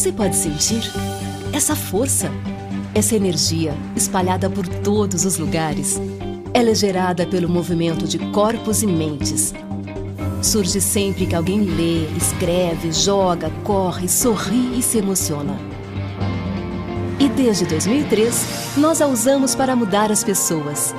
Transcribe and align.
Você 0.00 0.12
pode 0.12 0.34
sentir 0.34 0.90
essa 1.52 1.76
força, 1.76 2.30
essa 2.94 3.14
energia 3.14 3.74
espalhada 3.94 4.48
por 4.48 4.66
todos 4.66 5.26
os 5.26 5.36
lugares. 5.36 6.00
Ela 6.54 6.70
é 6.70 6.74
gerada 6.74 7.26
pelo 7.26 7.50
movimento 7.50 8.08
de 8.08 8.18
corpos 8.30 8.82
e 8.82 8.86
mentes. 8.86 9.52
Surge 10.42 10.80
sempre 10.80 11.26
que 11.26 11.34
alguém 11.34 11.60
lê, 11.60 12.06
escreve, 12.16 12.90
joga, 12.92 13.50
corre, 13.62 14.08
sorri 14.08 14.78
e 14.78 14.82
se 14.82 14.96
emociona. 14.96 15.54
E 17.18 17.28
desde 17.28 17.66
2003, 17.66 18.78
nós 18.78 19.02
a 19.02 19.06
usamos 19.06 19.54
para 19.54 19.76
mudar 19.76 20.10
as 20.10 20.24
pessoas. 20.24 20.94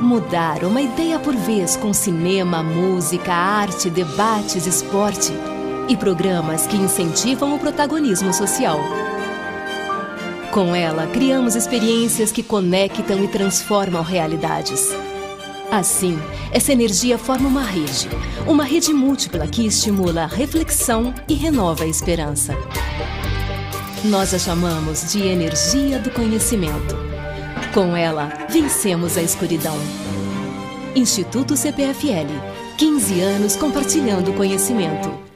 Mudar 0.00 0.64
uma 0.64 0.80
ideia 0.80 1.18
por 1.18 1.36
vez 1.36 1.76
com 1.76 1.92
cinema, 1.92 2.62
música, 2.62 3.34
arte, 3.34 3.90
debates, 3.90 4.66
esporte 4.66 5.34
e 5.88 5.96
programas 5.96 6.66
que 6.66 6.76
incentivam 6.76 7.54
o 7.54 7.58
protagonismo 7.58 8.32
social. 8.32 8.78
Com 10.52 10.74
ela, 10.74 11.06
criamos 11.06 11.54
experiências 11.54 12.32
que 12.32 12.42
conectam 12.42 13.22
e 13.24 13.28
transformam 13.28 14.02
realidades. 14.02 14.94
Assim, 15.70 16.18
essa 16.50 16.72
energia 16.72 17.18
forma 17.18 17.48
uma 17.48 17.62
rede, 17.62 18.08
uma 18.46 18.64
rede 18.64 18.92
múltipla 18.92 19.46
que 19.46 19.66
estimula 19.66 20.22
a 20.22 20.26
reflexão 20.26 21.14
e 21.28 21.34
renova 21.34 21.84
a 21.84 21.86
esperança. 21.86 22.54
Nós 24.04 24.32
a 24.32 24.38
chamamos 24.38 25.12
de 25.12 25.26
energia 25.26 25.98
do 25.98 26.10
conhecimento. 26.10 26.96
Com 27.74 27.94
ela, 27.96 28.46
vencemos 28.48 29.18
a 29.18 29.22
escuridão. 29.22 29.76
Instituto 30.94 31.56
CPFL 31.56 32.58
15 32.78 33.20
anos 33.20 33.56
compartilhando 33.56 34.32
conhecimento. 34.34 35.27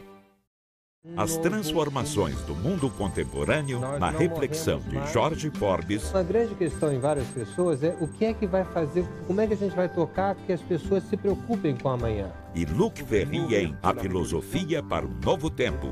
As 1.17 1.37
transformações 1.37 2.41
do 2.43 2.55
mundo 2.55 2.89
contemporâneo 2.89 3.81
na 3.99 4.11
reflexão 4.11 4.81
de 4.81 5.13
Jorge 5.13 5.51
Forbes. 5.51 6.11
Uma 6.11 6.23
grande 6.23 6.55
questão 6.55 6.93
em 6.93 6.99
várias 6.99 7.27
pessoas 7.29 7.83
é 7.83 7.95
o 8.01 8.09
que 8.09 8.25
é 8.25 8.33
que 8.33 8.47
vai 8.47 8.65
fazer, 8.65 9.05
como 9.27 9.41
é 9.41 9.47
que 9.47 9.53
a 9.53 9.57
gente 9.57 9.77
vai 9.77 9.89
tocar 9.89 10.35
que 10.35 10.53
as 10.53 10.61
pessoas 10.63 11.03
se 11.05 11.17
preocupem 11.17 11.77
com 11.77 11.91
amanhã. 11.91 12.31
E 12.55 12.65
Luc 12.65 13.03
Ferry 13.03 13.55
em 13.55 13.77
A 13.83 13.95
Filosofia 13.95 14.83
para 14.83 15.05
o 15.05 15.11
Novo 15.23 15.51
Tempo. 15.51 15.89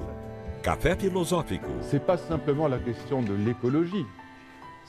Café 0.62 0.96
Filosófico. 0.96 1.68
C'est 1.82 2.04
pas 2.04 2.18
simplement 2.18 2.68
la 2.68 2.78
question 2.78 3.22
de 3.22 3.34
l'écologie. 3.34 4.06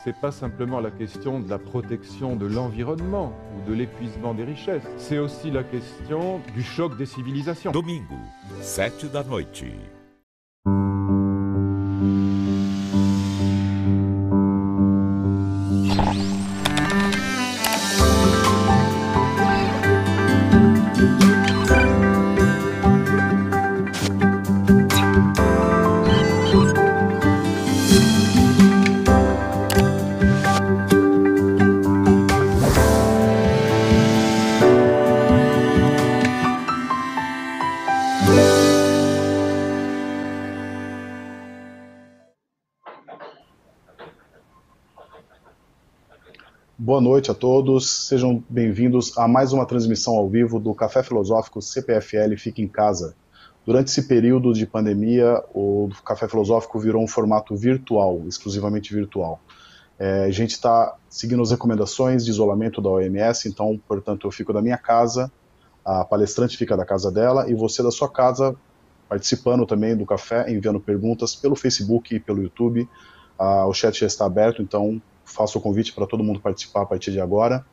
C'est 0.04 0.20
pas 0.20 0.32
simplement 0.32 0.80
la 0.80 0.92
question 0.92 1.40
de 1.40 1.50
la 1.50 1.60
protection 1.60 2.36
de 2.36 2.48
l'environnement 2.48 3.34
ou 3.56 3.70
de 3.70 3.74
l'épuisement 3.74 4.34
des 4.34 4.46
richesses. 4.46 4.88
C'est 4.98 5.20
aussi 5.20 5.52
la 5.52 5.64
question 5.64 6.40
du 6.56 6.64
choc 6.64 6.98
des 6.98 7.06
civilisations. 7.06 7.72
Domingo, 7.72 8.16
sete 8.62 9.06
da 9.12 9.24
noite. 9.24 9.66
Boa 46.92 47.00
noite 47.00 47.32
a 47.32 47.34
todos, 47.34 48.10
sejam 48.10 48.44
bem-vindos 48.50 49.18
a 49.18 49.26
mais 49.26 49.54
uma 49.54 49.66
transmissão 49.66 50.18
ao 50.18 50.28
vivo 50.28 50.60
do 50.60 50.76
Café 50.76 51.02
Filosófico 51.02 51.62
CPFL 51.62 52.36
Fica 52.38 52.62
em 52.62 52.68
Casa. 52.68 53.16
Durante 53.66 53.88
esse 53.88 54.10
período 54.10 54.52
de 54.52 54.68
pandemia, 54.68 55.42
o 55.56 55.88
Café 56.04 56.28
Filosófico 56.28 56.78
virou 56.82 57.02
um 57.02 57.08
formato 57.08 57.56
virtual, 57.56 58.24
exclusivamente 58.28 58.94
virtual. 58.94 59.40
É, 59.98 60.26
a 60.26 60.32
gente 60.32 60.52
está 60.52 60.98
seguindo 61.08 61.42
as 61.42 61.52
recomendações 61.52 62.26
de 62.26 62.32
isolamento 62.32 62.82
da 62.82 62.90
OMS, 62.90 63.48
então, 63.48 63.80
portanto, 63.88 64.28
eu 64.28 64.32
fico 64.32 64.52
da 64.52 64.62
minha 64.62 64.78
casa, 64.78 65.32
a 65.86 66.04
palestrante 66.04 66.58
fica 66.58 66.76
da 66.76 66.84
casa 66.84 67.10
dela 67.10 67.50
e 67.50 67.56
você 67.56 67.82
da 67.82 67.90
sua 67.90 68.10
casa 68.10 68.54
participando 69.08 69.66
também 69.66 69.96
do 69.96 70.06
café, 70.06 70.52
enviando 70.52 70.82
perguntas 70.82 71.38
pelo 71.38 71.56
Facebook 71.56 72.14
e 72.14 72.20
pelo 72.20 72.44
YouTube. 72.44 72.86
Ah, 73.40 73.66
o 73.66 73.74
chat 73.74 73.98
já 73.98 74.08
está 74.08 74.26
aberto, 74.26 74.62
então 74.62 75.02
faço 75.32 75.58
o 75.58 75.62
convite 75.62 75.94
para 75.94 76.06
todo 76.06 76.24
mundo 76.24 76.40
participar 76.40 76.82
a 76.82 76.86
partir 76.86 77.12
de 77.12 77.20
agora. 77.20 77.66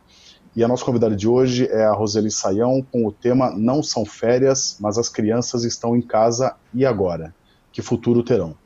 E 0.57 0.65
a 0.65 0.69
nossa 0.69 0.85
convidada 0.85 1.15
de 1.15 1.29
hoje 1.29 1.69
é 1.71 1.85
a 1.85 1.93
Roseli 1.93 2.31
Saião, 2.31 2.85
com 2.91 3.07
o 3.07 3.13
tema 3.13 3.51
Não 3.51 3.83
são 3.83 4.05
férias, 4.05 4.77
mas 4.81 4.99
as 4.99 5.09
crianças 5.09 5.65
estão 5.65 5.97
em 5.97 6.03
casa 6.03 6.57
e 6.73 6.87
agora? 6.87 7.35
Que 7.71 7.83
futuro 7.83 8.23
terão? 8.23 8.57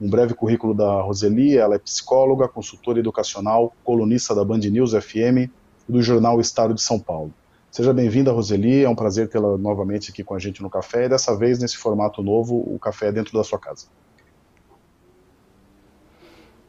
Um 0.00 0.08
breve 0.08 0.34
currículo 0.34 0.74
da 0.74 1.02
Roseli, 1.02 1.56
ela 1.56 1.74
é 1.74 1.78
psicóloga, 1.78 2.48
consultora 2.48 2.98
educacional, 2.98 3.74
colunista 3.84 4.34
da 4.34 4.44
Band 4.44 4.58
News 4.58 4.92
FM 4.92 5.50
e 5.88 5.92
do 5.92 6.02
jornal 6.02 6.40
Estado 6.40 6.74
de 6.74 6.82
São 6.82 6.98
Paulo. 6.98 7.32
Seja 7.70 7.92
bem-vinda, 7.92 8.30
Roseli, 8.30 8.84
é 8.84 8.88
um 8.88 8.94
prazer 8.94 9.28
tê-la 9.28 9.58
novamente 9.58 10.12
aqui 10.12 10.22
com 10.22 10.34
a 10.34 10.38
gente 10.38 10.62
no 10.62 10.70
café, 10.70 11.06
e 11.06 11.08
dessa 11.08 11.36
vez 11.36 11.58
nesse 11.58 11.76
formato 11.76 12.22
novo, 12.22 12.56
o 12.56 12.78
café 12.78 13.08
é 13.08 13.12
dentro 13.12 13.36
da 13.36 13.42
sua 13.42 13.58
casa. 13.58 13.86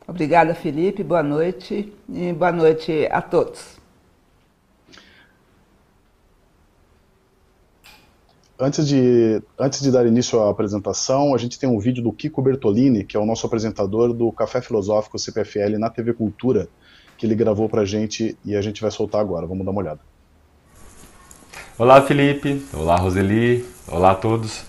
Obrigada, 0.08 0.54
Felipe. 0.54 1.04
Boa 1.04 1.24
noite 1.24 1.92
e 2.08 2.34
boa 2.34 2.52
noite 2.52 3.08
a 3.12 3.22
todos. 3.22 3.76
Antes 8.58 8.88
de, 8.88 9.42
antes 9.60 9.82
de 9.82 9.92
dar 9.92 10.06
início 10.06 10.40
à 10.40 10.50
apresentação, 10.50 11.36
a 11.36 11.38
gente 11.38 11.60
tem 11.60 11.68
um 11.68 11.78
vídeo 11.78 12.02
do 12.02 12.14
Kiko 12.14 12.42
Bertolini, 12.42 13.04
que 13.04 13.18
é 13.18 13.20
o 13.20 13.26
nosso 13.26 13.46
apresentador 13.46 14.14
do 14.14 14.32
Café 14.32 14.62
Filosófico 14.62 15.20
CPFL 15.20 15.78
na 15.78 15.90
TV 15.90 16.14
Cultura, 16.14 16.70
que 17.18 17.26
ele 17.26 17.36
gravou 17.36 17.68
pra 17.68 17.84
gente 17.84 18.38
e 18.46 18.56
a 18.56 18.62
gente 18.62 18.82
vai 18.82 18.92
soltar 18.92 19.20
agora. 19.20 19.46
Vamos 19.46 19.66
dar 19.66 19.72
uma 19.72 19.82
olhada. 19.82 20.00
Olá, 21.78 22.02
Felipe. 22.02 22.66
Olá, 22.72 22.96
Roseli. 22.96 23.66
Olá 23.90 24.12
a 24.12 24.16
todos. 24.16 24.64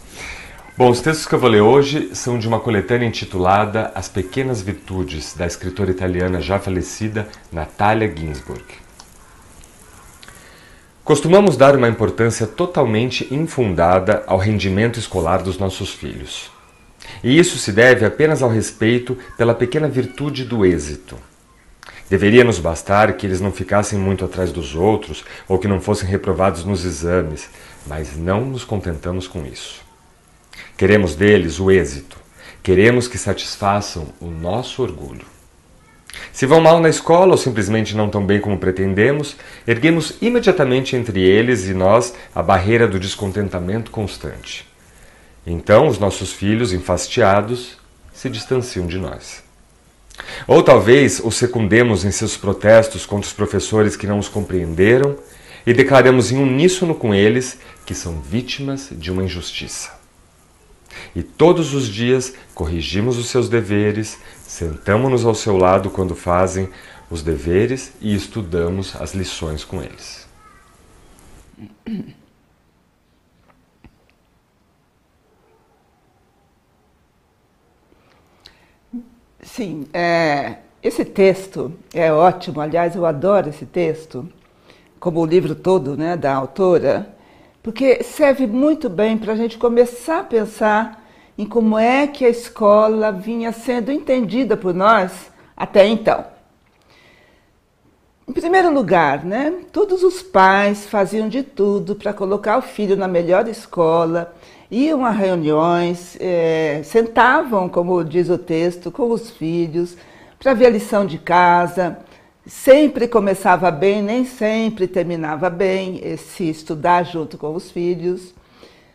Bom, 0.79 0.91
os 0.91 1.01
textos 1.01 1.27
que 1.27 1.35
eu 1.35 1.39
vou 1.39 1.49
ler 1.49 1.63
hoje 1.63 2.11
são 2.13 2.39
de 2.39 2.47
uma 2.47 2.61
coletânea 2.61 3.09
intitulada 3.09 3.91
As 3.95 4.11
Pequenas 4.11 4.61
Virtudes, 4.61 5.33
da 5.33 5.47
escritora 5.47 5.91
italiana 5.91 6.39
já 6.39 6.59
falecida 6.59 7.27
Natalia 7.51 8.15
Ginsburg. 8.15 8.63
Costumamos 11.03 11.57
dar 11.57 11.75
uma 11.75 11.89
importância 11.89 12.47
totalmente 12.47 13.27
infundada 13.33 14.23
ao 14.27 14.37
rendimento 14.37 14.99
escolar 14.99 15.43
dos 15.43 15.57
nossos 15.57 15.95
filhos. 15.95 16.51
E 17.25 17.39
isso 17.39 17.57
se 17.57 17.73
deve 17.73 18.05
apenas 18.05 18.43
ao 18.43 18.51
respeito 18.51 19.17
pela 19.39 19.55
pequena 19.55 19.89
virtude 19.89 20.45
do 20.45 20.67
êxito. 20.67 21.17
Deveria 22.11 22.45
nos 22.45 22.59
bastar 22.59 23.15
que 23.15 23.25
eles 23.25 23.41
não 23.41 23.51
ficassem 23.51 23.99
muito 23.99 24.27
atrás 24.27 24.53
dos 24.53 24.75
outros 24.75 25.25
ou 25.49 25.59
que 25.59 25.69
não 25.69 25.81
fossem 25.81 26.07
reprovados 26.07 26.67
nos 26.67 26.85
exames, 26.85 27.49
mas 27.87 28.15
não 28.15 28.45
nos 28.45 28.63
contentamos 28.63 29.27
com 29.27 29.47
isso. 29.47 29.86
Queremos 30.77 31.15
deles 31.15 31.59
o 31.59 31.71
êxito. 31.71 32.19
Queremos 32.63 33.09
que 33.09 33.17
satisfaçam 33.17 34.09
o 34.21 34.27
nosso 34.27 34.83
orgulho. 34.83 35.25
Se 36.33 36.45
vão 36.45 36.61
mal 36.61 36.81
na 36.81 36.89
escola 36.89 37.33
ou 37.33 37.39
simplesmente 37.39 37.97
não 37.97 38.11
tão 38.11 38.25
bem 38.25 38.41
como 38.41 38.59
pretendemos, 38.59 39.37
erguemos 39.67 40.17
imediatamente 40.21 40.95
entre 40.95 41.21
eles 41.21 41.67
e 41.67 41.73
nós 41.73 42.15
a 42.35 42.43
barreira 42.43 42.87
do 42.87 43.01
descontentamento 43.01 43.91
constante. 43.91 44.67
Então 45.47 45.87
os 45.89 45.99
nossos 45.99 46.33
filhos, 46.33 46.73
enfastiados, 46.73 47.79
se 48.13 48.29
distanciam 48.29 48.87
de 48.87 48.99
nós. 48.99 49.43
Ou 50.47 50.63
talvez 50.63 51.21
os 51.25 51.37
secundemos 51.37 52.05
em 52.05 52.11
seus 52.11 52.37
protestos 52.37 53.07
contra 53.07 53.27
os 53.27 53.33
professores 53.33 53.97
que 53.97 54.07
não 54.07 54.19
os 54.19 54.29
compreenderam 54.29 55.17
e 55.67 55.73
declaramos 55.73 56.31
em 56.31 56.39
uníssono 56.39 56.95
com 56.95 57.15
eles 57.15 57.59
que 57.87 57.95
são 57.95 58.21
vítimas 58.21 58.89
de 58.93 59.11
uma 59.11 59.25
injustiça. 59.25 59.96
E 61.15 61.23
todos 61.23 61.75
os 61.75 61.87
dias 61.87 62.35
corrigimos 62.55 63.19
os 63.19 63.29
seus 63.29 63.49
deveres, 63.49 64.19
sentamos-nos 64.43 65.25
ao 65.25 65.35
seu 65.35 65.57
lado 65.57 65.91
quando 65.91 66.15
fazem 66.15 66.69
os 67.11 67.23
deveres 67.23 67.93
e 68.01 68.15
estudamos 68.15 68.95
as 69.01 69.15
lições 69.15 69.65
com 69.65 69.83
eles. 69.83 70.27
Sim, 79.43 79.87
é, 79.93 80.57
esse 80.83 81.05
texto 81.05 81.73
é 81.95 82.13
ótimo. 82.13 82.61
Aliás, 82.61 82.95
eu 82.95 83.07
adoro 83.07 83.49
esse 83.49 83.65
texto, 83.65 84.29
como 85.01 85.21
o 85.21 85.27
livro 85.27 85.55
todo 85.55 85.97
né, 85.97 86.17
da 86.17 86.35
autora, 86.35 87.16
porque 87.67 88.05
serve 88.05 88.47
muito 88.47 88.89
bem 88.89 89.19
para 89.19 89.33
a 89.33 89.37
gente 89.37 89.59
começar 89.59 90.21
a 90.21 90.23
pensar 90.23 91.05
em 91.37 91.45
como 91.45 91.77
é 91.77 92.07
que 92.07 92.25
a 92.25 92.29
escola 92.29 93.11
vinha 93.11 93.51
sendo 93.51 93.91
entendida 93.91 94.57
por 94.57 94.73
nós 94.73 95.33
até 95.57 95.85
então. 95.85 96.25
Em 98.29 98.33
primeiro 98.33 98.73
lugar, 98.73 99.25
né, 99.25 99.53
todos 99.73 100.05
os 100.05 100.23
pais 100.23 100.87
faziam 100.87 101.29
de 101.29 101.43
tudo 101.43 101.97
para 101.97 102.13
colocar 102.13 102.57
o 102.57 102.63
filho 102.63 102.97
na 102.97 103.09
melhor 103.09 103.49
escola, 103.49 104.33
iam 104.71 105.05
a 105.05 105.11
reuniões, 105.11 106.17
é, 106.21 106.83
sentavam, 106.85 107.69
como 107.69 108.05
diz 108.05 108.31
o 108.31 108.39
texto, 108.39 108.93
com 108.93 109.11
os 109.11 109.29
filhos, 109.33 109.97
para 110.39 110.55
ver 110.55 110.67
a 110.67 110.71
lição 110.71 111.05
de 111.05 111.19
casa. 111.19 111.99
Sempre 112.47 113.09
começava 113.09 113.73
bem, 113.73 114.01
nem 114.01 114.25
sempre 114.25 114.87
terminava 114.87 115.51
bem, 115.51 116.01
esse 116.01 116.49
estudar 116.49 117.03
junto 117.03 117.37
com 117.37 117.53
os 117.53 117.73
filhos, 117.73 118.33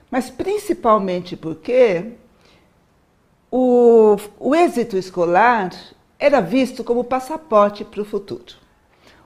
mas 0.10 0.30
principalmente 0.30 1.36
porque 1.36 2.14
o, 3.52 4.16
o 4.40 4.56
êxito 4.56 4.96
escolar 4.96 5.70
era 6.18 6.40
visto 6.40 6.82
como 6.82 7.04
passaporte 7.04 7.84
para 7.84 8.02
o 8.02 8.06
futuro. 8.06 8.56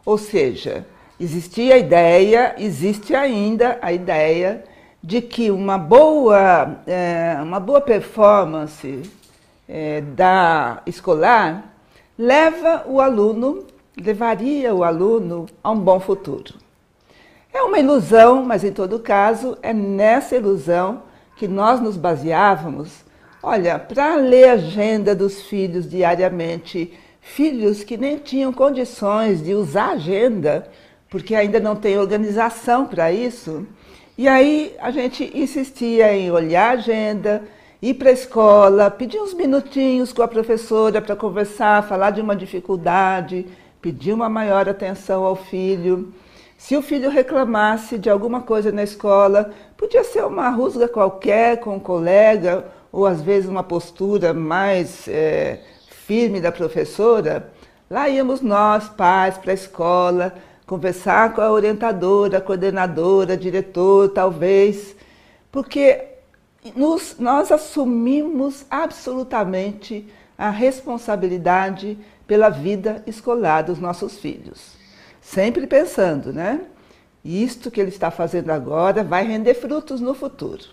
Ou 0.04 0.18
seja, 0.18 0.88
existia 1.19 1.75
a 1.75 1.77
ideia, 1.77 2.56
existe 2.57 3.13
ainda 3.13 3.77
a 3.80 3.94
ideia 3.94 4.63
de 5.04 5.22
que 5.22 5.51
uma 5.51 5.77
boa, 5.77 6.80
é, 6.88 7.38
uma 7.44 7.60
boa 7.60 7.80
performance 7.80 9.04
é, 9.69 10.01
da 10.01 10.81
escolar 10.88 11.75
leva 12.18 12.83
o 12.88 13.00
aluno, 13.00 13.68
levaria 13.97 14.74
o 14.74 14.83
aluno 14.83 15.45
a 15.63 15.71
um 15.71 15.80
bom 15.80 16.00
futuro. 16.00 16.53
É 17.53 17.62
uma 17.62 17.80
ilusão, 17.80 18.44
mas 18.44 18.63
em 18.63 18.71
todo 18.71 19.00
caso 19.00 19.57
é 19.62 19.74
nessa 19.74 20.36
ilusão 20.36 21.03
que 21.38 21.47
nós 21.47 21.80
nos 21.80 21.95
baseávamos. 21.95 23.06
Olha, 23.42 23.80
para 23.80 24.15
ler 24.15 24.50
a 24.50 24.53
agenda 24.53 25.15
dos 25.15 25.44
filhos 25.44 25.89
diariamente, 25.89 26.92
filhos 27.21 27.83
que 27.83 27.97
nem 27.97 28.18
tinham 28.18 28.51
condições 28.51 29.44
de 29.44 29.53
usar 29.53 29.92
agenda, 29.92 30.68
porque 31.09 31.36
ainda 31.36 31.59
não 31.59 31.75
tem 31.75 31.98
organização 31.98 32.86
para 32.86 33.12
isso, 33.12 33.65
e 34.18 34.27
aí 34.27 34.75
a 34.80 34.91
gente 34.91 35.31
insistia 35.33 36.13
em 36.13 36.31
olhar 36.31 36.69
a 36.69 36.80
agenda, 36.80 37.44
ir 37.81 37.94
para 37.95 38.09
a 38.09 38.13
escola, 38.13 38.89
pedir 38.89 39.19
uns 39.19 39.33
minutinhos 39.33 40.13
com 40.13 40.21
a 40.21 40.27
professora 40.27 41.01
para 41.01 41.15
conversar, 41.15 41.88
falar 41.88 42.12
de 42.12 42.21
uma 42.21 42.36
dificuldade, 42.36 43.45
pedir 43.85 44.13
uma 44.13 44.27
maior 44.27 44.67
atenção 44.67 45.23
ao 45.23 45.35
filho. 45.35 46.11
Se 46.57 46.75
o 46.75 46.81
filho 46.81 47.07
reclamasse 47.07 47.99
de 47.99 48.09
alguma 48.09 48.41
coisa 48.41 48.71
na 48.71 48.81
escola, 48.81 49.51
podia 49.77 50.03
ser 50.03 50.25
uma 50.25 50.49
rusga 50.49 50.87
qualquer 50.87 51.59
com 51.59 51.75
um 51.75 51.79
colega, 51.79 52.65
ou 52.91 53.05
às 53.05 53.21
vezes 53.21 53.47
uma 53.47 53.61
postura 53.61 54.33
mais 54.33 55.07
é, 55.07 55.59
firme 55.87 56.41
da 56.41 56.51
professora, 56.51 57.53
lá 57.87 58.09
íamos 58.09 58.41
nós, 58.41 58.89
pais, 58.89 59.37
para 59.37 59.51
a 59.51 59.53
escola, 59.53 60.33
conversar 60.65 61.35
com 61.35 61.41
a 61.41 61.51
orientadora, 61.51 62.39
a 62.39 62.41
coordenadora, 62.41 63.38
diretor, 63.38 64.09
talvez, 64.09 64.95
porque 65.51 66.05
nos, 66.75 67.17
nós 67.19 67.51
assumimos 67.51 68.65
absolutamente 68.67 70.07
a 70.35 70.49
responsabilidade 70.49 71.99
pela 72.27 72.50
vida 72.50 73.04
escolar 73.06 73.63
dos 73.63 73.80
nossos 73.80 74.18
filhos. 74.18 74.75
Sempre 75.22 75.68
pensando, 75.68 76.31
né? 76.31 76.62
Isto 77.24 77.72
que 77.72 77.81
ele 77.81 77.89
está 77.89 78.12
fazendo 78.12 78.51
agora 78.51 79.04
vai 79.04 79.25
render 79.25 79.56
frutos 79.56 80.00
no 80.00 80.13
futuro. 80.13 80.63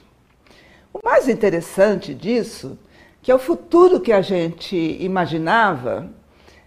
O 0.93 1.01
mais 1.03 1.29
interessante 1.29 2.15
disso, 2.15 2.79
que 3.23 3.31
é 3.31 3.35
o 3.35 3.39
futuro 3.39 4.01
que 4.01 4.13
a 4.13 4.21
gente 4.21 4.77
imaginava, 5.01 6.11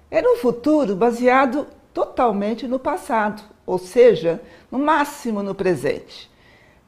era 0.10 0.28
um 0.32 0.38
futuro 0.38 0.96
baseado 0.96 1.68
totalmente 1.94 2.68
no 2.68 2.80
passado, 2.80 3.44
ou 3.66 3.78
seja, 3.78 4.42
no 4.72 4.80
máximo 4.80 5.44
no 5.44 5.54
presente. 5.54 6.32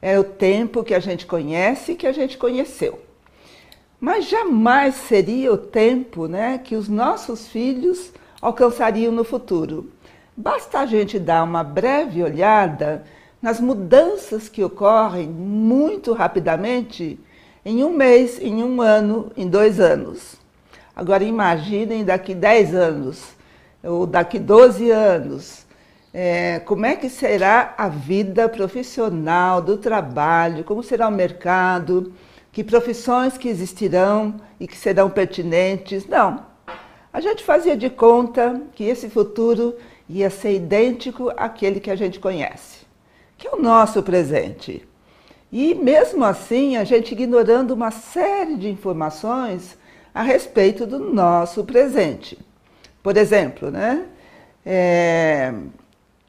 É 0.02 0.18
o 0.18 0.24
tempo 0.24 0.82
que 0.82 0.94
a 0.94 1.00
gente 1.00 1.26
conhece 1.26 1.92
e 1.92 1.96
que 1.96 2.06
a 2.06 2.12
gente 2.12 2.36
conheceu. 2.36 3.07
Mas 4.00 4.28
jamais 4.28 4.94
seria 4.94 5.52
o 5.52 5.58
tempo 5.58 6.26
né, 6.28 6.58
que 6.58 6.76
os 6.76 6.88
nossos 6.88 7.48
filhos 7.48 8.12
alcançariam 8.40 9.12
no 9.12 9.24
futuro. 9.24 9.90
Basta 10.36 10.80
a 10.80 10.86
gente 10.86 11.18
dar 11.18 11.42
uma 11.42 11.64
breve 11.64 12.22
olhada 12.22 13.04
nas 13.42 13.60
mudanças 13.60 14.48
que 14.48 14.62
ocorrem 14.62 15.28
muito 15.28 16.12
rapidamente 16.12 17.18
em 17.64 17.82
um 17.82 17.90
mês, 17.90 18.40
em 18.40 18.62
um 18.62 18.80
ano, 18.80 19.32
em 19.36 19.48
dois 19.48 19.80
anos. 19.80 20.36
Agora 20.94 21.24
imaginem 21.24 22.04
daqui 22.04 22.34
10 22.34 22.74
anos 22.74 23.22
ou 23.82 24.06
daqui 24.06 24.38
12 24.38 24.90
anos, 24.90 25.66
é, 26.12 26.60
como 26.60 26.84
é 26.86 26.96
que 26.96 27.08
será 27.08 27.74
a 27.78 27.88
vida 27.88 28.48
profissional 28.48 29.62
do 29.62 29.76
trabalho, 29.76 30.64
como 30.64 30.82
será 30.82 31.06
o 31.06 31.12
mercado, 31.12 32.12
que 32.52 32.64
profissões 32.64 33.36
que 33.36 33.48
existirão 33.48 34.36
e 34.58 34.66
que 34.66 34.76
serão 34.76 35.10
pertinentes. 35.10 36.06
Não. 36.06 36.46
A 37.12 37.20
gente 37.20 37.42
fazia 37.44 37.76
de 37.76 37.88
conta 37.88 38.60
que 38.74 38.84
esse 38.84 39.08
futuro 39.08 39.76
ia 40.08 40.30
ser 40.30 40.54
idêntico 40.54 41.30
àquele 41.36 41.80
que 41.80 41.90
a 41.90 41.96
gente 41.96 42.18
conhece, 42.18 42.78
que 43.36 43.46
é 43.46 43.50
o 43.52 43.60
nosso 43.60 44.02
presente. 44.02 44.86
E 45.50 45.74
mesmo 45.74 46.24
assim, 46.24 46.76
a 46.76 46.84
gente 46.84 47.12
ignorando 47.12 47.72
uma 47.72 47.90
série 47.90 48.56
de 48.56 48.68
informações 48.68 49.78
a 50.14 50.22
respeito 50.22 50.86
do 50.86 50.98
nosso 50.98 51.64
presente. 51.64 52.38
Por 53.02 53.16
exemplo, 53.16 53.70
né? 53.70 54.06
É, 54.64 55.54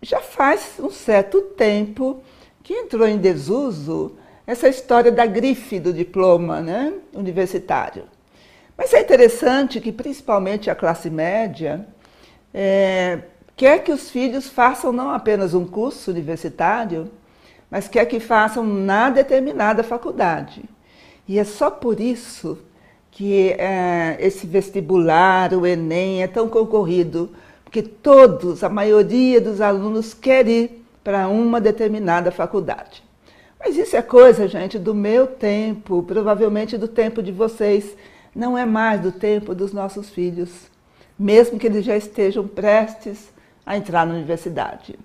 já 0.01 0.21
faz 0.21 0.75
um 0.79 0.89
certo 0.89 1.41
tempo 1.41 2.21
que 2.63 2.73
entrou 2.73 3.07
em 3.07 3.17
desuso 3.17 4.15
essa 4.49 4.67
história 4.67 5.11
da 5.11 5.27
grife 5.27 5.79
do 5.79 5.93
diploma 5.93 6.59
né, 6.59 6.91
universitário. 7.13 8.05
Mas 8.75 8.91
é 8.95 9.01
interessante 9.01 9.79
que, 9.79 9.91
principalmente 9.91 10.71
a 10.71 10.75
classe 10.75 11.07
média, 11.07 11.85
é, 12.51 13.19
quer 13.55 13.83
que 13.83 13.91
os 13.91 14.09
filhos 14.09 14.49
façam 14.49 14.91
não 14.91 15.11
apenas 15.11 15.53
um 15.53 15.67
curso 15.67 16.09
universitário, 16.09 17.11
mas 17.69 17.87
quer 17.87 18.05
que 18.05 18.19
façam 18.19 18.63
na 18.63 19.11
determinada 19.11 19.83
faculdade. 19.83 20.63
E 21.27 21.37
é 21.37 21.43
só 21.43 21.69
por 21.69 21.99
isso 21.99 22.57
que 23.11 23.51
é, 23.51 24.17
esse 24.19 24.47
vestibular, 24.47 25.53
o 25.53 25.63
Enem, 25.63 26.23
é 26.23 26.27
tão 26.27 26.49
concorrido, 26.49 27.29
porque 27.63 27.83
todos, 27.83 28.63
a 28.63 28.69
maioria 28.69 29.39
dos 29.39 29.61
alunos 29.61 30.15
quer 30.15 30.47
ir 30.47 30.83
para 31.03 31.27
uma 31.27 31.61
determinada 31.61 32.31
faculdade. 32.31 33.07
Mas 33.59 33.77
isso 33.77 33.95
é 33.95 34.01
coisa, 34.01 34.47
gente, 34.47 34.79
do 34.79 34.95
meu 34.95 35.27
tempo, 35.27 36.01
provavelmente 36.03 36.77
do 36.77 36.87
tempo 36.87 37.21
de 37.21 37.31
vocês, 37.31 37.95
não 38.33 38.57
é 38.57 38.65
mais 38.65 39.01
do 39.01 39.11
tempo 39.11 39.53
dos 39.53 39.73
nossos 39.73 40.09
filhos, 40.09 40.49
mesmo 41.17 41.59
que 41.59 41.67
eles 41.67 41.83
já 41.83 41.97
estejam 41.97 42.47
prestes 42.47 43.29
a 43.65 43.75
entrar 43.75 44.05
na 44.05 44.13
universidade. 44.13 44.97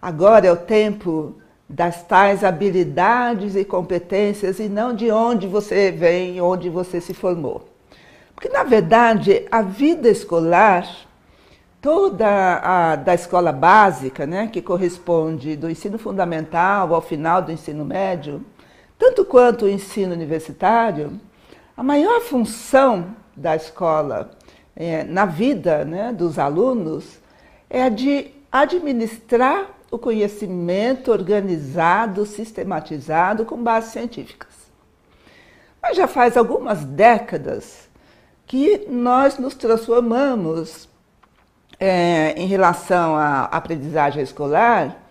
Agora 0.00 0.46
é 0.46 0.52
o 0.52 0.56
tempo 0.56 1.34
das 1.68 2.02
tais 2.02 2.44
habilidades 2.44 3.56
e 3.56 3.64
competências 3.64 4.58
e 4.58 4.68
não 4.68 4.94
de 4.94 5.10
onde 5.10 5.46
você 5.46 5.90
vem, 5.90 6.40
onde 6.40 6.68
você 6.68 7.00
se 7.00 7.12
formou. 7.14 7.68
Porque, 8.34 8.48
na 8.48 8.62
verdade, 8.62 9.46
a 9.50 9.62
vida 9.62 10.08
escolar, 10.08 10.88
toda 11.80 12.58
a 12.58 12.96
da 12.96 13.14
escola 13.14 13.52
básica, 13.52 14.26
né, 14.26 14.48
que 14.48 14.60
corresponde 14.60 15.56
do 15.56 15.70
ensino 15.70 15.98
fundamental 15.98 16.94
ao 16.94 17.00
final 17.00 17.40
do 17.40 17.52
ensino 17.52 17.84
médio, 17.84 18.44
tanto 18.98 19.24
quanto 19.24 19.64
o 19.64 19.68
ensino 19.68 20.12
universitário, 20.12 21.20
a 21.76 21.82
maior 21.82 22.20
função 22.20 23.14
da 23.36 23.54
escola 23.54 24.32
é, 24.74 25.04
na 25.04 25.24
vida 25.24 25.84
né, 25.84 26.12
dos 26.12 26.38
alunos 26.38 27.20
é 27.70 27.84
a 27.84 27.88
de 27.88 28.32
administrar 28.50 29.70
o 29.90 29.98
conhecimento 29.98 31.12
organizado, 31.12 32.26
sistematizado 32.26 33.44
com 33.44 33.62
bases 33.62 33.92
científicas. 33.92 34.48
Mas 35.80 35.96
já 35.96 36.06
faz 36.06 36.36
algumas 36.36 36.84
décadas 36.84 37.88
que 38.46 38.86
nós 38.88 39.38
nos 39.38 39.54
transformamos 39.54 40.87
é, 41.78 42.34
em 42.36 42.46
relação 42.46 43.16
à 43.16 43.44
aprendizagem 43.44 44.22
escolar 44.22 45.04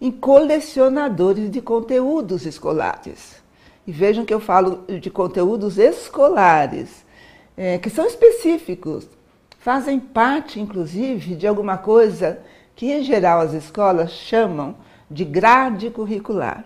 em 0.00 0.10
colecionadores 0.10 1.50
de 1.50 1.62
conteúdos 1.62 2.44
escolares. 2.44 3.42
E 3.86 3.92
vejam 3.92 4.24
que 4.24 4.34
eu 4.34 4.40
falo 4.40 4.84
de 5.00 5.10
conteúdos 5.10 5.78
escolares, 5.78 7.04
é, 7.56 7.78
que 7.78 7.88
são 7.88 8.06
específicos, 8.06 9.08
fazem 9.58 9.98
parte, 9.98 10.60
inclusive, 10.60 11.34
de 11.34 11.46
alguma 11.46 11.78
coisa 11.78 12.40
que 12.76 12.92
em 12.92 13.02
geral 13.02 13.40
as 13.40 13.52
escolas 13.52 14.10
chamam 14.10 14.74
de 15.10 15.24
grade 15.24 15.90
curricular. 15.90 16.64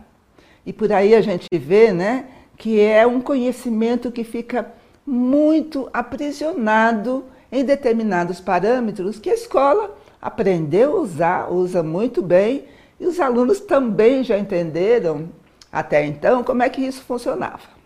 E 0.64 0.72
por 0.72 0.92
aí 0.92 1.14
a 1.14 1.20
gente 1.20 1.46
vê 1.52 1.92
né, 1.92 2.26
que 2.56 2.80
é 2.80 3.06
um 3.06 3.20
conhecimento 3.20 4.10
que 4.10 4.24
fica 4.24 4.72
muito 5.06 5.88
aprisionado 5.92 7.24
em 7.50 7.64
determinados 7.64 8.40
parâmetros 8.40 9.18
que 9.18 9.30
a 9.30 9.34
escola 9.34 9.96
aprendeu 10.20 10.96
a 10.96 11.00
usar, 11.00 11.52
usa 11.52 11.82
muito 11.82 12.20
bem, 12.20 12.64
e 12.98 13.06
os 13.06 13.20
alunos 13.20 13.60
também 13.60 14.24
já 14.24 14.38
entenderam 14.38 15.28
até 15.72 16.04
então 16.04 16.42
como 16.42 16.62
é 16.62 16.68
que 16.68 16.80
isso 16.80 17.02
funcionava. 17.02 17.78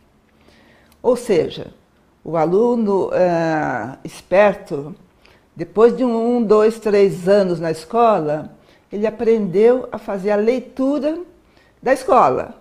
Ou 1.02 1.16
seja, 1.16 1.72
o 2.24 2.36
aluno 2.36 3.08
uh, 3.08 3.98
esperto, 4.04 4.94
depois 5.54 5.96
de 5.96 6.04
um, 6.04 6.42
dois, 6.42 6.78
três 6.78 7.28
anos 7.28 7.60
na 7.60 7.70
escola, 7.70 8.56
ele 8.90 9.06
aprendeu 9.06 9.88
a 9.90 9.98
fazer 9.98 10.30
a 10.30 10.36
leitura 10.36 11.18
da 11.82 11.92
escola. 11.92 12.54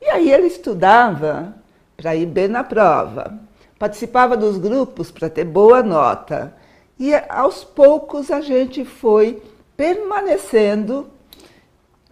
E 0.00 0.06
aí 0.06 0.32
ele 0.32 0.46
estudava 0.46 1.54
para 1.96 2.14
ir 2.14 2.26
bem 2.26 2.48
na 2.48 2.62
prova, 2.64 3.38
participava 3.82 4.36
dos 4.36 4.58
grupos 4.58 5.10
para 5.10 5.28
ter 5.28 5.42
boa 5.42 5.82
nota. 5.82 6.54
E 6.96 7.12
aos 7.28 7.64
poucos 7.64 8.30
a 8.30 8.40
gente 8.40 8.84
foi 8.84 9.42
permanecendo 9.76 11.08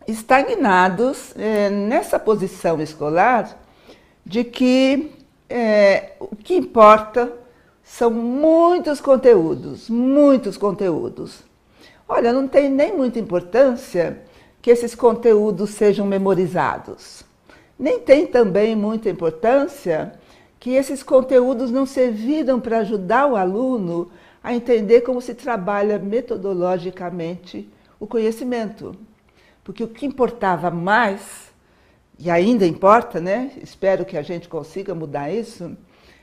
estagnados 0.04 1.32
eh, 1.36 1.70
nessa 1.70 2.18
posição 2.18 2.82
escolar 2.82 3.56
de 4.26 4.42
que 4.42 5.12
eh, 5.48 6.14
o 6.18 6.34
que 6.34 6.56
importa 6.56 7.32
são 7.84 8.10
muitos 8.10 9.00
conteúdos, 9.00 9.88
muitos 9.88 10.56
conteúdos. 10.56 11.44
Olha, 12.08 12.32
não 12.32 12.48
tem 12.48 12.68
nem 12.68 12.96
muita 12.96 13.20
importância 13.20 14.22
que 14.60 14.72
esses 14.72 14.96
conteúdos 14.96 15.70
sejam 15.70 16.04
memorizados. 16.04 17.22
Nem 17.78 18.00
tem 18.00 18.26
também 18.26 18.74
muita 18.74 19.08
importância 19.08 20.18
que 20.60 20.72
esses 20.72 21.02
conteúdos 21.02 21.70
não 21.70 21.86
serviram 21.86 22.60
para 22.60 22.80
ajudar 22.80 23.26
o 23.26 23.34
aluno 23.34 24.12
a 24.44 24.54
entender 24.54 25.00
como 25.00 25.20
se 25.20 25.34
trabalha 25.34 25.98
metodologicamente 25.98 27.68
o 27.98 28.06
conhecimento. 28.06 28.94
Porque 29.64 29.82
o 29.82 29.88
que 29.88 30.04
importava 30.04 30.70
mais, 30.70 31.50
e 32.18 32.30
ainda 32.30 32.66
importa, 32.66 33.18
né? 33.20 33.52
Espero 33.62 34.04
que 34.04 34.18
a 34.18 34.22
gente 34.22 34.50
consiga 34.50 34.94
mudar 34.94 35.30
isso, 35.30 35.74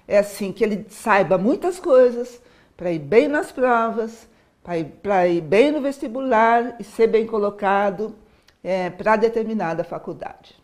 é 0.07 0.19
assim, 0.19 0.51
que 0.51 0.63
ele 0.63 0.85
saiba 0.87 1.37
muitas 1.39 1.79
coisas 1.79 2.39
para 2.77 2.91
ir 2.91 2.99
bem 2.99 3.27
nas 3.27 3.51
provas, 3.51 4.27
para 4.63 4.77
ir, 4.77 5.37
ir, 5.37 5.41
bem 5.41 5.71
no 5.71 5.81
vestibular 5.81 6.75
e 6.79 6.83
ser 6.83 7.07
bem 7.07 7.25
colocado 7.25 8.15
é, 8.63 8.91
para 8.91 9.15
determinada 9.15 9.83
faculdade. 9.83 10.55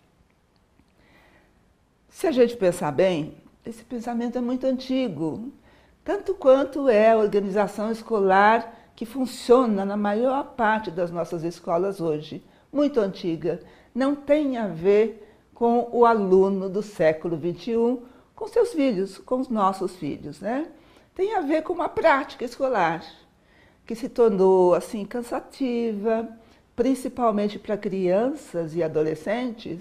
Se 2.07 2.27
a 2.27 2.31
gente 2.31 2.55
pensar 2.55 2.91
bem, 2.91 3.42
esse 3.65 3.84
pensamento 3.84 4.38
é 4.38 4.41
muito 4.41 4.65
antigo, 4.65 5.51
tanto 6.03 6.34
quanto 6.34 6.89
é 6.89 7.12
a 7.12 7.17
organização 7.17 7.91
escolar 7.91 8.74
que 8.96 9.05
funciona 9.05 9.86
na 9.86 9.98
maior 9.98 10.43
parte 10.55 10.91
das 10.91 11.10
nossas 11.10 11.43
escolas 11.43 12.01
hoje, 12.01 12.43
muito 12.72 13.00
antiga, 13.00 13.62
não 13.93 14.15
tem 14.15 14.58
a 14.58 14.67
ver 14.67 15.38
com 15.53 15.88
o 15.91 16.05
aluno 16.05 16.70
do 16.70 16.82
século 16.82 17.38
XXI, 17.38 18.00
com 18.36 18.48
seus 18.48 18.74
filhos, 18.74 19.17
com 19.20 19.39
os 19.39 19.50
nossos 19.50 19.96
filhos, 19.96 20.41
né? 20.41 20.67
Tem 21.15 21.36
a 21.36 21.41
ver 21.41 21.62
com 21.62 21.74
uma 21.74 21.88
prática 21.88 22.43
escolar 22.43 23.03
que 23.86 23.96
se 23.96 24.10
tornou 24.10 24.74
assim 24.74 25.05
cansativa, 25.05 26.27
principalmente 26.75 27.60
para 27.60 27.77
crianças 27.77 28.75
e 28.75 28.82
adolescentes 28.82 29.79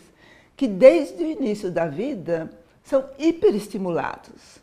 que 0.57 0.69
desde 0.69 1.25
o 1.25 1.27
início 1.27 1.71
da 1.71 1.87
vida 1.87 2.51
são 2.83 3.05
hiperestimulados. 3.19 4.61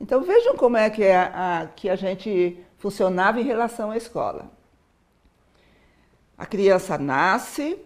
Então 0.00 0.22
vejam 0.22 0.56
como 0.56 0.76
é 0.76 0.90
que, 0.90 1.02
é 1.02 1.16
a, 1.16 1.68
que 1.74 1.88
a 1.88 1.96
gente 1.96 2.58
funcionava 2.78 3.40
em 3.40 3.44
relação 3.44 3.90
à 3.90 3.96
escola. 3.96 4.50
A 6.36 6.44
criança 6.44 6.98
nasce, 6.98 7.78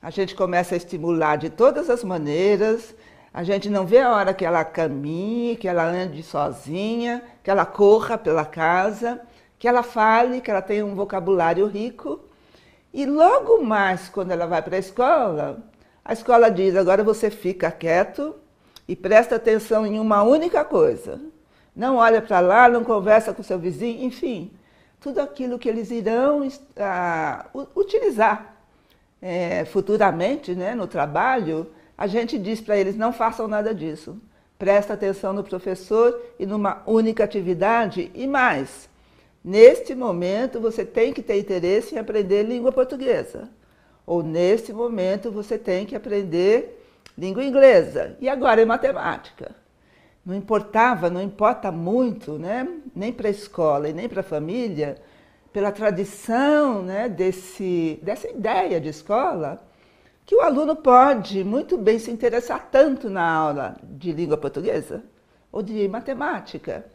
a 0.00 0.10
gente 0.10 0.34
começa 0.34 0.74
a 0.74 0.76
estimular 0.76 1.36
de 1.36 1.48
todas 1.48 1.88
as 1.88 2.04
maneiras, 2.04 2.94
a 3.32 3.42
gente 3.42 3.68
não 3.68 3.86
vê 3.86 3.98
a 3.98 4.14
hora 4.14 4.34
que 4.34 4.44
ela 4.44 4.64
caminhe, 4.64 5.56
que 5.56 5.66
ela 5.66 5.84
ande 5.84 6.22
sozinha, 6.22 7.24
que 7.42 7.50
ela 7.50 7.66
corra 7.66 8.16
pela 8.16 8.44
casa, 8.44 9.20
que 9.58 9.66
ela 9.66 9.82
fale, 9.82 10.40
que 10.40 10.50
ela 10.50 10.62
tenha 10.62 10.84
um 10.84 10.94
vocabulário 10.94 11.66
rico. 11.66 12.20
E 12.92 13.06
logo 13.06 13.64
mais, 13.64 14.08
quando 14.08 14.30
ela 14.30 14.46
vai 14.46 14.62
para 14.62 14.76
a 14.76 14.78
escola, 14.78 15.58
a 16.04 16.12
escola 16.12 16.50
diz: 16.50 16.76
agora 16.76 17.02
você 17.02 17.30
fica 17.30 17.72
quieto 17.72 18.36
e 18.86 18.94
presta 18.94 19.36
atenção 19.36 19.86
em 19.86 19.98
uma 19.98 20.22
única 20.22 20.64
coisa. 20.64 21.20
Não 21.74 21.96
olha 21.96 22.22
para 22.22 22.40
lá, 22.40 22.68
não 22.68 22.84
conversa 22.84 23.32
com 23.32 23.42
seu 23.42 23.58
vizinho, 23.58 24.04
enfim, 24.04 24.50
tudo 25.00 25.20
aquilo 25.20 25.58
que 25.58 25.68
eles 25.68 25.90
irão 25.90 26.48
ah, 26.78 27.46
utilizar 27.74 28.54
é, 29.20 29.64
futuramente 29.64 30.54
né, 30.54 30.74
no 30.74 30.86
trabalho, 30.86 31.66
a 31.96 32.06
gente 32.06 32.38
diz 32.38 32.60
para 32.60 32.76
eles: 32.76 32.94
não 32.94 33.12
façam 33.12 33.48
nada 33.48 33.74
disso. 33.74 34.20
Presta 34.58 34.92
atenção 34.92 35.32
no 35.32 35.42
professor 35.42 36.20
e 36.38 36.44
numa 36.46 36.82
única 36.86 37.24
atividade 37.24 38.10
e 38.14 38.26
mais. 38.26 38.88
Neste 39.42 39.94
momento, 39.94 40.60
você 40.60 40.84
tem 40.84 41.12
que 41.12 41.22
ter 41.22 41.38
interesse 41.38 41.94
em 41.94 41.98
aprender 41.98 42.42
língua 42.42 42.70
portuguesa. 42.70 43.48
Ou 44.06 44.22
neste 44.22 44.72
momento, 44.72 45.30
você 45.30 45.58
tem 45.58 45.86
que 45.86 45.96
aprender 45.96 46.83
língua 47.16 47.44
inglesa. 47.44 48.16
E 48.20 48.28
agora 48.28 48.62
é 48.62 48.64
matemática 48.64 49.64
não 50.24 50.34
importava, 50.34 51.10
não 51.10 51.20
importa 51.20 51.70
muito, 51.70 52.38
né? 52.38 52.66
nem 52.94 53.12
para 53.12 53.28
a 53.28 53.30
escola 53.30 53.88
e 53.88 53.92
nem 53.92 54.08
para 54.08 54.20
a 54.20 54.24
família, 54.24 54.96
pela 55.52 55.70
tradição 55.70 56.82
né, 56.82 57.08
desse, 57.08 58.00
dessa 58.02 58.28
ideia 58.28 58.80
de 58.80 58.88
escola, 58.88 59.62
que 60.24 60.34
o 60.34 60.40
aluno 60.40 60.74
pode 60.74 61.44
muito 61.44 61.76
bem 61.76 61.98
se 61.98 62.10
interessar 62.10 62.68
tanto 62.72 63.10
na 63.10 63.30
aula 63.30 63.76
de 63.82 64.10
língua 64.12 64.38
portuguesa 64.38 65.04
ou 65.52 65.62
de 65.62 65.86
matemática, 65.86 66.86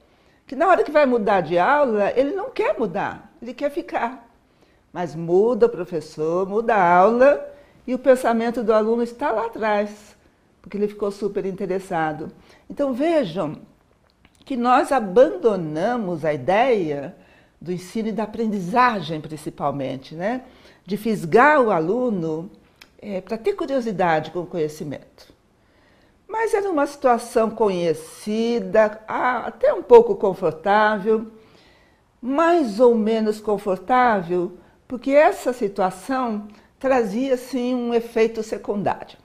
que 0.48 0.56
na 0.56 0.68
hora 0.68 0.84
que 0.84 0.92
vai 0.92 1.06
mudar 1.06 1.42
de 1.42 1.60
aula, 1.60 2.12
ele 2.16 2.32
não 2.32 2.50
quer 2.50 2.78
mudar, 2.78 3.32
ele 3.40 3.54
quer 3.54 3.70
ficar. 3.70 4.28
Mas 4.92 5.16
muda 5.16 5.68
o 5.68 5.70
professor, 5.70 6.48
muda 6.48 6.74
a 6.74 6.98
aula 6.98 7.48
e 7.86 7.94
o 7.94 8.00
pensamento 8.00 8.64
do 8.64 8.74
aluno 8.74 9.04
está 9.04 9.32
lá 9.32 9.46
atrás, 9.46 10.09
porque 10.70 10.78
ele 10.78 10.88
ficou 10.88 11.10
super 11.10 11.48
interessado. 11.48 12.32
Então 12.70 12.94
vejam 12.94 13.56
que 14.46 14.56
nós 14.56 14.92
abandonamos 14.92 16.24
a 16.24 16.32
ideia 16.32 17.16
do 17.60 17.72
ensino 17.72 18.10
e 18.10 18.12
da 18.12 18.24
aprendizagem, 18.24 19.20
principalmente, 19.20 20.14
né? 20.14 20.44
de 20.86 20.96
fisgar 20.96 21.60
o 21.60 21.72
aluno 21.72 22.52
é, 23.02 23.20
para 23.20 23.36
ter 23.36 23.54
curiosidade 23.54 24.30
com 24.30 24.42
o 24.42 24.46
conhecimento. 24.46 25.34
Mas 26.28 26.54
era 26.54 26.70
uma 26.70 26.86
situação 26.86 27.50
conhecida, 27.50 29.02
até 29.08 29.74
um 29.74 29.82
pouco 29.82 30.16
confortável, 30.16 31.32
mais 32.22 32.80
ou 32.80 32.94
menos 32.94 33.42
confortável, 33.42 34.56
porque 34.88 35.10
essa 35.10 35.52
situação 35.52 36.48
trazia 36.78 37.36
sim 37.38 37.74
um 37.74 37.92
efeito 37.92 38.44
secundário. 38.44 39.18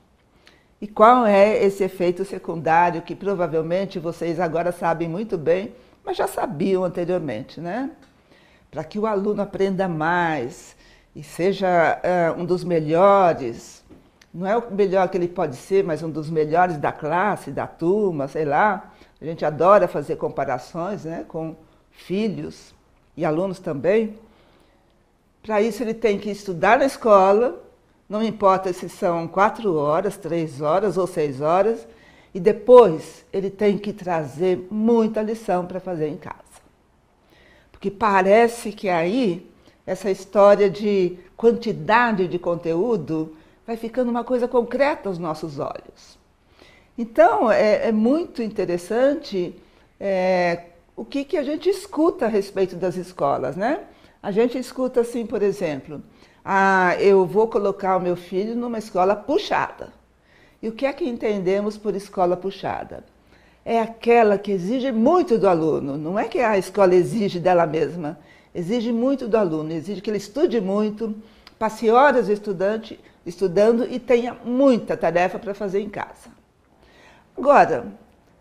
E 0.85 0.87
qual 0.87 1.25
é 1.25 1.64
esse 1.64 1.83
efeito 1.83 2.26
secundário 2.26 3.00
que 3.00 3.17
provavelmente 3.17 3.99
vocês 3.99 4.38
agora 4.38 4.71
sabem 4.71 5.09
muito 5.09 5.38
bem, 5.38 5.75
mas 6.05 6.14
já 6.14 6.26
sabiam 6.26 6.85
anteriormente, 6.85 7.59
né? 7.59 7.91
Para 8.71 8.85
que 8.85 8.99
o 8.99 9.07
aluno 9.07 9.41
aprenda 9.41 9.88
mais 9.88 10.76
e 11.17 11.23
seja 11.23 11.99
uh, 12.05 12.38
um 12.38 12.45
dos 12.45 12.62
melhores, 12.64 13.83
não 14.33 14.47
é 14.47 14.59
o 14.59 14.75
melhor 14.75 15.09
que 15.09 15.17
ele 15.17 15.26
pode 15.26 15.57
ser, 15.57 15.83
mas 15.83 16.03
um 16.03 16.11
dos 16.11 16.29
melhores 16.29 16.76
da 16.76 16.93
classe, 16.93 17.50
da 17.50 17.67
turma, 17.67 18.29
sei 18.29 18.45
lá. 18.45 18.93
A 19.19 19.25
gente 19.25 19.43
adora 19.43 19.88
fazer 19.88 20.17
comparações 20.17 21.07
né, 21.07 21.25
com 21.26 21.57
filhos 21.93 22.75
e 23.17 23.25
alunos 23.25 23.59
também. 23.59 24.19
Para 25.43 25.62
isso, 25.62 25.83
ele 25.83 25.95
tem 25.95 26.19
que 26.19 26.31
estudar 26.31 26.79
na 26.79 26.85
escola, 26.85 27.63
não 28.14 28.23
importa 28.23 28.73
se 28.73 28.88
são 28.88 29.26
quatro 29.26 29.75
horas, 29.75 30.16
três 30.16 30.61
horas 30.61 30.97
ou 30.97 31.04
seis 31.04 31.40
horas, 31.40 31.85
e 32.33 32.38
depois 32.38 33.25
ele 33.33 33.50
tem 33.50 33.76
que 33.76 33.92
trazer 33.92 34.68
muita 34.71 35.21
lição 35.21 35.66
para 35.66 35.80
fazer 35.80 36.06
em 36.06 36.16
casa. 36.16 36.38
Porque 37.73 37.90
parece 37.90 38.71
que 38.71 38.88
aí 38.88 39.50
essa 39.85 40.12
história 40.12 40.71
de 40.71 41.18
quantidade 41.37 42.28
de 42.28 42.38
conteúdo 42.38 43.37
vai 43.66 43.76
ficando 43.76 44.12
uma 44.12 44.23
coisa 44.23 44.47
concreta 44.47 45.09
aos 45.09 45.18
nossos 45.18 45.59
olhos. 45.59 46.16
Então, 46.97 47.50
é, 47.50 47.88
é 47.88 47.92
muito 47.92 48.44
interessante 48.44 49.56
é, 49.99 50.66
o 50.94 51.04
que, 51.04 51.25
que 51.25 51.37
a 51.37 51.42
gente 51.42 51.68
escuta 51.68 52.26
a 52.26 52.28
respeito 52.28 52.76
das 52.76 52.94
escolas, 52.94 53.56
né? 53.56 53.80
A 54.23 54.30
gente 54.30 54.56
escuta 54.56 55.00
assim, 55.00 55.26
por 55.26 55.42
exemplo, 55.42 56.00
ah, 56.45 56.95
eu 57.01 57.25
vou 57.25 57.49
colocar 57.49 57.97
o 57.97 58.01
meu 58.01 58.17
filho 58.17 58.55
numa 58.55 58.79
escola 58.79 59.17
puxada. 59.17 59.89
E 60.61 60.69
o 60.69 60.73
que 60.73 60.85
é 60.85 60.93
que 60.93 61.09
entendemos 61.09 61.79
por 61.79 61.95
escola 61.97 62.37
puxada? 62.37 63.05
É 63.65 63.81
aquela 63.81 64.37
que 64.37 64.53
exige 64.53 64.93
muito 64.93 65.39
do 65.39 65.49
aluno, 65.49 65.97
não 65.97 66.19
é 66.19 66.29
que 66.29 66.41
a 66.41 66.59
escola 66.59 66.95
exige 66.95 67.41
dela 67.41 67.67
mesma, 67.67 68.19
exige 68.55 68.93
muito 68.93 69.27
do 69.27 69.39
aluno, 69.39 69.73
exige 69.73 70.03
que 70.03 70.11
ele 70.11 70.19
estude 70.19 70.61
muito, 70.61 71.15
passe 71.59 71.91
horas 71.91 72.29
estudante, 72.29 73.01
estudando 73.25 73.87
e 73.91 73.99
tenha 73.99 74.37
muita 74.45 74.97
tarefa 74.99 75.39
para 75.39 75.55
fazer 75.55 75.81
em 75.81 75.89
casa. 75.89 76.29
Agora, 77.37 77.87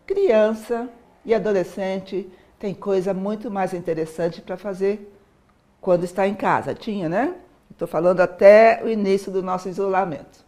criança 0.06 0.90
e 1.26 1.34
adolescente 1.34 2.30
tem 2.60 2.74
coisa 2.74 3.14
muito 3.14 3.50
mais 3.50 3.74
interessante 3.74 4.42
para 4.42 4.58
fazer 4.58 5.10
quando 5.80 6.04
está 6.04 6.28
em 6.28 6.36
casa. 6.36 6.74
Tinha, 6.74 7.08
né? 7.08 7.34
Estou 7.74 7.88
falando 7.88 8.22
até 8.22 8.82
o 8.84 8.88
início 8.88 9.32
do 9.32 9.42
nosso 9.42 9.68
isolamento. 9.68 10.44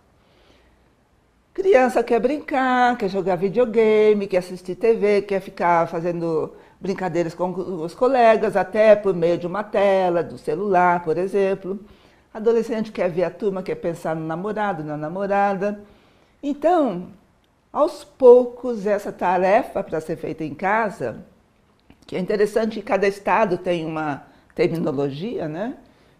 Criança 1.53 2.03
quer 2.03 2.19
brincar, 2.19 2.97
quer 2.97 3.09
jogar 3.09 3.35
videogame, 3.35 4.27
quer 4.27 4.37
assistir 4.37 4.75
TV, 4.75 5.23
quer 5.23 5.39
ficar 5.39 5.87
fazendo 5.87 6.53
brincadeiras 6.79 7.33
com 7.33 7.49
os 7.81 7.95
colegas, 7.95 8.55
até 8.55 8.95
por 8.95 9.15
meio 9.15 9.37
de 9.37 9.47
uma 9.47 9.63
tela, 9.63 10.21
do 10.21 10.37
celular, 10.37 11.03
por 11.03 11.17
exemplo. 11.17 11.79
Adolescente 12.33 12.91
quer 12.91 13.09
ver 13.09 13.23
a 13.23 13.31
turma, 13.31 13.63
quer 13.63 13.75
pensar 13.75 14.15
no 14.15 14.25
namorado, 14.25 14.83
na 14.83 14.95
namorada. 14.95 15.81
Então, 16.43 17.07
aos 17.73 18.03
poucos, 18.03 18.85
essa 18.85 19.11
tarefa 19.11 19.81
para 19.81 19.99
ser 19.99 20.17
feita 20.17 20.43
em 20.43 20.53
casa, 20.53 21.25
que 22.05 22.15
é 22.15 22.19
interessante 22.19 22.75
que 22.75 22.85
cada 22.85 23.07
estado 23.07 23.57
tem 23.57 23.85
uma 23.85 24.27
terminologia, 24.53 25.47
né? 25.47 25.75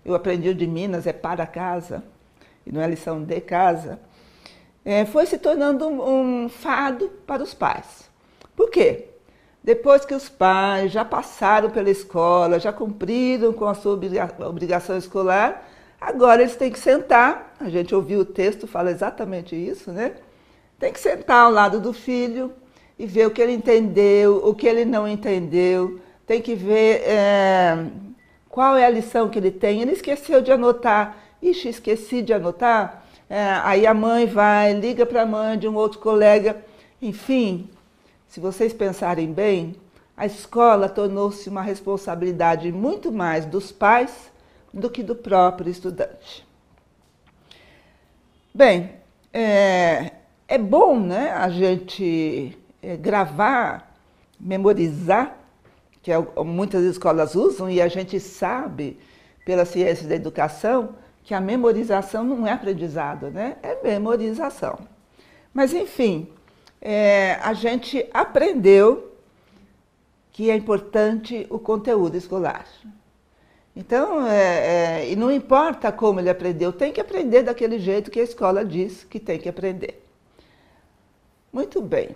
Eu 0.06 0.14
aprendi 0.14 0.54
de 0.54 0.68
Minas, 0.68 1.08
é 1.08 1.14
para 1.14 1.48
casa, 1.48 2.04
e 2.66 2.72
não 2.72 2.80
é 2.80 2.88
lição 2.88 3.24
de 3.24 3.42
casa. 3.42 4.00
É, 4.86 5.04
foi 5.04 5.26
se 5.26 5.40
tornando 5.40 5.88
um, 5.88 6.44
um 6.46 6.50
fado 6.50 7.10
para 7.26 7.42
os 7.42 7.56
pais. 7.56 8.08
Por 8.56 8.70
quê? 8.70 9.06
Depois 9.64 10.06
que 10.06 10.14
os 10.14 10.30
pais 10.30 10.92
já 10.92 11.04
passaram 11.04 11.72
pela 11.72 11.90
escola, 11.90 12.60
já 12.60 12.72
cumpriram 12.72 13.52
com 13.52 13.66
a 13.66 13.74
sua 13.74 14.00
obrigação 14.48 14.96
escolar, 14.96 15.68
agora 16.00 16.44
eles 16.44 16.56
têm 16.56 16.72
que 16.72 16.78
sentar. 16.78 17.56
A 17.60 17.68
gente 17.68 17.96
ouviu 17.96 18.20
o 18.20 18.26
texto, 18.26 18.68
fala 18.68 18.92
exatamente 18.92 19.56
isso, 19.56 19.92
né? 19.92 20.14
Tem 20.78 20.94
que 20.94 21.00
sentar 21.00 21.46
ao 21.46 21.52
lado 21.52 21.80
do 21.80 21.94
filho 21.94 22.54
e 23.00 23.08
ver 23.08 23.26
o 23.26 23.32
que 23.32 23.42
ele 23.42 23.54
entendeu, 23.54 24.40
o 24.46 24.54
que 24.54 24.68
ele 24.68 24.86
não 24.86 25.08
entendeu. 25.08 26.00
Tem 26.28 26.40
que 26.44 26.54
ver 26.54 27.02
é, 27.02 27.86
qual 28.56 28.78
é 28.78 28.86
a 28.86 28.90
lição 28.90 29.28
que 29.28 29.38
ele 29.38 29.52
tem. 29.52 29.82
Ele 29.82 29.92
esqueceu 29.92 30.42
de 30.42 30.50
anotar. 30.50 31.18
Ixi, 31.42 31.68
esqueci 31.68 32.22
de 32.22 32.32
anotar. 32.32 33.04
É, 33.30 33.60
aí 33.62 33.86
a 33.86 33.94
mãe 33.94 34.26
vai, 34.26 34.72
liga 34.72 35.06
para 35.06 35.24
a 35.24 35.26
mãe 35.26 35.60
de 35.60 35.68
um 35.68 35.76
outro 35.76 36.00
colega. 36.00 36.64
Enfim, 37.02 37.70
se 38.30 38.40
vocês 38.40 38.72
pensarem 38.72 39.30
bem, 39.30 39.76
a 40.16 40.26
escola 40.26 40.88
tornou-se 40.88 41.50
uma 41.50 41.62
responsabilidade 41.62 42.72
muito 42.72 43.12
mais 43.12 43.46
dos 43.46 43.74
pais 43.74 44.32
do 44.74 44.90
que 44.90 45.04
do 45.04 45.18
próprio 45.18 45.70
estudante. 45.70 46.48
Bem, 48.54 48.92
é, 49.34 50.14
é 50.48 50.58
bom 50.58 50.98
né, 50.98 51.32
a 51.32 51.50
gente 51.50 52.58
é, 52.82 52.96
gravar, 52.96 53.94
memorizar, 54.40 55.45
que 56.06 56.12
é, 56.12 56.20
muitas 56.44 56.84
escolas 56.84 57.34
usam, 57.34 57.68
e 57.68 57.82
a 57.82 57.88
gente 57.88 58.20
sabe, 58.20 59.00
pela 59.44 59.66
ciência 59.66 60.08
da 60.08 60.14
educação, 60.14 60.90
que 61.24 61.34
a 61.34 61.42
memorização 61.42 62.24
não 62.24 62.46
é 62.46 62.52
aprendizado, 62.52 63.32
né? 63.32 63.58
é 63.64 63.76
memorização. 63.84 64.78
Mas, 65.52 65.74
enfim, 65.74 66.28
é, 66.80 67.40
a 67.42 67.54
gente 67.54 68.08
aprendeu 68.14 69.14
que 70.32 70.52
é 70.52 70.56
importante 70.56 71.48
o 71.50 71.58
conteúdo 71.58 72.16
escolar. 72.16 72.68
Então, 73.76 74.28
é, 74.28 75.02
é, 75.02 75.12
e 75.12 75.16
não 75.16 75.32
importa 75.32 75.92
como 75.92 76.20
ele 76.20 76.30
aprendeu, 76.30 76.72
tem 76.72 76.94
que 76.94 77.02
aprender 77.02 77.42
daquele 77.42 77.80
jeito 77.80 78.12
que 78.12 78.20
a 78.20 78.24
escola 78.24 78.64
diz 78.64 79.04
que 79.06 79.20
tem 79.20 79.40
que 79.40 79.50
aprender. 79.50 80.06
Muito 81.52 81.82
bem. 81.82 82.10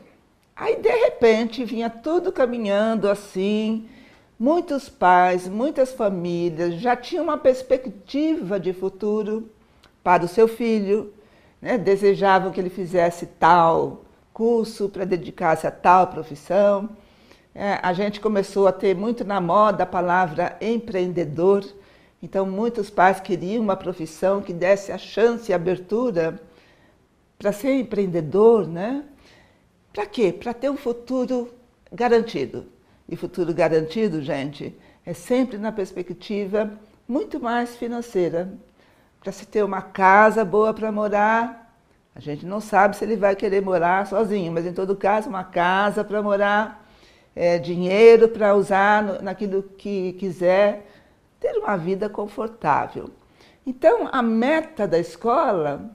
Aí, 0.59 0.75
de 0.75 0.89
repente, 0.89 1.63
vinha 1.63 1.89
tudo 1.89 2.33
caminhando 2.33 3.09
assim. 3.09 3.87
Muitos 4.37 4.89
pais, 4.89 5.47
muitas 5.47 5.93
famílias 5.93 6.75
já 6.75 6.97
tinham 6.97 7.23
uma 7.23 7.37
perspectiva 7.37 8.59
de 8.59 8.73
futuro 8.73 9.49
para 10.03 10.25
o 10.25 10.27
seu 10.27 10.49
filho, 10.49 11.13
né? 11.61 11.77
desejavam 11.77 12.51
que 12.51 12.59
ele 12.59 12.69
fizesse 12.69 13.25
tal 13.25 14.03
curso 14.33 14.89
para 14.89 15.05
dedicar-se 15.05 15.65
a 15.65 15.71
tal 15.71 16.07
profissão. 16.07 16.89
É, 17.55 17.79
a 17.81 17.93
gente 17.93 18.19
começou 18.19 18.67
a 18.67 18.73
ter 18.73 18.93
muito 18.93 19.23
na 19.23 19.39
moda 19.39 19.83
a 19.83 19.87
palavra 19.87 20.57
empreendedor. 20.59 21.63
Então, 22.21 22.45
muitos 22.45 22.89
pais 22.89 23.21
queriam 23.21 23.63
uma 23.63 23.77
profissão 23.77 24.41
que 24.41 24.51
desse 24.51 24.91
a 24.91 24.97
chance 24.97 25.51
e 25.51 25.53
abertura 25.53 26.37
para 27.37 27.53
ser 27.53 27.79
empreendedor, 27.79 28.67
né? 28.67 29.05
Para 29.93 30.05
quê? 30.05 30.31
Para 30.31 30.53
ter 30.53 30.69
um 30.69 30.77
futuro 30.77 31.53
garantido. 31.91 32.65
E 33.07 33.15
futuro 33.15 33.53
garantido, 33.53 34.21
gente, 34.21 34.77
é 35.05 35.13
sempre 35.13 35.57
na 35.57 35.71
perspectiva 35.71 36.71
muito 37.07 37.39
mais 37.39 37.75
financeira. 37.75 38.53
Para 39.19 39.31
se 39.31 39.45
ter 39.45 39.63
uma 39.63 39.81
casa 39.81 40.45
boa 40.45 40.73
para 40.73 40.91
morar, 40.91 41.73
a 42.15 42.19
gente 42.19 42.45
não 42.45 42.61
sabe 42.61 42.95
se 42.95 43.03
ele 43.03 43.15
vai 43.15 43.35
querer 43.35 43.61
morar 43.61 44.05
sozinho, 44.05 44.51
mas 44.51 44.65
em 44.65 44.73
todo 44.73 44.95
caso, 44.95 45.29
uma 45.29 45.43
casa 45.43 46.03
para 46.03 46.21
morar, 46.21 46.85
é, 47.35 47.57
dinheiro 47.57 48.27
para 48.27 48.55
usar 48.55 49.03
no, 49.03 49.21
naquilo 49.21 49.63
que 49.63 50.13
quiser, 50.13 50.85
ter 51.39 51.57
uma 51.57 51.77
vida 51.77 52.09
confortável. 52.09 53.09
Então, 53.65 54.09
a 54.11 54.21
meta 54.21 54.87
da 54.87 54.99
escola 54.99 55.91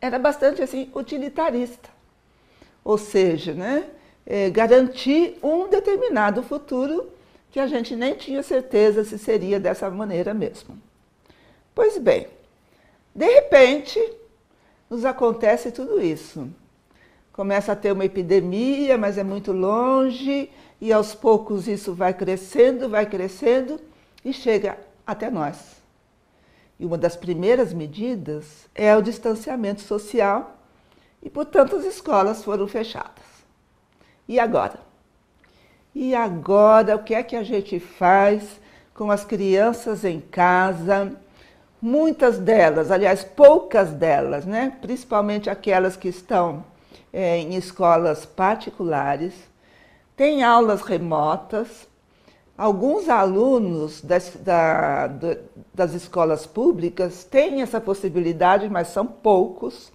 era 0.00 0.18
bastante 0.18 0.62
assim 0.62 0.90
utilitarista, 0.94 1.90
ou 2.84 2.98
seja, 2.98 3.54
né, 3.54 3.86
é, 4.26 4.50
garantir 4.50 5.38
um 5.42 5.68
determinado 5.68 6.42
futuro 6.42 7.08
que 7.50 7.58
a 7.58 7.66
gente 7.66 7.96
nem 7.96 8.14
tinha 8.14 8.42
certeza 8.42 9.04
se 9.04 9.18
seria 9.18 9.58
dessa 9.58 9.88
maneira 9.90 10.34
mesmo. 10.34 10.78
Pois 11.74 11.98
bem, 11.98 12.26
de 13.14 13.26
repente, 13.26 14.00
nos 14.90 15.04
acontece 15.04 15.70
tudo 15.70 16.00
isso. 16.02 16.48
Começa 17.32 17.72
a 17.72 17.76
ter 17.76 17.92
uma 17.92 18.04
epidemia, 18.04 18.98
mas 18.98 19.18
é 19.18 19.24
muito 19.24 19.50
longe, 19.52 20.50
e 20.80 20.92
aos 20.92 21.14
poucos 21.14 21.66
isso 21.66 21.94
vai 21.94 22.12
crescendo, 22.12 22.88
vai 22.88 23.06
crescendo 23.06 23.80
e 24.24 24.32
chega 24.32 24.78
até 25.06 25.30
nós. 25.30 25.82
E 26.78 26.84
uma 26.84 26.98
das 26.98 27.16
primeiras 27.16 27.72
medidas 27.72 28.68
é 28.74 28.96
o 28.96 29.02
distanciamento 29.02 29.80
social, 29.80 30.58
e 31.24 31.30
portanto 31.30 31.74
as 31.74 31.86
escolas 31.86 32.44
foram 32.44 32.68
fechadas. 32.68 33.24
E 34.28 34.38
agora? 34.38 34.78
E 35.94 36.14
agora 36.14 36.96
o 36.96 37.02
que 37.02 37.14
é 37.14 37.22
que 37.22 37.34
a 37.34 37.42
gente 37.42 37.80
faz 37.80 38.60
com 38.92 39.10
as 39.10 39.24
crianças 39.24 40.04
em 40.04 40.20
casa? 40.20 41.16
Muitas 41.80 42.38
delas, 42.38 42.90
aliás, 42.90 43.24
poucas 43.24 43.90
delas, 43.90 44.44
né? 44.44 44.76
principalmente 44.80 45.48
aquelas 45.48 45.96
que 45.96 46.08
estão 46.08 46.64
é, 47.12 47.38
em 47.38 47.54
escolas 47.54 48.26
particulares, 48.26 49.34
têm 50.16 50.42
aulas 50.42 50.82
remotas. 50.82 51.86
Alguns 52.56 53.08
alunos 53.08 54.00
das, 54.00 54.36
da, 54.36 55.10
das 55.72 55.92
escolas 55.92 56.46
públicas 56.46 57.24
têm 57.24 57.62
essa 57.62 57.80
possibilidade, 57.80 58.68
mas 58.68 58.88
são 58.88 59.06
poucos. 59.06 59.92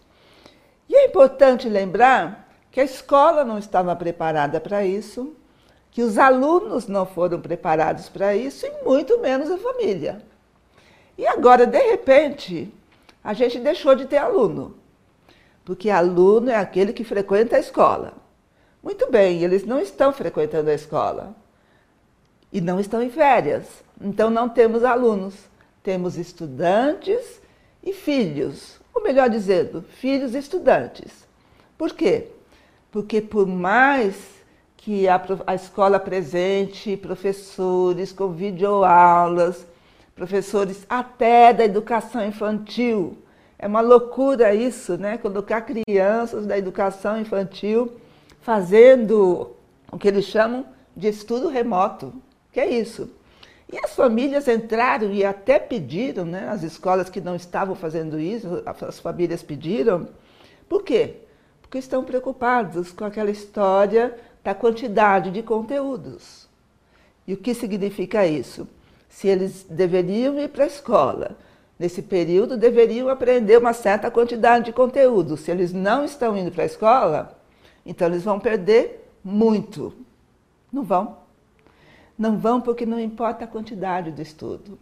E 0.90 0.96
é 0.96 1.06
importante 1.06 1.70
lembrar 1.70 2.50
que 2.72 2.82
a 2.82 2.84
escola 2.84 3.46
não 3.46 3.60
estava 3.60 3.96
preparada 3.96 4.60
para 4.60 4.84
isso, 4.84 5.36
que 5.92 6.02
os 6.02 6.18
alunos 6.18 6.88
não 6.88 7.06
foram 7.06 7.40
preparados 7.40 8.10
para 8.10 8.36
isso 8.36 8.66
e 8.66 8.84
muito 8.84 9.20
menos 9.20 9.52
a 9.52 9.58
família. 9.58 10.22
E 11.16 11.28
agora, 11.28 11.68
de 11.68 11.80
repente, 11.80 12.74
a 13.24 13.34
gente 13.34 13.60
deixou 13.60 13.94
de 13.94 14.06
ter 14.06 14.18
aluno. 14.18 14.76
Porque 15.64 15.90
aluno 15.90 16.50
é 16.50 16.56
aquele 16.56 16.94
que 16.94 17.04
frequenta 17.04 17.58
a 17.58 17.60
escola. 17.60 18.14
Muito 18.82 19.12
bem, 19.12 19.44
eles 19.44 19.66
não 19.66 19.80
estão 19.80 20.12
frequentando 20.12 20.70
a 20.70 20.74
escola. 20.74 21.36
E 22.52 22.62
não 22.62 22.80
estão 22.80 23.02
em 23.04 23.10
férias. 23.10 23.66
Então 24.02 24.30
não 24.30 24.50
temos 24.50 24.84
alunos. 24.84 25.36
Temos 25.84 26.18
estudantes 26.18 27.42
e 27.84 27.94
filhos. 27.94 28.79
Ou 29.00 29.04
melhor 29.04 29.30
dizendo, 29.30 29.82
filhos 29.82 30.36
estudantes. 30.36 31.26
Por 31.78 31.94
quê? 31.94 32.28
Porque 32.92 33.22
por 33.22 33.48
mais 33.48 34.14
que 34.76 35.08
a, 35.08 35.22
a 35.48 35.56
escola 35.56 35.96
apresente 35.96 36.98
professores 36.98 38.12
com 38.12 38.34
videoaulas, 38.34 39.66
professores 40.14 40.86
até 40.90 41.54
da 41.54 41.64
educação 41.64 42.26
infantil, 42.26 43.18
É 43.58 43.68
uma 43.68 43.82
loucura 43.82 44.54
isso, 44.54 44.98
né? 44.98 45.18
Colocar 45.18 45.62
crianças 45.62 46.46
da 46.46 46.58
educação 46.58 47.20
infantil 47.20 47.92
fazendo 48.42 49.52
o 49.92 49.98
que 49.98 50.08
eles 50.10 50.26
chamam 50.26 50.66
de 50.96 51.08
estudo 51.08 51.48
remoto. 51.48 52.14
Que 52.52 52.60
é 52.60 52.70
isso? 52.70 53.10
E 53.72 53.78
as 53.84 53.94
famílias 53.94 54.48
entraram 54.48 55.12
e 55.12 55.24
até 55.24 55.60
pediram, 55.60 56.26
né? 56.26 56.50
As 56.50 56.64
escolas 56.64 57.10
que 57.10 57.22
não 57.22 57.36
estavam 57.36 57.76
fazendo 57.76 58.20
isso, 58.20 58.64
as 58.66 59.00
famílias 59.00 59.44
pediram. 59.44 60.08
Por 60.68 60.84
quê? 60.84 61.18
Porque 61.62 61.78
estão 61.78 62.04
preocupados 62.04 62.92
com 62.92 63.06
aquela 63.06 63.30
história 63.30 64.18
da 64.44 64.56
quantidade 64.56 65.30
de 65.30 65.44
conteúdos. 65.44 66.48
E 67.28 67.34
o 67.34 67.38
que 67.38 67.54
significa 67.54 68.26
isso? 68.26 68.68
Se 69.08 69.28
eles 69.28 69.66
deveriam 69.70 70.40
ir 70.40 70.50
para 70.50 70.64
a 70.64 70.68
escola, 70.68 71.38
nesse 71.78 72.02
período 72.02 72.58
deveriam 72.58 73.08
aprender 73.08 73.58
uma 73.58 73.74
certa 73.74 74.10
quantidade 74.10 74.66
de 74.66 74.74
conteúdo. 74.74 75.38
Se 75.38 75.52
eles 75.52 75.72
não 75.72 76.04
estão 76.04 76.36
indo 76.36 76.52
para 76.52 76.64
a 76.64 76.66
escola, 76.66 77.40
então 77.86 78.08
eles 78.08 78.24
vão 78.24 78.40
perder 78.40 79.08
muito. 79.24 79.94
Não 80.74 80.84
vão. 80.84 81.18
Não 82.20 82.38
vão 82.38 82.60
porque 82.60 82.86
não 82.86 83.00
importa 83.00 83.46
a 83.46 83.48
quantidade 83.48 84.12
do 84.12 84.22
estudo. 84.22 84.78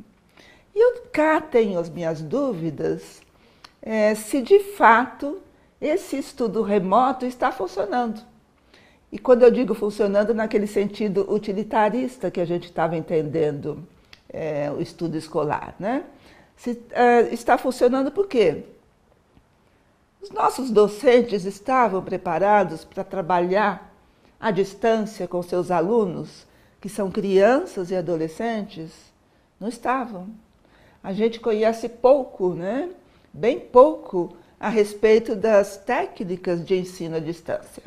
E 0.73 0.79
eu 0.79 1.03
cá 1.11 1.39
tenho 1.39 1.79
as 1.79 1.87
minhas 1.87 2.19
dúvidas 2.19 3.21
é, 3.79 4.15
se 4.15 4.41
de 4.41 4.59
fato 4.59 5.37
esse 5.79 6.17
estudo 6.17 6.63
remoto 6.63 7.27
está 7.27 7.51
funcionando. 7.51 8.19
E 9.11 9.19
quando 9.19 9.43
eu 9.43 9.51
digo 9.51 9.75
funcionando, 9.75 10.33
naquele 10.33 10.65
sentido 10.65 11.31
utilitarista 11.31 12.31
que 12.31 12.41
a 12.41 12.45
gente 12.45 12.65
estava 12.65 12.97
entendendo 12.97 13.87
é, 14.27 14.71
o 14.71 14.81
estudo 14.81 15.15
escolar, 15.15 15.75
né? 15.79 16.03
Se, 16.55 16.81
é, 16.89 17.21
está 17.31 17.55
funcionando 17.55 18.11
por 18.11 18.27
quê? 18.27 18.63
Os 20.19 20.31
nossos 20.31 20.71
docentes 20.71 21.45
estavam 21.45 22.01
preparados 22.01 22.83
para 22.83 23.03
trabalhar 23.03 23.93
à 24.39 24.49
distância 24.49 25.27
com 25.27 25.41
seus 25.43 25.69
alunos, 25.69 26.46
que 26.87 26.93
são 26.93 27.11
crianças 27.11 27.91
e 27.91 27.97
adolescentes? 27.97 28.93
Não 29.59 29.67
estavam. 29.67 30.29
A 31.03 31.11
gente 31.11 31.37
conhece 31.37 31.89
pouco, 31.89 32.53
né? 32.53 32.89
bem 33.33 33.59
pouco, 33.59 34.37
a 34.57 34.69
respeito 34.69 35.35
das 35.35 35.75
técnicas 35.75 36.65
de 36.65 36.77
ensino 36.79 37.17
à 37.17 37.19
distância. 37.19 37.83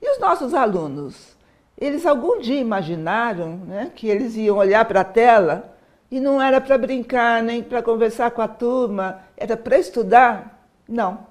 E 0.00 0.10
os 0.10 0.18
nossos 0.18 0.54
alunos? 0.54 1.36
Eles 1.76 2.06
algum 2.06 2.40
dia 2.40 2.58
imaginaram 2.58 3.58
né, 3.58 3.92
que 3.94 4.08
eles 4.08 4.36
iam 4.36 4.56
olhar 4.56 4.86
para 4.86 5.02
a 5.02 5.04
tela 5.04 5.76
e 6.10 6.18
não 6.18 6.40
era 6.40 6.62
para 6.62 6.78
brincar 6.78 7.42
nem 7.42 7.62
para 7.62 7.82
conversar 7.82 8.30
com 8.30 8.40
a 8.40 8.48
turma, 8.48 9.20
era 9.36 9.54
para 9.54 9.78
estudar? 9.78 10.66
Não, 10.88 11.26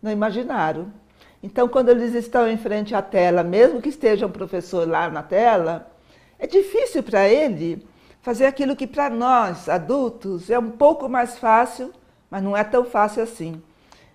não 0.00 0.12
imaginaram. 0.12 0.86
Então, 1.42 1.66
quando 1.66 1.88
eles 1.88 2.14
estão 2.14 2.46
em 2.46 2.56
frente 2.56 2.94
à 2.94 3.02
tela, 3.02 3.42
mesmo 3.42 3.82
que 3.82 3.88
esteja 3.88 4.24
um 4.24 4.30
professor 4.30 4.88
lá 4.88 5.10
na 5.10 5.24
tela, 5.24 5.95
é 6.38 6.46
difícil 6.46 7.02
para 7.02 7.28
ele 7.28 7.86
fazer 8.20 8.46
aquilo 8.46 8.74
que 8.74 8.86
para 8.86 9.08
nós, 9.08 9.68
adultos, 9.68 10.50
é 10.50 10.58
um 10.58 10.70
pouco 10.70 11.08
mais 11.08 11.38
fácil, 11.38 11.92
mas 12.30 12.42
não 12.42 12.56
é 12.56 12.64
tão 12.64 12.84
fácil 12.84 13.22
assim. 13.22 13.62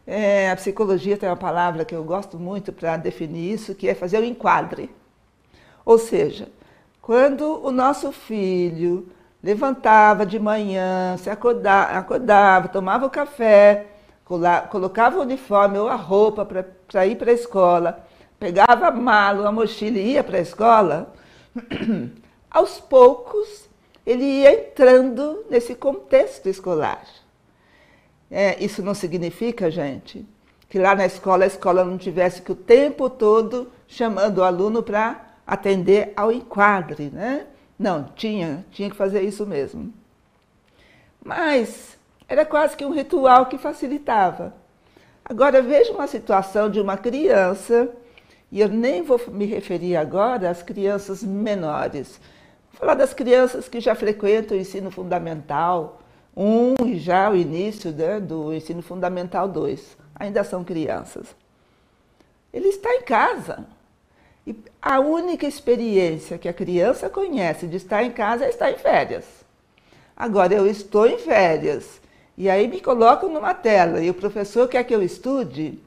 É, 0.05 0.51
a 0.51 0.55
psicologia 0.55 1.17
tem 1.17 1.29
uma 1.29 1.37
palavra 1.37 1.85
que 1.85 1.95
eu 1.95 2.03
gosto 2.03 2.37
muito 2.37 2.73
para 2.73 2.97
definir 2.97 3.53
isso, 3.53 3.73
que 3.73 3.87
é 3.87 3.95
fazer 3.95 4.19
o 4.19 4.25
enquadre. 4.25 4.89
Ou 5.85 5.97
seja, 5.97 6.49
quando 7.01 7.65
o 7.65 7.71
nosso 7.71 8.11
filho 8.11 9.07
levantava 9.41 10.25
de 10.25 10.39
manhã, 10.39 11.15
se 11.17 11.29
acordava, 11.29 11.97
acordava 11.97 12.67
tomava 12.67 13.05
o 13.05 13.09
café, 13.09 13.87
colocava 14.69 15.17
o 15.17 15.21
uniforme 15.21 15.77
ou 15.77 15.87
a 15.87 15.95
roupa 15.95 16.45
para 16.45 17.07
ir 17.07 17.15
para 17.15 17.31
a 17.31 17.33
escola, 17.33 18.05
pegava 18.39 18.87
a 18.87 18.91
mala, 18.91 19.47
a 19.47 19.51
mochila 19.51 19.97
e 19.97 20.13
ia 20.13 20.23
para 20.23 20.37
a 20.37 20.41
escola, 20.41 21.13
aos 22.49 22.79
poucos 22.79 23.69
ele 24.05 24.23
ia 24.23 24.53
entrando 24.53 25.45
nesse 25.49 25.75
contexto 25.75 26.49
escolar. 26.49 27.05
É, 28.29 28.63
isso 28.63 28.81
não 28.81 28.93
significa, 28.93 29.69
gente, 29.69 30.25
que 30.69 30.79
lá 30.79 30.95
na 30.95 31.05
escola 31.05 31.43
a 31.43 31.47
escola 31.47 31.83
não 31.83 31.97
tivesse 31.97 32.41
que 32.41 32.51
o 32.51 32.55
tempo 32.55 33.09
todo 33.09 33.71
chamando 33.87 34.39
o 34.39 34.43
aluno 34.43 34.81
para 34.81 35.35
atender 35.45 36.13
ao 36.15 36.31
enquadre, 36.31 37.09
né? 37.09 37.47
Não, 37.77 38.03
tinha, 38.15 38.65
tinha 38.71 38.89
que 38.89 38.95
fazer 38.95 39.21
isso 39.21 39.45
mesmo. 39.45 39.93
Mas 41.23 41.97
era 42.27 42.45
quase 42.45 42.77
que 42.77 42.85
um 42.85 42.93
ritual 42.93 43.47
que 43.47 43.57
facilitava. 43.57 44.53
Agora 45.25 45.61
veja 45.61 45.91
uma 45.91 46.07
situação 46.07 46.69
de 46.69 46.79
uma 46.79 46.97
criança, 46.97 47.89
e 48.51 48.59
eu 48.59 48.67
nem 48.67 49.01
vou 49.01 49.19
me 49.29 49.45
referir 49.45 49.95
agora 49.95 50.49
às 50.49 50.61
crianças 50.61 51.23
menores. 51.23 52.19
Vou 52.71 52.79
falar 52.79 52.95
das 52.95 53.13
crianças 53.13 53.69
que 53.69 53.79
já 53.79 53.95
frequentam 53.95 54.57
o 54.57 54.59
ensino 54.59 54.91
fundamental, 54.91 56.01
um 56.35 56.73
e 56.85 56.97
já 56.99 57.29
o 57.29 57.35
início 57.35 57.91
né, 57.91 58.19
do 58.19 58.53
ensino 58.53 58.81
fundamental 58.81 59.47
2. 59.47 59.97
Ainda 60.15 60.43
são 60.43 60.63
crianças. 60.63 61.27
Ele 62.53 62.67
está 62.67 62.93
em 62.93 63.01
casa. 63.01 63.65
E 64.45 64.55
a 64.81 64.99
única 64.99 65.45
experiência 65.45 66.37
que 66.37 66.49
a 66.49 66.53
criança 66.53 67.09
conhece 67.09 67.67
de 67.67 67.77
estar 67.77 68.03
em 68.03 68.11
casa 68.11 68.45
é 68.45 68.49
estar 68.49 68.71
em 68.71 68.77
férias. 68.77 69.25
Agora, 70.15 70.53
eu 70.53 70.67
estou 70.67 71.07
em 71.07 71.17
férias 71.17 72.01
e 72.37 72.49
aí 72.49 72.67
me 72.67 72.81
colocam 72.81 73.31
numa 73.31 73.53
tela 73.53 74.01
e 74.01 74.09
o 74.09 74.13
professor 74.13 74.67
quer 74.67 74.83
que 74.83 74.93
eu 74.93 75.01
estude, 75.01 75.79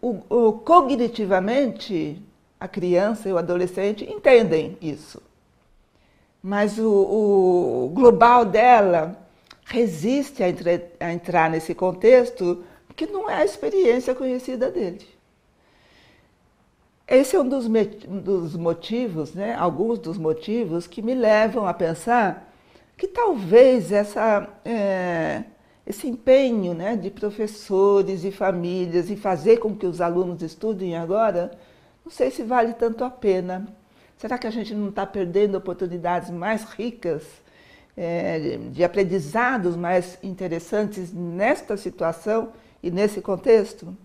o, 0.00 0.20
o, 0.28 0.52
cognitivamente 0.52 2.20
a 2.58 2.68
criança 2.68 3.28
e 3.28 3.32
o 3.32 3.38
adolescente 3.38 4.04
entendem 4.04 4.76
isso. 4.80 5.22
Mas 6.42 6.78
o, 6.78 6.88
o 6.88 7.90
global 7.94 8.44
dela 8.44 9.16
resiste 9.64 10.42
a, 10.42 10.48
entre, 10.48 10.86
a 10.98 11.12
entrar 11.12 11.50
nesse 11.50 11.74
contexto 11.74 12.64
que 12.96 13.06
não 13.06 13.30
é 13.30 13.36
a 13.36 13.44
experiência 13.44 14.14
conhecida 14.14 14.70
dele. 14.70 15.06
Esse 17.06 17.34
é 17.34 17.40
um 17.40 17.48
dos, 17.48 17.66
dos 17.66 18.56
motivos, 18.56 19.34
né, 19.34 19.54
alguns 19.54 19.98
dos 19.98 20.16
motivos 20.16 20.86
que 20.86 21.02
me 21.02 21.14
levam 21.14 21.66
a 21.66 21.74
pensar 21.74 22.52
que 22.96 23.08
talvez 23.08 23.90
essa, 23.90 24.48
é, 24.64 25.42
esse 25.90 26.06
empenho 26.06 26.72
né, 26.72 26.94
de 26.94 27.10
professores 27.10 28.22
e 28.22 28.30
famílias 28.30 29.10
em 29.10 29.16
fazer 29.16 29.58
com 29.58 29.74
que 29.74 29.84
os 29.84 30.00
alunos 30.00 30.40
estudem 30.40 30.96
agora, 30.96 31.50
não 32.04 32.12
sei 32.12 32.30
se 32.30 32.44
vale 32.44 32.74
tanto 32.74 33.02
a 33.02 33.10
pena. 33.10 33.66
Será 34.16 34.38
que 34.38 34.46
a 34.46 34.50
gente 34.50 34.72
não 34.72 34.90
está 34.90 35.04
perdendo 35.04 35.56
oportunidades 35.56 36.30
mais 36.30 36.62
ricas 36.62 37.24
é, 37.96 38.56
de 38.70 38.84
aprendizados 38.84 39.74
mais 39.74 40.16
interessantes 40.22 41.12
nesta 41.12 41.76
situação 41.76 42.52
e 42.80 42.88
nesse 42.88 43.20
contexto? 43.20 43.96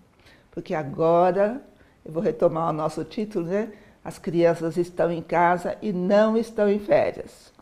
Porque 0.50 0.74
agora 0.74 1.62
eu 2.04 2.10
vou 2.10 2.22
retomar 2.22 2.70
o 2.70 2.72
nosso 2.72 3.04
título, 3.04 3.46
né? 3.46 3.70
As 4.02 4.18
crianças 4.18 4.76
estão 4.76 5.10
em 5.12 5.22
casa 5.22 5.76
e 5.80 5.92
não 5.92 6.36
estão 6.36 6.68
em 6.68 6.80
férias. 6.80 7.52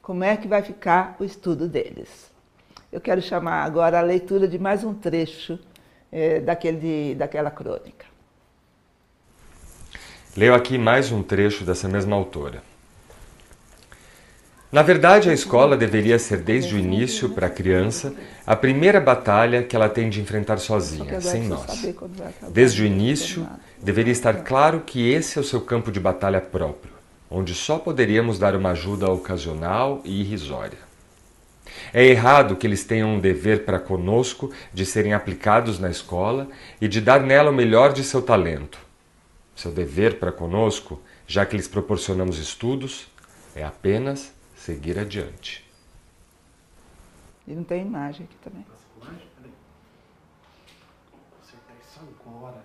Como 0.00 0.22
é 0.22 0.36
que 0.36 0.46
vai 0.46 0.62
ficar 0.62 1.16
o 1.18 1.24
estudo 1.24 1.68
deles? 1.68 2.33
Eu 2.94 3.00
quero 3.00 3.20
chamar 3.20 3.64
agora 3.64 3.98
a 3.98 4.02
leitura 4.02 4.46
de 4.46 4.56
mais 4.56 4.84
um 4.84 4.94
trecho 4.94 5.58
é, 6.12 6.38
daquele, 6.38 7.16
daquela 7.16 7.50
crônica. 7.50 8.06
Leio 10.36 10.54
aqui 10.54 10.78
mais 10.78 11.10
um 11.10 11.20
trecho 11.20 11.64
dessa 11.64 11.88
mesma 11.88 12.14
autora. 12.14 12.62
Na 14.70 14.80
verdade, 14.82 15.28
a 15.28 15.32
escola 15.32 15.76
deveria 15.76 16.20
ser 16.20 16.36
desde 16.36 16.76
o 16.76 16.78
início, 16.78 17.30
para 17.30 17.48
a 17.48 17.50
criança, 17.50 18.14
a 18.46 18.54
primeira 18.54 19.00
batalha 19.00 19.64
que 19.64 19.74
ela 19.74 19.88
tem 19.88 20.08
de 20.08 20.20
enfrentar 20.20 20.58
sozinha, 20.58 21.20
sem 21.20 21.48
nós. 21.48 21.66
Desde 22.48 22.82
o 22.84 22.86
início, 22.86 23.44
deveria 23.82 24.12
estar 24.12 24.44
claro 24.44 24.82
que 24.86 25.10
esse 25.10 25.36
é 25.36 25.40
o 25.40 25.44
seu 25.44 25.60
campo 25.60 25.90
de 25.90 25.98
batalha 25.98 26.40
próprio, 26.40 26.92
onde 27.28 27.56
só 27.56 27.76
poderíamos 27.76 28.38
dar 28.38 28.54
uma 28.54 28.70
ajuda 28.70 29.10
ocasional 29.10 30.00
e 30.04 30.20
irrisória. 30.20 30.83
É 31.92 32.04
errado 32.04 32.56
que 32.56 32.66
eles 32.66 32.84
tenham 32.84 33.14
um 33.14 33.20
dever 33.20 33.64
para 33.64 33.78
conosco 33.78 34.52
de 34.72 34.84
serem 34.86 35.12
aplicados 35.12 35.78
na 35.78 35.90
escola 35.90 36.48
e 36.80 36.88
de 36.88 37.00
dar 37.00 37.20
nela 37.20 37.50
o 37.50 37.54
melhor 37.54 37.92
de 37.92 38.02
seu 38.02 38.22
talento. 38.22 38.78
Seu 39.54 39.70
dever 39.70 40.18
para 40.18 40.32
conosco, 40.32 41.00
já 41.26 41.46
que 41.46 41.56
lhes 41.56 41.68
proporcionamos 41.68 42.38
estudos, 42.38 43.06
é 43.54 43.62
apenas 43.64 44.32
seguir 44.56 44.98
adiante. 44.98 45.64
E 47.46 47.52
não 47.52 47.62
tem 47.62 47.82
imagem 47.82 48.24
aqui 48.24 48.36
também. 48.42 48.66
Acertar 51.42 51.76
isso 51.82 52.00
agora. 52.00 52.64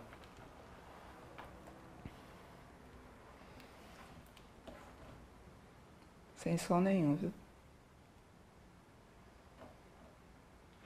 Sem 6.38 6.58
som 6.58 6.80
nenhum, 6.80 7.16
viu? 7.16 7.34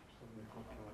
Deixa 0.07 0.23
eu 0.23 0.27
ver 0.35 0.45
qual 0.51 0.63
que 0.63 0.71
é 0.71 0.81
o 0.81 0.93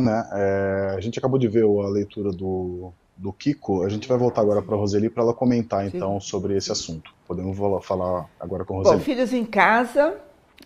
né? 0.00 0.28
É, 0.32 0.94
a 0.96 1.00
gente 1.00 1.18
acabou 1.18 1.38
de 1.38 1.48
ver 1.48 1.64
a 1.64 1.88
leitura 1.88 2.30
do, 2.30 2.92
do 3.16 3.32
Kiko. 3.32 3.82
A 3.82 3.88
gente 3.88 4.08
vai 4.08 4.18
voltar 4.18 4.40
agora 4.40 4.62
para 4.62 4.74
a 4.74 4.78
Roseli 4.78 5.08
para 5.08 5.22
ela 5.22 5.34
comentar 5.34 5.86
então 5.86 6.20
sobre 6.20 6.56
esse 6.56 6.70
assunto. 6.70 7.12
Podemos 7.26 7.56
falar 7.84 8.26
agora 8.38 8.64
com 8.64 8.74
a 8.74 8.76
Roseli. 8.78 8.96
Bom, 8.96 9.02
filhos 9.02 9.32
em 9.32 9.44
casa, 9.44 10.16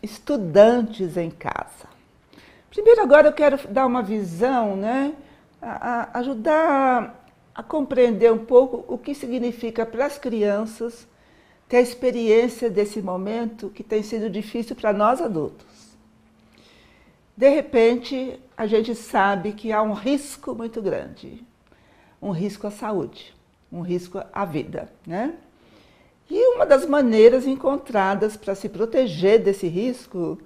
estudantes 0.02 1.16
em 1.16 1.30
casa. 1.30 1.88
Primeiro, 2.70 3.00
agora 3.00 3.28
eu 3.28 3.32
quero 3.32 3.58
dar 3.68 3.86
uma 3.86 4.02
visão, 4.02 4.76
né? 4.76 5.14
A, 5.60 6.10
a 6.12 6.18
ajudar 6.20 7.24
a 7.54 7.62
compreender 7.62 8.32
um 8.32 8.38
pouco 8.38 8.84
o 8.86 8.96
que 8.96 9.12
significa 9.14 9.84
para 9.84 10.06
as 10.06 10.16
crianças 10.16 11.08
ter 11.68 11.78
a 11.78 11.80
experiência 11.80 12.70
desse 12.70 13.02
momento 13.02 13.68
que 13.68 13.82
tem 13.82 14.00
sido 14.00 14.30
difícil 14.30 14.76
para 14.76 14.92
nós 14.92 15.20
adultos. 15.20 15.66
De 17.38 17.48
repente, 17.48 18.36
a 18.56 18.66
gente 18.66 18.96
sabe 18.96 19.52
que 19.52 19.70
há 19.70 19.80
um 19.80 19.92
risco 19.92 20.56
muito 20.56 20.82
grande, 20.82 21.46
um 22.20 22.32
risco 22.32 22.66
à 22.66 22.70
saúde, 22.72 23.32
um 23.70 23.80
risco 23.80 24.20
à 24.32 24.44
vida, 24.44 24.90
né? 25.06 25.34
E 26.28 26.56
uma 26.56 26.66
das 26.66 26.84
maneiras 26.84 27.46
encontradas 27.46 28.36
para 28.36 28.56
se 28.56 28.68
proteger 28.68 29.40
desse 29.40 29.68
risco 29.68 30.36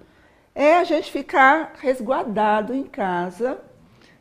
é 0.55 0.75
a 0.75 0.85
gente 0.85 1.11
ficar 1.11 1.77
resguardado 1.79 2.75
em 2.75 2.83
casa, 2.83 3.59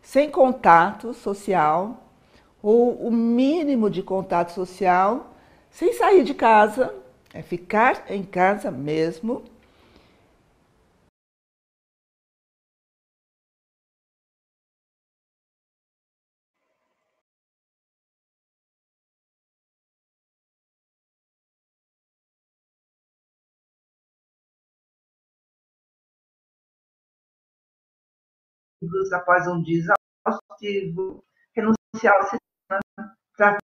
sem 0.02 0.30
contato 0.30 1.14
social, 1.14 2.08
ou 2.64 3.06
o 3.06 3.12
mínimo 3.12 3.90
de 3.90 4.02
contato 4.02 4.54
social, 4.54 5.36
sem 5.70 5.92
sair 5.92 6.24
de 6.24 6.34
casa, 6.34 6.96
é 7.34 7.42
ficar 7.42 8.06
em 8.08 8.24
casa 8.24 8.72
mesmo. 8.72 9.44
Após 29.14 29.48
um 29.48 29.62
dia 29.62 29.78
exaustivo, 29.78 31.24
renunciar 31.56 32.16
ao 32.16 32.24
cinema 32.24 33.14
para 33.38 33.58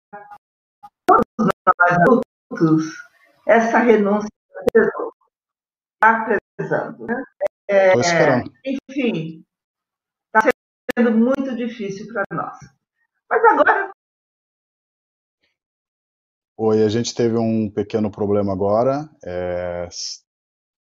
todos 1.07 1.53
nós 1.79 1.93
adultos, 1.93 2.95
essa 3.47 3.79
renúncia 3.79 4.29
está 4.73 6.29
pesando. 6.57 7.07
Né? 7.07 7.25
É, 7.69 7.93
enfim, 8.65 9.45
está 10.27 10.51
sendo 10.97 11.13
muito 11.13 11.55
difícil 11.57 12.07
para 12.13 12.25
nós. 12.33 12.59
Mas 13.29 13.45
agora. 13.45 13.91
Oi, 16.57 16.85
a 16.85 16.89
gente 16.89 17.15
teve 17.15 17.37
um 17.37 17.71
pequeno 17.71 18.11
problema 18.11 18.53
agora. 18.53 19.09
É... 19.25 19.89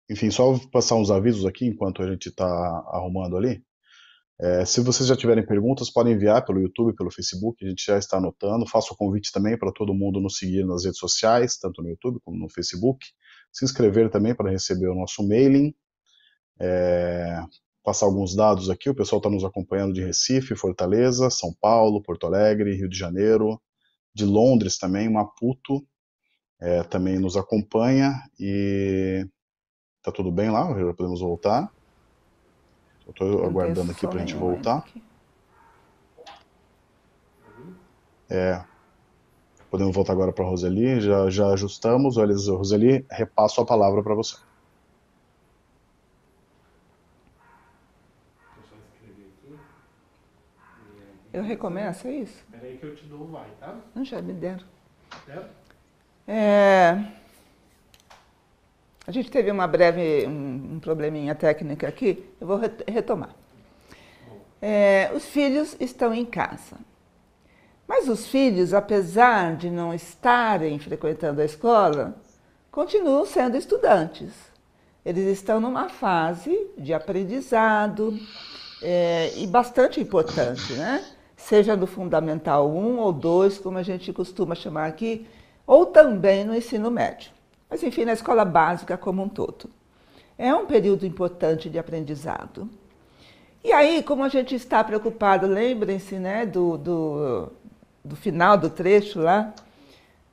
Enfim, 0.10 0.32
só 0.32 0.53
passar 0.71 0.95
uns 0.95 1.12
avisos 1.12 1.45
aqui 1.45 1.65
enquanto 1.65 2.01
a 2.01 2.08
gente 2.10 2.29
está 2.29 2.45
arrumando 2.88 3.38
ali. 3.38 3.63
É, 4.41 4.63
se 4.63 4.80
vocês 4.80 5.08
já 5.08 5.17
tiverem 5.17 5.45
perguntas, 5.45 5.91
podem 5.91 6.13
enviar 6.13 6.45
pelo 6.45 6.62
YouTube, 6.62 6.95
pelo 6.95 7.12
Facebook, 7.12 7.65
a 7.65 7.69
gente 7.69 7.86
já 7.86 7.97
está 7.97 8.17
anotando. 8.17 8.65
Faço 8.65 8.93
o 8.93 8.97
convite 8.97 9.32
também 9.34 9.58
para 9.58 9.71
todo 9.71 9.93
mundo 9.93 10.21
nos 10.21 10.38
seguir 10.38 10.65
nas 10.65 10.86
redes 10.86 10.99
sociais, 10.99 11.58
tanto 11.58 11.82
no 11.82 11.89
YouTube 11.89 12.19
como 12.23 12.38
no 12.38 12.49
Facebook. 12.49 13.06
Se 13.52 13.65
inscrever 13.65 14.10
também 14.10 14.34
para 14.34 14.49
receber 14.49 14.88
o 14.88 14.95
nosso 14.95 15.28
mailing. 15.28 15.73
É, 16.58 17.43
passar 17.84 18.06
alguns 18.06 18.36
dados 18.36 18.69
aqui, 18.69 18.89
o 18.89 18.95
pessoal 18.95 19.19
está 19.19 19.30
nos 19.30 19.43
acompanhando 19.43 19.93
de 19.93 20.04
Recife, 20.04 20.56
Fortaleza, 20.56 21.30
São 21.30 21.54
Paulo, 21.60 22.02
Porto 22.02 22.28
Alegre, 22.28 22.75
Rio 22.75 22.89
de 22.89 22.97
Janeiro, 22.97 23.62
de 24.13 24.25
Londres 24.25 24.78
também, 24.78 25.10
Maputo, 25.10 25.86
é, 26.62 26.84
também 26.84 27.17
nos 27.17 27.36
acompanha 27.36 28.13
e 28.39 29.25
tá 30.04 30.12
tudo 30.12 30.32
bem 30.32 30.49
lá, 30.49 30.67
já 30.78 30.93
podemos 30.93 31.21
voltar. 31.21 31.71
Estou 33.10 33.45
aguardando 33.45 33.91
aqui 33.91 34.08
para 34.08 34.17
a 34.17 34.19
gente 34.19 34.36
voltar. 34.36 34.86
É, 38.30 38.63
podemos 39.69 39.95
voltar 39.95 40.13
agora 40.13 40.32
para 40.32 40.45
a 40.45 40.48
Roseli, 40.48 41.02
já, 41.02 41.30
já 41.30 41.48
ajustamos. 41.50 42.17
Olha, 42.17 42.34
Roseli, 42.34 43.06
repasso 43.10 43.62
a 43.62 43.65
palavra 43.65 44.04
para 44.04 44.13
você. 44.13 44.38
Eu 51.32 51.43
recomeço, 51.43 52.08
é 52.08 52.12
isso? 52.12 52.34
Espera 52.34 52.65
aí 52.65 52.78
que 52.78 52.86
eu 52.86 52.95
te 52.95 53.06
dou 53.06 53.22
o 53.22 53.28
vai, 53.28 53.48
tá? 53.60 53.76
Não, 53.93 54.04
já 54.04 54.22
me 54.22 54.34
deram. 54.34 54.65
Deram? 55.28 55.45
É... 56.28 57.18
A 59.10 59.12
gente 59.12 59.32
teve 59.32 59.50
uma 59.50 59.65
breve, 59.65 60.28
um, 60.28 60.76
um 60.76 60.80
probleminha 60.80 61.34
técnica 61.34 61.88
aqui, 61.88 62.24
eu 62.39 62.45
vou 62.45 62.62
retomar. 62.88 63.32
É, 64.62 65.10
os 65.15 65.26
filhos 65.26 65.76
estão 65.80 66.13
em 66.13 66.24
casa. 66.24 66.78
Mas 67.88 68.08
os 68.08 68.28
filhos, 68.28 68.72
apesar 68.72 69.56
de 69.56 69.67
não 69.67 69.95
estarem 69.95 70.78
frequentando 70.78 71.41
a 71.41 71.45
escola, 71.45 72.22
continuam 72.69 73.26
sendo 73.26 73.58
estudantes. 73.58 74.32
Eles 75.04 75.26
estão 75.26 75.60
numa 75.60 75.89
fase 75.89 76.56
de 76.78 76.93
aprendizado 76.93 78.15
é, 78.80 79.32
e 79.36 79.48
bastante 79.48 80.00
importante, 80.00 80.74
né? 80.74 81.04
Seja 81.36 81.76
no 81.76 81.88
Fundamental 81.88 82.69
1 82.69 83.00
ou 83.00 83.12
2, 83.12 83.58
como 83.58 83.80
a 83.80 83.84
gente 83.84 84.13
costuma 84.13 84.54
chamar 84.54 84.86
aqui, 84.86 85.26
ou 85.65 85.88
também 85.88 86.45
no 86.45 86.56
ensino 86.56 86.91
médio 86.91 87.38
mas 87.69 87.84
enfim, 87.84 88.05
na 88.05 88.13
escola 88.13 88.43
básica 88.43 88.97
como 88.97 89.21
um 89.21 89.29
todo. 89.29 89.69
É 90.38 90.53
um 90.53 90.65
período 90.65 91.05
importante 91.05 91.69
de 91.69 91.77
aprendizado. 91.77 92.69
E 93.63 93.73
aí, 93.73 94.01
como 94.01 94.23
a 94.23 94.29
gente 94.29 94.55
está 94.55 94.82
preocupado, 94.84 95.45
lembrem-se 95.45 96.15
né, 96.15 96.45
do, 96.45 96.77
do, 96.77 97.51
do, 98.03 98.15
final 98.15 98.58
do 98.58 98.69
trecho 98.69 99.19
lá, 99.19 99.53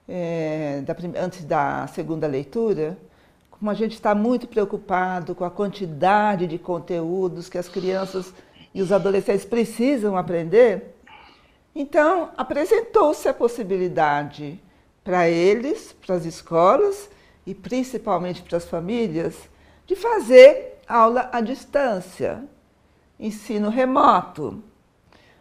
é, 0.09 0.81
da, 0.83 0.95
antes 1.21 1.45
da 1.45 1.89
segunda 1.89 2.29
leitura, 2.29 2.97
como 3.51 3.69
a 3.69 3.75
gente 3.75 3.95
está 3.95 4.15
muito 4.15 4.47
preocupado 4.47 5.35
com 5.35 5.45
a 5.45 5.51
quantidade 5.51 6.47
de 6.47 6.57
conteúdos 6.57 7.49
que 7.49 7.59
as 7.59 7.69
crianças 7.69 8.33
e 8.73 8.81
os 8.81 8.93
adolescentes 8.93 9.45
precisam 9.45 10.17
aprender, 10.17 10.95
então 11.75 12.31
apresentou-se 12.37 13.29
a 13.29 13.35
possibilidade 13.35 14.63
para 15.03 15.29
eles, 15.29 15.95
para 16.05 16.15
as 16.15 16.25
escolas, 16.25 17.11
e 17.47 17.55
principalmente 17.55 18.43
para 18.43 18.57
as 18.57 18.67
famílias, 18.67 19.49
de 19.87 19.95
fazer 19.95 20.81
aula 20.89 21.31
à 21.33 21.41
distância, 21.41 22.45
ensino 23.19 23.69
remoto. 23.69 24.63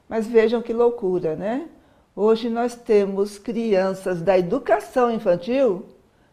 Mas 0.07 0.27
vejam 0.27 0.61
que 0.61 0.71
loucura, 0.71 1.35
né? 1.35 1.67
Hoje 2.15 2.49
nós 2.49 2.75
temos 2.75 3.37
crianças 3.37 4.21
da 4.21 4.37
educação 4.37 5.11
infantil 5.11 5.85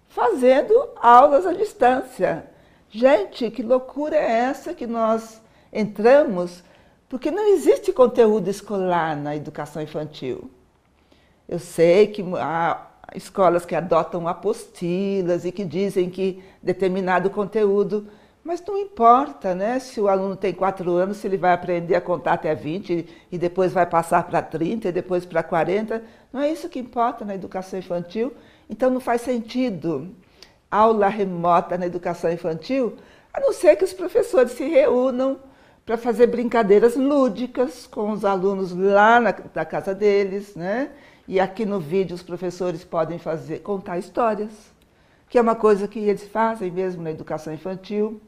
fazendo 0.09 0.91
aulas 0.97 1.47
à 1.47 1.53
distância. 1.53 2.47
Gente, 2.91 3.51
que 3.51 3.63
loucura 3.63 4.15
é 4.15 4.31
essa 4.31 4.75
que 4.75 4.87
nós 4.87 5.41
entramos? 5.73 6.63
Porque 7.09 7.31
não 7.31 7.55
existe 7.55 7.93
conteúdo 7.93 8.49
escolar 8.49 9.17
na 9.17 9.35
educação 9.35 9.83
infantil. 9.83 10.51
Eu 11.49 11.59
sei 11.59 12.07
que 12.07 12.23
há 12.39 12.87
escolas 13.15 13.65
que 13.65 13.75
adotam 13.75 14.27
apostilas 14.29 15.45
e 15.45 15.53
que 15.53 15.65
dizem 15.65 16.11
que 16.11 16.43
determinado 16.63 17.31
conteúdo. 17.31 18.09
Mas 18.45 18.63
não 18.67 18.77
importa, 18.77 19.55
né? 19.55 19.79
Se 19.79 20.01
o 20.01 20.09
aluno 20.09 20.35
tem 20.35 20.53
quatro 20.53 20.93
anos, 20.93 21.19
se 21.19 21.27
ele 21.27 21.37
vai 21.37 21.53
aprender 21.53 21.95
a 21.95 22.01
contar 22.01 22.33
até 22.33 22.55
20 22.55 23.07
e 23.31 23.39
depois 23.39 23.73
vai 23.73 23.87
passar 23.87 24.25
para 24.25 24.43
30 24.43 24.89
e 24.89 24.93
depois 24.93 25.25
para 25.25 25.43
40. 25.43 26.03
Não 26.33 26.41
é 26.41 26.51
isso 26.51 26.69
que 26.69 26.79
importa 26.79 27.25
na 27.25 27.35
educação 27.35 27.79
infantil. 27.79 28.33
Então 28.69 28.91
não 28.91 29.01
faz 29.01 29.21
sentido 29.21 30.11
aula 30.73 31.09
remota 31.09 31.77
na 31.77 31.87
educação 31.87 32.33
infantil, 32.33 32.97
a 33.33 33.41
não 33.41 33.53
ser 33.53 33.77
que 33.77 33.85
os 33.85 33.93
professores 33.93 34.53
se 34.53 34.65
reúnam 34.65 35.39
para 35.85 35.99
fazer 35.99 36.29
brincadeiras 36.29 36.97
lúdicas 36.97 37.87
com 37.87 38.11
os 38.11 38.25
alunos 38.25 38.73
lá 38.73 39.21
na, 39.21 39.35
na 39.55 39.65
casa 39.67 39.95
deles, 39.95 40.57
né? 40.57 40.91
E 41.27 41.39
aqui 41.39 41.65
no 41.65 41.79
vídeo 41.79 42.15
os 42.15 42.23
professores 42.23 42.83
podem 42.85 43.19
fazer, 43.19 43.61
contar 43.61 43.99
histórias, 43.99 44.51
que 45.29 45.39
é 45.39 45.41
uma 45.41 45.55
coisa 45.55 45.87
que 45.87 45.99
eles 45.99 46.27
fazem 46.27 46.71
mesmo 46.71 47.03
na 47.03 47.11
educação 47.11 47.55
infantil. 47.55 48.21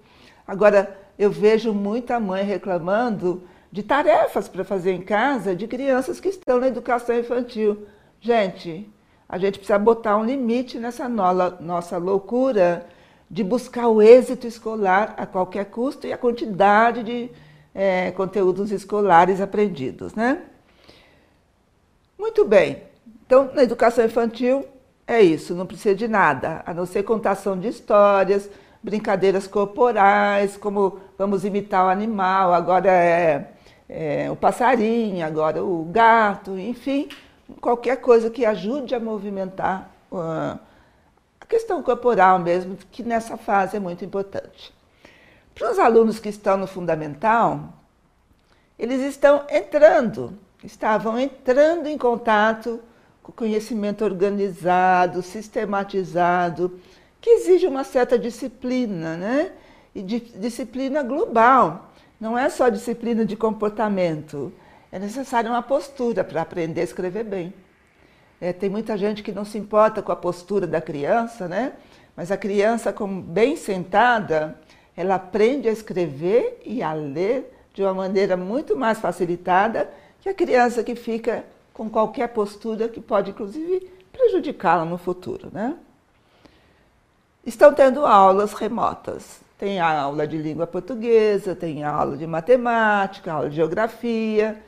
Agora, 0.46 0.96
eu 1.18 1.30
vejo 1.30 1.72
muita 1.72 2.20
mãe 2.20 2.44
reclamando 2.44 3.42
de 3.70 3.82
tarefas 3.82 4.48
para 4.48 4.64
fazer 4.64 4.92
em 4.92 5.02
casa 5.02 5.54
de 5.54 5.66
crianças 5.66 6.20
que 6.20 6.28
estão 6.28 6.60
na 6.60 6.68
educação 6.68 7.18
infantil. 7.18 7.86
Gente, 8.20 8.88
a 9.28 9.36
gente 9.36 9.58
precisa 9.58 9.78
botar 9.78 10.16
um 10.16 10.24
limite 10.24 10.78
nessa 10.78 11.08
nossa 11.08 11.98
loucura 11.98 12.86
de 13.28 13.42
buscar 13.42 13.88
o 13.88 14.00
êxito 14.00 14.46
escolar 14.46 15.14
a 15.16 15.26
qualquer 15.26 15.64
custo 15.66 16.06
e 16.06 16.12
a 16.12 16.18
quantidade 16.18 17.02
de, 17.02 17.30
é, 17.74 18.12
conteúdos 18.12 18.70
escolares 18.70 19.40
aprendidos, 19.40 20.14
né? 20.14 20.42
Muito 22.24 22.42
bem. 22.42 22.82
Então, 23.26 23.50
na 23.52 23.62
educação 23.62 24.02
infantil 24.02 24.66
é 25.06 25.20
isso, 25.20 25.54
não 25.54 25.66
precisa 25.66 25.94
de 25.94 26.08
nada, 26.08 26.62
a 26.64 26.72
não 26.72 26.86
ser 26.86 27.02
contação 27.02 27.60
de 27.60 27.68
histórias, 27.68 28.48
brincadeiras 28.82 29.46
corporais, 29.46 30.56
como 30.56 31.00
vamos 31.18 31.44
imitar 31.44 31.84
o 31.84 31.90
animal, 31.90 32.54
agora 32.54 32.90
é, 32.90 33.50
é 33.86 34.30
o 34.30 34.36
passarinho, 34.36 35.22
agora 35.26 35.62
o 35.62 35.84
gato, 35.92 36.58
enfim, 36.58 37.10
qualquer 37.60 37.98
coisa 37.98 38.30
que 38.30 38.46
ajude 38.46 38.94
a 38.94 39.00
movimentar 39.00 39.90
uh, 40.10 40.58
a 41.38 41.46
questão 41.46 41.82
corporal 41.82 42.38
mesmo, 42.38 42.78
que 42.90 43.02
nessa 43.02 43.36
fase 43.36 43.76
é 43.76 43.80
muito 43.80 44.02
importante. 44.02 44.72
Para 45.54 45.70
os 45.70 45.78
alunos 45.78 46.18
que 46.18 46.30
estão 46.30 46.56
no 46.56 46.66
fundamental, 46.66 47.68
eles 48.78 49.02
estão 49.02 49.44
entrando, 49.50 50.38
estavam 50.64 51.18
entrando 51.18 51.86
em 51.86 51.98
contato 51.98 52.80
com 53.22 53.32
conhecimento 53.32 54.04
organizado, 54.04 55.22
sistematizado, 55.22 56.80
que 57.20 57.30
exige 57.30 57.66
uma 57.66 57.84
certa 57.84 58.18
disciplina, 58.18 59.16
né? 59.16 59.52
E 59.94 60.02
de, 60.02 60.20
disciplina 60.20 61.02
global. 61.02 61.92
Não 62.20 62.36
é 62.36 62.48
só 62.48 62.68
disciplina 62.68 63.24
de 63.24 63.36
comportamento. 63.36 64.52
É 64.90 64.98
necessária 64.98 65.50
uma 65.50 65.62
postura 65.62 66.24
para 66.24 66.42
aprender 66.42 66.80
a 66.80 66.84
escrever 66.84 67.24
bem. 67.24 67.52
É, 68.40 68.52
tem 68.52 68.68
muita 68.68 68.96
gente 68.96 69.22
que 69.22 69.32
não 69.32 69.44
se 69.44 69.56
importa 69.56 70.02
com 70.02 70.12
a 70.12 70.16
postura 70.16 70.66
da 70.66 70.80
criança, 70.80 71.48
né? 71.48 71.72
Mas 72.16 72.30
a 72.30 72.36
criança, 72.36 72.92
como 72.92 73.22
bem 73.22 73.56
sentada, 73.56 74.58
ela 74.96 75.16
aprende 75.16 75.68
a 75.68 75.72
escrever 75.72 76.60
e 76.64 76.82
a 76.82 76.92
ler 76.92 77.52
de 77.72 77.82
uma 77.82 77.94
maneira 77.94 78.36
muito 78.36 78.76
mais 78.76 79.00
facilitada 79.00 79.90
que 80.24 80.28
a 80.30 80.34
criança 80.34 80.82
que 80.82 80.94
fica 80.94 81.44
com 81.74 81.90
qualquer 81.90 82.28
postura 82.28 82.88
que 82.88 82.98
pode, 82.98 83.32
inclusive, 83.32 83.92
prejudicá-la 84.10 84.86
no 84.86 84.96
futuro. 84.96 85.50
Né? 85.52 85.76
Estão 87.44 87.74
tendo 87.74 88.06
aulas 88.06 88.54
remotas. 88.54 89.40
Tem 89.58 89.78
a 89.80 90.00
aula 90.00 90.26
de 90.26 90.38
língua 90.38 90.66
portuguesa, 90.66 91.54
tem 91.54 91.84
aula 91.84 92.16
de 92.16 92.26
matemática, 92.26 93.34
aula 93.34 93.50
de 93.50 93.56
geografia 93.56 94.58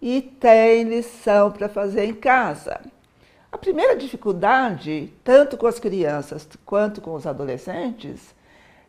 e 0.00 0.22
tem 0.22 0.84
lição 0.84 1.52
para 1.52 1.68
fazer 1.68 2.06
em 2.06 2.14
casa. 2.14 2.80
A 3.52 3.58
primeira 3.58 3.94
dificuldade, 3.94 5.12
tanto 5.22 5.58
com 5.58 5.66
as 5.66 5.78
crianças 5.78 6.48
quanto 6.64 7.02
com 7.02 7.14
os 7.14 7.26
adolescentes, 7.26 8.34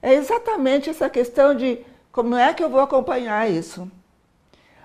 é 0.02 0.14
exatamente 0.14 0.90
essa 0.90 1.10
questão 1.10 1.54
de 1.54 1.80
como 2.14 2.36
é 2.36 2.54
que 2.54 2.64
eu 2.64 2.70
vou 2.70 2.80
acompanhar 2.80 3.52
isso. 3.52 3.92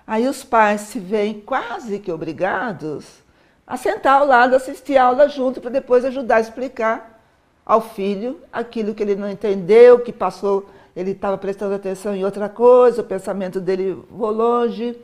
Aí 0.08 0.26
os 0.26 0.42
pais 0.42 0.80
se 0.80 0.98
veem 0.98 1.38
quase 1.38 1.98
que 1.98 2.10
obrigados 2.10 3.22
a 3.66 3.76
sentar 3.76 4.22
ao 4.22 4.26
lado, 4.26 4.56
assistir 4.56 4.96
a 4.96 5.04
aula 5.04 5.28
junto, 5.28 5.60
para 5.60 5.70
depois 5.70 6.02
ajudar 6.02 6.36
a 6.36 6.40
explicar 6.40 7.20
ao 7.62 7.82
filho 7.82 8.40
aquilo 8.50 8.94
que 8.94 9.02
ele 9.02 9.14
não 9.14 9.30
entendeu, 9.30 10.00
que 10.00 10.10
passou, 10.10 10.70
ele 10.96 11.10
estava 11.10 11.36
prestando 11.36 11.74
atenção 11.74 12.16
em 12.16 12.24
outra 12.24 12.48
coisa, 12.48 13.02
o 13.02 13.04
pensamento 13.04 13.60
dele 13.60 14.02
voou 14.10 14.32
longe. 14.32 14.98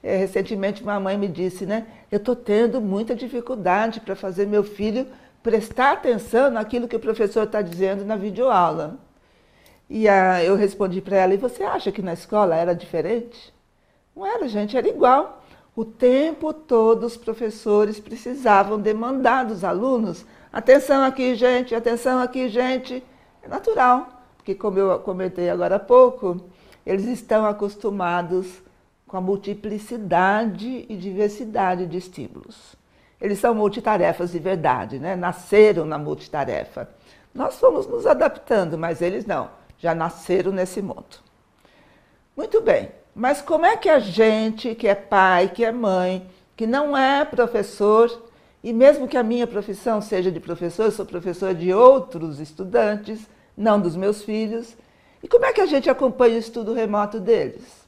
É, 0.00 0.16
recentemente 0.16 0.84
uma 0.84 1.00
mãe 1.00 1.18
me 1.18 1.26
disse, 1.26 1.66
né? 1.66 1.88
Eu 2.08 2.18
estou 2.18 2.36
tendo 2.36 2.80
muita 2.80 3.12
dificuldade 3.12 3.98
para 3.98 4.14
fazer 4.14 4.46
meu 4.46 4.62
filho 4.62 5.08
prestar 5.42 5.94
atenção 5.94 6.48
naquilo 6.48 6.86
que 6.86 6.94
o 6.94 7.00
professor 7.00 7.42
está 7.42 7.60
dizendo 7.60 8.04
na 8.04 8.14
videoaula. 8.14 8.98
E 9.90 10.08
a, 10.08 10.44
eu 10.44 10.54
respondi 10.54 11.00
para 11.00 11.16
ela: 11.16 11.34
e 11.34 11.38
você 11.38 11.64
acha 11.64 11.90
que 11.90 12.02
na 12.02 12.12
escola 12.12 12.54
era 12.54 12.72
diferente? 12.72 13.53
Não 14.14 14.24
era, 14.26 14.46
gente, 14.48 14.76
era 14.76 14.88
igual. 14.88 15.42
O 15.76 15.84
tempo 15.84 16.52
todo 16.52 17.04
os 17.04 17.16
professores 17.16 17.98
precisavam 17.98 18.78
demandar 18.78 19.44
dos 19.44 19.64
alunos: 19.64 20.24
atenção 20.52 21.02
aqui, 21.02 21.34
gente, 21.34 21.74
atenção 21.74 22.20
aqui, 22.20 22.48
gente. 22.48 23.02
É 23.42 23.48
natural, 23.48 24.22
porque, 24.36 24.54
como 24.54 24.78
eu 24.78 24.98
comentei 25.00 25.50
agora 25.50 25.76
há 25.76 25.80
pouco, 25.80 26.40
eles 26.86 27.06
estão 27.06 27.44
acostumados 27.44 28.62
com 29.06 29.16
a 29.16 29.20
multiplicidade 29.20 30.86
e 30.88 30.96
diversidade 30.96 31.86
de 31.86 31.98
estímulos. 31.98 32.74
Eles 33.20 33.38
são 33.38 33.54
multitarefas 33.54 34.32
de 34.32 34.38
verdade, 34.38 34.98
né? 34.98 35.16
nasceram 35.16 35.84
na 35.84 35.98
multitarefa. 35.98 36.88
Nós 37.34 37.58
fomos 37.58 37.86
nos 37.86 38.06
adaptando, 38.06 38.78
mas 38.78 39.02
eles 39.02 39.26
não 39.26 39.50
já 39.78 39.94
nasceram 39.94 40.50
nesse 40.50 40.80
mundo. 40.80 41.18
Muito 42.36 42.60
bem, 42.62 42.90
mas 43.14 43.40
como 43.40 43.64
é 43.64 43.76
que 43.76 43.88
a 43.88 43.98
gente, 43.98 44.74
que 44.74 44.88
é 44.88 44.94
pai, 44.94 45.48
que 45.48 45.64
é 45.64 45.70
mãe, 45.70 46.28
que 46.56 46.66
não 46.66 46.96
é 46.96 47.24
professor, 47.24 48.10
e 48.62 48.72
mesmo 48.72 49.06
que 49.06 49.16
a 49.16 49.22
minha 49.22 49.46
profissão 49.46 50.00
seja 50.00 50.32
de 50.32 50.40
professor, 50.40 50.86
eu 50.86 50.90
sou 50.90 51.06
professor 51.06 51.54
de 51.54 51.72
outros 51.72 52.40
estudantes, 52.40 53.28
não 53.56 53.80
dos 53.80 53.94
meus 53.94 54.22
filhos, 54.22 54.76
e 55.22 55.28
como 55.28 55.44
é 55.44 55.52
que 55.52 55.60
a 55.60 55.66
gente 55.66 55.88
acompanha 55.88 56.36
o 56.36 56.38
estudo 56.38 56.74
remoto 56.74 57.20
deles? 57.20 57.86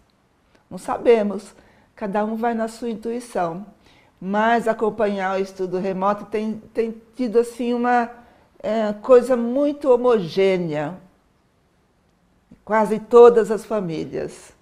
Não 0.70 0.78
sabemos, 0.78 1.54
cada 1.94 2.24
um 2.24 2.36
vai 2.36 2.54
na 2.54 2.68
sua 2.68 2.90
intuição, 2.90 3.66
mas 4.20 4.66
acompanhar 4.66 5.36
o 5.36 5.42
estudo 5.42 5.78
remoto 5.78 6.24
tem, 6.26 6.62
tem 6.72 6.94
tido 7.14 7.38
assim 7.38 7.74
uma 7.74 8.10
é, 8.62 8.92
coisa 8.94 9.36
muito 9.36 9.90
homogênea, 9.90 10.98
quase 12.64 12.98
todas 12.98 13.50
as 13.50 13.64
famílias. 13.64 14.55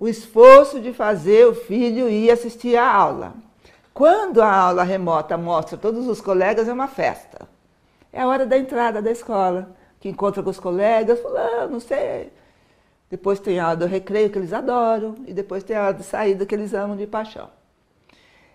O 0.00 0.08
esforço 0.08 0.80
de 0.80 0.94
fazer 0.94 1.46
o 1.46 1.54
filho 1.54 2.08
ir 2.08 2.30
assistir 2.30 2.74
à 2.74 2.90
aula. 2.90 3.34
Quando 3.92 4.40
a 4.40 4.50
aula 4.50 4.82
remota 4.82 5.36
mostra 5.36 5.76
todos 5.76 6.08
os 6.08 6.22
colegas, 6.22 6.66
é 6.68 6.72
uma 6.72 6.88
festa. 6.88 7.46
É 8.10 8.22
a 8.22 8.26
hora 8.26 8.46
da 8.46 8.56
entrada 8.56 9.02
da 9.02 9.10
escola, 9.10 9.76
que 10.00 10.08
encontra 10.08 10.42
com 10.42 10.48
os 10.48 10.58
colegas, 10.58 11.20
fulano, 11.20 11.72
não 11.72 11.80
sei. 11.80 12.32
Depois 13.10 13.40
tem 13.40 13.60
a 13.60 13.68
hora 13.68 13.76
do 13.76 13.84
recreio, 13.84 14.30
que 14.30 14.38
eles 14.38 14.54
adoram, 14.54 15.16
e 15.26 15.34
depois 15.34 15.62
tem 15.62 15.76
a 15.76 15.84
hora 15.84 15.94
de 15.94 16.02
saída, 16.02 16.46
que 16.46 16.54
eles 16.54 16.72
amam 16.72 16.96
de 16.96 17.06
paixão. 17.06 17.50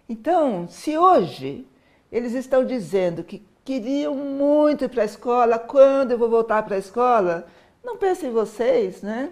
Então, 0.10 0.68
se 0.68 0.98
hoje 0.98 1.68
eles 2.12 2.34
estão 2.34 2.66
dizendo 2.66 3.24
que 3.24 3.46
queriam 3.64 4.16
muito 4.16 4.86
ir 4.86 4.90
para 4.90 5.04
a 5.04 5.06
escola, 5.06 5.60
quando 5.60 6.10
eu 6.10 6.18
vou 6.18 6.28
voltar 6.28 6.64
para 6.64 6.76
a 6.76 6.80
escola, 6.80 7.46
não 7.84 7.98
pensem 7.98 8.32
vocês 8.32 9.04
né, 9.04 9.30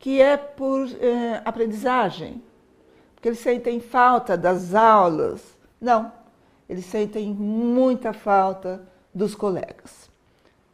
que 0.00 0.20
é 0.20 0.36
por 0.36 0.88
é, 0.98 1.42
aprendizagem, 1.44 2.42
porque 3.14 3.28
eles 3.28 3.38
sentem 3.38 3.78
falta 3.80 4.36
das 4.36 4.74
aulas. 4.74 5.56
Não, 5.78 6.10
eles 6.68 6.86
sentem 6.86 7.32
muita 7.32 8.12
falta 8.12 8.82
dos 9.14 9.34
colegas 9.34 10.10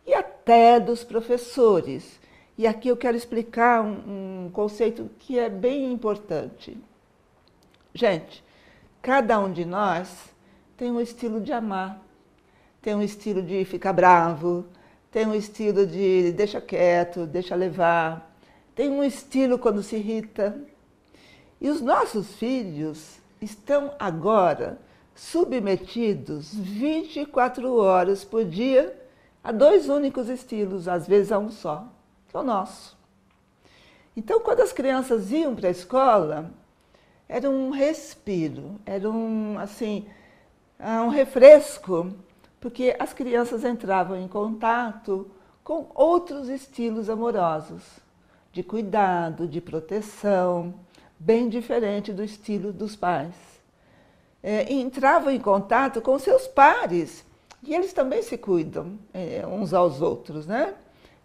e 0.06 0.14
até 0.14 0.78
dos 0.78 1.02
professores. 1.02 2.20
E 2.56 2.66
aqui 2.66 2.88
eu 2.88 2.96
quero 2.96 3.16
explicar 3.16 3.82
um, 3.82 4.46
um 4.46 4.50
conceito 4.50 5.10
que 5.18 5.38
é 5.38 5.50
bem 5.50 5.92
importante. 5.92 6.78
Gente, 7.92 8.44
cada 9.02 9.38
um 9.40 9.52
de 9.52 9.64
nós 9.64 10.32
tem 10.76 10.90
um 10.90 11.00
estilo 11.00 11.40
de 11.40 11.52
amar, 11.52 12.00
tem 12.80 12.94
um 12.94 13.02
estilo 13.02 13.42
de 13.42 13.64
ficar 13.64 13.92
bravo, 13.92 14.66
tem 15.10 15.26
um 15.26 15.34
estilo 15.34 15.84
de 15.84 16.30
deixa 16.32 16.60
quieto, 16.60 17.26
deixa 17.26 17.54
levar, 17.54 18.25
tem 18.76 18.88
um 18.90 19.02
estilo 19.02 19.58
quando 19.58 19.82
se 19.82 19.96
irrita. 19.96 20.56
E 21.60 21.68
os 21.68 21.80
nossos 21.80 22.36
filhos 22.36 23.18
estão 23.40 23.92
agora 23.98 24.78
submetidos 25.14 26.54
24 26.54 27.74
horas 27.74 28.24
por 28.24 28.44
dia 28.44 28.96
a 29.42 29.50
dois 29.50 29.88
únicos 29.88 30.28
estilos, 30.28 30.86
às 30.86 31.08
vezes 31.08 31.32
a 31.32 31.38
um 31.38 31.50
só, 31.50 31.88
que 32.28 32.36
é 32.36 32.40
o 32.40 32.44
nosso. 32.44 32.96
Então, 34.16 34.38
quando 34.38 34.60
as 34.60 34.72
crianças 34.72 35.32
iam 35.32 35.56
para 35.56 35.66
a 35.66 35.72
escola, 35.72 36.52
era 37.28 37.50
um 37.50 37.70
respiro, 37.70 38.78
era 38.86 39.10
um, 39.10 39.58
assim, 39.58 40.06
um 40.78 41.08
refresco 41.08 42.14
porque 42.60 42.96
as 42.98 43.12
crianças 43.12 43.64
entravam 43.64 44.20
em 44.20 44.26
contato 44.26 45.30
com 45.62 45.86
outros 45.94 46.48
estilos 46.48 47.08
amorosos, 47.08 48.00
de 48.56 48.62
cuidado, 48.62 49.46
de 49.46 49.60
proteção, 49.60 50.72
bem 51.18 51.46
diferente 51.46 52.10
do 52.10 52.24
estilo 52.24 52.72
dos 52.72 52.96
pais. 52.96 53.34
É, 54.42 54.72
entravam 54.72 55.30
em 55.30 55.38
contato 55.38 56.00
com 56.00 56.18
seus 56.18 56.46
pares, 56.46 57.22
e 57.62 57.74
eles 57.74 57.92
também 57.92 58.22
se 58.22 58.38
cuidam 58.38 58.98
é, 59.12 59.46
uns 59.46 59.74
aos 59.74 60.00
outros, 60.00 60.46
né? 60.46 60.74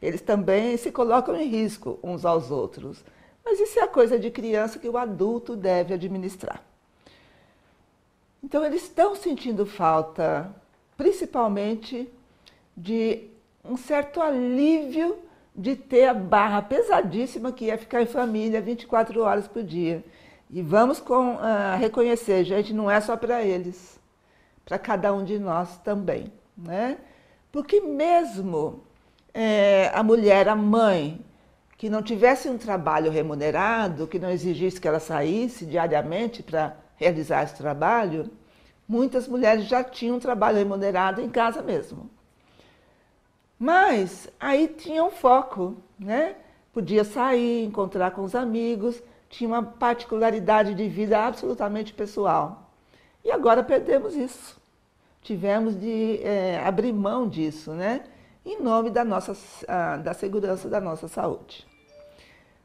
Eles 0.02 0.20
também 0.20 0.76
se 0.76 0.92
colocam 0.92 1.34
em 1.34 1.48
risco 1.48 1.98
uns 2.04 2.26
aos 2.26 2.52
outros. 2.52 3.02
Mas 3.46 3.62
isso 3.62 3.80
é 3.80 3.84
a 3.84 3.88
coisa 3.88 4.20
de 4.20 4.30
criança 4.30 4.78
que 4.78 4.90
o 4.90 4.98
adulto 4.98 5.56
deve 5.56 5.94
administrar. 5.94 6.62
Então, 8.44 8.66
eles 8.66 8.84
estão 8.84 9.16
sentindo 9.16 9.66
falta 9.66 10.54
principalmente 10.98 12.12
de 12.76 13.30
um 13.64 13.78
certo 13.78 14.22
alívio 14.22 15.31
de 15.56 15.76
ter 15.76 16.06
a 16.06 16.14
barra 16.14 16.62
pesadíssima 16.62 17.52
que 17.52 17.70
é 17.70 17.78
ficar 17.78 18.02
em 18.02 18.06
família 18.06 18.62
24 18.62 19.22
horas 19.22 19.47
por 19.47 19.64
dia. 19.64 20.04
E 20.49 20.62
vamos 20.62 20.99
com, 20.99 21.36
uh, 21.36 21.78
reconhecer, 21.80 22.43
gente, 22.43 22.74
não 22.74 22.89
é 22.89 22.99
só 22.99 23.16
para 23.16 23.41
eles, 23.41 23.99
para 24.66 24.78
cada 24.78 25.14
um 25.14 25.24
de 25.24 25.39
nós 25.39 25.78
também. 25.78 26.32
Né? 26.58 26.97
Porque 27.52 27.82
mesmo 27.82 28.84
é, 29.34 29.91
a 29.93 30.04
mulher, 30.04 30.47
a 30.47 30.56
mãe, 30.56 31.24
que 31.78 31.89
não 31.89 32.02
tivesse 32.02 32.49
um 32.49 32.58
trabalho 32.58 33.10
remunerado, 33.12 34.08
que 34.08 34.20
não 34.20 34.30
exigisse 34.30 34.80
que 34.80 34.88
ela 34.88 34.99
saísse 34.99 35.66
diariamente 35.66 36.43
para 36.43 36.76
realizar 36.95 37.43
esse 37.43 37.56
trabalho, 37.56 38.30
muitas 38.88 39.28
mulheres 39.28 39.66
já 39.66 39.84
tinham 39.84 40.18
um 40.18 40.20
trabalho 40.20 40.58
remunerado 40.58 41.22
em 41.22 41.30
casa 41.30 41.62
mesmo. 41.62 42.10
Mas 43.62 44.28
aí 44.39 44.68
tinha 44.68 45.03
um 45.03 45.12
foco, 45.12 45.78
né? 45.99 46.34
Podia 46.74 47.03
sair, 47.03 47.64
encontrar 47.64 48.09
com 48.09 48.24
os 48.24 48.34
amigos, 48.34 49.03
tinha 49.30 49.47
uma 49.47 49.62
particularidade 49.62 50.74
de 50.74 50.89
vida 50.89 51.20
absolutamente 51.24 51.93
pessoal. 51.93 52.72
E 53.24 53.30
agora 53.30 53.62
perdemos 53.62 54.16
isso. 54.16 54.59
Tivemos 55.22 55.80
de 55.80 56.20
é, 56.24 56.59
abrir 56.66 56.91
mão 56.91 57.30
disso, 57.30 57.74
né? 57.74 58.01
Em 58.43 58.59
nome 58.59 58.89
da, 58.89 59.05
nossa, 59.05 59.38
da 59.97 60.16
segurança 60.16 60.68
da 60.68 60.82
nossa 60.82 61.07
saúde. 61.07 61.64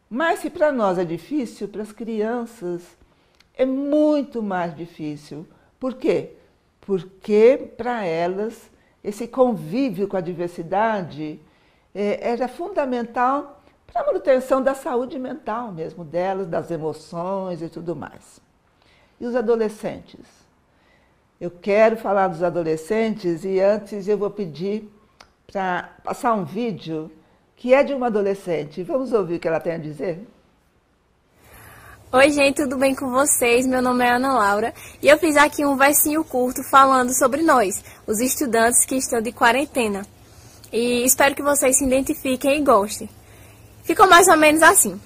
Mas 0.09 0.38
se 0.38 0.49
para 0.49 0.72
nós 0.72 0.97
é 0.97 1.05
difícil, 1.05 1.68
para 1.68 1.82
as 1.82 1.92
crianças 1.92 2.97
é 3.55 3.66
muito 3.66 4.42
mais 4.42 4.74
difícil. 4.74 5.47
Por 5.78 5.92
quê? 5.92 6.30
Porque 6.80 7.70
para 7.76 8.03
elas 8.07 8.70
esse 9.07 9.28
convívio 9.28 10.09
com 10.09 10.16
a 10.16 10.20
diversidade 10.20 11.40
é, 11.94 12.32
era 12.32 12.48
fundamental 12.48 13.62
para 13.86 14.02
a 14.02 14.07
manutenção 14.07 14.61
da 14.61 14.74
saúde 14.74 15.16
mental 15.16 15.70
mesmo 15.70 16.04
delas, 16.04 16.48
das 16.48 16.72
emoções 16.72 17.62
e 17.62 17.68
tudo 17.68 17.94
mais. 17.94 18.40
E 19.20 19.24
os 19.24 19.36
adolescentes? 19.36 20.26
Eu 21.40 21.52
quero 21.52 21.96
falar 21.96 22.26
dos 22.26 22.42
adolescentes 22.42 23.44
e 23.44 23.61
antes 23.61 24.09
eu 24.09 24.18
vou 24.18 24.30
pedir 24.30 24.90
para 25.46 25.94
passar 26.02 26.34
um 26.34 26.44
vídeo 26.44 27.09
que 27.54 27.72
é 27.72 27.84
de 27.84 27.94
uma 27.94 28.09
adolescente. 28.09 28.82
Vamos 28.82 29.12
ouvir 29.12 29.36
o 29.36 29.38
que 29.38 29.46
ela 29.46 29.61
tem 29.61 29.74
a 29.74 29.78
dizer? 29.78 30.26
Oi, 32.12 32.30
gente, 32.30 32.62
tudo 32.62 32.76
bem 32.76 32.94
com 32.94 33.11
vocês? 33.11 33.66
Meu 33.66 33.82
nome 33.82 34.04
é 34.04 34.12
Ana 34.12 34.32
Laura 34.32 34.72
e 35.02 35.09
eu 35.09 35.18
fiz 35.18 35.36
aqui 35.36 35.66
um 35.66 35.76
versinho 35.76 36.22
curto 36.22 36.62
falando 36.62 37.12
sobre 37.12 37.42
nós, 37.42 37.82
os 38.07 38.20
estudantes 38.20 38.86
que 38.86 38.94
estão 38.94 39.20
de 39.20 39.32
quarentena. 39.32 40.07
E 40.72 41.04
espero 41.04 41.34
que 41.34 41.42
vocês 41.42 41.76
se 41.76 41.84
identifiquem 41.84 42.59
e 42.59 42.64
gostem. 42.64 43.11
Ficou 43.82 44.09
mais 44.09 44.28
ou 44.28 44.36
menos 44.36 44.62
assim. 44.62 45.00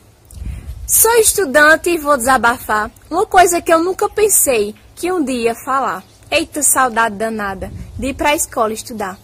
Sou 0.87 1.15
estudante 1.15 1.89
e 1.89 1.97
vou 1.97 2.19
desabafar 2.19 2.91
uma 3.11 3.25
coisa 3.25 3.63
que 3.63 3.73
eu 3.73 3.83
nunca 3.83 4.07
pensei 4.07 4.75
que 4.95 5.11
um 5.11 5.25
dia 5.25 5.55
falar. 5.65 6.05
Eita, 6.31 6.63
saudade 6.63 7.17
danada 7.17 7.73
de 7.99 8.09
ir 8.09 8.15
para 8.15 8.29
a 8.29 8.37
escola 8.37 8.75
estudar. 8.75 9.19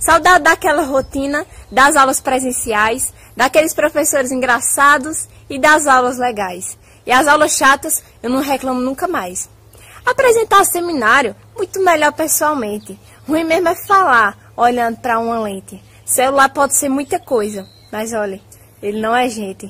Saudade 0.00 0.44
daquela 0.44 0.84
rotina, 0.84 1.46
das 1.70 1.96
aulas 1.96 2.18
presenciais, 2.18 3.12
daqueles 3.36 3.74
professores 3.74 4.32
engraçados 4.32 5.28
e 5.50 5.58
das 5.58 5.86
aulas 5.86 6.16
legais. 6.16 6.79
E 7.10 7.12
as 7.12 7.26
aulas 7.26 7.56
chatas 7.56 8.04
eu 8.22 8.30
não 8.30 8.40
reclamo 8.40 8.80
nunca 8.80 9.08
mais. 9.08 9.50
Apresentar 10.06 10.64
seminário, 10.64 11.34
muito 11.56 11.82
melhor 11.82 12.12
pessoalmente. 12.12 12.96
Ruim 13.26 13.42
mesmo 13.42 13.68
é 13.68 13.74
falar, 13.74 14.52
olhando 14.56 14.98
para 14.98 15.18
uma 15.18 15.40
lente. 15.40 15.82
Celular 16.04 16.48
pode 16.50 16.76
ser 16.76 16.88
muita 16.88 17.18
coisa, 17.18 17.66
mas 17.90 18.12
olha, 18.12 18.40
ele 18.80 19.00
não 19.00 19.16
é 19.16 19.28
gente. 19.28 19.68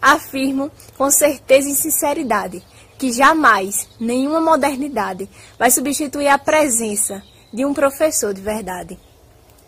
Afirmo 0.00 0.70
com 0.96 1.10
certeza 1.10 1.68
e 1.68 1.74
sinceridade 1.74 2.64
que 2.96 3.12
jamais 3.12 3.88
nenhuma 3.98 4.40
modernidade 4.40 5.28
vai 5.58 5.72
substituir 5.72 6.28
a 6.28 6.38
presença 6.38 7.20
de 7.52 7.64
um 7.64 7.74
professor 7.74 8.32
de 8.32 8.40
verdade. 8.40 8.96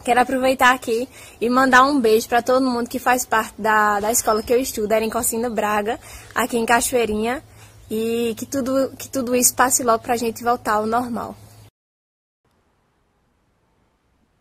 Quero 0.04 0.20
aproveitar 0.20 0.74
aqui 0.74 1.08
e 1.40 1.50
mandar 1.50 1.84
um 1.84 2.00
beijo 2.00 2.28
para 2.28 2.40
todo 2.42 2.64
mundo 2.64 2.88
que 2.88 2.98
faz 2.98 3.26
parte 3.26 3.60
da, 3.60 4.00
da 4.00 4.10
escola 4.10 4.42
que 4.42 4.52
eu 4.52 4.58
estudo, 4.58 4.92
era 4.92 5.08
Cocina 5.10 5.50
Braga, 5.50 6.00
aqui 6.34 6.56
em 6.56 6.64
Cachoeirinha, 6.64 7.42
e 7.90 8.34
que 8.36 8.46
tudo, 8.46 8.92
que 8.96 9.08
tudo 9.08 9.36
isso 9.36 9.54
passe 9.54 9.82
logo 9.82 10.02
para 10.02 10.14
a 10.14 10.16
gente 10.16 10.42
voltar 10.42 10.74
ao 10.74 10.86
normal. 10.86 11.36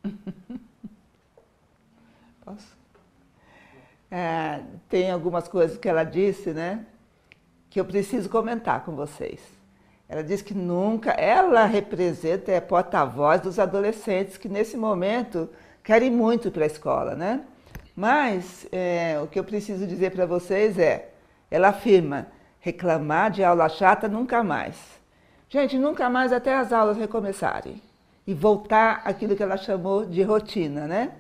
É, 4.12 4.64
tem 4.90 5.12
algumas 5.12 5.48
coisas 5.48 5.78
que 5.78 5.88
ela 5.88 6.04
disse, 6.04 6.52
né? 6.52 6.84
Que 7.70 7.80
eu 7.80 7.86
preciso 7.86 8.28
comentar 8.28 8.84
com 8.84 8.96
vocês. 8.96 9.59
Ela 10.10 10.24
disse 10.24 10.44
que 10.44 10.56
nunca, 10.56 11.12
ela 11.12 11.66
representa, 11.66 12.52
é 12.52 12.60
porta-voz 12.60 13.42
dos 13.42 13.60
adolescentes 13.60 14.38
que 14.38 14.50
nesse 14.50 14.76
momento 14.76 15.48
querem 15.84 16.10
muito 16.10 16.50
para 16.50 16.64
a 16.64 16.68
escola, 16.68 17.16
né? 17.16 17.42
Mas 17.96 18.66
é, 18.72 19.20
o 19.22 19.28
que 19.28 19.40
eu 19.40 19.44
preciso 19.44 19.86
dizer 19.86 20.12
para 20.12 20.26
vocês 20.26 20.80
é, 20.80 21.12
ela 21.52 21.68
afirma, 21.68 22.26
reclamar 22.60 23.30
de 23.30 23.44
aula 23.44 23.70
chata 23.70 24.08
nunca 24.08 24.44
mais. 24.44 24.76
Gente, 25.48 25.78
nunca 25.78 26.10
mais 26.10 26.34
até 26.34 26.56
as 26.56 26.74
aulas 26.74 26.98
recomeçarem 26.98 27.80
e 28.26 28.34
voltar 28.34 29.04
aquilo 29.06 29.36
que 29.36 29.44
ela 29.44 29.58
chamou 29.58 30.06
de 30.06 30.24
rotina, 30.24 30.88
né? 30.88 31.12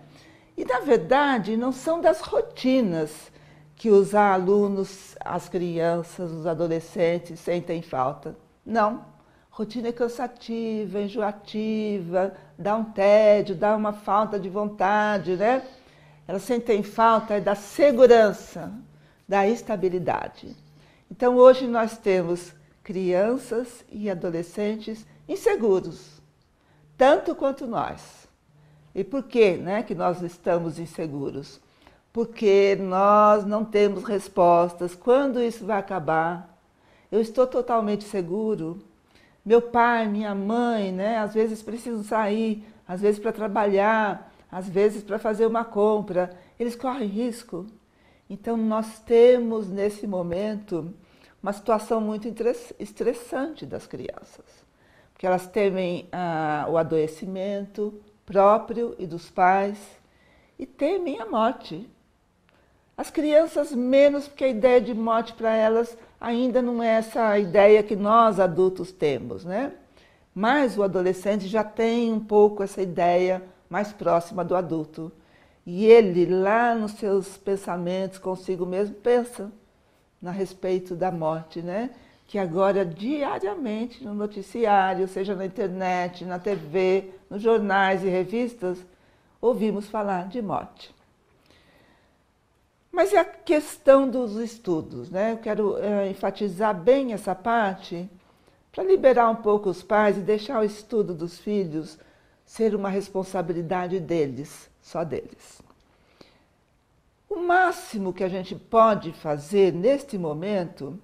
E, 0.57 0.65
na 0.65 0.79
verdade, 0.79 1.55
não 1.55 1.71
são 1.71 2.01
das 2.01 2.21
rotinas 2.21 3.31
que 3.75 3.89
os 3.89 4.15
alunos, 4.15 5.15
as 5.23 5.47
crianças, 5.47 6.31
os 6.31 6.47
adolescentes 6.47 7.39
sentem 7.39 7.81
falta. 7.81 8.35
Não. 8.65 9.05
Rotina 9.49 9.89
é 9.89 9.91
cansativa, 9.91 11.01
enjoativa, 11.01 12.33
dá 12.57 12.75
um 12.75 12.85
tédio, 12.85 13.55
dá 13.55 13.75
uma 13.75 13.91
falta 13.91 14.39
de 14.39 14.47
vontade, 14.47 15.35
né? 15.35 15.61
Elas 16.27 16.43
sentem 16.43 16.81
falta 16.83 17.41
da 17.41 17.55
segurança, 17.55 18.71
da 19.27 19.47
estabilidade. 19.47 20.55
Então, 21.11 21.35
hoje 21.35 21.67
nós 21.67 21.97
temos 21.97 22.53
crianças 22.83 23.83
e 23.91 24.09
adolescentes 24.09 25.05
inseguros, 25.27 26.21
tanto 26.97 27.35
quanto 27.35 27.67
nós. 27.67 28.27
E 28.95 29.03
por 29.03 29.23
que, 29.23 29.57
né, 29.57 29.83
que 29.83 29.93
nós 29.93 30.21
estamos 30.21 30.79
inseguros? 30.79 31.59
Porque 32.11 32.75
nós 32.79 33.45
não 33.45 33.63
temos 33.63 34.03
respostas. 34.03 34.95
Quando 34.95 35.41
isso 35.41 35.65
vai 35.65 35.77
acabar? 35.77 36.48
Eu 37.11 37.21
estou 37.21 37.47
totalmente 37.47 38.03
seguro. 38.03 38.79
Meu 39.43 39.61
pai, 39.61 40.07
minha 40.07 40.35
mãe, 40.35 40.91
né, 40.91 41.17
às 41.17 41.33
vezes 41.33 41.61
precisam 41.61 42.03
sair, 42.03 42.63
às 42.87 43.01
vezes 43.01 43.19
para 43.19 43.31
trabalhar, 43.31 44.31
às 44.51 44.69
vezes 44.69 45.01
para 45.01 45.17
fazer 45.17 45.45
uma 45.45 45.65
compra. 45.65 46.29
Eles 46.59 46.75
correm 46.75 47.07
risco. 47.07 47.65
Então, 48.29 48.55
nós 48.55 48.99
temos 48.99 49.69
nesse 49.69 50.05
momento 50.05 50.93
uma 51.41 51.53
situação 51.53 51.99
muito 51.99 52.31
estressante 52.77 53.65
das 53.65 53.87
crianças, 53.87 54.45
porque 55.13 55.25
elas 55.25 55.47
temem 55.47 56.07
ah, 56.11 56.67
o 56.69 56.77
adoecimento, 56.77 57.99
próprio 58.25 58.95
e 58.99 59.07
dos 59.07 59.31
pais 59.31 59.79
e 60.59 60.65
temem 60.65 61.19
a 61.19 61.25
morte. 61.25 61.89
As 62.95 63.09
crianças 63.09 63.71
menos, 63.71 64.27
porque 64.27 64.43
a 64.43 64.49
ideia 64.49 64.79
de 64.79 64.93
morte 64.93 65.33
para 65.33 65.55
elas 65.55 65.97
ainda 66.19 66.61
não 66.61 66.81
é 66.81 66.95
essa 66.95 67.37
ideia 67.37 67.83
que 67.83 67.95
nós 67.95 68.39
adultos 68.39 68.91
temos, 68.91 69.45
né? 69.45 69.73
Mas 70.33 70.77
o 70.77 70.83
adolescente 70.83 71.47
já 71.47 71.63
tem 71.63 72.11
um 72.13 72.19
pouco 72.19 72.63
essa 72.63 72.81
ideia 72.81 73.43
mais 73.69 73.91
próxima 73.91 74.43
do 74.43 74.55
adulto. 74.55 75.11
E 75.65 75.85
ele, 75.85 76.25
lá 76.25 76.73
nos 76.75 76.93
seus 76.93 77.37
pensamentos 77.37 78.17
consigo 78.17 78.65
mesmo, 78.65 78.95
pensa 78.95 79.51
a 80.23 80.31
respeito 80.31 80.95
da 80.95 81.11
morte, 81.11 81.61
né? 81.61 81.91
que 82.29 82.37
agora 82.37 82.85
diariamente 82.85 84.03
no 84.03 84.13
noticiário, 84.13 85.07
seja 85.07 85.33
na 85.33 85.47
internet, 85.47 86.23
na 86.23 86.37
TV, 86.37 87.09
nos 87.27 87.41
jornais 87.41 88.03
e 88.03 88.07
revistas, 88.07 88.77
ouvimos 89.41 89.87
falar 89.87 90.27
de 90.27 90.39
morte. 90.39 90.93
Mas 92.91 93.13
é 93.13 93.19
a 93.19 93.25
questão 93.25 94.09
dos 94.09 94.35
estudos, 94.35 95.09
né? 95.09 95.33
Eu 95.33 95.37
quero 95.37 95.77
é, 95.77 96.09
enfatizar 96.09 96.73
bem 96.73 97.13
essa 97.13 97.33
parte 97.33 98.09
para 98.71 98.83
liberar 98.83 99.29
um 99.29 99.35
pouco 99.35 99.69
os 99.69 99.83
pais 99.83 100.17
e 100.17 100.21
deixar 100.21 100.59
o 100.59 100.65
estudo 100.65 101.13
dos 101.13 101.37
filhos 101.37 101.97
ser 102.45 102.73
uma 102.73 102.89
responsabilidade 102.89 103.99
deles, 103.99 104.69
só 104.81 105.03
deles. 105.03 105.61
O 107.29 107.37
máximo 107.37 108.11
que 108.11 108.23
a 108.23 108.29
gente 108.29 108.55
pode 108.55 109.13
fazer 109.13 109.71
neste 109.71 110.17
momento 110.17 110.99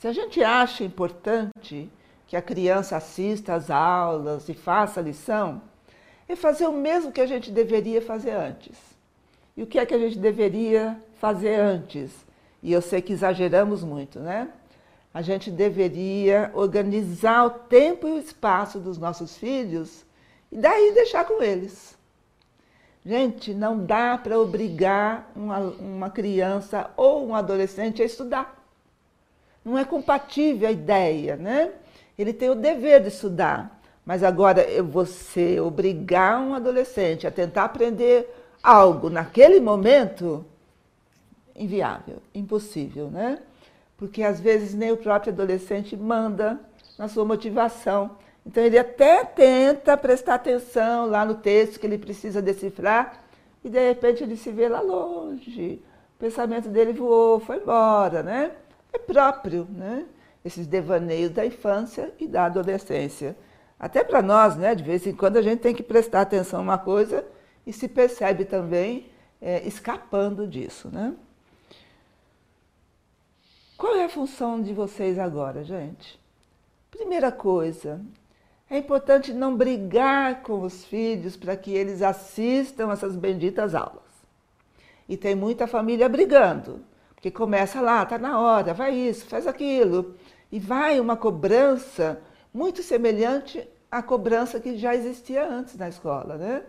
se 0.00 0.08
a 0.08 0.12
gente 0.14 0.42
acha 0.42 0.82
importante 0.82 1.86
que 2.26 2.34
a 2.34 2.40
criança 2.40 2.96
assista 2.96 3.52
às 3.52 3.70
aulas 3.70 4.48
e 4.48 4.54
faça 4.54 4.98
a 4.98 5.02
lição, 5.02 5.60
é 6.26 6.34
fazer 6.34 6.66
o 6.66 6.72
mesmo 6.72 7.12
que 7.12 7.20
a 7.20 7.26
gente 7.26 7.50
deveria 7.50 8.00
fazer 8.00 8.30
antes. 8.30 8.78
E 9.54 9.62
o 9.62 9.66
que 9.66 9.78
é 9.78 9.84
que 9.84 9.92
a 9.92 9.98
gente 9.98 10.18
deveria 10.18 10.98
fazer 11.20 11.54
antes? 11.54 12.10
E 12.62 12.72
eu 12.72 12.82
sei 12.82 13.00
que 13.00 13.12
exageramos 13.12 13.84
muito, 13.84 14.18
né? 14.18 14.48
A 15.12 15.22
gente 15.22 15.50
deveria 15.50 16.50
organizar 16.54 17.44
o 17.44 17.50
tempo 17.50 18.08
e 18.08 18.12
o 18.12 18.18
espaço 18.18 18.78
dos 18.78 18.96
nossos 18.96 19.36
filhos 19.36 20.04
e 20.50 20.56
daí 20.56 20.92
deixar 20.92 21.24
com 21.24 21.42
eles. 21.42 21.98
Gente, 23.04 23.54
não 23.54 23.84
dá 23.84 24.18
para 24.18 24.38
obrigar 24.38 25.30
uma, 25.34 25.58
uma 25.58 26.10
criança 26.10 26.90
ou 26.96 27.26
um 27.26 27.34
adolescente 27.34 28.02
a 28.02 28.04
estudar. 28.04 28.56
Não 29.64 29.76
é 29.76 29.84
compatível 29.84 30.68
a 30.68 30.72
ideia, 30.72 31.36
né? 31.36 31.72
Ele 32.18 32.32
tem 32.32 32.50
o 32.50 32.54
dever 32.54 33.02
de 33.02 33.08
estudar. 33.08 33.80
Mas 34.04 34.22
agora, 34.22 34.64
você 34.82 35.60
obrigar 35.60 36.40
um 36.40 36.54
adolescente 36.54 37.26
a 37.26 37.30
tentar 37.30 37.64
aprender 37.64 38.28
algo 38.62 39.08
naquele 39.08 39.60
momento, 39.60 40.44
inviável, 41.62 42.16
impossível, 42.34 43.10
né? 43.10 43.38
Porque 43.96 44.22
às 44.22 44.40
vezes 44.40 44.74
nem 44.74 44.90
o 44.90 44.96
próprio 44.96 45.32
adolescente 45.32 45.96
manda 45.96 46.58
na 46.98 47.06
sua 47.06 47.24
motivação 47.24 48.16
então 48.44 48.64
ele 48.64 48.78
até 48.78 49.24
tenta 49.24 49.96
prestar 49.96 50.34
atenção 50.34 51.06
lá 51.06 51.24
no 51.24 51.34
texto 51.34 51.78
que 51.78 51.86
ele 51.86 51.98
precisa 51.98 52.40
decifrar 52.40 53.22
e 53.62 53.68
de 53.68 53.88
repente 53.88 54.22
ele 54.22 54.36
se 54.36 54.50
vê 54.50 54.68
lá 54.68 54.80
longe. 54.80 55.82
O 56.16 56.18
pensamento 56.18 56.68
dele 56.68 56.92
voou, 56.92 57.38
foi 57.40 57.56
embora, 57.58 58.22
né? 58.22 58.52
É 58.92 58.98
próprio, 58.98 59.66
né? 59.70 60.04
Esses 60.44 60.66
devaneios 60.66 61.30
da 61.30 61.44
infância 61.44 62.12
e 62.18 62.26
da 62.26 62.46
adolescência. 62.46 63.36
Até 63.78 64.02
para 64.02 64.22
nós, 64.22 64.56
né? 64.56 64.74
De 64.74 64.82
vez 64.82 65.06
em 65.06 65.14
quando 65.14 65.36
a 65.36 65.42
gente 65.42 65.60
tem 65.60 65.74
que 65.74 65.82
prestar 65.82 66.22
atenção 66.22 66.60
a 66.60 66.62
uma 66.62 66.78
coisa 66.78 67.24
e 67.66 67.72
se 67.72 67.88
percebe 67.88 68.44
também 68.46 69.10
é, 69.40 69.66
escapando 69.66 70.46
disso, 70.46 70.88
né? 70.90 71.14
Qual 73.80 73.96
é 73.96 74.04
a 74.04 74.10
função 74.10 74.60
de 74.60 74.74
vocês 74.74 75.18
agora, 75.18 75.64
gente? 75.64 76.20
Primeira 76.90 77.32
coisa, 77.32 77.98
é 78.68 78.76
importante 78.76 79.32
não 79.32 79.56
brigar 79.56 80.42
com 80.42 80.60
os 80.60 80.84
filhos 80.84 81.34
para 81.34 81.56
que 81.56 81.72
eles 81.72 82.02
assistam 82.02 82.92
essas 82.92 83.16
benditas 83.16 83.74
aulas. 83.74 84.02
E 85.08 85.16
tem 85.16 85.34
muita 85.34 85.66
família 85.66 86.10
brigando, 86.10 86.84
porque 87.14 87.30
começa 87.30 87.80
lá, 87.80 88.02
está 88.02 88.18
na 88.18 88.38
hora, 88.38 88.74
vai 88.74 88.94
isso, 88.94 89.24
faz 89.24 89.46
aquilo. 89.46 90.14
E 90.52 90.60
vai 90.60 91.00
uma 91.00 91.16
cobrança 91.16 92.20
muito 92.52 92.82
semelhante 92.82 93.66
à 93.90 94.02
cobrança 94.02 94.60
que 94.60 94.76
já 94.76 94.94
existia 94.94 95.48
antes 95.48 95.74
na 95.78 95.88
escola. 95.88 96.36
Né? 96.36 96.64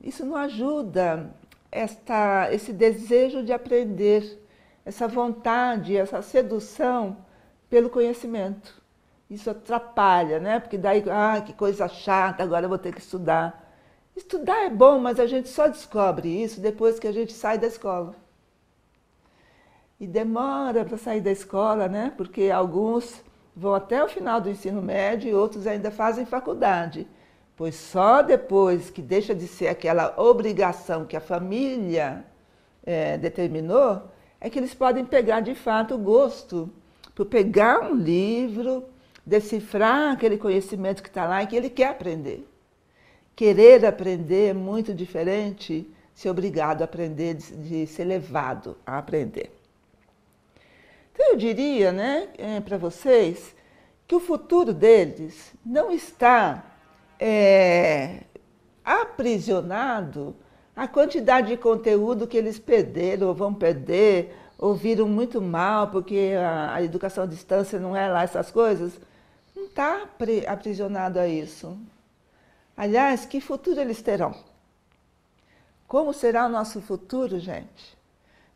Isso 0.00 0.24
não 0.24 0.36
ajuda 0.36 1.34
esta, 1.72 2.54
esse 2.54 2.72
desejo 2.72 3.42
de 3.42 3.52
aprender, 3.52 4.46
essa 4.84 5.06
vontade, 5.06 5.96
essa 5.96 6.22
sedução 6.22 7.18
pelo 7.68 7.90
conhecimento. 7.90 8.80
Isso 9.28 9.50
atrapalha, 9.50 10.40
né? 10.40 10.58
Porque 10.58 10.78
daí, 10.78 11.04
ah, 11.10 11.40
que 11.44 11.52
coisa 11.52 11.86
chata, 11.88 12.42
agora 12.42 12.64
eu 12.64 12.68
vou 12.68 12.78
ter 12.78 12.94
que 12.94 13.00
estudar. 13.00 13.66
Estudar 14.16 14.64
é 14.64 14.70
bom, 14.70 14.98
mas 14.98 15.20
a 15.20 15.26
gente 15.26 15.48
só 15.48 15.68
descobre 15.68 16.28
isso 16.28 16.60
depois 16.60 16.98
que 16.98 17.06
a 17.06 17.12
gente 17.12 17.32
sai 17.32 17.58
da 17.58 17.66
escola. 17.66 18.14
E 20.00 20.06
demora 20.06 20.84
para 20.84 20.96
sair 20.96 21.20
da 21.20 21.30
escola, 21.30 21.88
né? 21.88 22.12
Porque 22.16 22.50
alguns 22.50 23.22
vão 23.54 23.74
até 23.74 24.02
o 24.02 24.08
final 24.08 24.40
do 24.40 24.48
ensino 24.48 24.80
médio 24.80 25.28
e 25.30 25.34
outros 25.34 25.66
ainda 25.66 25.90
fazem 25.90 26.24
faculdade. 26.24 27.06
Pois 27.56 27.74
só 27.74 28.22
depois 28.22 28.88
que 28.88 29.02
deixa 29.02 29.34
de 29.34 29.48
ser 29.48 29.68
aquela 29.68 30.14
obrigação 30.16 31.04
que 31.04 31.16
a 31.16 31.20
família 31.20 32.24
é, 32.84 33.18
determinou, 33.18 34.02
é 34.40 34.48
que 34.48 34.58
eles 34.58 34.74
podem 34.74 35.04
pegar 35.04 35.40
de 35.40 35.54
fato 35.54 35.94
o 35.94 35.98
gosto 35.98 36.70
por 37.14 37.26
pegar 37.26 37.80
um 37.80 37.94
livro, 37.94 38.84
decifrar 39.26 40.12
aquele 40.12 40.38
conhecimento 40.38 41.02
que 41.02 41.08
está 41.08 41.26
lá 41.26 41.42
e 41.42 41.46
que 41.46 41.56
ele 41.56 41.68
quer 41.68 41.88
aprender. 41.88 42.48
Querer 43.34 43.84
aprender 43.84 44.50
é 44.50 44.54
muito 44.54 44.94
diferente 44.94 45.88
ser 46.14 46.30
obrigado 46.30 46.82
a 46.82 46.84
aprender, 46.84 47.34
de, 47.34 47.56
de 47.56 47.86
ser 47.86 48.04
levado 48.04 48.76
a 48.84 48.98
aprender. 48.98 49.52
Então 51.12 51.30
eu 51.30 51.36
diria 51.36 51.92
né, 51.92 52.28
é, 52.36 52.60
para 52.60 52.76
vocês 52.76 53.54
que 54.06 54.14
o 54.14 54.20
futuro 54.20 54.72
deles 54.72 55.52
não 55.64 55.92
está 55.92 56.64
é, 57.20 58.22
aprisionado 58.84 60.34
à 60.78 60.86
quantidade 60.86 61.48
de 61.48 61.56
conteúdo 61.56 62.26
que 62.26 62.36
eles 62.36 62.58
perderam 62.58 63.26
ou 63.26 63.34
vão 63.34 63.52
perder, 63.52 64.34
ou 64.56 64.74
viram 64.74 65.08
muito 65.08 65.42
mal 65.42 65.88
porque 65.88 66.34
a, 66.38 66.74
a 66.74 66.82
educação 66.82 67.24
à 67.24 67.26
distância 67.26 67.80
não 67.80 67.96
é 67.96 68.08
lá 68.08 68.22
essas 68.22 68.50
coisas 68.50 68.98
está 69.78 70.08
aprisionado 70.46 71.18
a 71.18 71.26
isso. 71.26 71.76
Aliás, 72.76 73.24
que 73.24 73.40
futuro 73.40 73.80
eles 73.80 74.00
terão? 74.00 74.34
Como 75.86 76.12
será 76.12 76.46
o 76.46 76.48
nosso 76.48 76.80
futuro, 76.80 77.38
gente? 77.38 77.96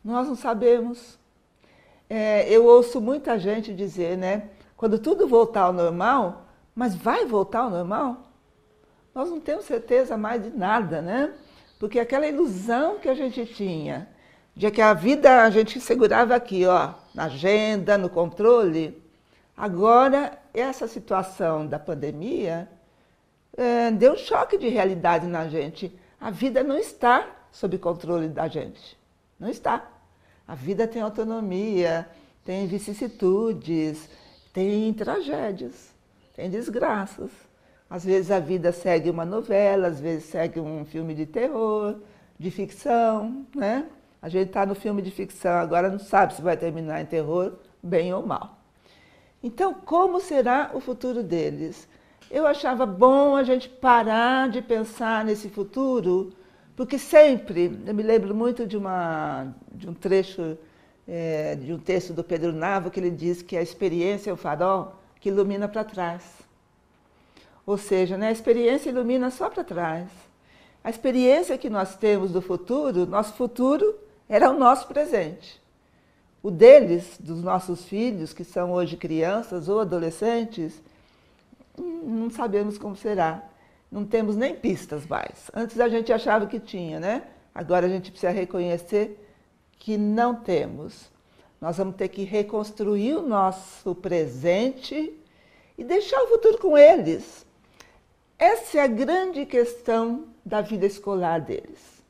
Nós 0.03 0.27
não 0.27 0.35
sabemos. 0.35 1.17
É, 2.09 2.47
eu 2.49 2.65
ouço 2.65 3.01
muita 3.01 3.39
gente 3.39 3.73
dizer, 3.73 4.17
né? 4.17 4.49
Quando 4.77 4.99
tudo 4.99 5.27
voltar 5.27 5.63
ao 5.63 5.73
normal, 5.73 6.45
mas 6.75 6.95
vai 6.95 7.25
voltar 7.25 7.61
ao 7.61 7.69
normal? 7.69 8.17
Nós 9.13 9.29
não 9.29 9.39
temos 9.39 9.65
certeza 9.65 10.17
mais 10.17 10.43
de 10.43 10.49
nada, 10.49 11.01
né? 11.01 11.33
Porque 11.83 11.99
aquela 11.99 12.25
ilusão 12.25 12.97
que 12.97 13.09
a 13.09 13.13
gente 13.13 13.45
tinha 13.45 14.07
de 14.55 14.71
que 14.71 14.81
a 14.81 14.93
vida 14.93 15.43
a 15.43 15.49
gente 15.49 15.81
segurava 15.81 16.33
aqui, 16.33 16.65
ó, 16.65 16.93
na 17.13 17.25
agenda, 17.25 17.97
no 17.97 18.09
controle, 18.09 19.03
agora 19.57 20.39
essa 20.53 20.87
situação 20.87 21.67
da 21.67 21.77
pandemia 21.77 22.69
é, 23.57 23.91
deu 23.91 24.13
um 24.13 24.17
choque 24.17 24.57
de 24.57 24.69
realidade 24.69 25.27
na 25.27 25.49
gente. 25.49 25.93
A 26.21 26.31
vida 26.31 26.63
não 26.63 26.77
está 26.77 27.27
sob 27.51 27.77
controle 27.77 28.29
da 28.29 28.47
gente. 28.47 28.97
Não 29.37 29.49
está. 29.49 29.85
A 30.47 30.55
vida 30.55 30.87
tem 30.87 31.01
autonomia, 31.01 32.07
tem 32.45 32.65
vicissitudes, 32.65 34.07
tem 34.53 34.93
tragédias, 34.93 35.93
tem 36.33 36.49
desgraças. 36.49 37.29
Às 37.93 38.03
vezes 38.05 38.31
a 38.31 38.39
vida 38.39 38.71
segue 38.71 39.07
uma 39.07 39.23
novela, 39.23 39.87
às 39.87 39.99
vezes 39.99 40.23
segue 40.23 40.59
um 40.59 40.83
filme 40.83 41.13
de 41.13 41.27
terror, 41.27 41.97
de 42.39 42.49
ficção, 42.49 43.45
né? 43.55 43.85
A 44.19 44.27
gente 44.27 44.47
está 44.47 44.65
no 44.65 44.73
filme 44.73 44.99
de 44.99 45.11
ficção, 45.11 45.51
agora 45.51 45.91
não 45.91 45.99
sabe 45.99 46.33
se 46.33 46.41
vai 46.41 46.57
terminar 46.57 47.01
em 47.01 47.05
terror, 47.05 47.53
bem 47.83 48.11
ou 48.11 48.25
mal. 48.25 48.57
Então, 49.43 49.75
como 49.75 50.19
será 50.19 50.71
o 50.73 50.79
futuro 50.79 51.21
deles? 51.21 51.87
Eu 52.31 52.47
achava 52.47 52.83
bom 52.83 53.35
a 53.35 53.43
gente 53.43 53.69
parar 53.69 54.49
de 54.49 54.59
pensar 54.59 55.23
nesse 55.23 55.47
futuro, 55.47 56.33
porque 56.75 56.97
sempre, 56.97 57.79
eu 57.85 57.93
me 57.93 58.01
lembro 58.01 58.33
muito 58.33 58.65
de, 58.65 58.75
uma, 58.75 59.53
de 59.71 59.87
um 59.87 59.93
trecho 59.93 60.57
é, 61.07 61.53
de 61.53 61.71
um 61.71 61.77
texto 61.77 62.11
do 62.11 62.23
Pedro 62.23 62.53
Navo 62.53 62.89
que 62.89 62.99
ele 62.99 63.11
diz 63.11 63.43
que 63.43 63.55
a 63.55 63.61
experiência 63.61 64.31
é 64.31 64.33
o 64.33 64.35
farol 64.35 64.95
que 65.19 65.29
ilumina 65.29 65.67
para 65.67 65.83
trás. 65.83 66.42
Ou 67.65 67.77
seja, 67.77 68.17
né, 68.17 68.27
a 68.27 68.31
experiência 68.31 68.89
ilumina 68.89 69.29
só 69.29 69.49
para 69.49 69.63
trás. 69.63 70.09
A 70.83 70.89
experiência 70.89 71.57
que 71.57 71.69
nós 71.69 71.95
temos 71.95 72.31
do 72.31 72.41
futuro, 72.41 73.05
nosso 73.05 73.33
futuro 73.33 73.95
era 74.27 74.49
o 74.49 74.57
nosso 74.57 74.87
presente. 74.87 75.61
O 76.41 76.51
deles, 76.51 77.17
dos 77.19 77.41
nossos 77.41 77.85
filhos, 77.85 78.33
que 78.33 78.43
são 78.43 78.73
hoje 78.73 78.97
crianças 78.97 79.69
ou 79.69 79.79
adolescentes, 79.79 80.81
não 81.77 82.29
sabemos 82.29 82.77
como 82.77 82.97
será. 82.97 83.43
Não 83.89 84.05
temos 84.05 84.35
nem 84.35 84.53
pistas 84.53 85.05
mais. 85.05 85.49
Antes 85.53 85.79
a 85.79 85.87
gente 85.87 86.11
achava 86.11 86.47
que 86.47 86.59
tinha, 86.59 86.99
né? 86.99 87.23
Agora 87.55 87.85
a 87.85 87.89
gente 87.89 88.11
precisa 88.11 88.31
reconhecer 88.31 89.23
que 89.79 89.97
não 89.97 90.35
temos. 90.35 91.09
Nós 91.61 91.77
vamos 91.77 91.95
ter 91.95 92.09
que 92.09 92.23
reconstruir 92.23 93.15
o 93.15 93.21
nosso 93.21 93.95
presente 93.95 95.13
e 95.77 95.83
deixar 95.83 96.21
o 96.23 96.27
futuro 96.27 96.57
com 96.57 96.77
eles. 96.77 97.42
Essa 98.37 98.79
é 98.79 98.81
a 98.81 98.87
grande 98.87 99.45
questão 99.45 100.27
da 100.45 100.61
vida 100.61 100.85
escolar 100.85 101.39
deles. 101.39 102.03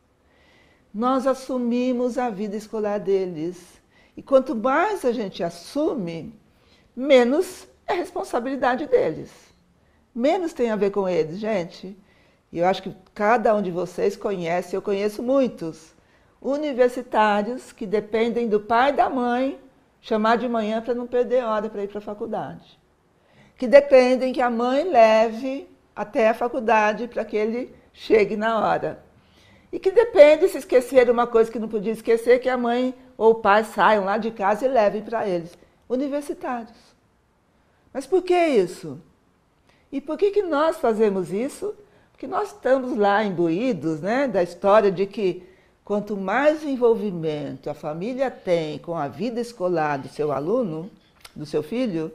Nós 0.94 1.28
assumimos 1.28 2.18
a 2.18 2.30
vida 2.30 2.56
escolar 2.56 3.00
deles 3.00 3.82
e 4.16 4.22
quanto 4.22 4.56
mais 4.56 5.04
a 5.04 5.12
gente 5.12 5.44
assume, 5.44 6.34
menos 6.96 7.68
é 7.88 7.94
responsabilidade 7.94 8.86
deles. 8.86 9.32
Menos 10.14 10.54
tem 10.54 10.70
a 10.70 10.76
ver 10.76 10.92
com 10.92 11.10
eles, 11.10 11.40
gente. 11.40 11.98
E 12.52 12.60
eu 12.60 12.68
acho 12.68 12.84
que 12.84 12.96
cada 13.14 13.56
um 13.56 13.62
de 13.62 13.72
vocês 13.72 14.16
conhece, 14.16 14.76
eu 14.76 14.82
conheço 14.82 15.24
muitos, 15.24 15.94
universitários 16.40 17.72
que 17.72 17.86
dependem 17.86 18.48
do 18.48 18.60
pai 18.60 18.92
e 18.92 18.94
da 18.94 19.10
mãe 19.10 19.60
chamar 20.00 20.38
de 20.38 20.48
manhã 20.48 20.82
para 20.82 20.94
não 20.94 21.08
perder 21.08 21.44
hora 21.44 21.70
para 21.70 21.84
ir 21.84 21.88
para 21.88 21.98
a 21.98 22.02
faculdade. 22.02 22.80
Que 23.58 23.68
dependem 23.68 24.34
que 24.34 24.42
a 24.42 24.50
mãe 24.50 24.84
leve 24.84 25.68
até 25.96 26.30
a 26.30 26.34
faculdade 26.34 27.08
para 27.08 27.26
que 27.26 27.38
ele 27.38 27.74
chegue 27.94 28.36
na 28.36 28.60
hora. 28.60 29.04
e 29.72 29.80
que 29.80 29.90
depende 29.90 30.48
se 30.50 30.60
esquecer 30.60 31.10
uma 31.10 31.26
coisa 31.26 31.52
que 31.52 31.58
não 31.58 31.68
podia 31.68 31.92
esquecer, 31.92 32.40
que 32.40 32.48
a 32.48 32.56
mãe 32.56 32.94
ou 33.18 33.32
o 33.32 33.36
pai 33.36 33.64
saiam 33.64 34.06
lá 34.06 34.20
de 34.20 34.30
casa 34.30 34.66
e 34.66 34.70
levem 34.70 35.02
para 35.02 35.28
eles. 35.28 35.58
Universitários. 35.90 36.78
Mas 37.92 38.06
por 38.06 38.22
que 38.22 38.36
isso? 38.36 39.02
E 39.92 40.00
por 40.00 40.18
que, 40.18 40.30
que 40.32 40.44
nós 40.44 40.78
fazemos 40.78 41.32
isso? 41.32 41.76
Porque 42.12 42.28
nós 42.28 42.50
estamos 42.50 42.96
lá 42.96 43.24
imbuídos 43.24 44.00
né, 44.00 44.28
da 44.28 44.44
história 44.44 44.92
de 44.92 45.08
que 45.08 45.44
quanto 45.84 46.16
mais 46.16 46.64
envolvimento 46.64 47.70
a 47.70 47.74
família 47.74 48.32
tem 48.32 48.80
com 48.80 48.96
a 48.96 49.08
vida 49.08 49.42
escolar 49.42 49.98
do 49.98 50.08
seu 50.08 50.32
aluno, 50.32 50.90
do 51.36 51.46
seu 51.46 51.62
filho, 51.62 52.12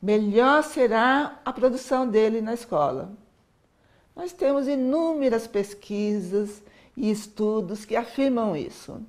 melhor 0.00 0.62
será 0.62 1.40
a 1.44 1.52
produção 1.52 2.08
dele 2.08 2.40
na 2.40 2.54
escola. 2.54 3.10
Nós 4.14 4.32
temos 4.32 4.68
inúmeras 4.68 5.46
pesquisas 5.46 6.62
e 6.96 7.10
estudos 7.10 7.84
que 7.84 7.96
afirmam 7.96 8.56
isso. 8.56 9.00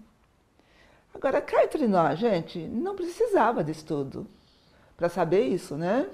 Agora, 1.13 1.41
cá 1.41 1.63
entre 1.63 1.87
nós, 1.87 2.19
gente, 2.19 2.59
não 2.59 2.95
precisava 2.95 3.63
de 3.63 3.71
estudo 3.71 4.25
para 4.95 5.09
saber 5.09 5.47
isso, 5.47 5.75
né? 5.75 6.07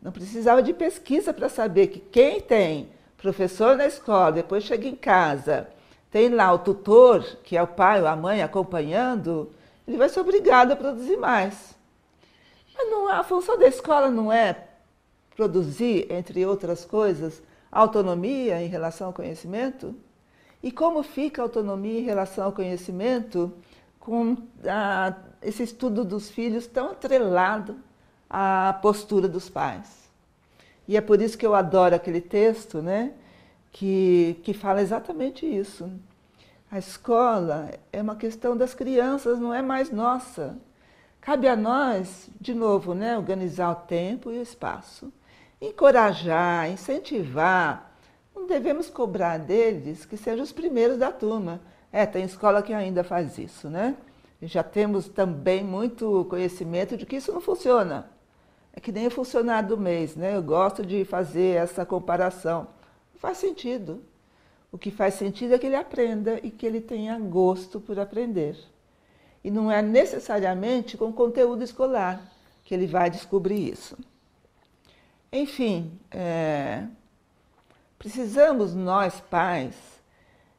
Não 0.00 0.12
precisava 0.12 0.62
de 0.62 0.72
pesquisa 0.72 1.32
para 1.32 1.48
saber 1.48 1.88
que 1.88 1.98
quem 1.98 2.40
tem 2.40 2.88
professor 3.16 3.76
na 3.76 3.86
escola, 3.86 4.32
depois 4.32 4.64
chega 4.64 4.86
em 4.86 4.94
casa, 4.94 5.66
tem 6.10 6.28
lá 6.28 6.52
o 6.52 6.58
tutor, 6.58 7.24
que 7.42 7.56
é 7.56 7.62
o 7.62 7.66
pai 7.66 8.00
ou 8.00 8.06
a 8.06 8.14
mãe 8.14 8.42
acompanhando, 8.42 9.50
ele 9.88 9.96
vai 9.96 10.08
ser 10.08 10.20
obrigado 10.20 10.72
a 10.72 10.76
produzir 10.76 11.16
mais. 11.16 11.73
Mas 12.74 12.90
não, 12.90 13.08
a 13.08 13.22
função 13.22 13.58
da 13.58 13.66
escola 13.66 14.10
não 14.10 14.32
é 14.32 14.66
produzir, 15.36 16.10
entre 16.10 16.44
outras 16.44 16.84
coisas, 16.84 17.42
autonomia 17.70 18.62
em 18.62 18.68
relação 18.68 19.08
ao 19.08 19.12
conhecimento? 19.12 19.94
E 20.62 20.70
como 20.70 21.02
fica 21.02 21.42
a 21.42 21.44
autonomia 21.44 22.00
em 22.00 22.04
relação 22.04 22.46
ao 22.46 22.52
conhecimento 22.52 23.52
com 24.00 24.36
a, 24.66 25.14
esse 25.42 25.62
estudo 25.62 26.04
dos 26.04 26.30
filhos 26.30 26.66
tão 26.66 26.90
atrelado 26.92 27.76
à 28.28 28.78
postura 28.80 29.28
dos 29.28 29.48
pais? 29.48 30.04
E 30.86 30.96
é 30.96 31.00
por 31.00 31.20
isso 31.20 31.38
que 31.38 31.46
eu 31.46 31.54
adoro 31.54 31.94
aquele 31.94 32.20
texto, 32.20 32.82
né, 32.82 33.12
que, 33.72 34.38
que 34.42 34.52
fala 34.52 34.82
exatamente 34.82 35.46
isso. 35.46 35.90
A 36.70 36.78
escola 36.78 37.70
é 37.92 38.02
uma 38.02 38.16
questão 38.16 38.56
das 38.56 38.74
crianças, 38.74 39.38
não 39.38 39.52
é 39.52 39.62
mais 39.62 39.90
nossa. 39.90 40.56
Cabe 41.24 41.48
a 41.48 41.56
nós, 41.56 42.28
de 42.38 42.52
novo, 42.52 42.94
né, 42.94 43.16
organizar 43.16 43.70
o 43.70 43.86
tempo 43.86 44.30
e 44.30 44.38
o 44.38 44.42
espaço, 44.42 45.10
encorajar, 45.58 46.70
incentivar, 46.70 47.96
não 48.36 48.46
devemos 48.46 48.90
cobrar 48.90 49.38
deles 49.38 50.04
que 50.04 50.18
sejam 50.18 50.44
os 50.44 50.52
primeiros 50.52 50.98
da 50.98 51.10
turma. 51.10 51.62
É, 51.90 52.04
tem 52.04 52.26
escola 52.26 52.60
que 52.60 52.74
ainda 52.74 53.02
faz 53.02 53.38
isso, 53.38 53.70
né? 53.70 53.96
E 54.42 54.46
já 54.46 54.62
temos 54.62 55.08
também 55.08 55.64
muito 55.64 56.26
conhecimento 56.28 56.94
de 56.94 57.06
que 57.06 57.16
isso 57.16 57.32
não 57.32 57.40
funciona. 57.40 58.10
É 58.74 58.78
que 58.78 58.92
nem 58.92 59.06
o 59.06 59.10
funcionário 59.10 59.70
do 59.70 59.78
mês, 59.78 60.14
né? 60.14 60.36
Eu 60.36 60.42
gosto 60.42 60.84
de 60.84 61.06
fazer 61.06 61.56
essa 61.56 61.86
comparação. 61.86 62.66
Não 63.14 63.18
faz 63.18 63.38
sentido. 63.38 64.02
O 64.70 64.76
que 64.76 64.90
faz 64.90 65.14
sentido 65.14 65.54
é 65.54 65.58
que 65.58 65.64
ele 65.64 65.74
aprenda 65.74 66.38
e 66.42 66.50
que 66.50 66.66
ele 66.66 66.82
tenha 66.82 67.18
gosto 67.18 67.80
por 67.80 67.98
aprender. 67.98 68.73
E 69.44 69.50
não 69.50 69.70
é 69.70 69.82
necessariamente 69.82 70.96
com 70.96 71.12
conteúdo 71.12 71.62
escolar 71.62 72.20
que 72.64 72.74
ele 72.74 72.86
vai 72.86 73.10
descobrir 73.10 73.70
isso. 73.70 73.96
Enfim, 75.30 76.00
é, 76.10 76.84
Precisamos, 78.04 78.74
nós 78.74 79.18
pais, 79.30 79.74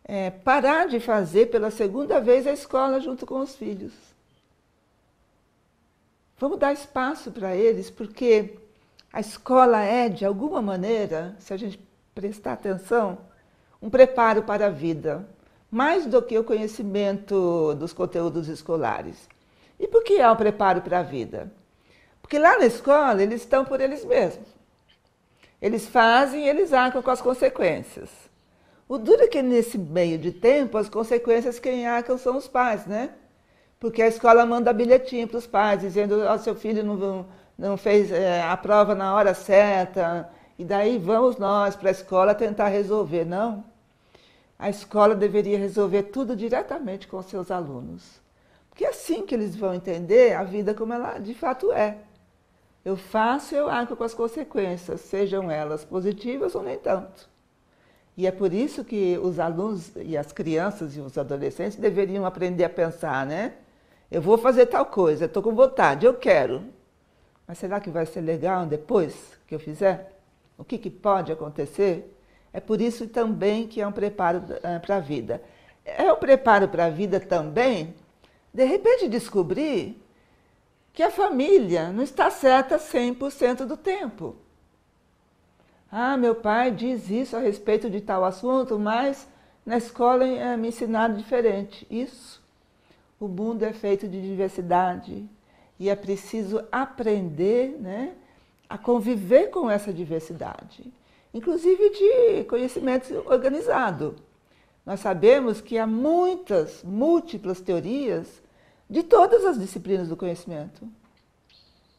é, 0.03 0.31
parar 0.31 0.87
de 0.87 0.99
fazer 0.99 1.51
pela 1.51 1.69
segunda 1.69 2.19
vez 2.19 2.47
a 2.47 2.51
escola 2.51 2.99
junto 2.99 3.23
com 3.23 3.39
os 3.39 3.55
filhos. 3.55 3.93
Vamos 6.39 6.57
dar 6.57 6.73
espaço 6.73 7.31
para 7.31 7.55
eles, 7.55 7.91
porque 7.91 8.57
a 9.13 9.19
escola 9.19 9.83
é, 9.83 10.09
de 10.09 10.25
alguma 10.25 10.59
maneira, 10.59 11.35
se 11.37 11.53
a 11.53 11.57
gente 11.57 11.79
prestar 12.15 12.53
atenção, 12.53 13.19
um 13.79 13.91
preparo 13.91 14.41
para 14.41 14.65
a 14.65 14.71
vida, 14.71 15.23
mais 15.75 16.05
do 16.05 16.21
que 16.21 16.39
o 16.39 16.43
conhecimento 16.45 17.73
dos 17.73 17.91
conteúdos 17.91 18.47
escolares. 18.47 19.27
E 19.77 19.85
por 19.89 20.05
que 20.05 20.13
é 20.13 20.31
um 20.31 20.35
preparo 20.37 20.81
para 20.81 20.99
a 20.99 21.03
vida? 21.03 21.51
Porque 22.21 22.39
lá 22.39 22.57
na 22.57 22.65
escola 22.65 23.21
eles 23.21 23.41
estão 23.41 23.65
por 23.65 23.81
eles 23.81 24.05
mesmos. 24.05 24.47
Eles 25.61 25.85
fazem 25.85 26.45
e 26.45 26.47
eles 26.47 26.71
arcam 26.71 27.01
com 27.01 27.11
as 27.11 27.21
consequências. 27.21 28.09
O 28.87 28.97
duro 28.97 29.23
é 29.23 29.27
que 29.27 29.41
nesse 29.41 29.77
meio 29.77 30.17
de 30.17 30.31
tempo, 30.31 30.77
as 30.77 30.87
consequências 30.87 31.59
quem 31.59 31.85
arcam 31.85 32.17
são 32.17 32.37
os 32.37 32.47
pais, 32.47 32.85
né? 32.85 33.09
Porque 33.77 34.01
a 34.01 34.07
escola 34.07 34.45
manda 34.45 34.71
bilhetinho 34.71 35.27
para 35.27 35.39
os 35.39 35.45
pais, 35.45 35.81
dizendo, 35.81 36.21
oh, 36.21 36.37
seu 36.37 36.55
filho 36.55 36.85
não, 36.85 37.25
não 37.57 37.75
fez 37.75 38.13
é, 38.13 38.41
a 38.41 38.55
prova 38.55 38.95
na 38.95 39.13
hora 39.13 39.33
certa, 39.33 40.29
e 40.57 40.63
daí 40.63 40.97
vamos 40.97 41.35
nós 41.35 41.75
para 41.75 41.89
a 41.89 41.91
escola 41.91 42.33
tentar 42.33 42.69
resolver. 42.69 43.25
Não. 43.25 43.74
A 44.57 44.69
escola 44.69 45.15
deveria 45.15 45.57
resolver 45.57 46.03
tudo 46.03 46.35
diretamente 46.35 47.07
com 47.07 47.21
seus 47.21 47.51
alunos. 47.51 48.21
Porque 48.69 48.85
é 48.85 48.89
assim 48.89 49.25
que 49.25 49.35
eles 49.35 49.55
vão 49.55 49.73
entender 49.73 50.33
a 50.33 50.43
vida 50.43 50.73
como 50.73 50.93
ela 50.93 51.17
de 51.17 51.33
fato 51.33 51.71
é. 51.71 51.97
Eu 52.83 52.95
faço 52.95 53.55
eu 53.55 53.69
arco 53.69 53.95
com 53.95 54.03
as 54.03 54.13
consequências, 54.13 55.01
sejam 55.01 55.49
elas 55.49 55.83
positivas 55.83 56.55
ou 56.55 56.61
nem 56.61 56.77
tanto. 56.77 57.29
E 58.17 58.25
é 58.27 58.31
por 58.31 58.53
isso 58.53 58.85
que 58.85 59.17
os 59.17 59.39
alunos 59.39 59.91
e 59.95 60.15
as 60.15 60.31
crianças 60.31 60.95
e 60.95 61.01
os 61.01 61.17
adolescentes 61.17 61.77
deveriam 61.77 62.25
aprender 62.25 62.63
a 62.63 62.69
pensar, 62.69 63.25
né? 63.25 63.53
Eu 64.09 64.21
vou 64.21 64.37
fazer 64.37 64.67
tal 64.67 64.85
coisa, 64.85 65.25
estou 65.25 65.43
com 65.43 65.53
vontade, 65.53 66.05
eu 66.05 66.13
quero. 66.13 66.63
Mas 67.47 67.57
será 67.57 67.79
que 67.79 67.89
vai 67.89 68.05
ser 68.05 68.21
legal 68.21 68.65
depois 68.65 69.15
que 69.47 69.53
eu 69.53 69.59
fizer? 69.59 70.13
O 70.57 70.63
que, 70.63 70.77
que 70.77 70.89
pode 70.89 71.31
acontecer? 71.31 72.14
É 72.55 72.61
por 72.61 72.79
isso 72.79 73.05
também 73.05 73.67
que 73.67 73.81
é 73.81 73.85
um 73.85 73.91
preparo 73.91 74.41
eh, 74.63 74.79
para 74.79 74.95
a 74.95 74.99
vida. 75.01 75.43
É 75.83 76.09
um 76.09 76.15
preparo 76.15 76.69
para 76.69 76.85
a 76.85 76.89
vida 76.89 77.19
também, 77.19 77.93
de 78.53 78.63
repente 78.63 79.09
descobrir 79.09 80.01
que 80.93 81.03
a 81.03 81.11
família 81.11 81.91
não 81.91 82.01
está 82.01 82.29
certa 82.29 82.77
100% 82.77 83.65
do 83.65 83.75
tempo. 83.75 84.37
Ah, 85.91 86.15
meu 86.15 86.33
pai 86.33 86.71
diz 86.71 87.09
isso 87.09 87.35
a 87.35 87.41
respeito 87.41 87.89
de 87.89 87.99
tal 87.99 88.23
assunto, 88.23 88.79
mas 88.79 89.27
na 89.65 89.75
escola 89.75 90.25
é, 90.25 90.55
me 90.55 90.69
ensinaram 90.69 91.13
diferente. 91.13 91.85
Isso. 91.91 92.41
O 93.19 93.27
mundo 93.27 93.63
é 93.63 93.73
feito 93.73 94.07
de 94.07 94.21
diversidade 94.21 95.27
e 95.77 95.89
é 95.89 95.95
preciso 95.95 96.63
aprender 96.71 97.77
né, 97.81 98.13
a 98.69 98.77
conviver 98.77 99.49
com 99.49 99.69
essa 99.69 99.91
diversidade, 99.91 100.89
inclusive 101.35 101.89
de 101.89 102.45
conhecimento 102.45 103.13
organizado. 103.25 104.15
Nós 104.85 105.01
sabemos 105.01 105.59
que 105.59 105.77
há 105.77 105.85
muitas, 105.85 106.81
múltiplas 106.81 107.59
teorias 107.59 108.41
de 108.89 109.03
todas 109.03 109.43
as 109.43 109.59
disciplinas 109.59 110.07
do 110.07 110.15
conhecimento. 110.15 110.87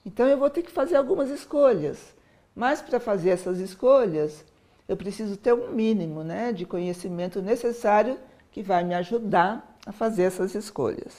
Então 0.07 0.27
eu 0.27 0.39
vou 0.39 0.49
ter 0.49 0.63
que 0.63 0.71
fazer 0.71 0.97
algumas 0.97 1.29
escolhas. 1.29 2.15
Mas 2.55 2.81
para 2.81 2.99
fazer 2.99 3.29
essas 3.29 3.59
escolhas, 3.59 4.43
eu 4.89 4.97
preciso 4.97 5.37
ter 5.37 5.53
um 5.53 5.71
mínimo 5.71 6.25
né, 6.25 6.51
de 6.51 6.65
conhecimento 6.65 7.43
necessário 7.43 8.19
que 8.51 8.63
vai 8.63 8.85
me 8.85 8.95
ajudar 8.95 9.77
a 9.85 9.93
fazer 9.93 10.23
essas 10.23 10.55
escolhas. 10.55 11.15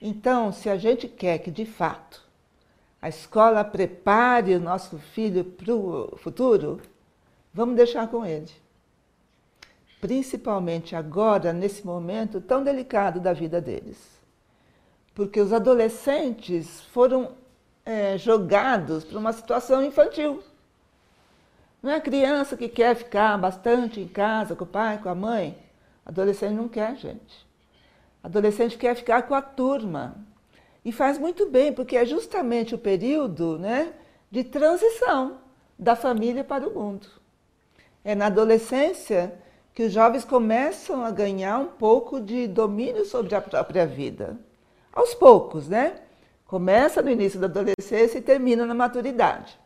Então, 0.00 0.52
se 0.52 0.70
a 0.70 0.76
gente 0.76 1.08
quer 1.08 1.38
que 1.38 1.50
de 1.50 1.66
fato 1.66 2.22
a 3.02 3.08
escola 3.08 3.64
prepare 3.64 4.54
o 4.54 4.60
nosso 4.60 4.98
filho 4.98 5.44
para 5.44 5.74
o 5.74 6.16
futuro, 6.16 6.80
vamos 7.58 7.76
deixar 7.76 8.08
com 8.08 8.24
ele. 8.24 8.50
Principalmente 10.00 10.96
agora, 10.96 11.52
nesse 11.52 11.84
momento 11.84 12.40
tão 12.40 12.64
delicado 12.64 13.20
da 13.20 13.32
vida 13.32 13.60
deles 13.60 14.18
porque 15.18 15.40
os 15.40 15.52
adolescentes 15.52 16.80
foram 16.92 17.32
é, 17.84 18.16
jogados 18.16 19.02
para 19.02 19.18
uma 19.18 19.32
situação 19.32 19.82
infantil. 19.82 20.40
Não 21.82 21.90
é 21.90 21.96
a 21.96 22.00
criança 22.00 22.56
que 22.56 22.68
quer 22.68 22.94
ficar 22.94 23.36
bastante 23.36 23.98
em 23.98 24.06
casa 24.06 24.54
com 24.54 24.62
o 24.62 24.66
pai, 24.66 24.98
com 24.98 25.08
a 25.08 25.16
mãe. 25.16 25.58
Adolescente 26.06 26.54
não 26.54 26.68
quer, 26.68 26.94
gente. 26.94 27.44
Adolescente 28.22 28.78
quer 28.78 28.94
ficar 28.94 29.22
com 29.22 29.34
a 29.34 29.42
turma. 29.42 30.14
E 30.84 30.92
faz 30.92 31.18
muito 31.18 31.50
bem, 31.50 31.72
porque 31.72 31.96
é 31.96 32.06
justamente 32.06 32.76
o 32.76 32.78
período 32.78 33.58
né, 33.58 33.92
de 34.30 34.44
transição 34.44 35.38
da 35.76 35.96
família 35.96 36.44
para 36.44 36.64
o 36.64 36.72
mundo. 36.72 37.08
É 38.04 38.14
na 38.14 38.26
adolescência 38.26 39.34
que 39.74 39.84
os 39.84 39.92
jovens 39.92 40.24
começam 40.24 41.04
a 41.04 41.10
ganhar 41.10 41.58
um 41.58 41.66
pouco 41.66 42.20
de 42.20 42.46
domínio 42.46 43.04
sobre 43.04 43.34
a 43.34 43.40
própria 43.40 43.86
vida 43.86 44.38
aos 44.92 45.14
poucos, 45.14 45.68
né? 45.68 46.00
Começa 46.46 47.02
no 47.02 47.10
início 47.10 47.38
da 47.38 47.46
adolescência 47.46 48.18
e 48.18 48.22
termina 48.22 48.64
na 48.64 48.74
maturidade. 48.74 49.58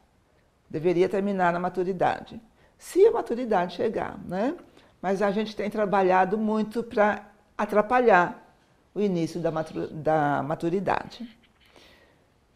Deveria 0.68 1.09
terminar 1.09 1.53
na 1.53 1.61
maturidade. 1.61 2.41
Se 2.76 3.07
a 3.07 3.12
maturidade 3.12 3.76
chegar, 3.76 4.18
né? 4.26 4.57
mas 5.03 5.20
a 5.20 5.33
gente 5.33 5.57
tem 5.57 5.68
trabalhado 5.68 6.39
muito 6.39 6.85
para 6.85 7.28
atrapalhar 7.59 8.57
o 8.95 9.01
início 9.01 9.41
da 9.41 10.43
maturidade. 10.43 11.28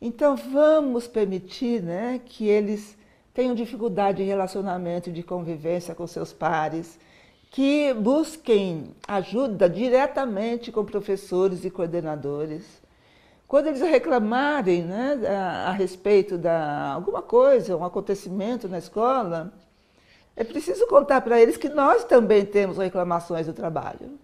Então 0.01 0.37
vamos 0.37 1.09
permitir 1.09 1.83
né, 1.83 2.21
que 2.25 2.47
eles 2.47 2.96
tenham 3.37 3.55
dificuldade 3.55 4.17
de 4.17 4.25
relacionamento, 4.25 5.13
de 5.13 5.23
convivência 5.23 5.95
com 5.95 6.07
seus 6.07 6.33
pares, 6.33 6.99
que 7.51 7.93
busquem 7.93 8.95
ajuda 9.07 9.69
diretamente 9.69 10.73
com 10.73 10.83
professores 10.87 11.63
e 11.63 11.71
coordenadores. 11.71 12.65
Quando 13.47 13.67
eles 13.67 13.83
reclamarem 13.83 14.83
né, 14.85 15.21
a, 15.29 15.69
a 15.69 15.73
respeito 15.73 16.39
de 16.39 16.49
alguma 16.49 17.21
coisa, 17.21 17.77
um 17.77 17.85
acontecimento 17.85 18.69
na 18.69 18.79
escola, 18.79 19.53
é 20.35 20.43
preciso 20.43 20.87
contar 20.87 21.21
para 21.21 21.39
eles 21.39 21.59
que 21.59 21.69
nós 21.69 22.05
também 22.05 22.43
temos 22.43 22.79
reclamações 22.79 23.47
do 23.47 23.53
trabalho. 23.53 24.19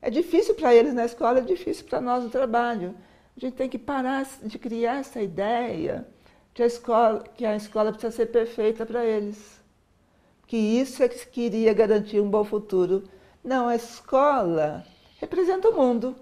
É 0.00 0.08
difícil 0.10 0.54
para 0.54 0.72
eles 0.72 0.94
na 0.94 1.04
escola, 1.04 1.40
é 1.40 1.42
difícil 1.42 1.86
para 1.86 2.00
nós 2.00 2.22
no 2.22 2.30
trabalho. 2.30 2.94
A 3.36 3.40
gente 3.40 3.54
tem 3.54 3.68
que 3.68 3.78
parar 3.78 4.24
de 4.44 4.60
criar 4.60 5.00
essa 5.00 5.20
ideia 5.20 6.06
que 6.54 6.62
a 6.62 6.66
escola, 6.66 7.24
que 7.34 7.44
a 7.44 7.56
escola 7.56 7.92
precisa 7.92 8.12
ser 8.14 8.26
perfeita 8.26 8.84
para 8.84 9.04
eles. 9.04 9.60
Que 10.46 10.56
isso 10.56 11.02
é 11.02 11.08
que 11.08 11.26
queria 11.26 11.72
garantir 11.72 12.20
um 12.20 12.28
bom 12.28 12.44
futuro. 12.44 13.04
Não, 13.42 13.68
a 13.68 13.76
escola 13.76 14.84
representa 15.18 15.70
o 15.70 15.74
mundo. 15.74 16.14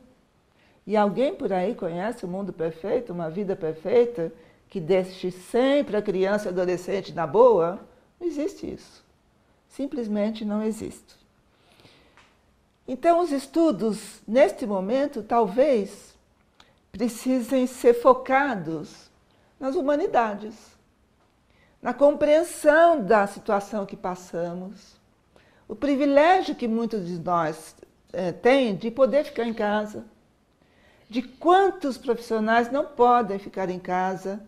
E 0.87 0.97
alguém 0.97 1.35
por 1.35 1.53
aí 1.53 1.75
conhece 1.75 2.25
o 2.25 2.29
mundo 2.29 2.53
perfeito, 2.53 3.13
uma 3.13 3.29
vida 3.29 3.57
perfeita, 3.57 4.33
que 4.69 4.81
deixe 4.81 5.31
sempre 5.31 5.97
a 5.97 6.03
criança 6.03 6.47
e 6.47 6.49
adolescente 6.49 7.13
na 7.13 7.27
boa? 7.27 7.81
Não 8.21 8.27
existe 8.27 8.73
isso. 8.73 9.05
Simplesmente 9.69 10.45
não 10.45 10.63
existe. 10.63 11.19
Então, 12.87 13.21
os 13.21 13.31
estudos, 13.31 14.21
neste 14.27 14.67
momento, 14.67 15.23
talvez 15.23 16.15
precisem 16.91 17.67
ser 17.67 17.95
focados 17.95 19.10
nas 19.61 19.77
humanidades, 19.77 20.55
na 21.83 21.95
compreensão 21.95 23.05
da 23.05 23.27
situação 23.27 23.85
que 23.85 23.97
passamos, 23.97 24.99
o 25.69 25.77
privilégio 25.77 26.57
que 26.57 26.67
muitos 26.67 27.07
de 27.07 27.19
nós 27.19 27.77
é, 28.13 28.33
têm 28.33 28.75
de 28.75 28.91
poder 28.91 29.25
ficar 29.25 29.45
em 29.45 29.55
casa, 29.55 30.05
de 31.09 31.23
quantos 31.23 31.99
profissionais 31.99 32.73
não 32.73 32.87
podem 32.87 33.39
ficar 33.39 33.69
em 33.69 33.79
casa 33.79 34.41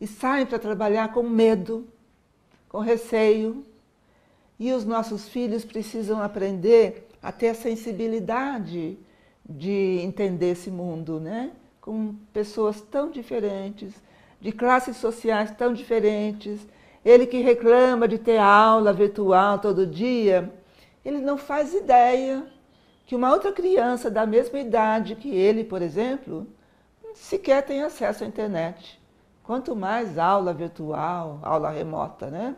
e 0.00 0.06
saem 0.06 0.46
para 0.46 0.58
trabalhar 0.58 1.12
com 1.12 1.22
medo, 1.22 1.86
com 2.68 2.78
receio. 2.78 3.64
E 4.58 4.72
os 4.72 4.84
nossos 4.84 5.28
filhos 5.28 5.64
precisam 5.64 6.22
aprender 6.22 7.08
a 7.22 7.32
ter 7.32 7.48
a 7.48 7.54
sensibilidade 7.54 8.98
de 9.48 9.98
entender 10.02 10.52
esse 10.52 10.70
mundo, 10.70 11.18
né? 11.18 11.50
com 11.84 12.14
pessoas 12.32 12.80
tão 12.80 13.10
diferentes, 13.10 13.92
de 14.44 14.52
classes 14.52 14.98
sociais 14.98 15.50
tão 15.52 15.72
diferentes. 15.72 16.68
Ele 17.02 17.26
que 17.26 17.40
reclama 17.40 18.06
de 18.06 18.18
ter 18.18 18.36
aula 18.36 18.92
virtual 18.92 19.58
todo 19.58 19.86
dia, 19.86 20.52
ele 21.02 21.16
não 21.16 21.38
faz 21.38 21.72
ideia 21.72 22.44
que 23.06 23.16
uma 23.16 23.32
outra 23.32 23.50
criança 23.52 24.10
da 24.10 24.26
mesma 24.26 24.60
idade 24.60 25.16
que 25.16 25.34
ele, 25.34 25.64
por 25.64 25.80
exemplo, 25.80 26.46
sequer 27.14 27.62
tem 27.62 27.82
acesso 27.82 28.22
à 28.22 28.26
internet. 28.26 29.00
Quanto 29.42 29.74
mais 29.74 30.18
aula 30.18 30.52
virtual, 30.52 31.40
aula 31.42 31.70
remota, 31.70 32.26
né? 32.26 32.54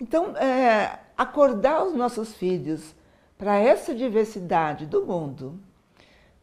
Então, 0.00 0.36
é, 0.36 0.98
acordar 1.16 1.84
os 1.84 1.94
nossos 1.94 2.34
filhos 2.34 2.92
para 3.38 3.56
essa 3.56 3.94
diversidade 3.94 4.84
do 4.84 5.06
mundo, 5.06 5.60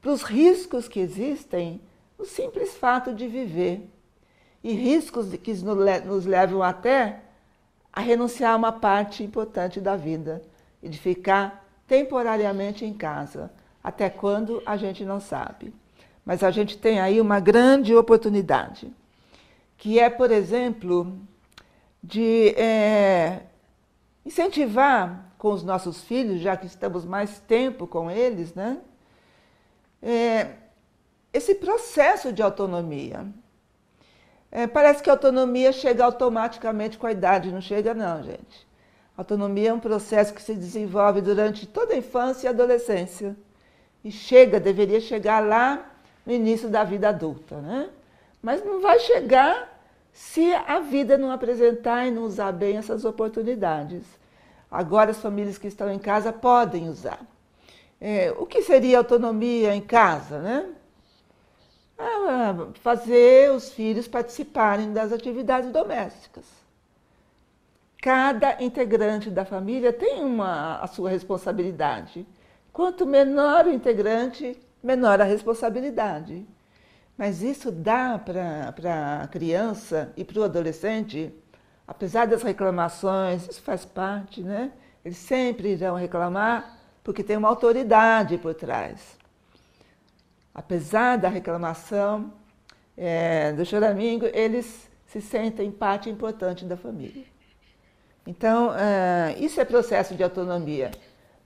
para 0.02 0.12
os 0.12 0.24
riscos 0.24 0.88
que 0.88 1.02
existem 1.02 1.82
o 2.18 2.24
simples 2.24 2.78
fato 2.78 3.14
de 3.14 3.28
viver. 3.28 3.86
E 4.64 4.74
riscos 4.74 5.34
que 5.36 5.54
nos 5.54 6.26
levam 6.26 6.62
até 6.62 7.22
a 7.92 8.00
renunciar 8.00 8.54
a 8.54 8.56
uma 8.56 8.72
parte 8.72 9.24
importante 9.24 9.82
da 9.82 9.96
vida 9.96 10.42
e 10.82 10.88
de 10.88 10.98
ficar 10.98 11.66
temporariamente 11.88 12.86
em 12.86 12.94
casa. 12.94 13.52
Até 13.84 14.10
quando 14.10 14.62
a 14.66 14.78
gente 14.78 15.04
não 15.04 15.20
sabe. 15.20 15.74
Mas 16.24 16.44
a 16.44 16.52
gente 16.52 16.78
tem 16.78 17.00
aí 17.00 17.20
uma 17.20 17.40
grande 17.40 17.96
oportunidade, 17.96 18.94
que 19.78 20.00
é, 20.00 20.10
por 20.10 20.30
exemplo, 20.30 21.18
de 22.04 22.50
é, 22.50 23.42
incentivar 24.26 25.34
com 25.38 25.52
os 25.52 25.64
nossos 25.64 26.04
filhos, 26.04 26.40
já 26.40 26.56
que 26.56 26.68
estamos 26.68 27.04
mais 27.04 27.40
tempo 27.40 27.88
com 27.88 28.10
eles, 28.10 28.54
né? 28.54 28.78
É, 30.02 30.52
esse 31.34 31.56
processo 31.56 32.32
de 32.32 32.44
autonomia. 32.44 33.26
É, 34.52 34.68
parece 34.68 35.02
que 35.02 35.10
a 35.10 35.14
autonomia 35.14 35.72
chega 35.72 36.04
automaticamente 36.04 36.98
com 36.98 37.08
a 37.08 37.12
idade, 37.12 37.52
não 37.52 37.62
chega 37.62 37.94
não, 37.94 38.22
gente. 38.22 38.68
autonomia 39.16 39.70
é 39.70 39.74
um 39.74 39.80
processo 39.80 40.34
que 40.34 40.42
se 40.42 40.54
desenvolve 40.54 41.22
durante 41.22 41.66
toda 41.66 41.94
a 41.94 41.98
infância 41.98 42.48
e 42.48 42.50
adolescência. 42.50 43.36
E 44.04 44.12
chega, 44.12 44.60
deveria 44.60 45.00
chegar 45.00 45.40
lá 45.40 45.92
no 46.26 46.34
início 46.34 46.68
da 46.70 46.84
vida 46.84 47.10
adulta, 47.10 47.62
né? 47.62 47.90
Mas 48.42 48.66
não 48.66 48.82
vai 48.82 49.00
chegar 49.00 49.80
se 50.12 50.54
a 50.54 50.80
vida 50.80 51.18
não 51.18 51.32
apresentar 51.32 52.06
e 52.08 52.12
não 52.12 52.24
usar 52.24 52.52
bem 52.52 52.78
essas 52.78 53.06
oportunidades. 53.06 54.04
Agora 54.70 55.12
as 55.12 55.18
famílias 55.18 55.58
que 55.58 55.68
estão 55.68 55.90
em 55.92 56.00
casa 56.00 56.34
podem 56.34 56.90
usar. 56.90 57.20
É, 58.00 58.34
o 58.38 58.46
que 58.46 58.64
seria 58.64 58.98
autonomia 58.98 59.76
em 59.76 59.82
casa, 59.82 60.40
né? 60.40 60.66
Fazer 62.82 63.52
os 63.52 63.72
filhos 63.72 64.08
participarem 64.08 64.94
das 64.94 65.12
atividades 65.12 65.72
domésticas. 65.72 66.46
Cada 68.02 68.62
integrante 68.62 69.30
da 69.30 69.46
família 69.46 69.94
tem 69.94 70.24
uma, 70.24 70.78
a 70.78 70.88
sua 70.88 71.10
responsabilidade. 71.10 72.26
Quanto 72.74 73.06
menor 73.06 73.68
o 73.68 73.72
integrante, 73.72 74.60
menor 74.82 75.22
a 75.22 75.24
responsabilidade. 75.24 76.46
Mas 77.18 77.44
isso 77.44 77.72
dá 77.72 78.18
para 78.18 79.22
a 79.22 79.28
criança 79.28 80.12
e 80.18 80.24
para 80.24 80.40
o 80.40 80.44
adolescente, 80.44 81.32
apesar 81.88 82.26
das 82.26 82.42
reclamações, 82.42 83.48
isso 83.48 83.62
faz 83.62 83.86
parte, 83.86 84.42
né? 84.42 84.72
Eles 85.06 85.18
sempre 85.18 85.74
irão 85.74 85.96
reclamar 85.96 86.80
porque 87.04 87.24
tem 87.24 87.38
uma 87.38 87.50
autoridade 87.50 88.38
por 88.38 88.56
trás 88.56 89.21
apesar 90.54 91.18
da 91.18 91.30
reclamação 91.30 92.34
é, 92.98 93.52
do 93.54 93.66
choramingo, 93.66 94.26
eles 94.34 94.90
se 95.06 95.22
sentem 95.22 95.72
parte 95.72 96.10
importante 96.10 96.66
da 96.66 96.78
família. 96.78 97.26
Então, 98.26 98.74
é, 98.76 99.36
isso 99.40 99.60
é 99.60 99.66
processo 99.66 100.16
de 100.16 100.24
autonomia. 100.24 100.92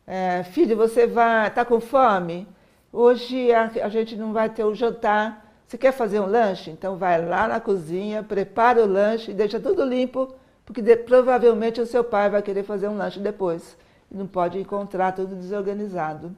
É, 0.05 0.43
filho, 0.43 0.75
você 0.75 1.07
vai, 1.07 1.47
está 1.47 1.65
com 1.65 1.79
fome? 1.79 2.47
Hoje 2.91 3.51
a, 3.51 3.71
a, 3.83 3.89
gente 3.89 4.15
não 4.15 4.33
vai 4.33 4.49
ter 4.49 4.63
o 4.63 4.75
jantar. 4.75 5.53
Você 5.67 5.77
quer 5.77 5.91
fazer 5.91 6.19
um 6.19 6.27
lanche? 6.27 6.69
Então 6.69 6.95
vai 6.95 7.25
lá 7.25 7.47
na 7.47 7.59
cozinha, 7.59 8.21
prepara 8.21 8.83
o 8.83 8.87
lanche, 8.87 9.33
deixa 9.33 9.59
tudo 9.59 9.83
limpo, 9.83 10.33
porque 10.63 10.81
de, 10.81 10.95
provavelmente 10.95 11.81
o 11.81 11.85
seu 11.85 12.03
pai 12.03 12.29
vai 12.29 12.41
querer 12.41 12.63
fazer 12.63 12.87
um 12.87 12.97
lanche 12.97 13.19
depois. 13.19 13.75
E 14.11 14.15
não 14.15 14.27
pode 14.27 14.59
encontrar 14.59 15.13
tudo 15.13 15.35
desorganizado. 15.35 16.35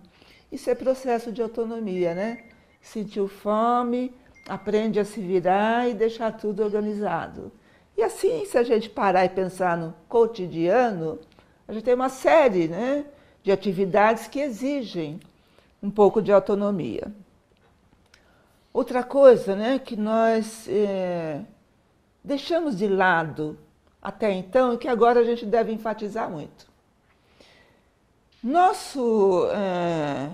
Isso 0.51 0.69
é 0.69 0.75
processo 0.75 1.31
de 1.31 1.41
autonomia, 1.41 2.15
né? 2.15 2.43
Sentiu 2.81 3.27
fome, 3.27 4.13
aprende 4.47 4.99
a 4.99 5.05
se 5.05 5.19
virar 5.19 5.89
e 5.89 5.93
deixar 5.93 6.31
tudo 6.31 6.63
organizado. 6.63 7.51
E 7.97 8.03
assim, 8.03 8.45
se 8.45 8.57
a 8.57 8.63
gente 8.63 8.89
parar 8.89 9.25
e 9.25 9.29
pensar 9.29 9.75
no 9.75 9.93
cotidiano, 10.07 11.19
a 11.67 11.73
gente 11.73 11.83
tem 11.83 11.95
uma 11.95 12.09
série 12.09 12.67
né, 12.67 13.05
de 13.43 13.51
atividades 13.51 14.27
que 14.27 14.39
exigem 14.39 15.19
um 15.81 15.89
pouco 15.89 16.21
de 16.21 16.31
autonomia. 16.31 17.11
Outra 18.71 19.03
coisa 19.03 19.55
né, 19.55 19.79
que 19.79 19.95
nós 19.95 20.67
é, 20.69 21.41
deixamos 22.23 22.77
de 22.77 22.87
lado 22.87 23.57
até 24.01 24.31
então 24.31 24.73
e 24.73 24.77
que 24.77 24.87
agora 24.87 25.19
a 25.19 25.23
gente 25.23 25.45
deve 25.45 25.71
enfatizar 25.71 26.29
muito. 26.29 26.67
Nosso 28.43 29.49
é, 29.51 30.29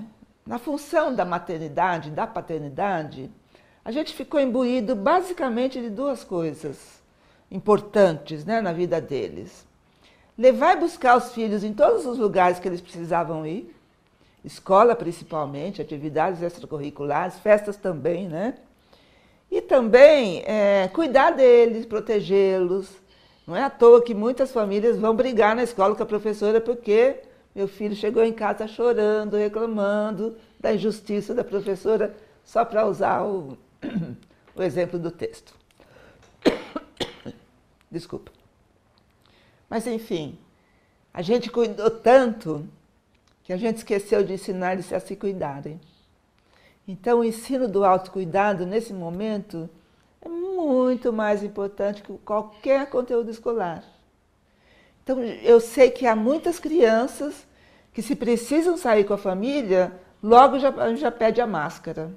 na 0.46 0.60
função 0.60 1.14
da 1.14 1.24
maternidade, 1.24 2.10
da 2.10 2.28
paternidade, 2.28 3.32
a 3.84 3.92
gente 3.92 4.14
ficou 4.14 4.40
imbuído 4.40 4.96
basicamente 4.96 5.82
de 5.82 5.90
duas 5.90 6.24
coisas 6.24 7.02
importantes 7.50 8.44
né, 8.44 8.62
na 8.62 8.74
vida 8.74 9.00
deles. 9.00 9.66
Levar 10.38 10.78
e 10.78 10.80
buscar 10.80 11.18
os 11.18 11.32
filhos 11.32 11.64
em 11.64 11.74
todos 11.74 12.06
os 12.06 12.18
lugares 12.18 12.60
que 12.60 12.68
eles 12.68 12.82
precisavam 12.82 13.46
ir, 13.46 13.74
escola 14.44 14.96
principalmente, 14.96 15.82
atividades 15.82 16.42
extracurriculares, 16.42 17.40
festas 17.40 17.78
também, 17.78 18.28
né? 18.28 18.56
E 19.50 19.62
também 19.62 20.44
é, 20.46 20.90
cuidar 20.92 21.32
deles, 21.32 21.86
protegê-los. 21.86 22.90
Não 23.46 23.56
é 23.56 23.64
à 23.64 23.70
toa 23.70 24.02
que 24.02 24.16
muitas 24.16 24.52
famílias 24.52 24.98
vão 24.98 25.16
brigar 25.16 25.56
na 25.56 25.64
escola 25.64 25.96
com 25.96 26.02
a 26.02 26.08
professora 26.08 26.60
porque 26.60 27.18
Meu 27.56 27.68
filho 27.68 27.96
chegou 27.96 28.24
em 28.24 28.34
casa 28.34 28.68
chorando, 28.68 29.38
reclamando 29.38 30.36
da 30.60 30.74
injustiça 30.74 31.36
da 31.36 31.44
professora, 31.44 32.16
só 32.44 32.66
para 32.66 32.88
usar 32.88 33.24
o, 33.24 33.58
o 34.56 34.64
exemplo 34.64 34.98
do 34.98 35.12
texto. 35.12 35.54
Desculpa. 37.92 38.32
Mas, 39.70 39.86
enfim, 39.86 40.38
a 41.14 41.22
gente 41.22 41.52
cuidou 41.52 41.92
tanto 41.92 42.68
que 43.44 43.54
a 43.54 43.58
gente 43.58 43.78
esqueceu 43.78 44.24
de 44.24 44.34
ensinar 44.34 44.74
eles 44.74 44.92
a 44.92 45.00
se 45.00 45.16
cuidarem. 45.16 45.80
Então, 46.88 47.20
o 47.20 47.24
ensino 47.24 47.68
do 47.68 47.86
autocuidado, 47.86 48.66
nesse 48.66 48.94
momento, 48.94 49.70
é 50.22 50.28
muito 50.28 51.14
mais 51.14 51.44
importante 51.44 52.02
que 52.02 52.18
qualquer 52.20 52.90
conteúdo 52.90 53.30
escolar. 53.30 53.84
Então, 55.04 55.22
eu 55.22 55.60
sei 55.60 55.90
que 55.92 56.08
há 56.08 56.16
muitas 56.16 56.60
crianças 56.60 57.46
que, 57.94 58.02
se 58.02 58.16
precisam 58.16 58.78
sair 58.78 59.04
com 59.04 59.14
a 59.14 59.18
família, 59.18 59.92
logo 60.22 60.58
já, 60.58 60.96
já 60.96 61.12
pede 61.12 61.42
a 61.42 61.48
máscara. 61.48 62.12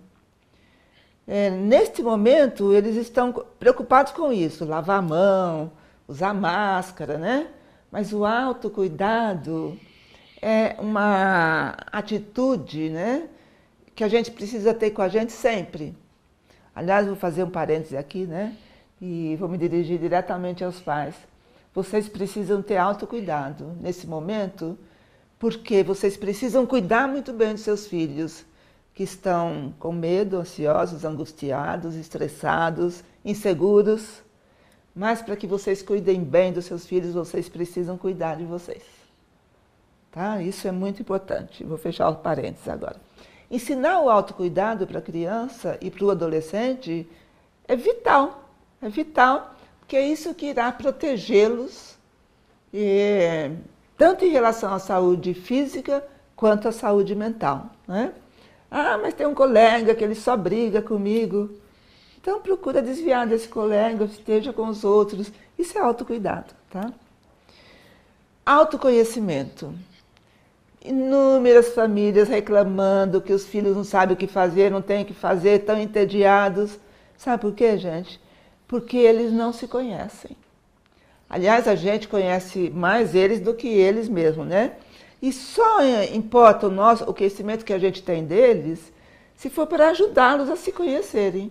É, 1.27 1.51
neste 1.51 2.03
momento, 2.03 2.73
eles 2.73 2.95
estão 2.95 3.33
preocupados 3.59 4.13
com 4.13 4.33
isso, 4.33 4.65
lavar 4.65 5.01
a 5.01 5.03
mão, 5.03 5.73
usar 6.07 6.33
máscara, 6.33 7.19
né? 7.19 7.49
Mas 7.91 8.13
o 8.13 8.25
autocuidado 8.25 9.77
é 10.41 10.77
uma 10.79 11.77
atitude, 11.91 12.91
né? 12.91 13.29
Que 13.97 14.05
a 14.05 14.09
gente 14.09 14.31
precisa 14.31 14.73
ter 14.73 14.93
com 14.93 15.03
a 15.03 15.09
gente 15.09 15.33
sempre. 15.33 15.97
Aliás, 16.73 17.07
vou 17.07 17.17
fazer 17.17 17.43
um 17.43 17.51
parêntese 17.51 17.97
aqui, 17.97 18.27
né? 18.27 18.55
E 19.01 19.35
vou 19.41 19.49
me 19.49 19.59
dirigir 19.59 19.99
diretamente 19.99 20.63
aos 20.63 20.81
pais. 20.81 21.17
Vocês 21.77 22.09
precisam 22.09 22.63
ter 22.63 22.79
autocuidado 22.79 23.77
nesse 23.83 24.07
momento, 24.07 24.79
porque 25.39 25.83
vocês 25.83 26.17
precisam 26.17 26.65
cuidar 26.65 27.07
muito 27.07 27.35
bem 27.35 27.53
dos 27.53 27.61
seus 27.61 27.87
filhos, 27.87 28.47
que 28.95 29.03
estão 29.03 29.75
com 29.79 29.93
medo, 29.93 30.39
ansiosos, 30.39 31.05
angustiados, 31.05 31.95
estressados, 31.95 33.05
inseguros. 33.23 34.23
Mas 34.95 35.21
para 35.21 35.37
que 35.37 35.47
vocês 35.47 35.83
cuidem 35.83 36.25
bem 36.25 36.51
dos 36.51 36.65
seus 36.65 36.87
filhos, 36.87 37.13
vocês 37.13 37.47
precisam 37.47 37.99
cuidar 37.99 38.37
de 38.37 38.47
vocês. 38.47 38.83
Tá? 40.11 40.41
Isso 40.41 40.67
é 40.67 40.73
muito 40.73 41.03
importante. 41.03 41.63
Vou 41.63 41.77
fechar 41.77 42.09
os 42.09 42.17
parênteses 42.21 42.71
agora. 42.71 42.97
Ensinar 43.51 44.01
o 44.01 44.09
autocuidado 44.09 44.87
para 44.87 45.01
a 45.01 45.03
criança 45.03 45.77
e 45.83 45.91
para 45.91 46.07
o 46.07 46.11
adolescente 46.11 47.07
é 47.69 47.77
vital. 47.77 48.49
É 48.81 48.89
vital 48.89 49.56
que 49.87 49.97
é 49.97 50.07
isso 50.07 50.35
que 50.35 50.47
irá 50.47 50.71
protegê-los, 50.73 51.97
tanto 53.97 54.25
em 54.25 54.31
relação 54.31 54.75
à 54.75 54.79
saúde 54.79 55.33
física 55.35 56.05
quanto 56.35 56.69
à 56.69 56.73
saúde 56.73 57.15
mental. 57.15 57.71
Né? 57.87 58.13
Ah, 58.71 58.99
mas 58.99 59.15
tem 59.15 59.27
um 59.27 59.35
colega 59.35 59.95
que 59.95 60.05
ele 60.05 60.15
só 60.15 60.37
briga 60.37 60.83
comigo. 60.83 61.51
Então 62.21 62.41
procura 62.41 62.83
desviar 62.83 63.27
desse 63.27 63.49
colega, 63.49 64.05
esteja 64.05 64.53
com 64.53 64.67
os 64.67 64.83
outros. 64.83 65.33
Isso 65.57 65.79
é 65.79 65.81
autocuidado, 65.81 66.53
tá? 66.69 66.93
Autoconhecimento. 68.45 69.73
Inúmeras 70.85 71.69
famílias 71.75 72.29
reclamando 72.29 73.21
que 73.21 73.33
os 73.33 73.47
filhos 73.47 73.77
não 73.77 73.85
sabem 73.85 74.15
o 74.15 74.19
que 74.19 74.27
fazer, 74.27 74.71
não 74.71 74.83
têm 74.83 75.03
o 75.03 75.07
que 75.07 75.15
fazer, 75.15 75.61
estão 75.61 75.79
entediados. 75.81 76.79
Sabe 77.17 77.41
por 77.41 77.53
quê, 77.53 77.79
gente? 77.79 78.21
Porque 78.67 78.97
eles 78.97 79.33
não 79.33 79.53
se 79.53 79.67
conhecem. 79.67 80.37
Aliás, 81.29 81.67
a 81.67 81.75
gente 81.75 82.07
conhece 82.09 82.71
mais 82.71 83.15
eles 83.15 83.41
do 83.41 83.55
que 83.55 83.69
eles 83.69 84.09
mesmos, 84.09 84.47
né? 84.47 84.73
E 85.21 85.33
só 85.33 85.79
importa 86.13 86.69
o 86.69 86.71
nosso, 86.71 87.05
o 87.05 87.15
conhecimento 87.15 87.65
que 87.65 87.73
a 87.73 87.79
gente 87.79 88.03
tem 88.03 88.25
deles, 88.25 88.93
se 89.35 89.51
for 89.51 89.67
para 89.67 89.89
ajudá-los 89.89 90.49
a 90.49 90.57
se 90.57 90.71
conhecerem. 90.71 91.51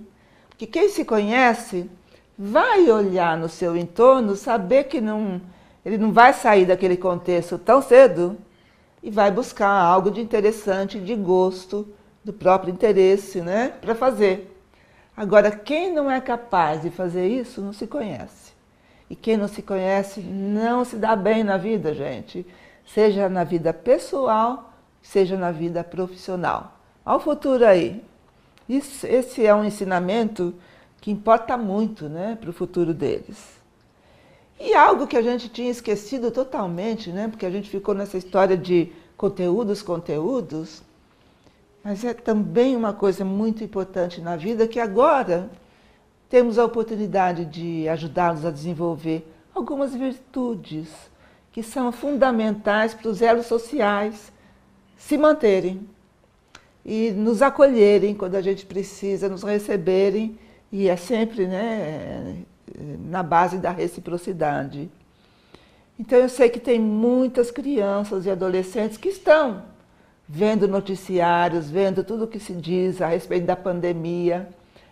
Porque 0.49 0.65
quem 0.65 0.87
se 0.89 1.03
conhece 1.03 1.89
vai 2.37 2.89
olhar 2.89 3.37
no 3.37 3.49
seu 3.49 3.75
entorno, 3.75 4.35
saber 4.35 4.85
que 4.85 5.01
não, 5.01 5.41
ele 5.85 5.97
não 5.97 6.11
vai 6.11 6.33
sair 6.33 6.65
daquele 6.65 6.95
contexto 6.95 7.57
tão 7.57 7.81
cedo 7.81 8.37
e 9.03 9.11
vai 9.11 9.29
buscar 9.29 9.69
algo 9.69 10.09
de 10.09 10.21
interessante, 10.21 10.99
de 10.99 11.15
gosto, 11.15 11.87
do 12.23 12.33
próprio 12.33 12.73
interesse, 12.73 13.41
né, 13.41 13.73
para 13.81 13.93
fazer. 13.93 14.54
Agora, 15.15 15.49
quem 15.51 15.93
não 15.93 16.11
é 16.11 16.19
capaz 16.19 16.81
de 16.81 16.89
fazer 16.89 17.27
isso 17.27 17.61
não 17.61 17.71
se 17.71 17.87
conhece. 17.87 18.53
E 19.09 19.15
quem 19.15 19.37
não 19.37 19.47
se 19.47 19.61
conhece 19.61 20.19
não 20.19 20.83
se 20.83 20.97
dá 20.97 21.15
bem 21.15 21.43
na 21.43 21.57
vida, 21.57 21.93
gente. 21.93 22.45
Seja 22.85 23.29
na 23.29 23.43
vida 23.43 23.73
pessoal, 23.73 24.73
seja 25.01 25.37
na 25.37 25.51
vida 25.51 25.83
profissional. 25.83 26.77
Ao 27.03 27.19
futuro 27.19 27.65
aí. 27.65 28.03
Isso, 28.67 29.05
esse 29.05 29.45
é 29.45 29.53
um 29.53 29.63
ensinamento 29.63 30.53
que 30.99 31.11
importa 31.11 31.55
muito 31.55 32.09
né, 32.09 32.35
para 32.39 32.49
o 32.49 32.53
futuro 32.53 32.93
deles. 32.93 33.61
E 34.59 34.73
algo 34.73 35.05
que 35.05 35.15
a 35.15 35.21
gente 35.21 35.49
tinha 35.49 35.69
esquecido 35.69 36.31
totalmente, 36.31 37.11
né, 37.11 37.27
porque 37.27 37.45
a 37.45 37.51
gente 37.51 37.69
ficou 37.69 37.93
nessa 37.93 38.17
história 38.17 38.57
de 38.57 38.91
conteúdos, 39.15 39.81
conteúdos, 39.81 40.81
mas 41.85 42.03
é 42.03 42.15
também 42.15 42.75
uma 42.75 42.93
coisa 42.93 43.23
muito 43.23 43.63
importante 43.63 44.19
na 44.19 44.35
vida 44.35 44.67
que 44.67 44.79
agora 44.79 45.51
temos 46.27 46.57
a 46.57 46.65
oportunidade 46.65 47.45
de 47.45 47.87
ajudá-los 47.87 48.43
a 48.43 48.49
desenvolver 48.49 49.31
algumas 49.53 49.93
virtudes 49.93 50.87
que 51.51 51.61
são 51.61 51.91
fundamentais 51.91 52.95
para 52.95 53.07
os 53.07 53.21
elos 53.21 53.45
sociais 53.45 54.33
se 54.97 55.15
manterem 55.15 55.87
e 56.83 57.11
nos 57.11 57.43
acolherem 57.43 58.15
quando 58.15 58.33
a 58.33 58.41
gente 58.41 58.65
precisa, 58.65 59.29
nos 59.29 59.43
receberem, 59.43 60.39
e 60.71 60.89
é 60.89 60.95
sempre 60.95 61.45
né, 61.45 62.43
na 63.07 63.21
base 63.21 63.59
da 63.59 63.69
reciprocidade. 63.69 64.89
Então 65.99 66.17
eu 66.17 66.29
sei 66.29 66.49
que 66.49 66.59
tem 66.59 66.79
muitas 66.79 67.51
crianças 67.51 68.25
e 68.25 68.31
adolescentes 68.31 68.97
que 68.97 69.09
estão 69.09 69.74
vendo 70.27 70.67
noticiários, 70.67 71.69
vendo 71.69 72.03
tudo 72.03 72.25
o 72.25 72.27
que 72.27 72.39
se 72.39 72.53
diz 72.53 73.01
a 73.01 73.07
respeito 73.07 73.45
da 73.45 73.55
pandemia. 73.55 74.49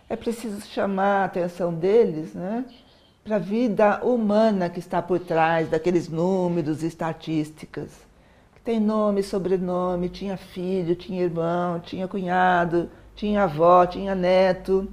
É 0.08 0.16
preciso 0.16 0.60
chamar 0.62 1.22
a 1.22 1.24
atenção 1.24 1.72
deles 1.72 2.34
né, 2.34 2.64
para 3.24 3.36
a 3.36 3.38
vida 3.38 4.04
humana 4.04 4.68
que 4.68 4.78
está 4.78 5.02
por 5.02 5.18
trás 5.18 5.68
daqueles 5.68 6.08
números 6.08 6.82
e 6.82 6.86
estatísticas. 6.86 7.90
Que 8.54 8.60
tem 8.60 8.78
nome, 8.78 9.22
sobrenome, 9.22 10.08
tinha 10.08 10.36
filho, 10.36 10.94
tinha 10.94 11.22
irmão, 11.22 11.80
tinha 11.80 12.06
cunhado, 12.06 12.88
tinha 13.16 13.44
avó, 13.44 13.86
tinha 13.86 14.14
neto. 14.14 14.88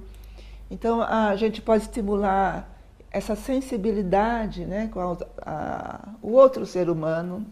Então 0.70 1.02
a 1.02 1.36
gente 1.36 1.60
pode 1.60 1.84
estimular 1.84 2.68
essa 3.10 3.36
sensibilidade 3.36 4.64
né, 4.64 4.88
com 4.92 5.00
a, 5.00 5.16
a, 5.42 6.08
o 6.22 6.32
outro 6.32 6.64
ser 6.64 6.88
humano 6.88 7.46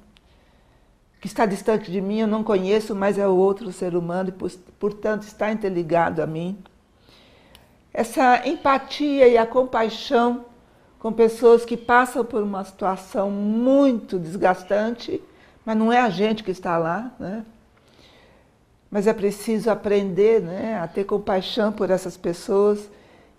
que 1.20 1.26
está 1.26 1.44
distante 1.44 1.90
de 1.90 2.00
mim, 2.00 2.20
eu 2.20 2.26
não 2.26 2.42
conheço, 2.42 2.94
mas 2.94 3.18
é 3.18 3.28
outro 3.28 3.70
ser 3.72 3.94
humano 3.94 4.30
e, 4.30 4.58
portanto, 4.78 5.24
está 5.24 5.52
interligado 5.52 6.22
a 6.22 6.26
mim. 6.26 6.58
Essa 7.92 8.48
empatia 8.48 9.28
e 9.28 9.36
a 9.36 9.44
compaixão 9.44 10.46
com 10.98 11.12
pessoas 11.12 11.64
que 11.64 11.76
passam 11.76 12.24
por 12.24 12.42
uma 12.42 12.64
situação 12.64 13.30
muito 13.30 14.18
desgastante, 14.18 15.20
mas 15.64 15.76
não 15.76 15.92
é 15.92 16.00
a 16.00 16.08
gente 16.08 16.42
que 16.42 16.50
está 16.50 16.78
lá, 16.78 17.12
né? 17.18 17.44
Mas 18.90 19.06
é 19.06 19.12
preciso 19.12 19.70
aprender 19.70 20.40
né, 20.40 20.78
a 20.78 20.88
ter 20.88 21.04
compaixão 21.04 21.70
por 21.70 21.90
essas 21.90 22.16
pessoas 22.16 22.90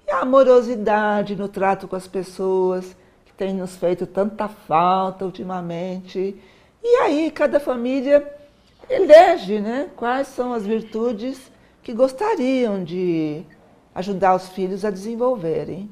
e 0.08 0.12
a 0.12 0.20
amorosidade 0.20 1.36
no 1.36 1.48
trato 1.48 1.88
com 1.88 1.96
as 1.96 2.08
pessoas, 2.08 2.96
que 3.26 3.34
tem 3.34 3.54
nos 3.54 3.76
feito 3.76 4.06
tanta 4.06 4.48
falta 4.48 5.26
ultimamente 5.26 6.40
e 6.84 6.96
aí 6.98 7.32
cada 7.32 7.60
família 7.60 8.28
elege 8.90 9.60
né, 9.60 9.90
quais 9.96 10.28
são 10.28 10.54
as 10.54 10.66
virtudes 10.66 11.52
que 11.82 11.94
gostariam 11.94 12.84
de 12.84 13.44
ajudar 13.94 14.36
os 14.36 14.50
filhos 14.50 14.84
a 14.86 14.92
desenvolverem. 14.92 15.90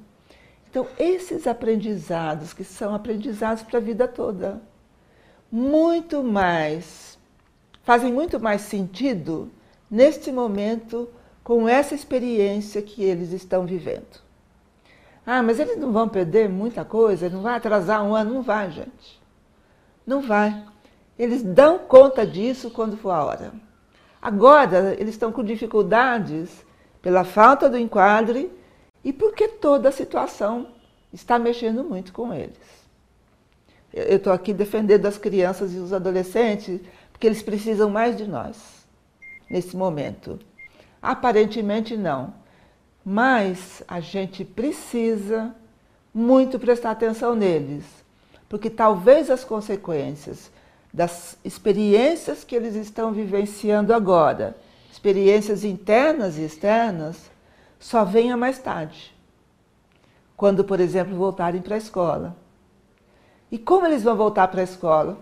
Então, 0.69 0.87
esses 0.99 1.47
aprendizados, 1.47 2.53
que 2.53 2.63
são 2.63 2.93
aprendizados 2.93 3.63
para 3.63 3.79
a 3.79 3.81
vida 3.81 4.07
toda, 4.07 4.61
muito 5.51 6.23
mais, 6.23 7.17
fazem 7.83 8.13
muito 8.13 8.39
mais 8.39 8.61
sentido 8.61 9.49
neste 9.89 10.31
momento 10.31 11.09
com 11.43 11.67
essa 11.67 11.95
experiência 11.95 12.81
que 12.81 13.03
eles 13.03 13.31
estão 13.31 13.65
vivendo. 13.65 14.21
Ah, 15.25 15.41
mas 15.41 15.59
eles 15.59 15.77
não 15.77 15.91
vão 15.91 16.07
perder 16.07 16.49
muita 16.49 16.85
coisa, 16.85 17.29
não 17.29 17.41
vai 17.41 17.55
atrasar 17.55 18.03
um 18.03 18.15
ano, 18.15 18.35
não 18.35 18.41
vai, 18.43 18.69
gente. 18.71 19.19
Não 20.05 20.21
vai. 20.21 20.63
Eles 21.19 21.43
dão 21.43 21.79
conta 21.79 22.25
disso 22.25 22.71
quando 22.71 22.95
for 22.95 23.09
a 23.09 23.25
hora. 23.25 23.51
Agora, 24.21 24.95
eles 24.97 25.15
estão 25.15 25.33
com 25.33 25.43
dificuldades 25.43 26.65
pela 27.01 27.25
falta 27.25 27.69
do 27.69 27.77
enquadre 27.77 28.49
e 29.03 29.11
porque 29.11 29.49
toda 29.49 29.89
a 29.89 29.91
situação 29.91 30.67
está 31.11 31.37
mexendo 31.37 31.83
muito 31.83 32.13
com 32.13 32.33
eles. 32.33 32.57
Eu 33.93 34.15
estou 34.15 34.31
aqui 34.31 34.53
defendendo 34.53 35.05
as 35.07 35.17
crianças 35.17 35.73
e 35.73 35.77
os 35.77 35.91
adolescentes, 35.91 36.79
porque 37.11 37.27
eles 37.27 37.41
precisam 37.41 37.89
mais 37.89 38.15
de 38.15 38.25
nós 38.25 38.87
nesse 39.49 39.75
momento. 39.75 40.39
Aparentemente 41.01 41.97
não, 41.97 42.33
mas 43.03 43.83
a 43.87 43.99
gente 43.99 44.45
precisa 44.45 45.53
muito 46.13 46.59
prestar 46.59 46.91
atenção 46.91 47.35
neles, 47.35 47.83
porque 48.47 48.69
talvez 48.69 49.29
as 49.29 49.43
consequências 49.43 50.51
das 50.93 51.37
experiências 51.43 52.43
que 52.43 52.55
eles 52.55 52.75
estão 52.75 53.11
vivenciando 53.11 53.93
agora, 53.93 54.57
experiências 54.91 55.63
internas 55.63 56.37
e 56.37 56.43
externas, 56.43 57.29
só 57.79 58.03
venha 58.03 58.35
mais 58.35 58.59
tarde. 58.59 59.15
Quando, 60.35 60.63
por 60.63 60.79
exemplo, 60.79 61.15
voltarem 61.15 61.61
para 61.61 61.75
a 61.75 61.77
escola. 61.77 62.35
E 63.51 63.57
como 63.57 63.85
eles 63.85 64.03
vão 64.03 64.15
voltar 64.15 64.47
para 64.47 64.61
a 64.61 64.63
escola? 64.63 65.17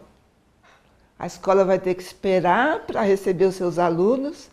A 1.19 1.25
escola 1.25 1.65
vai 1.65 1.79
ter 1.79 1.95
que 1.95 2.03
esperar 2.03 2.85
para 2.85 3.01
receber 3.01 3.45
os 3.45 3.55
seus 3.55 3.79
alunos 3.79 4.49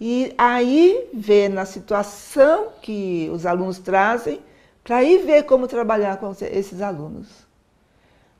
e 0.00 0.34
aí 0.36 1.08
ver 1.14 1.48
na 1.48 1.64
situação 1.64 2.68
que 2.82 3.30
os 3.32 3.46
alunos 3.46 3.78
trazem, 3.78 4.40
para 4.82 4.96
aí 4.96 5.18
ver 5.18 5.44
como 5.44 5.66
trabalhar 5.66 6.18
com 6.18 6.30
esses 6.32 6.82
alunos. 6.82 7.43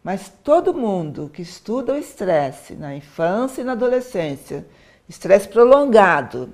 Mas 0.04 0.30
todo 0.44 0.74
mundo 0.74 1.30
que 1.32 1.40
estuda 1.40 1.94
o 1.94 1.96
estresse 1.96 2.74
na 2.74 2.94
infância 2.94 3.62
e 3.62 3.64
na 3.64 3.72
adolescência, 3.72 4.66
estresse 5.08 5.48
prolongado, 5.48 6.52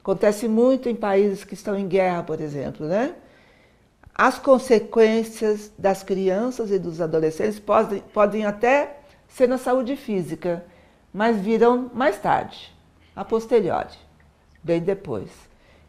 acontece 0.00 0.46
muito 0.46 0.88
em 0.88 0.94
países 0.94 1.42
que 1.42 1.54
estão 1.54 1.76
em 1.76 1.88
guerra, 1.88 2.22
por 2.22 2.40
exemplo, 2.40 2.86
né? 2.86 3.16
As 4.14 4.38
consequências 4.38 5.72
das 5.76 6.04
crianças 6.04 6.70
e 6.70 6.78
dos 6.78 7.00
adolescentes 7.00 7.58
podem, 7.58 8.00
podem 8.12 8.46
até 8.46 9.00
ser 9.26 9.48
na 9.48 9.58
saúde 9.58 9.96
física, 9.96 10.64
mas 11.12 11.36
virão 11.36 11.90
mais 11.92 12.16
tarde, 12.18 12.72
a 13.16 13.24
posteriori, 13.24 13.98
bem 14.62 14.80
depois. 14.80 15.30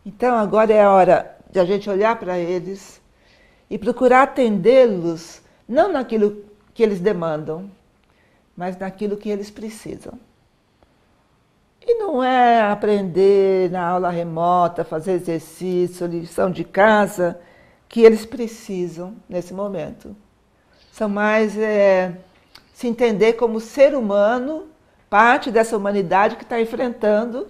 Então 0.03 0.35
agora 0.35 0.73
é 0.73 0.81
a 0.81 0.91
hora 0.91 1.37
de 1.51 1.59
a 1.59 1.65
gente 1.65 1.87
olhar 1.87 2.17
para 2.17 2.39
eles 2.39 2.99
e 3.69 3.77
procurar 3.77 4.23
atendê-los, 4.23 5.43
não 5.69 5.91
naquilo 5.91 6.54
que 6.75 6.83
eles 6.83 6.99
demandam, 6.99 7.71
mas 8.55 8.77
naquilo 8.77 9.15
que 9.15 9.29
eles 9.29 9.49
precisam. 9.49 10.13
E 11.81 11.95
não 11.95 12.21
é 12.21 12.61
aprender 12.61 13.71
na 13.71 13.87
aula 13.87 14.09
remota, 14.09 14.83
fazer 14.83 15.13
exercício, 15.13 16.05
lição 16.05 16.51
de 16.51 16.65
casa, 16.65 17.39
que 17.87 18.01
eles 18.01 18.25
precisam 18.25 19.15
nesse 19.29 19.53
momento. 19.53 20.15
São 20.91 21.07
mais 21.07 21.57
é, 21.57 22.17
se 22.73 22.87
entender 22.87 23.33
como 23.33 23.59
ser 23.61 23.95
humano, 23.95 24.67
parte 25.09 25.49
dessa 25.49 25.77
humanidade 25.77 26.35
que 26.35 26.43
está 26.43 26.59
enfrentando 26.59 27.47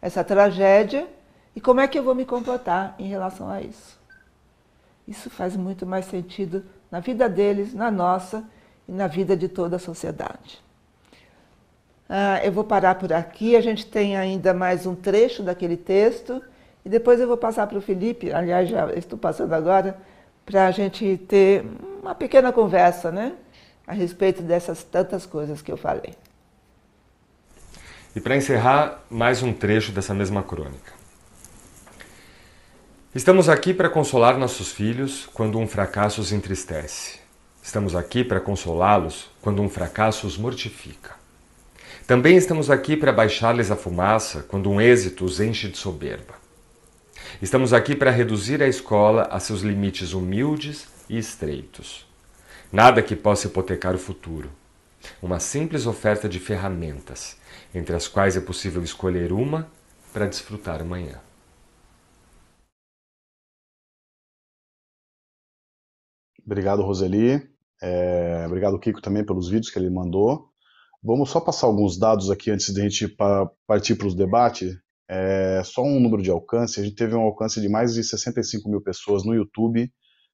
essa 0.00 0.22
tragédia 0.22 1.08
e 1.56 1.60
como 1.60 1.80
é 1.80 1.88
que 1.88 1.98
eu 1.98 2.04
vou 2.04 2.14
me 2.14 2.24
comportar 2.24 2.94
em 2.96 3.08
relação 3.08 3.48
a 3.48 3.60
isso. 3.60 3.98
Isso 5.06 5.28
faz 5.30 5.56
muito 5.56 5.84
mais 5.84 6.04
sentido 6.04 6.64
na 6.90 7.00
vida 7.00 7.28
deles, 7.28 7.74
na 7.74 7.90
nossa 7.90 8.44
e 8.88 8.92
na 8.92 9.06
vida 9.06 9.36
de 9.36 9.48
toda 9.48 9.76
a 9.76 9.78
sociedade. 9.78 10.62
Ah, 12.08 12.40
eu 12.42 12.50
vou 12.50 12.64
parar 12.64 12.94
por 12.94 13.12
aqui, 13.12 13.54
a 13.54 13.60
gente 13.60 13.84
tem 13.84 14.16
ainda 14.16 14.54
mais 14.54 14.86
um 14.86 14.94
trecho 14.94 15.42
daquele 15.42 15.76
texto 15.76 16.42
e 16.84 16.88
depois 16.88 17.20
eu 17.20 17.28
vou 17.28 17.36
passar 17.36 17.66
para 17.66 17.76
o 17.76 17.82
Felipe, 17.82 18.32
aliás, 18.32 18.68
já 18.68 18.90
estou 18.94 19.18
passando 19.18 19.52
agora, 19.52 19.98
para 20.46 20.66
a 20.66 20.70
gente 20.70 21.18
ter 21.28 21.66
uma 22.02 22.14
pequena 22.14 22.50
conversa, 22.50 23.12
né? 23.12 23.34
a 23.88 23.94
respeito 23.94 24.42
dessas 24.42 24.84
tantas 24.84 25.24
coisas 25.24 25.62
que 25.62 25.72
eu 25.72 25.76
falei. 25.78 26.14
E 28.14 28.20
para 28.20 28.36
encerrar, 28.36 29.02
mais 29.08 29.42
um 29.42 29.50
trecho 29.50 29.92
dessa 29.92 30.12
mesma 30.12 30.42
crônica. 30.42 30.92
Estamos 33.14 33.48
aqui 33.48 33.72
para 33.72 33.88
consolar 33.88 34.36
nossos 34.36 34.70
filhos 34.70 35.26
quando 35.32 35.58
um 35.58 35.66
fracasso 35.66 36.20
os 36.20 36.32
entristece. 36.32 37.17
Estamos 37.68 37.94
aqui 37.94 38.24
para 38.24 38.40
consolá-los 38.40 39.28
quando 39.42 39.60
um 39.60 39.68
fracasso 39.68 40.26
os 40.26 40.38
mortifica. 40.38 41.14
Também 42.06 42.34
estamos 42.34 42.70
aqui 42.70 42.96
para 42.96 43.12
baixar-lhes 43.12 43.70
a 43.70 43.76
fumaça 43.76 44.42
quando 44.48 44.70
um 44.70 44.80
êxito 44.80 45.22
os 45.22 45.38
enche 45.38 45.68
de 45.68 45.76
soberba. 45.76 46.32
Estamos 47.42 47.74
aqui 47.74 47.94
para 47.94 48.10
reduzir 48.10 48.62
a 48.62 48.66
escola 48.66 49.24
a 49.24 49.38
seus 49.38 49.60
limites 49.60 50.14
humildes 50.14 50.88
e 51.10 51.18
estreitos 51.18 52.06
Nada 52.72 53.02
que 53.02 53.14
possa 53.14 53.48
hipotecar 53.48 53.94
o 53.94 53.98
futuro. 53.98 54.50
Uma 55.20 55.38
simples 55.38 55.84
oferta 55.84 56.26
de 56.26 56.40
ferramentas, 56.40 57.36
entre 57.74 57.94
as 57.94 58.08
quais 58.08 58.34
é 58.34 58.40
possível 58.40 58.82
escolher 58.82 59.30
uma 59.30 59.70
para 60.10 60.26
desfrutar 60.26 60.80
amanhã. 60.80 61.20
Obrigado, 66.46 66.80
Roseli. 66.80 67.57
É, 67.82 68.44
obrigado, 68.46 68.78
Kiko, 68.78 69.00
também 69.00 69.24
pelos 69.24 69.48
vídeos 69.48 69.70
que 69.70 69.78
ele 69.78 69.90
mandou. 69.90 70.48
Vamos 71.02 71.30
só 71.30 71.40
passar 71.40 71.66
alguns 71.66 71.98
dados 71.98 72.30
aqui 72.30 72.50
antes 72.50 72.72
de 72.72 72.80
a 72.80 72.84
gente 72.88 73.16
partir 73.66 73.94
para 73.94 74.06
os 74.06 74.14
debates. 74.14 74.76
É, 75.08 75.62
só 75.64 75.82
um 75.82 76.00
número 76.00 76.22
de 76.22 76.30
alcance. 76.30 76.80
A 76.80 76.84
gente 76.84 76.96
teve 76.96 77.14
um 77.14 77.20
alcance 77.20 77.60
de 77.60 77.68
mais 77.68 77.94
de 77.94 78.02
65 78.02 78.68
mil 78.68 78.80
pessoas 78.80 79.24
no 79.24 79.34
YouTube 79.34 79.90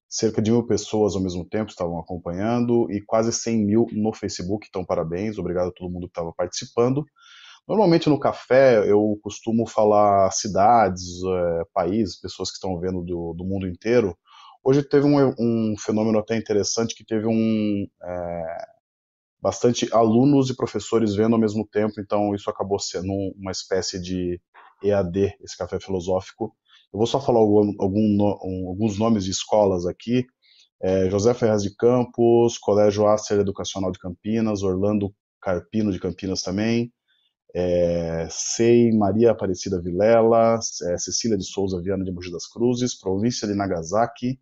cerca 0.07 0.41
de 0.41 0.51
mil 0.51 0.65
pessoas 0.65 1.15
ao 1.15 1.21
mesmo 1.21 1.45
tempo 1.45 1.69
estavam 1.69 1.99
acompanhando 1.99 2.89
e 2.91 3.01
quase 3.01 3.31
100 3.31 3.65
mil 3.65 3.87
no 3.91 4.13
Facebook. 4.13 4.67
Então, 4.69 4.85
parabéns, 4.85 5.37
obrigado 5.37 5.69
a 5.69 5.71
todo 5.71 5.91
mundo 5.91 6.07
que 6.07 6.11
estava 6.11 6.31
participando. 6.33 7.05
Normalmente 7.67 8.09
no 8.09 8.19
café 8.19 8.89
eu 8.89 9.17
costumo 9.21 9.67
falar 9.67 10.31
cidades, 10.31 11.03
é, 11.23 11.63
países, 11.73 12.19
pessoas 12.19 12.49
que 12.49 12.55
estão 12.55 12.79
vendo 12.79 13.01
do, 13.01 13.33
do 13.33 13.43
mundo 13.43 13.67
inteiro. 13.67 14.15
Hoje 14.67 14.81
teve 14.81 15.05
um, 15.05 15.33
um, 15.39 15.75
fenômeno 15.77 16.17
até 16.17 16.35
interessante 16.35 16.95
que 16.95 17.05
teve 17.05 17.27
um 17.27 17.87
é, 18.03 18.65
bastante 19.39 19.87
alunos 19.93 20.49
e 20.49 20.55
professores 20.55 21.13
vendo 21.13 21.33
ao 21.33 21.39
mesmo 21.39 21.67
tempo. 21.67 22.01
Então 22.01 22.33
isso 22.33 22.49
acabou 22.49 22.79
sendo 22.79 23.13
uma 23.37 23.51
espécie 23.51 24.01
de 24.01 24.41
EAD, 24.83 25.35
esse 25.41 25.55
café 25.55 25.79
filosófico, 25.79 26.55
eu 26.95 26.97
vou 26.97 27.07
só 27.07 27.19
falar 27.19 27.39
algum, 27.39 27.73
algum, 27.77 28.23
alguns 28.23 28.97
nomes 28.97 29.25
de 29.25 29.31
escolas 29.31 29.85
aqui. 29.85 30.25
É, 30.81 31.09
José 31.09 31.33
Ferraz 31.33 31.61
de 31.61 31.75
Campos, 31.75 32.57
Colégio 32.57 33.05
Acer 33.05 33.39
Educacional 33.39 33.91
de 33.91 33.99
Campinas, 33.99 34.63
Orlando 34.63 35.13
Carpino 35.41 35.91
de 35.91 35.99
Campinas 35.99 36.41
também, 36.41 36.93
é, 37.53 38.27
SEI 38.29 38.91
Maria 38.93 39.31
Aparecida 39.31 39.81
Vilela, 39.81 40.57
é, 40.83 40.97
Cecília 40.97 41.37
de 41.37 41.45
Souza 41.45 41.81
Viana 41.81 42.05
de 42.05 42.11
Mogi 42.11 42.31
das 42.31 42.47
Cruzes, 42.47 42.97
Província 42.97 43.45
de 43.45 43.53
Nagasaki, 43.53 44.39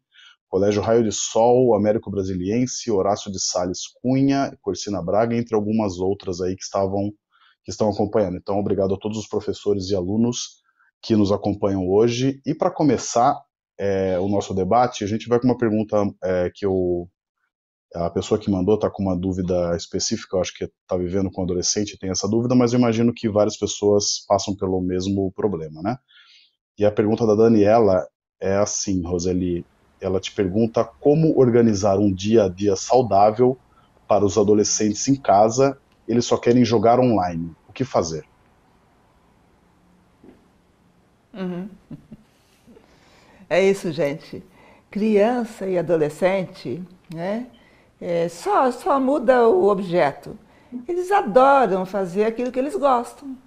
Colégio 0.54 0.84
Raio 0.84 1.04
de 1.04 1.12
Sol, 1.12 1.74
Américo 1.74 2.12
Brasiliense, 2.12 2.92
Horácio 2.92 3.32
de 3.32 3.44
Sales 3.44 3.88
Cunha, 4.00 4.56
Corsina 4.62 5.02
Braga, 5.02 5.36
entre 5.36 5.56
algumas 5.56 5.98
outras 5.98 6.42
aí 6.42 6.56
que 6.56 6.62
estavam 6.62 7.12
que 7.64 7.72
estão 7.72 7.90
acompanhando. 7.90 8.38
Então, 8.38 8.60
obrigado 8.60 8.94
a 8.94 9.00
todos 9.00 9.18
os 9.18 9.28
professores 9.28 9.90
e 9.90 9.96
alunos 9.96 10.62
que 11.02 11.16
nos 11.16 11.32
acompanham 11.32 11.90
hoje. 11.90 12.40
E 12.46 12.54
para 12.54 12.70
começar 12.70 13.36
é, 13.80 14.20
o 14.20 14.28
nosso 14.28 14.54
debate, 14.54 15.04
a 15.04 15.08
gente 15.08 15.28
vai 15.28 15.40
com 15.40 15.48
uma 15.48 15.58
pergunta 15.58 16.06
é, 16.24 16.52
que 16.54 16.68
eu, 16.68 17.10
a 17.96 18.12
pessoa 18.12 18.40
que 18.40 18.52
mandou 18.52 18.76
está 18.76 18.92
com 18.92 19.02
uma 19.02 19.18
dúvida 19.18 19.76
específica, 19.76 20.38
eu 20.38 20.42
acho 20.42 20.54
que 20.54 20.66
está 20.66 20.96
vivendo 20.96 21.32
com 21.32 21.42
adolescente 21.42 21.98
tem 21.98 22.12
essa 22.12 22.28
dúvida, 22.28 22.54
mas 22.54 22.74
eu 22.74 22.80
imagino 22.80 23.12
que 23.12 23.28
várias 23.28 23.58
pessoas 23.58 24.24
passam 24.28 24.56
pelo 24.56 24.80
mesmo 24.82 25.32
problema, 25.32 25.82
né? 25.82 25.98
E 26.78 26.86
a 26.86 26.92
pergunta 26.92 27.26
da 27.26 27.34
Daniela 27.34 28.08
é 28.40 28.56
assim, 28.58 29.02
Roseli, 29.04 29.66
ela 30.04 30.20
te 30.20 30.32
pergunta 30.32 30.84
como 31.00 31.38
organizar 31.40 31.98
um 31.98 32.12
dia 32.12 32.44
a 32.44 32.50
dia 32.50 32.76
saudável 32.76 33.58
para 34.08 34.26
os 34.26 34.38
adolescentes 34.38 35.08
em 35.08 35.16
casa, 35.16 35.78
eles 36.08 36.26
só 36.26 36.38
querem 36.38 36.66
jogar 36.66 37.00
online. 37.00 37.52
O 37.68 37.74
que 37.74 37.84
fazer? 37.84 38.26
Uhum. 41.34 41.70
É 43.50 43.62
isso, 43.62 43.92
gente. 43.92 44.44
Criança 44.92 45.66
e 45.66 45.78
adolescente, 45.78 46.84
né? 47.14 47.48
É, 48.00 48.28
só, 48.28 48.72
só 48.72 49.00
muda 49.00 49.48
o 49.48 49.70
objeto. 49.70 50.38
Eles 50.88 51.12
adoram 51.12 51.86
fazer 51.86 52.26
aquilo 52.26 52.52
que 52.52 52.60
eles 52.60 52.76
gostam. 52.76 53.38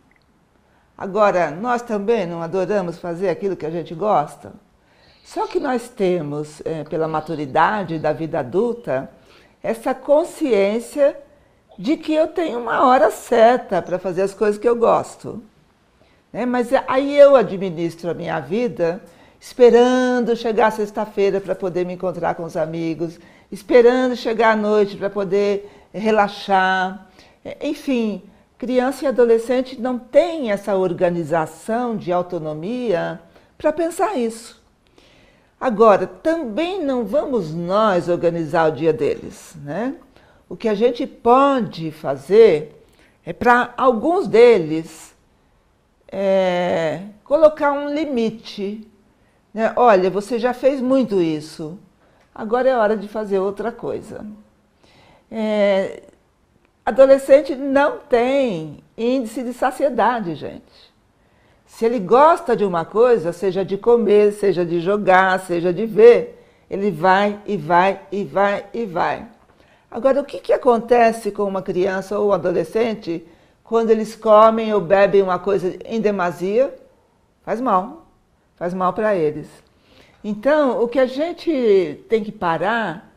Agora, 0.96 1.50
nós 1.50 1.82
também 1.82 2.26
não 2.26 2.40
adoramos 2.40 2.98
fazer 2.98 3.28
aquilo 3.28 3.56
que 3.56 3.66
a 3.66 3.70
gente 3.70 3.94
gosta? 3.94 4.52
Só 5.26 5.44
que 5.48 5.58
nós 5.58 5.88
temos, 5.88 6.62
é, 6.64 6.84
pela 6.84 7.08
maturidade 7.08 7.98
da 7.98 8.12
vida 8.12 8.38
adulta, 8.38 9.10
essa 9.60 9.92
consciência 9.92 11.18
de 11.76 11.96
que 11.96 12.14
eu 12.14 12.28
tenho 12.28 12.60
uma 12.60 12.86
hora 12.86 13.10
certa 13.10 13.82
para 13.82 13.98
fazer 13.98 14.22
as 14.22 14.32
coisas 14.32 14.56
que 14.56 14.68
eu 14.68 14.76
gosto. 14.76 15.42
Né? 16.32 16.46
Mas 16.46 16.68
aí 16.86 17.18
eu 17.18 17.34
administro 17.34 18.08
a 18.08 18.14
minha 18.14 18.38
vida 18.38 19.02
esperando 19.40 20.36
chegar 20.36 20.70
sexta-feira 20.70 21.40
para 21.40 21.56
poder 21.56 21.84
me 21.84 21.94
encontrar 21.94 22.36
com 22.36 22.44
os 22.44 22.56
amigos, 22.56 23.18
esperando 23.50 24.14
chegar 24.14 24.52
à 24.52 24.56
noite 24.56 24.96
para 24.96 25.10
poder 25.10 25.68
relaxar. 25.92 27.08
É, 27.44 27.66
enfim, 27.66 28.22
criança 28.56 29.04
e 29.04 29.08
adolescente 29.08 29.80
não 29.80 29.98
têm 29.98 30.52
essa 30.52 30.76
organização 30.76 31.96
de 31.96 32.12
autonomia 32.12 33.20
para 33.58 33.72
pensar 33.72 34.16
isso. 34.16 34.64
Agora, 35.60 36.06
também 36.06 36.84
não 36.84 37.04
vamos 37.04 37.54
nós 37.54 38.08
organizar 38.08 38.70
o 38.70 38.74
dia 38.74 38.92
deles, 38.92 39.54
né? 39.62 39.94
O 40.48 40.56
que 40.56 40.68
a 40.68 40.74
gente 40.74 41.06
pode 41.06 41.90
fazer 41.90 42.84
é 43.24 43.32
para 43.32 43.72
alguns 43.76 44.28
deles 44.28 45.16
é, 46.08 47.02
colocar 47.24 47.72
um 47.72 47.92
limite. 47.92 48.86
Né? 49.52 49.72
Olha, 49.74 50.10
você 50.10 50.38
já 50.38 50.52
fez 50.54 50.80
muito 50.80 51.20
isso, 51.20 51.78
agora 52.34 52.68
é 52.68 52.76
hora 52.76 52.96
de 52.96 53.08
fazer 53.08 53.38
outra 53.38 53.72
coisa. 53.72 54.24
É, 55.30 56.02
adolescente 56.84 57.56
não 57.56 57.98
tem 57.98 58.84
índice 58.96 59.42
de 59.42 59.52
saciedade, 59.52 60.34
gente. 60.36 60.85
Se 61.76 61.84
ele 61.84 61.98
gosta 61.98 62.56
de 62.56 62.64
uma 62.64 62.86
coisa, 62.86 63.34
seja 63.34 63.62
de 63.62 63.76
comer, 63.76 64.32
seja 64.32 64.64
de 64.64 64.80
jogar, 64.80 65.38
seja 65.40 65.74
de 65.74 65.84
ver, 65.84 66.42
ele 66.70 66.90
vai 66.90 67.38
e 67.44 67.54
vai 67.54 68.00
e 68.10 68.24
vai 68.24 68.64
e 68.72 68.86
vai. 68.86 69.26
Agora, 69.90 70.22
o 70.22 70.24
que, 70.24 70.38
que 70.38 70.54
acontece 70.54 71.30
com 71.30 71.42
uma 71.42 71.60
criança 71.60 72.18
ou 72.18 72.30
um 72.30 72.32
adolescente 72.32 73.28
quando 73.62 73.90
eles 73.90 74.16
comem 74.16 74.72
ou 74.72 74.80
bebem 74.80 75.20
uma 75.20 75.38
coisa 75.38 75.76
em 75.84 76.00
demasia? 76.00 76.74
Faz 77.44 77.60
mal, 77.60 78.06
faz 78.54 78.72
mal 78.72 78.94
para 78.94 79.14
eles. 79.14 79.46
Então, 80.24 80.82
o 80.82 80.88
que 80.88 80.98
a 80.98 81.04
gente 81.04 82.02
tem 82.08 82.24
que 82.24 82.32
parar 82.32 83.12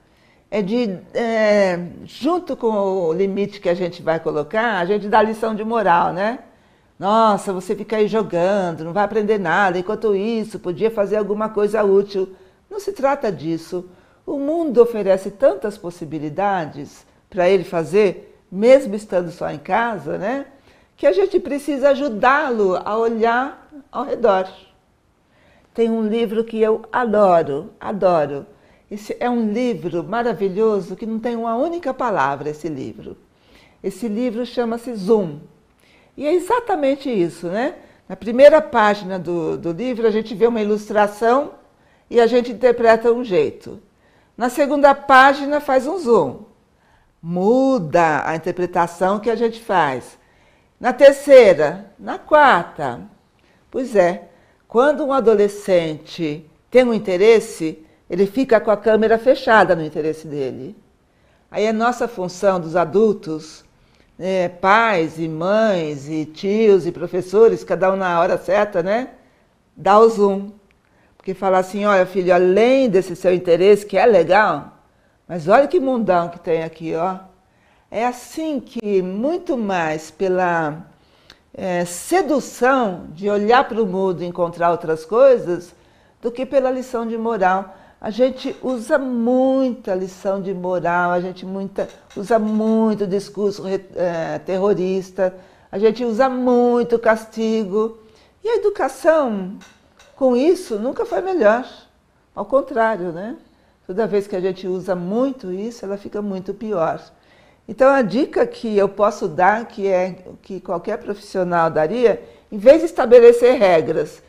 é 0.51 0.61
de, 0.61 0.99
é, 1.13 1.79
junto 2.03 2.57
com 2.57 2.73
o 3.07 3.13
limite 3.13 3.61
que 3.61 3.69
a 3.69 3.73
gente 3.73 4.03
vai 4.03 4.19
colocar, 4.19 4.79
a 4.79 4.85
gente 4.85 5.07
dá 5.07 5.21
lição 5.21 5.55
de 5.55 5.63
moral, 5.63 6.11
né? 6.11 6.39
Nossa, 6.99 7.53
você 7.53 7.77
fica 7.77 7.95
aí 7.95 8.09
jogando, 8.09 8.83
não 8.83 8.91
vai 8.91 9.05
aprender 9.05 9.37
nada, 9.39 9.79
enquanto 9.79 10.13
isso, 10.13 10.59
podia 10.59 10.91
fazer 10.91 11.15
alguma 11.15 11.47
coisa 11.47 11.81
útil. 11.81 12.35
Não 12.69 12.77
se 12.77 12.91
trata 12.91 13.31
disso. 13.31 13.89
O 14.25 14.37
mundo 14.37 14.81
oferece 14.81 15.31
tantas 15.31 15.77
possibilidades 15.77 17.07
para 17.29 17.49
ele 17.49 17.63
fazer, 17.63 18.37
mesmo 18.51 18.95
estando 18.95 19.31
só 19.31 19.49
em 19.49 19.57
casa, 19.57 20.17
né? 20.17 20.47
Que 20.97 21.07
a 21.07 21.13
gente 21.13 21.39
precisa 21.39 21.91
ajudá-lo 21.91 22.75
a 22.75 22.97
olhar 22.97 23.69
ao 23.89 24.03
redor. 24.03 24.49
Tem 25.73 25.89
um 25.89 26.05
livro 26.05 26.43
que 26.43 26.59
eu 26.59 26.81
adoro, 26.91 27.71
adoro. 27.79 28.45
Esse 28.91 29.15
é 29.21 29.29
um 29.29 29.53
livro 29.53 30.03
maravilhoso 30.03 30.97
que 30.97 31.05
não 31.05 31.17
tem 31.17 31.37
uma 31.37 31.55
única 31.55 31.93
palavra, 31.93 32.49
esse 32.49 32.67
livro. 32.67 33.15
Esse 33.81 34.09
livro 34.09 34.45
chama-se 34.45 34.93
Zoom. 34.95 35.39
E 36.19 36.27
é 36.27 36.33
exatamente 36.33 37.09
isso, 37.09 37.47
né? 37.47 37.75
Na 38.05 38.13
primeira 38.13 38.61
página 38.61 39.17
do, 39.17 39.57
do 39.57 39.71
livro, 39.71 40.05
a 40.05 40.11
gente 40.11 40.35
vê 40.35 40.47
uma 40.47 40.59
ilustração 40.59 41.53
e 42.09 42.19
a 42.19 42.27
gente 42.27 42.51
interpreta 42.51 43.09
um 43.09 43.23
jeito. 43.23 43.79
Na 44.35 44.49
segunda 44.49 44.93
página 44.93 45.61
faz 45.61 45.87
um 45.87 45.97
zoom. 45.97 46.41
Muda 47.23 48.27
a 48.27 48.35
interpretação 48.35 49.17
que 49.17 49.29
a 49.29 49.35
gente 49.37 49.61
faz. 49.61 50.19
Na 50.77 50.91
terceira, 50.91 51.89
na 51.97 52.19
quarta. 52.19 52.99
Pois 53.71 53.95
é, 53.95 54.27
quando 54.67 55.05
um 55.05 55.13
adolescente 55.13 56.45
tem 56.69 56.83
um 56.83 56.93
interesse, 56.93 57.81
ele 58.09 58.27
fica 58.27 58.59
com 58.59 58.71
a 58.71 58.75
câmera 58.75 59.17
fechada 59.17 59.73
no 59.73 59.85
interesse 59.85 60.27
dele. 60.27 60.75
Aí 61.49 61.63
é 61.63 61.71
nossa 61.71 62.09
função 62.09 62.59
dos 62.59 62.75
adultos, 62.75 63.63
né, 64.19 64.49
pais 64.49 65.17
e 65.17 65.29
mães 65.29 66.09
e 66.09 66.25
tios 66.25 66.85
e 66.85 66.91
professores, 66.91 67.63
cada 67.63 67.89
um 67.93 67.95
na 67.95 68.19
hora 68.19 68.37
certa, 68.37 68.83
né? 68.83 69.11
Dar 69.77 69.99
o 69.99 70.09
zoom. 70.09 70.51
Porque 71.15 71.33
falar 71.33 71.59
assim, 71.59 71.85
olha 71.85 72.05
filho, 72.05 72.33
além 72.33 72.89
desse 72.89 73.15
seu 73.15 73.33
interesse, 73.33 73.85
que 73.85 73.97
é 73.97 74.05
legal, 74.05 74.77
mas 75.25 75.47
olha 75.47 75.67
que 75.67 75.79
mundão 75.79 76.27
que 76.27 76.39
tem 76.39 76.63
aqui, 76.63 76.93
ó. 76.95 77.17
É 77.89 78.05
assim 78.05 78.59
que, 78.59 79.01
muito 79.01 79.57
mais 79.57 80.11
pela 80.11 80.85
é, 81.53 81.85
sedução 81.85 83.07
de 83.11 83.29
olhar 83.29 83.67
para 83.67 83.81
o 83.81 83.85
mundo 83.85 84.21
e 84.21 84.25
encontrar 84.25 84.71
outras 84.71 85.05
coisas, 85.05 85.73
do 86.21 86.29
que 86.29 86.45
pela 86.45 86.69
lição 86.69 87.07
de 87.07 87.17
moral. 87.17 87.73
A 88.01 88.09
gente 88.09 88.55
usa 88.63 88.97
muita 88.97 89.93
lição 89.93 90.41
de 90.41 90.53
moral, 90.53 91.11
a 91.11 91.19
gente 91.19 91.45
muita, 91.45 91.89
usa 92.15 92.39
muito 92.39 93.05
discurso 93.05 93.63
é, 93.67 94.39
terrorista, 94.39 95.33
a 95.69 95.77
gente 95.77 96.05
usa 96.05 96.29
muito 96.29 96.97
castigo. 96.97 97.97
E 98.41 98.47
a 98.47 98.55
educação 98.55 99.57
com 100.15 100.35
isso, 100.35 100.79
nunca 100.79 101.05
foi 101.05 101.21
melhor. 101.21 101.65
Ao 102.33 102.45
contrário, 102.45 103.11
né? 103.11 103.35
Toda 103.85 104.07
vez 104.07 104.27
que 104.27 104.35
a 104.35 104.39
gente 104.39 104.67
usa 104.67 104.95
muito 104.95 105.51
isso, 105.51 105.83
ela 105.83 105.97
fica 105.97 106.21
muito 106.21 106.53
pior. 106.53 107.01
Então, 107.67 107.89
a 107.89 108.01
dica 108.01 108.47
que 108.47 108.77
eu 108.77 108.87
posso 108.87 109.27
dar, 109.27 109.65
que 109.65 109.87
é 109.87 110.23
que 110.41 110.59
qualquer 110.61 110.97
profissional 110.97 111.69
daria, 111.69 112.21
em 112.51 112.57
vez 112.57 112.79
de 112.79 112.85
estabelecer 112.85 113.59
regras, 113.59 114.21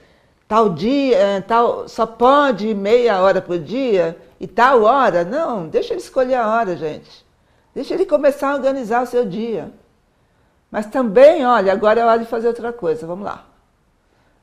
tal 0.51 0.68
dia, 0.70 1.16
eh, 1.16 1.40
tal, 1.42 1.86
só 1.86 2.05
pode 2.05 2.74
meia 2.74 3.20
hora 3.20 3.40
por 3.40 3.57
dia 3.57 4.18
e 4.40 4.48
tal 4.48 4.82
hora, 4.82 5.22
não, 5.24 5.68
deixa 5.68 5.94
ele 5.94 6.01
escolher 6.01 6.34
a 6.34 6.48
hora, 6.48 6.76
gente. 6.76 7.24
Deixa 7.72 7.94
ele 7.94 8.05
começar 8.05 8.51
a 8.51 8.55
organizar 8.57 9.05
o 9.05 9.07
seu 9.07 9.24
dia. 9.24 9.70
Mas 10.68 10.86
também, 10.86 11.46
olha, 11.46 11.72
agora 11.72 12.01
é 12.01 12.05
hora 12.05 12.18
de 12.18 12.24
fazer 12.24 12.48
outra 12.48 12.72
coisa, 12.72 13.07
vamos 13.07 13.24
lá. 13.24 13.46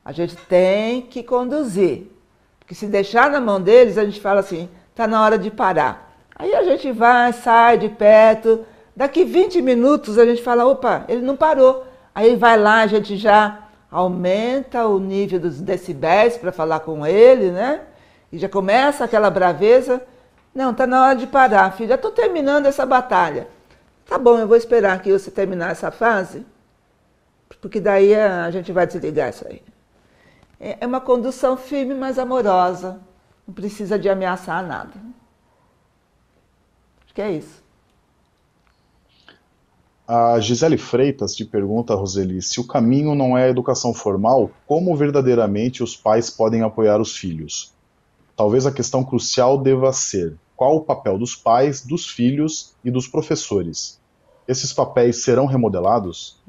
A 0.02 0.10
gente 0.10 0.34
tem 0.34 1.02
que 1.02 1.22
conduzir. 1.22 2.10
Porque 2.58 2.74
se 2.74 2.86
deixar 2.86 3.28
na 3.28 3.38
mão 3.38 3.60
deles, 3.60 3.98
a 3.98 4.04
gente 4.06 4.18
fala 4.18 4.40
assim, 4.40 4.66
está 4.88 5.06
na 5.06 5.22
hora 5.22 5.36
de 5.36 5.50
parar. 5.50 6.10
Aí 6.34 6.54
a 6.54 6.64
gente 6.64 6.90
vai, 6.90 7.34
sai 7.34 7.76
de 7.76 7.90
perto, 7.90 8.64
daqui 8.96 9.24
20 9.24 9.60
minutos 9.60 10.16
a 10.16 10.24
gente 10.24 10.42
fala, 10.42 10.64
opa, 10.64 11.04
ele 11.06 11.20
não 11.20 11.36
parou. 11.36 11.84
Aí 12.14 12.34
vai 12.34 12.58
lá, 12.58 12.80
a 12.80 12.86
gente 12.86 13.14
já 13.18 13.67
aumenta 13.90 14.86
o 14.86 14.98
nível 14.98 15.40
dos 15.40 15.60
decibéis 15.60 16.36
para 16.36 16.52
falar 16.52 16.80
com 16.80 17.06
ele, 17.06 17.50
né? 17.50 17.82
E 18.30 18.38
já 18.38 18.48
começa 18.48 19.04
aquela 19.04 19.30
braveza. 19.30 20.02
Não, 20.54 20.72
está 20.72 20.86
na 20.86 21.04
hora 21.04 21.16
de 21.16 21.26
parar, 21.26 21.72
filho. 21.72 21.88
Já 21.88 21.94
estou 21.94 22.10
terminando 22.10 22.66
essa 22.66 22.84
batalha. 22.84 23.48
Tá 24.06 24.18
bom, 24.18 24.38
eu 24.38 24.48
vou 24.48 24.56
esperar 24.56 24.94
aqui 24.94 25.12
você 25.12 25.30
terminar 25.30 25.70
essa 25.70 25.90
fase, 25.90 26.46
porque 27.60 27.78
daí 27.78 28.14
a 28.14 28.50
gente 28.50 28.72
vai 28.72 28.86
desligar 28.86 29.28
isso 29.28 29.46
aí. 29.46 29.62
É, 30.58 30.78
é 30.80 30.86
uma 30.86 31.00
condução 31.00 31.56
firme, 31.56 31.94
mas 31.94 32.18
amorosa. 32.18 33.00
Não 33.46 33.54
precisa 33.54 33.98
de 33.98 34.08
ameaçar 34.08 34.66
nada. 34.66 34.92
Acho 37.04 37.14
que 37.14 37.22
é 37.22 37.32
isso. 37.32 37.62
A 40.10 40.40
Gisele 40.40 40.78
Freitas 40.78 41.34
te 41.34 41.44
pergunta, 41.44 41.94
Roseli, 41.94 42.40
se 42.40 42.58
o 42.58 42.66
caminho 42.66 43.14
não 43.14 43.36
é 43.36 43.44
a 43.44 43.48
educação 43.50 43.92
formal, 43.92 44.50
como 44.66 44.96
verdadeiramente 44.96 45.82
os 45.82 45.94
pais 45.94 46.30
podem 46.30 46.62
apoiar 46.62 46.98
os 46.98 47.14
filhos? 47.14 47.74
Talvez 48.34 48.64
a 48.64 48.72
questão 48.72 49.04
crucial 49.04 49.58
deva 49.58 49.92
ser 49.92 50.34
qual 50.56 50.76
o 50.76 50.80
papel 50.80 51.18
dos 51.18 51.36
pais, 51.36 51.84
dos 51.84 52.08
filhos 52.08 52.74
e 52.82 52.90
dos 52.90 53.06
professores. 53.06 54.00
Esses 54.48 54.72
papéis 54.72 55.22
serão 55.22 55.44
remodelados? 55.44 56.40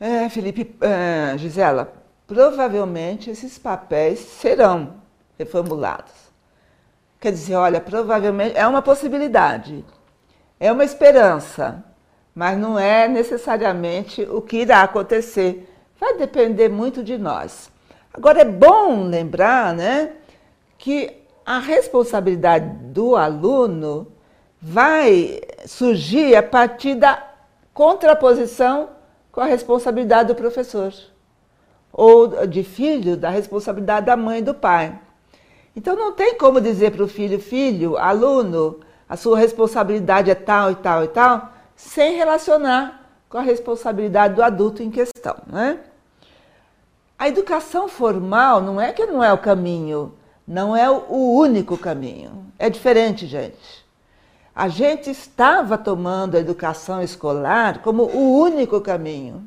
É, 0.00 0.30
Felipe, 0.30 0.74
é, 0.80 1.36
Gisela, 1.36 1.92
provavelmente 2.26 3.28
esses 3.28 3.58
papéis 3.58 4.20
serão 4.20 4.94
reformulados. 5.38 6.17
Quer 7.20 7.32
dizer, 7.32 7.56
olha, 7.56 7.80
provavelmente 7.80 8.56
é 8.56 8.66
uma 8.66 8.80
possibilidade, 8.80 9.84
é 10.60 10.70
uma 10.70 10.84
esperança, 10.84 11.84
mas 12.34 12.56
não 12.56 12.78
é 12.78 13.08
necessariamente 13.08 14.22
o 14.22 14.40
que 14.40 14.58
irá 14.58 14.82
acontecer. 14.82 15.68
Vai 15.98 16.16
depender 16.16 16.68
muito 16.68 17.02
de 17.02 17.18
nós. 17.18 17.70
Agora 18.14 18.40
é 18.40 18.44
bom 18.44 19.04
lembrar, 19.04 19.74
né, 19.74 20.12
que 20.76 21.12
a 21.44 21.58
responsabilidade 21.58 22.68
do 22.92 23.16
aluno 23.16 24.12
vai 24.60 25.40
surgir 25.66 26.36
a 26.36 26.42
partir 26.42 26.94
da 26.94 27.26
contraposição 27.74 28.90
com 29.32 29.40
a 29.40 29.46
responsabilidade 29.46 30.28
do 30.28 30.34
professor, 30.34 30.92
ou 31.92 32.46
de 32.46 32.62
filho, 32.62 33.16
da 33.16 33.30
responsabilidade 33.30 34.06
da 34.06 34.16
mãe 34.16 34.38
e 34.38 34.42
do 34.42 34.54
pai. 34.54 34.98
Então 35.78 35.94
não 35.94 36.10
tem 36.10 36.34
como 36.34 36.60
dizer 36.60 36.90
para 36.90 37.04
o 37.04 37.06
filho, 37.06 37.38
filho, 37.38 37.96
aluno, 37.96 38.80
a 39.08 39.16
sua 39.16 39.38
responsabilidade 39.38 40.28
é 40.28 40.34
tal 40.34 40.72
e 40.72 40.74
tal 40.74 41.04
e 41.04 41.06
tal, 41.06 41.52
sem 41.76 42.16
relacionar 42.16 43.08
com 43.28 43.38
a 43.38 43.42
responsabilidade 43.42 44.34
do 44.34 44.42
adulto 44.42 44.82
em 44.82 44.90
questão. 44.90 45.36
Né? 45.46 45.78
A 47.16 47.28
educação 47.28 47.86
formal 47.86 48.60
não 48.60 48.80
é 48.80 48.92
que 48.92 49.06
não 49.06 49.22
é 49.22 49.32
o 49.32 49.38
caminho, 49.38 50.14
não 50.44 50.74
é 50.74 50.90
o 50.90 51.36
único 51.36 51.78
caminho. 51.78 52.46
É 52.58 52.68
diferente, 52.68 53.24
gente. 53.24 53.86
A 54.52 54.66
gente 54.66 55.08
estava 55.08 55.78
tomando 55.78 56.36
a 56.36 56.40
educação 56.40 57.00
escolar 57.00 57.82
como 57.82 58.02
o 58.02 58.36
único 58.40 58.80
caminho. 58.80 59.46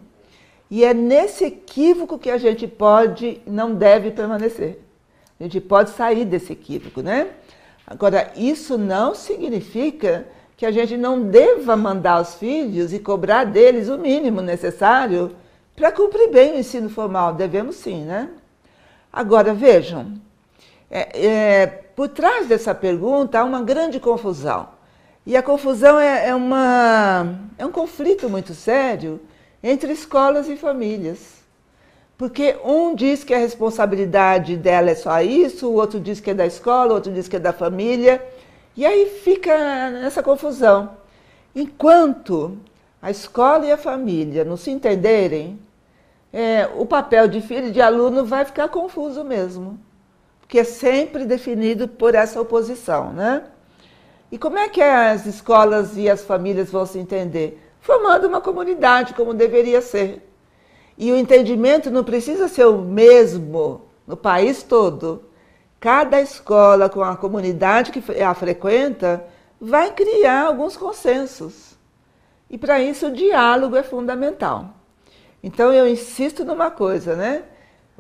E 0.69 0.85
é 0.85 0.93
nesse 0.93 1.43
equívoco 1.43 2.17
que 2.17 2.31
a 2.31 2.37
gente 2.37 2.69
pode, 2.69 3.41
não 3.45 3.75
deve 3.75 4.11
permanecer. 4.11 4.81
A 5.41 5.45
gente 5.45 5.59
pode 5.59 5.89
sair 5.89 6.23
desse 6.23 6.53
equívoco, 6.53 7.01
né? 7.01 7.29
Agora, 7.87 8.31
isso 8.35 8.77
não 8.77 9.15
significa 9.15 10.27
que 10.55 10.67
a 10.67 10.71
gente 10.71 10.95
não 10.95 11.23
deva 11.23 11.75
mandar 11.75 12.21
os 12.21 12.35
filhos 12.35 12.93
e 12.93 12.99
cobrar 12.99 13.45
deles 13.45 13.89
o 13.89 13.97
mínimo 13.97 14.39
necessário 14.39 15.35
para 15.75 15.91
cumprir 15.91 16.29
bem 16.29 16.53
o 16.53 16.59
ensino 16.59 16.91
formal. 16.91 17.33
Devemos 17.33 17.77
sim, 17.77 18.03
né? 18.03 18.29
Agora, 19.11 19.51
vejam, 19.51 20.13
é, 20.91 21.25
é, 21.25 21.65
por 21.65 22.07
trás 22.09 22.45
dessa 22.45 22.75
pergunta 22.75 23.39
há 23.39 23.43
uma 23.43 23.63
grande 23.63 23.99
confusão. 23.99 24.69
E 25.25 25.35
a 25.35 25.41
confusão 25.41 25.99
é, 25.99 26.27
é, 26.27 26.35
uma, 26.35 27.35
é 27.57 27.65
um 27.65 27.71
conflito 27.71 28.29
muito 28.29 28.53
sério 28.53 29.19
entre 29.63 29.91
escolas 29.91 30.47
e 30.47 30.55
famílias. 30.55 31.40
Porque 32.21 32.55
um 32.63 32.93
diz 32.93 33.23
que 33.23 33.33
a 33.33 33.39
responsabilidade 33.39 34.55
dela 34.55 34.91
é 34.91 34.93
só 34.93 35.19
isso, 35.23 35.67
o 35.67 35.73
outro 35.73 35.99
diz 35.99 36.19
que 36.19 36.29
é 36.29 36.35
da 36.35 36.45
escola, 36.45 36.91
o 36.91 36.93
outro 36.93 37.11
diz 37.11 37.27
que 37.27 37.35
é 37.35 37.39
da 37.39 37.51
família. 37.51 38.23
E 38.77 38.85
aí 38.85 39.07
fica 39.07 39.89
nessa 39.89 40.21
confusão. 40.21 40.91
Enquanto 41.55 42.59
a 43.01 43.09
escola 43.09 43.65
e 43.65 43.71
a 43.71 43.77
família 43.77 44.45
não 44.45 44.55
se 44.55 44.69
entenderem, 44.69 45.59
é, 46.31 46.69
o 46.75 46.85
papel 46.85 47.27
de 47.27 47.41
filho 47.41 47.69
e 47.69 47.71
de 47.71 47.81
aluno 47.81 48.23
vai 48.23 48.45
ficar 48.45 48.69
confuso 48.69 49.23
mesmo. 49.23 49.79
Porque 50.41 50.59
é 50.59 50.63
sempre 50.63 51.25
definido 51.25 51.87
por 51.87 52.13
essa 52.13 52.39
oposição, 52.39 53.11
né? 53.11 53.45
E 54.31 54.37
como 54.37 54.59
é 54.59 54.69
que 54.69 54.79
as 54.79 55.25
escolas 55.25 55.97
e 55.97 56.07
as 56.07 56.23
famílias 56.23 56.69
vão 56.69 56.85
se 56.85 56.99
entender? 56.99 57.59
Formando 57.79 58.27
uma 58.27 58.41
comunidade, 58.41 59.15
como 59.15 59.33
deveria 59.33 59.81
ser. 59.81 60.30
E 60.97 61.11
o 61.11 61.17
entendimento 61.17 61.89
não 61.89 62.03
precisa 62.03 62.47
ser 62.47 62.65
o 62.65 62.77
mesmo 62.79 63.83
no 64.05 64.15
país 64.17 64.63
todo. 64.63 65.23
Cada 65.79 66.21
escola, 66.21 66.89
com 66.89 67.01
a 67.01 67.15
comunidade 67.15 67.91
que 67.91 68.21
a 68.21 68.33
frequenta, 68.33 69.25
vai 69.59 69.91
criar 69.91 70.45
alguns 70.45 70.77
consensos. 70.77 71.77
E 72.49 72.57
para 72.57 72.81
isso 72.81 73.07
o 73.07 73.11
diálogo 73.11 73.75
é 73.75 73.83
fundamental. 73.83 74.69
Então 75.43 75.71
eu 75.71 75.87
insisto 75.87 76.43
numa 76.43 76.69
coisa, 76.69 77.15
né? 77.15 77.43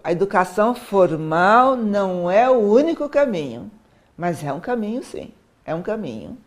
A 0.03 0.11
educação 0.11 0.73
formal 0.75 1.75
não 1.75 2.29
é 2.29 2.49
o 2.49 2.57
único 2.57 3.07
caminho, 3.07 3.71
mas 4.17 4.43
é 4.43 4.51
um 4.51 4.59
caminho 4.59 5.03
sim, 5.03 5.31
é 5.65 5.73
um 5.73 5.81
caminho. 5.81 6.37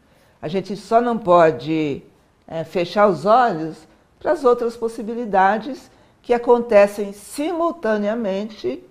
A 0.43 0.49
gente 0.49 0.77
só 0.77 1.01
não 1.01 1.17
pode 1.17 2.03
é, 2.47 2.65
fechar 2.65 3.07
os 3.07 3.25
olhos 3.25 3.77
para 4.19 4.33
as 4.33 4.45
outras 4.45 4.77
possibilidades 4.77 5.91
que 6.25 6.33
acontecem 6.33 7.13
simultaneamente 7.13 8.83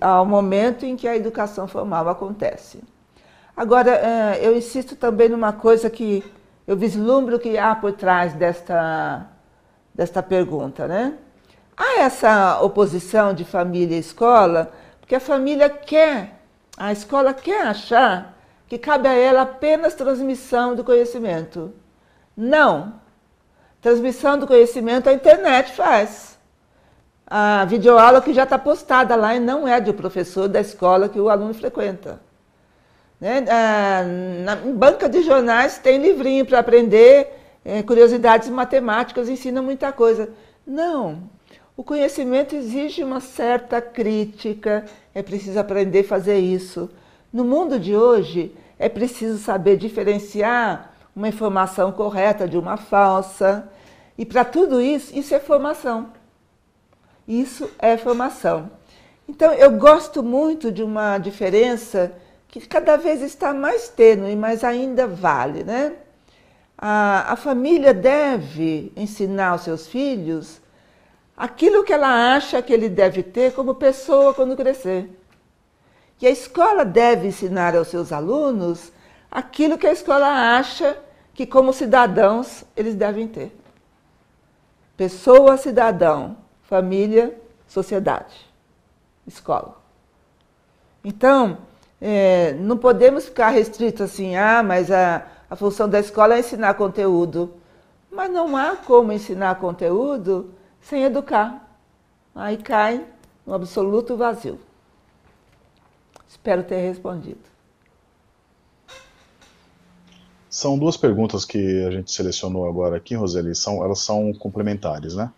ao 0.00 0.24
momento 0.24 0.86
em 0.86 0.96
que 0.96 1.06
a 1.06 1.14
educação 1.14 1.68
formal 1.68 2.08
acontece. 2.08 2.82
Agora, 3.54 3.90
eh, 3.90 4.40
eu 4.40 4.56
insisto 4.56 4.96
também 4.96 5.28
numa 5.28 5.52
coisa 5.52 5.90
que 5.90 6.24
eu 6.66 6.74
vislumbro 6.74 7.38
que 7.38 7.58
há 7.58 7.74
por 7.74 7.92
trás 7.92 8.32
desta, 8.32 9.26
desta 9.94 10.22
pergunta, 10.22 10.88
né? 10.88 11.18
Há 11.76 12.00
essa 12.00 12.62
oposição 12.62 13.34
de 13.34 13.44
família 13.44 13.96
e 13.96 14.00
escola, 14.00 14.72
porque 15.00 15.14
a 15.14 15.20
família 15.20 15.68
quer, 15.68 16.40
a 16.78 16.92
escola 16.92 17.34
quer 17.34 17.66
achar 17.66 18.38
que 18.66 18.78
cabe 18.78 19.06
a 19.06 19.12
ela 19.12 19.42
apenas 19.42 19.94
transmissão 19.94 20.74
do 20.74 20.82
conhecimento. 20.82 21.74
Não, 22.34 22.99
Transmissão 23.80 24.38
do 24.38 24.46
conhecimento 24.46 25.08
a 25.08 25.12
internet 25.12 25.72
faz. 25.72 26.38
A 27.26 27.64
videoaula 27.64 28.20
que 28.20 28.34
já 28.34 28.42
está 28.42 28.58
postada 28.58 29.14
lá 29.16 29.34
e 29.34 29.40
não 29.40 29.66
é 29.66 29.80
do 29.80 29.94
professor 29.94 30.48
da 30.48 30.60
escola 30.60 31.08
que 31.08 31.18
o 31.18 31.28
aluno 31.28 31.54
frequenta. 31.54 32.20
Né? 33.20 33.44
Ah, 33.48 34.02
na 34.44 34.56
banca 34.56 35.08
de 35.08 35.22
jornais 35.22 35.78
tem 35.78 35.98
livrinho 35.98 36.44
para 36.44 36.58
aprender 36.58 37.28
é, 37.64 37.82
curiosidades 37.82 38.48
matemáticas, 38.48 39.28
ensina 39.28 39.62
muita 39.62 39.92
coisa. 39.92 40.30
Não. 40.66 41.22
O 41.76 41.84
conhecimento 41.84 42.54
exige 42.54 43.02
uma 43.02 43.20
certa 43.20 43.80
crítica, 43.80 44.84
é 45.14 45.22
preciso 45.22 45.58
aprender 45.58 46.00
a 46.00 46.08
fazer 46.08 46.38
isso. 46.38 46.90
No 47.32 47.44
mundo 47.44 47.78
de 47.78 47.96
hoje, 47.96 48.54
é 48.78 48.88
preciso 48.88 49.38
saber 49.38 49.76
diferenciar 49.76 50.89
uma 51.14 51.28
informação 51.28 51.92
correta 51.92 52.48
de 52.48 52.56
uma 52.56 52.76
falsa. 52.76 53.68
E 54.16 54.24
para 54.24 54.44
tudo 54.44 54.80
isso, 54.80 55.16
isso 55.16 55.34
é 55.34 55.40
formação. 55.40 56.12
Isso 57.26 57.70
é 57.78 57.96
formação. 57.96 58.70
Então, 59.28 59.52
eu 59.52 59.70
gosto 59.72 60.22
muito 60.22 60.72
de 60.72 60.82
uma 60.82 61.18
diferença 61.18 62.12
que 62.48 62.66
cada 62.66 62.96
vez 62.96 63.22
está 63.22 63.54
mais 63.54 63.88
tênue, 63.88 64.34
mas 64.34 64.64
ainda 64.64 65.06
vale, 65.06 65.62
né? 65.62 65.92
A, 66.76 67.32
a 67.32 67.36
família 67.36 67.94
deve 67.94 68.92
ensinar 68.96 69.50
aos 69.50 69.62
seus 69.62 69.86
filhos 69.86 70.60
aquilo 71.36 71.84
que 71.84 71.92
ela 71.92 72.34
acha 72.34 72.60
que 72.60 72.72
ele 72.72 72.88
deve 72.88 73.22
ter 73.22 73.52
como 73.52 73.74
pessoa 73.74 74.34
quando 74.34 74.56
crescer. 74.56 75.08
E 76.20 76.26
a 76.26 76.30
escola 76.30 76.84
deve 76.84 77.28
ensinar 77.28 77.76
aos 77.76 77.88
seus 77.88 78.12
alunos 78.12 78.92
aquilo 79.30 79.78
que 79.78 79.86
a 79.86 79.92
escola 79.92 80.56
acha 80.56 80.98
que, 81.32 81.46
como 81.46 81.72
cidadãos, 81.72 82.64
eles 82.76 82.94
devem 82.94 83.28
ter: 83.28 83.56
pessoa, 84.96 85.56
cidadão, 85.56 86.36
família, 86.64 87.38
sociedade, 87.66 88.34
escola. 89.26 89.78
Então, 91.04 91.58
é, 92.00 92.52
não 92.54 92.76
podemos 92.76 93.26
ficar 93.26 93.50
restritos 93.50 94.00
assim, 94.00 94.36
ah, 94.36 94.62
mas 94.62 94.90
a, 94.90 95.26
a 95.48 95.56
função 95.56 95.88
da 95.88 96.00
escola 96.00 96.34
é 96.34 96.40
ensinar 96.40 96.74
conteúdo. 96.74 97.54
Mas 98.10 98.30
não 98.30 98.56
há 98.56 98.76
como 98.76 99.12
ensinar 99.12 99.54
conteúdo 99.56 100.52
sem 100.80 101.04
educar. 101.04 101.68
Aí 102.34 102.56
cai 102.56 103.06
no 103.46 103.54
absoluto 103.54 104.16
vazio. 104.16 104.58
Espero 106.28 106.62
ter 106.62 106.80
respondido. 106.80 107.49
São 110.50 110.76
duas 110.76 110.96
perguntas 110.96 111.44
que 111.44 111.84
a 111.84 111.92
gente 111.92 112.10
selecionou 112.10 112.68
agora 112.68 112.96
aqui, 112.96 113.14
Roseli, 113.14 113.54
são, 113.54 113.84
elas 113.84 114.00
são 114.00 114.32
complementares, 114.32 115.14
né? 115.14 115.32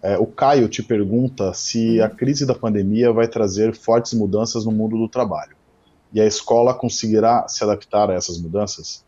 É, 0.00 0.16
o 0.16 0.26
Caio 0.26 0.68
te 0.68 0.80
pergunta 0.80 1.52
se 1.52 2.00
a 2.00 2.08
crise 2.08 2.46
da 2.46 2.54
pandemia 2.54 3.12
vai 3.12 3.26
trazer 3.26 3.74
fortes 3.74 4.12
mudanças 4.12 4.64
no 4.64 4.70
mundo 4.70 4.96
do 4.96 5.08
trabalho 5.08 5.56
e 6.12 6.20
a 6.20 6.26
escola 6.26 6.72
conseguirá 6.72 7.48
se 7.48 7.64
adaptar 7.64 8.08
a 8.10 8.14
essas 8.14 8.38
mudanças? 8.38 9.04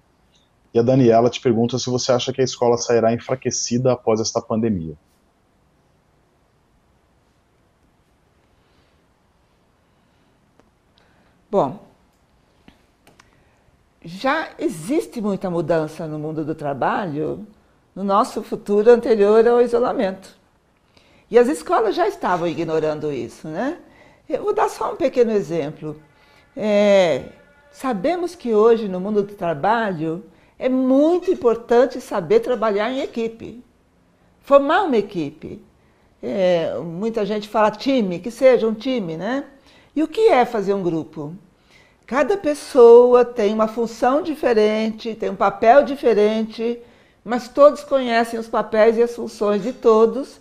E 0.74 0.80
a 0.80 0.82
Daniela 0.82 1.30
te 1.30 1.40
pergunta 1.40 1.78
se 1.78 1.88
você 1.88 2.10
acha 2.10 2.32
que 2.32 2.40
a 2.40 2.44
escola 2.44 2.76
sairá 2.76 3.14
enfraquecida 3.14 3.92
após 3.92 4.20
esta 4.20 4.42
pandemia. 4.42 4.96
Bom, 11.48 11.85
já 14.06 14.50
existe 14.56 15.20
muita 15.20 15.50
mudança 15.50 16.06
no 16.06 16.16
mundo 16.16 16.44
do 16.44 16.54
trabalho 16.54 17.44
no 17.94 18.04
nosso 18.04 18.40
futuro 18.40 18.88
anterior 18.90 19.46
ao 19.48 19.60
isolamento. 19.60 20.36
E 21.28 21.36
as 21.36 21.48
escolas 21.48 21.96
já 21.96 22.06
estavam 22.06 22.46
ignorando 22.46 23.12
isso, 23.12 23.48
né? 23.48 23.78
Eu 24.28 24.44
vou 24.44 24.54
dar 24.54 24.68
só 24.68 24.92
um 24.92 24.96
pequeno 24.96 25.32
exemplo. 25.32 26.00
É, 26.56 27.24
sabemos 27.72 28.36
que 28.36 28.54
hoje 28.54 28.86
no 28.86 29.00
mundo 29.00 29.24
do 29.24 29.34
trabalho 29.34 30.24
é 30.56 30.68
muito 30.68 31.28
importante 31.28 32.00
saber 32.00 32.40
trabalhar 32.40 32.92
em 32.92 33.00
equipe, 33.00 33.60
formar 34.40 34.84
uma 34.84 34.96
equipe. 34.96 35.60
É, 36.22 36.78
muita 36.78 37.26
gente 37.26 37.48
fala 37.48 37.72
time, 37.72 38.20
que 38.20 38.30
seja 38.30 38.68
um 38.68 38.74
time, 38.74 39.16
né? 39.16 39.44
E 39.96 40.02
o 40.02 40.06
que 40.06 40.28
é 40.28 40.44
fazer 40.44 40.74
um 40.74 40.82
grupo? 40.82 41.34
Cada 42.06 42.36
pessoa 42.36 43.24
tem 43.24 43.52
uma 43.52 43.66
função 43.66 44.22
diferente, 44.22 45.16
tem 45.16 45.28
um 45.28 45.34
papel 45.34 45.82
diferente, 45.82 46.78
mas 47.24 47.48
todos 47.48 47.82
conhecem 47.82 48.38
os 48.38 48.46
papéis 48.46 48.96
e 48.96 49.02
as 49.02 49.16
funções 49.16 49.60
de 49.60 49.72
todos, 49.72 50.40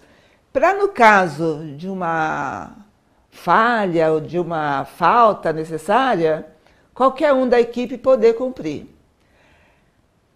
para 0.53 0.75
no 0.75 0.89
caso 0.89 1.73
de 1.75 1.89
uma 1.89 2.71
falha 3.31 4.11
ou 4.11 4.21
de 4.21 4.37
uma 4.37 4.85
falta 4.85 5.51
necessária, 5.51 6.45
qualquer 6.93 7.33
um 7.33 7.49
da 7.49 7.59
equipe 7.59 7.97
poder 7.97 8.35
cumprir. 8.35 8.87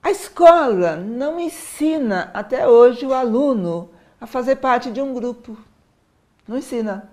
A 0.02 0.10
escola 0.10 0.96
não 0.96 1.40
ensina 1.40 2.32
até 2.34 2.68
hoje 2.68 3.06
o 3.06 3.14
aluno 3.14 3.92
a 4.20 4.26
fazer 4.26 4.56
parte 4.56 4.90
de 4.90 5.00
um 5.00 5.14
grupo. 5.14 5.56
Não 6.48 6.58
ensina 6.58 7.08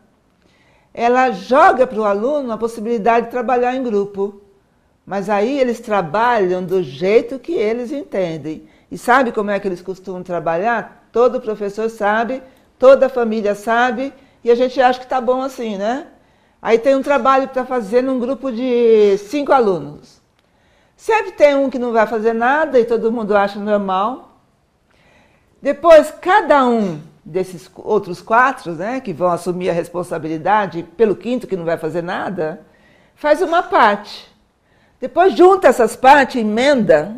ela 0.98 1.30
joga 1.30 1.86
para 1.86 2.00
o 2.00 2.04
aluno 2.04 2.50
a 2.50 2.56
possibilidade 2.56 3.26
de 3.26 3.30
trabalhar 3.30 3.76
em 3.76 3.82
grupo. 3.82 4.40
Mas 5.04 5.28
aí 5.28 5.60
eles 5.60 5.78
trabalham 5.78 6.64
do 6.64 6.82
jeito 6.82 7.38
que 7.38 7.52
eles 7.52 7.92
entendem. 7.92 8.66
E 8.90 8.96
sabe 8.96 9.30
como 9.30 9.50
é 9.50 9.60
que 9.60 9.68
eles 9.68 9.82
costumam 9.82 10.22
trabalhar? 10.22 11.06
Todo 11.12 11.38
professor 11.38 11.90
sabe, 11.90 12.42
toda 12.78 13.10
família 13.10 13.54
sabe, 13.54 14.10
e 14.42 14.50
a 14.50 14.54
gente 14.54 14.80
acha 14.80 14.98
que 14.98 15.04
está 15.04 15.20
bom 15.20 15.42
assim, 15.42 15.76
né? 15.76 16.06
Aí 16.62 16.78
tem 16.78 16.96
um 16.96 17.02
trabalho 17.02 17.48
para 17.48 17.66
fazer 17.66 18.02
num 18.02 18.18
grupo 18.18 18.50
de 18.50 19.18
cinco 19.18 19.52
alunos. 19.52 20.22
Sempre 20.96 21.32
tem 21.32 21.54
um 21.54 21.68
que 21.68 21.78
não 21.78 21.92
vai 21.92 22.06
fazer 22.06 22.32
nada 22.32 22.80
e 22.80 22.86
todo 22.86 23.12
mundo 23.12 23.36
acha 23.36 23.58
normal. 23.58 24.40
Depois, 25.60 26.10
cada 26.22 26.66
um 26.66 27.00
desses 27.26 27.68
outros 27.74 28.22
quatro, 28.22 28.72
né, 28.72 29.00
que 29.00 29.12
vão 29.12 29.32
assumir 29.32 29.68
a 29.68 29.72
responsabilidade 29.72 30.84
pelo 30.96 31.16
quinto 31.16 31.48
que 31.48 31.56
não 31.56 31.64
vai 31.64 31.76
fazer 31.76 32.00
nada, 32.00 32.60
faz 33.16 33.42
uma 33.42 33.64
parte. 33.64 34.32
Depois 35.00 35.36
junta 35.36 35.66
essas 35.66 35.96
partes, 35.96 36.36
emenda. 36.40 37.16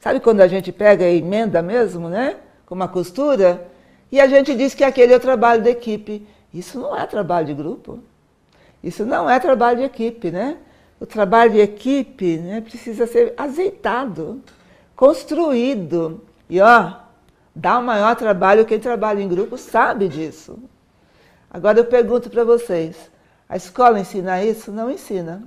Sabe 0.00 0.18
quando 0.18 0.40
a 0.40 0.48
gente 0.48 0.72
pega 0.72 1.08
e 1.08 1.18
emenda 1.18 1.62
mesmo, 1.62 2.08
né? 2.08 2.36
Com 2.66 2.74
uma 2.74 2.88
costura? 2.88 3.68
E 4.10 4.20
a 4.20 4.26
gente 4.26 4.54
diz 4.54 4.74
que 4.74 4.82
aquele 4.82 5.12
é 5.12 5.16
o 5.16 5.20
trabalho 5.20 5.62
da 5.62 5.70
equipe. 5.70 6.26
Isso 6.52 6.78
não 6.78 6.96
é 6.96 7.06
trabalho 7.06 7.46
de 7.46 7.54
grupo. 7.54 8.00
Isso 8.82 9.06
não 9.06 9.30
é 9.30 9.38
trabalho 9.38 9.78
de 9.78 9.84
equipe, 9.84 10.30
né? 10.30 10.56
O 11.00 11.06
trabalho 11.06 11.52
de 11.52 11.60
equipe 11.60 12.38
né, 12.38 12.60
precisa 12.60 13.06
ser 13.06 13.32
azeitado, 13.36 14.42
construído. 14.94 16.22
E 16.48 16.60
ó, 16.60 16.92
dá 17.56 17.78
o 17.78 17.82
maior 17.82 18.14
trabalho 18.14 18.66
quem 18.66 18.78
trabalha 18.78 19.22
em 19.22 19.28
grupo 19.28 19.56
sabe 19.56 20.08
disso. 20.08 20.58
Agora 21.50 21.78
eu 21.78 21.86
pergunto 21.86 22.28
para 22.28 22.44
vocês: 22.44 23.10
a 23.48 23.56
escola 23.56 23.98
ensina 23.98 24.44
isso? 24.44 24.70
Não 24.70 24.90
ensina. 24.90 25.42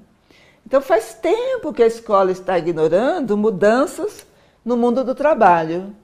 Então 0.65 0.81
faz 0.81 1.13
tempo 1.13 1.71
que 1.71 1.83
a 1.83 1.87
escola 1.87 2.31
está 2.31 2.57
ignorando 2.57 3.37
mudanças 3.37 4.25
no 4.65 4.75
mundo 4.75 5.03
do 5.03 5.13
trabalho. 5.13 5.95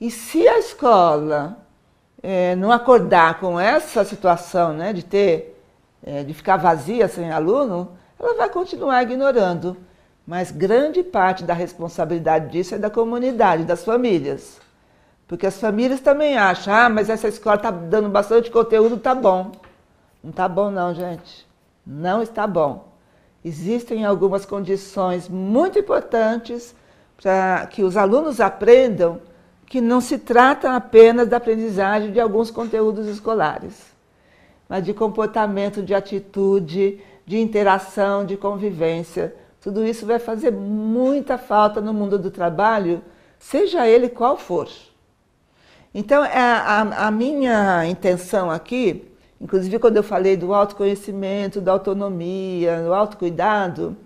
E 0.00 0.10
se 0.10 0.48
a 0.48 0.58
escola 0.58 1.58
é, 2.22 2.56
não 2.56 2.72
acordar 2.72 3.38
com 3.38 3.60
essa 3.60 4.04
situação 4.04 4.72
né, 4.72 4.92
de 4.94 5.04
ter, 5.04 5.62
é, 6.02 6.24
de 6.24 6.32
ficar 6.32 6.56
vazia 6.56 7.06
sem 7.06 7.30
aluno, 7.30 7.92
ela 8.18 8.34
vai 8.34 8.48
continuar 8.48 9.02
ignorando. 9.02 9.76
Mas 10.26 10.50
grande 10.50 11.02
parte 11.02 11.44
da 11.44 11.54
responsabilidade 11.54 12.50
disso 12.50 12.74
é 12.74 12.78
da 12.78 12.90
comunidade, 12.90 13.64
das 13.64 13.84
famílias. 13.84 14.61
Porque 15.32 15.46
as 15.46 15.58
famílias 15.58 16.00
também 16.00 16.36
acham, 16.36 16.74
ah, 16.74 16.88
mas 16.90 17.08
essa 17.08 17.28
escola 17.28 17.56
está 17.56 17.70
dando 17.70 18.10
bastante 18.10 18.50
conteúdo, 18.50 18.98
tá 18.98 19.14
bom. 19.14 19.52
Não 20.22 20.30
está 20.30 20.46
bom 20.46 20.70
não, 20.70 20.92
gente. 20.92 21.46
Não 21.86 22.20
está 22.20 22.46
bom 22.46 22.92
existem 23.44 24.04
algumas 24.04 24.44
condições 24.44 25.28
muito 25.28 25.78
importantes 25.78 26.74
para 27.20 27.66
que 27.66 27.82
os 27.82 27.96
alunos 27.96 28.40
aprendam 28.40 29.20
que 29.66 29.80
não 29.80 30.00
se 30.00 30.18
trata 30.18 30.76
apenas 30.76 31.28
da 31.28 31.38
aprendizagem 31.38 32.12
de 32.12 32.20
alguns 32.20 32.50
conteúdos 32.50 33.06
escolares, 33.06 33.86
mas 34.68 34.84
de 34.84 34.92
comportamento, 34.92 35.82
de 35.82 35.94
atitude, 35.94 37.00
de 37.24 37.38
interação, 37.38 38.24
de 38.24 38.36
convivência. 38.36 39.34
Tudo 39.60 39.84
isso 39.84 40.04
vai 40.04 40.18
fazer 40.18 40.50
muita 40.50 41.38
falta 41.38 41.80
no 41.80 41.94
mundo 41.94 42.18
do 42.18 42.30
trabalho, 42.30 43.02
seja 43.38 43.86
ele 43.86 44.08
qual 44.08 44.36
for. 44.36 44.68
Então, 45.94 46.24
é, 46.24 46.38
a, 46.38 47.06
a 47.06 47.10
minha 47.10 47.86
intenção 47.86 48.50
aqui 48.50 49.12
Inclusive, 49.42 49.80
quando 49.80 49.96
eu 49.96 50.04
falei 50.04 50.36
do 50.36 50.54
autoconhecimento, 50.54 51.60
da 51.60 51.72
autonomia, 51.72 52.80
do 52.80 52.94
autocuidado, 52.94 53.96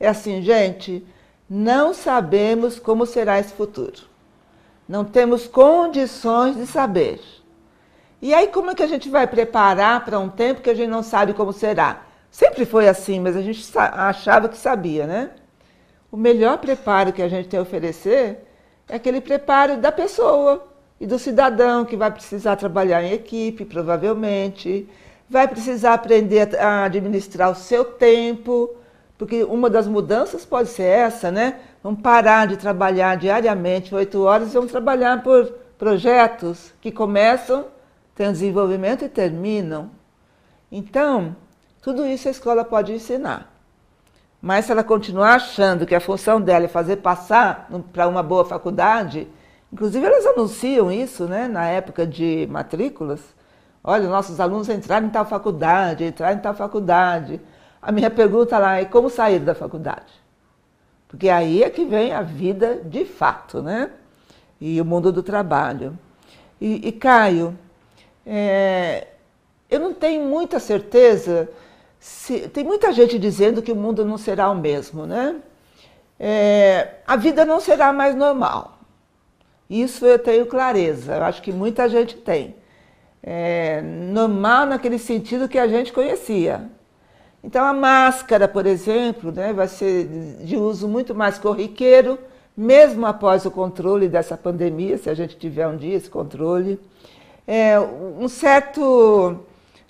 é 0.00 0.08
assim, 0.08 0.40
gente, 0.40 1.06
não 1.48 1.92
sabemos 1.92 2.78
como 2.78 3.04
será 3.04 3.38
esse 3.38 3.52
futuro. 3.52 4.08
Não 4.88 5.04
temos 5.04 5.46
condições 5.46 6.56
de 6.56 6.66
saber. 6.66 7.20
E 8.22 8.32
aí, 8.32 8.48
como 8.48 8.70
é 8.70 8.74
que 8.74 8.82
a 8.82 8.86
gente 8.86 9.10
vai 9.10 9.26
preparar 9.26 10.06
para 10.06 10.18
um 10.18 10.30
tempo 10.30 10.62
que 10.62 10.70
a 10.70 10.74
gente 10.74 10.88
não 10.88 11.02
sabe 11.02 11.34
como 11.34 11.52
será? 11.52 12.04
Sempre 12.30 12.64
foi 12.64 12.88
assim, 12.88 13.20
mas 13.20 13.36
a 13.36 13.42
gente 13.42 13.62
achava 13.76 14.48
que 14.48 14.56
sabia, 14.56 15.06
né? 15.06 15.30
O 16.10 16.16
melhor 16.16 16.56
preparo 16.56 17.12
que 17.12 17.20
a 17.20 17.28
gente 17.28 17.46
tem 17.46 17.60
a 17.60 17.62
oferecer 17.62 18.42
é 18.88 18.96
aquele 18.96 19.20
preparo 19.20 19.76
da 19.76 19.92
pessoa, 19.92 20.66
e 21.00 21.06
do 21.06 21.18
cidadão 21.18 21.84
que 21.84 21.96
vai 21.96 22.10
precisar 22.10 22.56
trabalhar 22.56 23.02
em 23.02 23.12
equipe, 23.12 23.64
provavelmente, 23.64 24.88
vai 25.28 25.46
precisar 25.46 25.94
aprender 25.94 26.58
a 26.58 26.84
administrar 26.84 27.50
o 27.50 27.54
seu 27.54 27.84
tempo, 27.84 28.70
porque 29.16 29.44
uma 29.44 29.68
das 29.68 29.86
mudanças 29.86 30.44
pode 30.44 30.68
ser 30.68 30.84
essa, 30.84 31.30
né? 31.30 31.60
Vamos 31.82 32.00
parar 32.00 32.46
de 32.46 32.56
trabalhar 32.56 33.16
diariamente 33.16 33.94
oito 33.94 34.22
horas 34.22 34.50
e 34.50 34.54
vamos 34.54 34.72
trabalhar 34.72 35.22
por 35.22 35.46
projetos 35.78 36.72
que 36.80 36.90
começam, 36.90 37.66
têm 38.14 38.32
desenvolvimento 38.32 39.04
e 39.04 39.08
terminam. 39.08 39.90
Então, 40.70 41.36
tudo 41.80 42.04
isso 42.04 42.26
a 42.26 42.32
escola 42.32 42.64
pode 42.64 42.92
ensinar. 42.92 43.52
Mas 44.40 44.66
se 44.66 44.72
ela 44.72 44.84
continuar 44.84 45.34
achando 45.34 45.86
que 45.86 45.94
a 45.94 46.00
função 46.00 46.40
dela 46.40 46.64
é 46.64 46.68
fazer 46.68 46.96
passar 46.96 47.68
para 47.92 48.06
uma 48.06 48.22
boa 48.22 48.44
faculdade, 48.44 49.28
Inclusive, 49.72 50.04
elas 50.04 50.26
anunciam 50.26 50.90
isso 50.90 51.26
né, 51.26 51.46
na 51.46 51.66
época 51.66 52.06
de 52.06 52.46
matrículas. 52.50 53.20
Olha, 53.84 54.08
nossos 54.08 54.40
alunos 54.40 54.68
entraram 54.68 55.06
em 55.06 55.10
tal 55.10 55.24
faculdade, 55.24 56.04
entraram 56.04 56.38
em 56.38 56.40
tal 56.40 56.54
faculdade. 56.54 57.40
A 57.80 57.92
minha 57.92 58.10
pergunta 58.10 58.58
lá 58.58 58.80
é 58.80 58.84
como 58.84 59.08
sair 59.08 59.38
da 59.38 59.54
faculdade? 59.54 60.12
Porque 61.06 61.28
aí 61.28 61.62
é 61.62 61.70
que 61.70 61.84
vem 61.84 62.12
a 62.12 62.22
vida 62.22 62.80
de 62.84 63.04
fato, 63.04 63.62
né? 63.62 63.90
E 64.60 64.80
o 64.80 64.84
mundo 64.84 65.12
do 65.12 65.22
trabalho. 65.22 65.98
E, 66.60 66.88
e 66.88 66.92
Caio, 66.92 67.56
é, 68.26 69.06
eu 69.70 69.80
não 69.80 69.94
tenho 69.94 70.24
muita 70.26 70.58
certeza. 70.58 71.48
Se, 72.00 72.48
tem 72.48 72.64
muita 72.64 72.92
gente 72.92 73.18
dizendo 73.18 73.62
que 73.62 73.72
o 73.72 73.76
mundo 73.76 74.04
não 74.04 74.18
será 74.18 74.50
o 74.50 74.54
mesmo, 74.54 75.06
né? 75.06 75.36
É, 76.18 76.96
a 77.06 77.16
vida 77.16 77.44
não 77.44 77.60
será 77.60 77.92
mais 77.92 78.14
normal. 78.14 78.77
Isso 79.68 80.06
eu 80.06 80.18
tenho 80.18 80.46
clareza, 80.46 81.16
eu 81.16 81.24
acho 81.24 81.42
que 81.42 81.52
muita 81.52 81.88
gente 81.88 82.16
tem. 82.16 82.54
É 83.22 83.82
normal 83.82 84.64
naquele 84.64 84.98
sentido 84.98 85.48
que 85.48 85.58
a 85.58 85.68
gente 85.68 85.92
conhecia. 85.92 86.70
Então 87.44 87.64
a 87.64 87.74
máscara, 87.74 88.48
por 88.48 88.66
exemplo, 88.66 89.30
né, 89.30 89.52
vai 89.52 89.68
ser 89.68 90.06
de 90.40 90.56
uso 90.56 90.88
muito 90.88 91.14
mais 91.14 91.38
corriqueiro, 91.38 92.18
mesmo 92.56 93.04
após 93.06 93.44
o 93.44 93.50
controle 93.50 94.08
dessa 94.08 94.36
pandemia, 94.36 94.96
se 94.96 95.10
a 95.10 95.14
gente 95.14 95.36
tiver 95.36 95.68
um 95.68 95.76
dia 95.76 95.96
esse 95.96 96.08
controle. 96.08 96.80
É, 97.46 97.78
um 97.78 98.28
certo 98.28 99.38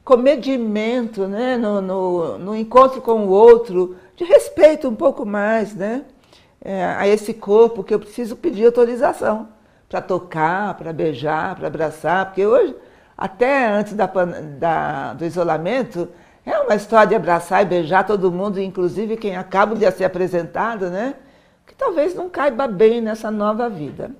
comedimento 0.04 1.26
né, 1.26 1.56
no, 1.56 1.80
no, 1.80 2.38
no, 2.38 2.56
encontro 2.56 3.00
com 3.00 3.26
o 3.26 3.28
outro, 3.28 3.96
de 4.16 4.24
respeito 4.24 4.88
um 4.88 4.94
pouco 4.94 5.24
mais 5.24 5.74
né, 5.74 6.04
é, 6.64 6.84
a 6.84 7.06
esse 7.06 7.32
corpo 7.34 7.84
que 7.84 7.94
eu 7.94 8.00
preciso 8.00 8.36
pedir 8.36 8.66
autorização 8.66 9.48
para 9.88 10.00
tocar, 10.02 10.74
para 10.74 10.92
beijar, 10.92 11.56
para 11.56 11.68
abraçar, 11.68 12.26
porque 12.26 12.44
hoje, 12.44 12.76
até 13.16 13.68
antes 13.68 13.94
da, 13.94 14.06
da, 14.06 15.14
do 15.14 15.24
isolamento, 15.24 16.08
é 16.44 16.58
uma 16.60 16.74
história 16.74 17.08
de 17.08 17.14
abraçar 17.14 17.62
e 17.62 17.66
beijar 17.66 18.06
todo 18.06 18.30
mundo, 18.30 18.60
inclusive 18.60 19.16
quem 19.16 19.36
acaba 19.36 19.74
de 19.74 19.90
ser 19.90 20.04
apresentado, 20.04 20.90
né? 20.90 21.14
Que 21.66 21.74
talvez 21.74 22.14
não 22.14 22.28
caiba 22.28 22.66
bem 22.66 23.00
nessa 23.00 23.30
nova 23.30 23.68
vida. 23.68 24.10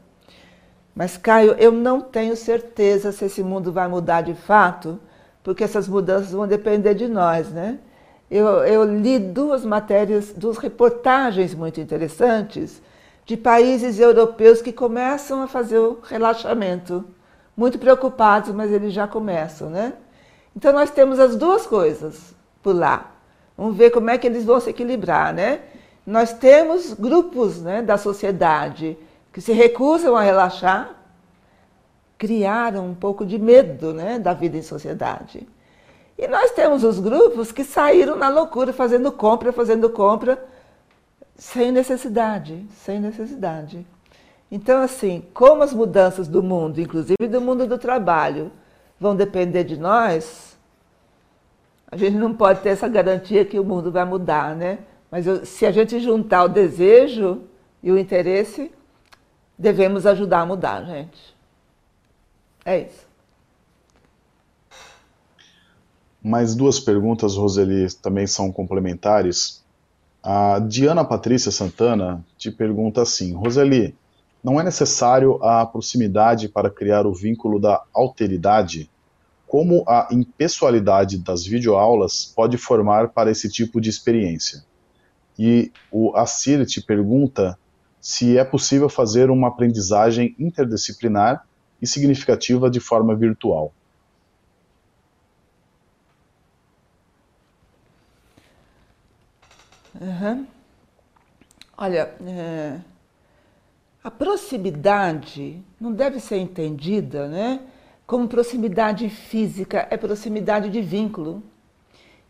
Mas, 0.95 1.17
Caio, 1.17 1.53
eu 1.59 1.71
não 1.71 2.01
tenho 2.01 2.35
certeza 2.37 3.13
se 3.13 3.25
esse 3.25 3.43
mundo 3.43 3.73
vai 3.73 3.89
mudar 3.89 4.23
de 4.23 4.35
fato, 4.35 4.99
porque 5.43 5.65
essas 5.65 5.89
mudanças 5.89 6.33
vão 6.33 6.47
depender 6.47 6.95
de 6.95 7.09
nós, 7.09 7.49
né? 7.51 7.79
Eu, 8.31 8.47
eu 8.65 8.85
li 8.85 9.19
duas 9.19 9.65
matérias, 9.65 10.33
duas 10.37 10.59
reportagens 10.59 11.55
muito 11.55 11.81
interessantes 11.81 12.83
de 13.29 13.37
países 13.37 14.01
europeus 14.01 14.63
que 14.63 14.73
começam 14.73 15.43
a 15.43 15.47
fazer 15.47 15.79
o 15.79 15.99
relaxamento. 16.03 17.05
Muito 17.55 17.79
preocupados, 17.79 18.55
mas 18.55 18.73
eles 18.73 18.91
já 18.91 19.07
começam, 19.07 19.69
né? 19.69 19.93
Então 20.57 20.73
nós 20.73 20.91
temos 20.91 21.21
as 21.21 21.37
duas 21.37 21.67
coisas 21.67 22.35
por 22.63 22.75
lá. 22.75 23.13
Vamos 23.55 23.77
ver 23.77 23.91
como 23.91 24.09
é 24.09 24.17
que 24.17 24.27
eles 24.27 24.47
vão 24.47 24.59
se 24.59 24.71
equilibrar, 24.71 25.35
né? 25.35 25.61
Nós 26.07 26.33
temos 26.33 26.95
grupos 26.95 27.61
né, 27.61 27.83
da 27.83 27.99
sociedade 27.99 28.97
que 29.31 29.43
se 29.43 29.53
recusam 29.53 30.17
a 30.17 30.23
relaxar, 30.23 30.95
criaram 32.17 32.87
um 32.87 32.95
pouco 32.95 33.27
de 33.27 33.39
medo 33.39 33.93
né, 33.93 34.19
da 34.19 34.33
vida 34.33 34.57
em 34.57 34.63
sociedade. 34.63 35.47
E 36.17 36.27
nós 36.29 36.53
temos 36.53 36.83
os 36.83 36.99
grupos 36.99 37.53
que 37.53 37.63
saíram 37.63 38.17
na 38.17 38.31
loucura, 38.31 38.73
fazendo 38.73 39.13
compra, 39.13 39.53
fazendo 39.53 39.91
compra, 39.91 40.43
sem 41.39 41.71
necessidade, 41.71 42.67
sem 42.75 43.01
necessidade. 43.01 43.87
Então, 44.51 44.83
assim, 44.83 45.23
como 45.33 45.63
as 45.63 45.73
mudanças 45.73 46.27
do 46.27 46.43
mundo, 46.43 46.81
inclusive 46.81 47.29
do 47.29 47.41
mundo 47.41 47.67
do 47.67 47.79
trabalho, 47.79 48.51
vão 48.99 49.15
depender 49.15 49.63
de 49.63 49.77
nós, 49.77 50.59
a 51.91 51.97
gente 51.97 52.17
não 52.17 52.35
pode 52.35 52.61
ter 52.61 52.71
essa 52.71 52.89
garantia 52.89 53.45
que 53.45 53.59
o 53.59 53.65
mundo 53.65 53.93
vai 53.93 54.05
mudar, 54.05 54.57
né? 54.57 54.81
Mas 55.11 55.27
eu, 55.27 55.47
se 55.47 55.65
a 55.65 55.71
gente 55.71 56.01
juntar 56.01 56.45
o 56.45 56.49
desejo 56.49 57.43
e 57.83 57.91
o 57.93 57.99
interesse, 57.99 58.73
devemos 59.57 60.07
ajudar 60.07 60.41
a 60.41 60.47
mudar, 60.47 60.85
gente. 60.85 61.37
É 62.65 62.81
isso. 62.81 63.07
Mais 66.23 66.55
duas 66.55 66.81
perguntas, 66.81 67.37
Roseli, 67.37 67.91
também 67.95 68.27
são 68.27 68.53
complementares. 68.53 69.65
A 70.31 70.59
Diana 70.59 71.07
Patrícia 71.07 71.51
Santana 71.51 72.23
te 72.37 72.51
pergunta 72.51 73.01
assim: 73.01 73.33
Roseli, 73.33 73.97
não 74.45 74.61
é 74.61 74.63
necessário 74.63 75.43
a 75.43 75.65
proximidade 75.65 76.51
para 76.51 76.69
criar 76.69 77.07
o 77.07 77.15
vínculo 77.15 77.59
da 77.59 77.83
alteridade? 77.95 78.91
Como 79.47 79.83
a 79.89 80.07
impessoalidade 80.13 81.17
das 81.17 81.47
videoaulas 81.47 82.31
pode 82.37 82.59
formar 82.59 83.09
para 83.09 83.31
esse 83.31 83.49
tipo 83.49 83.81
de 83.81 83.89
experiência? 83.89 84.63
E 85.39 85.73
o 85.91 86.15
Assir 86.15 86.67
te 86.67 86.83
pergunta 86.83 87.59
se 87.99 88.37
é 88.37 88.45
possível 88.45 88.91
fazer 88.91 89.31
uma 89.31 89.49
aprendizagem 89.49 90.37
interdisciplinar 90.39 91.43
e 91.81 91.87
significativa 91.87 92.69
de 92.69 92.81
forma 92.81 93.17
virtual. 93.17 93.73
Uhum. 100.01 100.47
Olha, 101.77 102.15
é, 102.27 102.79
a 104.03 104.11
proximidade 104.11 105.63
não 105.81 105.93
deve 105.93 106.21
ser 106.21 106.39
entendida 106.39 107.29
né, 107.29 107.61
como 108.07 108.29
proximidade 108.29 109.09
física, 109.09 109.87
é 109.91 109.97
proximidade 109.97 110.71
de 110.71 110.81
vínculo. 110.81 111.43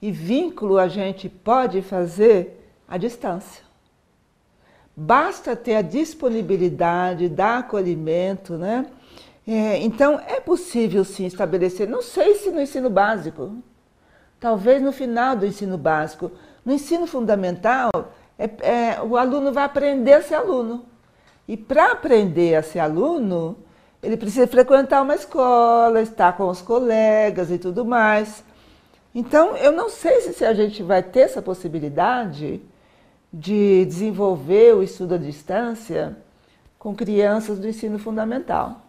E 0.01 0.11
vínculo 0.11 0.79
a 0.79 0.89
gente 0.89 1.29
pode 1.29 1.83
fazer 1.83 2.73
à 2.87 2.97
distância. 2.97 3.63
Basta 4.97 5.55
ter 5.55 5.77
a 5.77 5.83
disponibilidade, 5.83 7.29
dar 7.29 7.59
acolhimento, 7.59 8.57
né? 8.57 8.87
É, 9.47 9.79
então 9.79 10.21
é 10.21 10.41
possível 10.41 11.05
sim 11.05 11.25
estabelecer, 11.25 11.89
não 11.89 12.03
sei 12.03 12.35
se 12.35 12.51
no 12.51 12.61
ensino 12.61 12.91
básico, 12.91 13.57
talvez 14.39 14.83
no 14.83 14.93
final 14.93 15.35
do 15.35 15.47
ensino 15.47 15.79
básico, 15.79 16.31
no 16.69 16.75
ensino 16.75 17.07
fundamental, 17.07 18.13
é, 18.39 18.45
é, 18.61 19.03
o 19.03 19.17
aluno 19.17 19.51
vai 19.51 19.65
aprender 19.65 20.13
a 20.13 20.21
ser 20.21 20.35
aluno. 20.35 20.85
E 21.49 21.57
para 21.57 21.93
aprender 21.93 22.57
a 22.57 22.63
ser 22.63 22.81
aluno, 22.81 23.57
ele 24.03 24.19
precisa 24.19 24.47
frequentar 24.47 25.01
uma 25.01 25.15
escola, 25.15 26.03
estar 26.03 26.37
com 26.37 26.47
os 26.47 26.61
colegas 26.61 27.51
e 27.51 27.57
tudo 27.57 27.87
mais. 27.87 28.45
Então, 29.15 29.57
eu 29.57 29.73
não 29.73 29.89
sei 29.89 30.21
se, 30.21 30.35
se 30.35 30.45
a 30.45 30.53
gente 30.53 30.83
vai 30.83 31.03
ter 31.03 31.21
essa 31.21 31.41
possibilidade 31.41 32.61
de 33.33 33.87
desenvolver 33.87 34.75
o 34.75 34.83
estudo 34.83 35.15
à 35.15 35.19
distância 35.19 36.19
com 36.79 36.95
crianças 36.95 37.59
do 37.59 37.67
ensino 37.67 37.99
fundamental. 37.99 38.83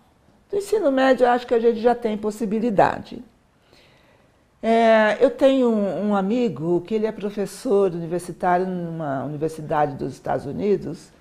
Do 0.49 0.57
ensino 0.57 0.91
médio, 0.91 1.25
acho 1.25 1.47
que 1.47 1.53
a 1.53 1.59
gente 1.61 1.79
já 1.79 1.95
tem 1.95 2.17
possibilidade. 2.17 3.23
É, 4.61 5.17
eu 5.21 5.31
tenho 5.31 5.69
um, 5.69 6.09
um, 6.09 6.15
amigo 6.15 6.81
que 6.81 6.93
ele 6.93 7.05
é 7.05 7.11
professor 7.13 7.93
universitário 7.93 8.67
numa 8.67 9.23
universidade 9.23 9.95
dos 9.95 10.13
Estados 10.13 10.45
Unidos 10.45 11.11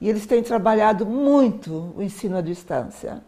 e 0.00 0.08
eles 0.08 0.26
têm 0.26 0.44
trabalhado 0.44 1.04
muito 1.04 1.92
o 1.96 2.02
ensino 2.02 2.36
à 2.36 2.40
distância. 2.40 3.20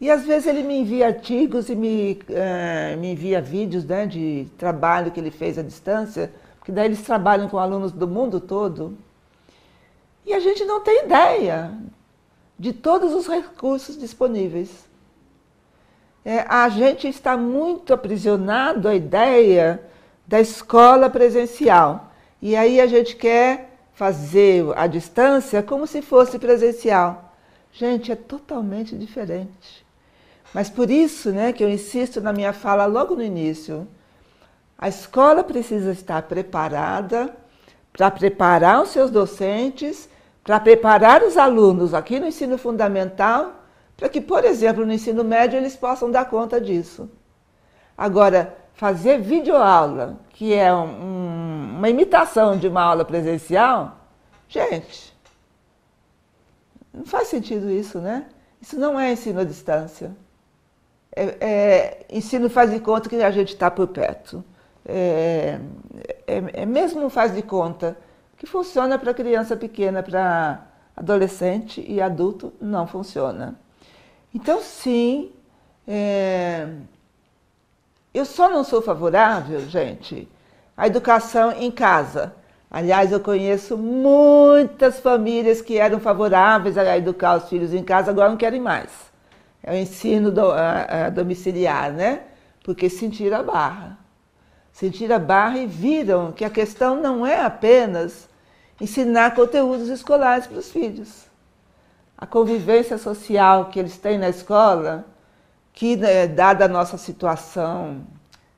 E 0.00 0.10
às 0.10 0.24
vezes 0.24 0.46
ele 0.46 0.62
me 0.62 0.78
envia 0.78 1.08
artigos 1.08 1.68
e 1.68 1.74
me, 1.74 2.18
é, 2.30 2.96
me 2.96 3.12
envia 3.12 3.38
vídeos 3.42 3.84
né, 3.84 4.06
de 4.06 4.48
trabalho 4.56 5.10
que 5.10 5.20
ele 5.20 5.30
fez 5.30 5.58
à 5.58 5.62
distância, 5.62 6.32
porque 6.58 6.72
daí 6.72 6.86
eles 6.86 7.02
trabalham 7.02 7.50
com 7.50 7.58
alunos 7.58 7.92
do 7.92 8.08
mundo 8.08 8.40
todo. 8.40 8.96
E 10.24 10.32
a 10.32 10.40
gente 10.40 10.64
não 10.64 10.80
tem 10.80 11.04
ideia 11.04 11.70
de 12.58 12.72
todos 12.72 13.12
os 13.12 13.26
recursos 13.26 13.98
disponíveis 13.98 14.89
é, 16.24 16.44
a 16.48 16.68
gente 16.68 17.08
está 17.08 17.36
muito 17.36 17.94
aprisionado 17.94 18.88
à 18.88 18.94
ideia 18.94 19.82
da 20.26 20.40
escola 20.40 21.08
presencial. 21.08 22.12
E 22.40 22.54
aí 22.54 22.80
a 22.80 22.86
gente 22.86 23.16
quer 23.16 23.70
fazer 23.94 24.64
a 24.76 24.86
distância 24.86 25.62
como 25.62 25.86
se 25.86 26.02
fosse 26.02 26.38
presencial. 26.38 27.34
Gente, 27.72 28.10
é 28.12 28.16
totalmente 28.16 28.96
diferente. 28.96 29.84
Mas 30.52 30.68
por 30.68 30.90
isso 30.90 31.30
né, 31.30 31.52
que 31.52 31.62
eu 31.62 31.70
insisto 31.70 32.20
na 32.20 32.32
minha 32.32 32.52
fala 32.52 32.86
logo 32.86 33.14
no 33.14 33.22
início. 33.22 33.86
A 34.78 34.88
escola 34.88 35.44
precisa 35.44 35.92
estar 35.92 36.22
preparada 36.22 37.34
para 37.92 38.10
preparar 38.10 38.82
os 38.82 38.90
seus 38.90 39.10
docentes, 39.10 40.08
para 40.42 40.58
preparar 40.58 41.22
os 41.22 41.36
alunos 41.36 41.92
aqui 41.94 42.18
no 42.18 42.26
ensino 42.26 42.56
fundamental 42.58 43.59
para 44.00 44.08
que, 44.08 44.18
por 44.18 44.46
exemplo, 44.46 44.86
no 44.86 44.94
ensino 44.94 45.22
médio 45.22 45.58
eles 45.58 45.76
possam 45.76 46.10
dar 46.10 46.24
conta 46.24 46.58
disso. 46.58 47.10
Agora, 47.96 48.56
fazer 48.72 49.20
videoaula, 49.20 50.18
que 50.30 50.54
é 50.54 50.72
um, 50.72 51.76
uma 51.76 51.90
imitação 51.90 52.56
de 52.56 52.66
uma 52.66 52.80
aula 52.80 53.04
presencial, 53.04 53.98
gente, 54.48 55.14
não 56.94 57.04
faz 57.04 57.28
sentido 57.28 57.70
isso, 57.70 57.98
né? 57.98 58.24
Isso 58.58 58.80
não 58.80 58.98
é 58.98 59.12
ensino 59.12 59.40
à 59.40 59.44
distância. 59.44 60.16
É, 61.14 61.36
é, 61.38 62.06
ensino 62.08 62.48
faz 62.48 62.70
de 62.70 62.80
conta 62.80 63.06
que 63.06 63.16
a 63.16 63.30
gente 63.30 63.52
está 63.52 63.70
por 63.70 63.88
perto. 63.88 64.42
É, 64.82 65.60
é, 66.26 66.62
é 66.62 66.64
mesmo 66.64 67.10
faz 67.10 67.34
de 67.34 67.42
conta 67.42 67.98
que 68.38 68.46
funciona 68.46 68.98
para 68.98 69.12
criança 69.12 69.54
pequena, 69.58 70.02
para 70.02 70.66
adolescente 70.96 71.84
e 71.86 72.00
adulto, 72.00 72.50
não 72.58 72.86
funciona. 72.86 73.58
Então, 74.34 74.62
sim, 74.62 75.32
é... 75.86 76.68
eu 78.14 78.24
só 78.24 78.48
não 78.48 78.62
sou 78.62 78.80
favorável, 78.80 79.60
gente, 79.68 80.28
à 80.76 80.86
educação 80.86 81.52
em 81.52 81.70
casa. 81.70 82.34
Aliás, 82.70 83.10
eu 83.10 83.18
conheço 83.18 83.76
muitas 83.76 85.00
famílias 85.00 85.60
que 85.60 85.78
eram 85.78 85.98
favoráveis 85.98 86.78
a 86.78 86.96
educar 86.96 87.36
os 87.36 87.48
filhos 87.48 87.74
em 87.74 87.82
casa, 87.82 88.12
agora 88.12 88.30
não 88.30 88.36
querem 88.36 88.60
mais. 88.60 88.90
É 89.62 89.72
o 89.72 89.76
ensino 89.76 90.30
do, 90.30 90.52
a, 90.52 91.06
a 91.06 91.10
domiciliar, 91.10 91.92
né? 91.92 92.22
Porque 92.62 92.88
sentiram 92.88 93.40
a 93.40 93.42
barra. 93.42 93.98
Sentiram 94.72 95.16
a 95.16 95.18
barra 95.18 95.58
e 95.58 95.66
viram 95.66 96.30
que 96.32 96.44
a 96.44 96.50
questão 96.50 96.94
não 96.96 97.26
é 97.26 97.40
apenas 97.44 98.28
ensinar 98.80 99.34
conteúdos 99.34 99.88
escolares 99.88 100.46
para 100.46 100.58
os 100.58 100.70
filhos 100.70 101.29
a 102.20 102.26
convivência 102.26 102.98
social 102.98 103.66
que 103.66 103.78
eles 103.78 103.96
têm 103.96 104.18
na 104.18 104.28
escola, 104.28 105.06
que, 105.72 105.96
né, 105.96 106.26
dada 106.26 106.66
a 106.66 106.68
nossa 106.68 106.98
situação 106.98 108.02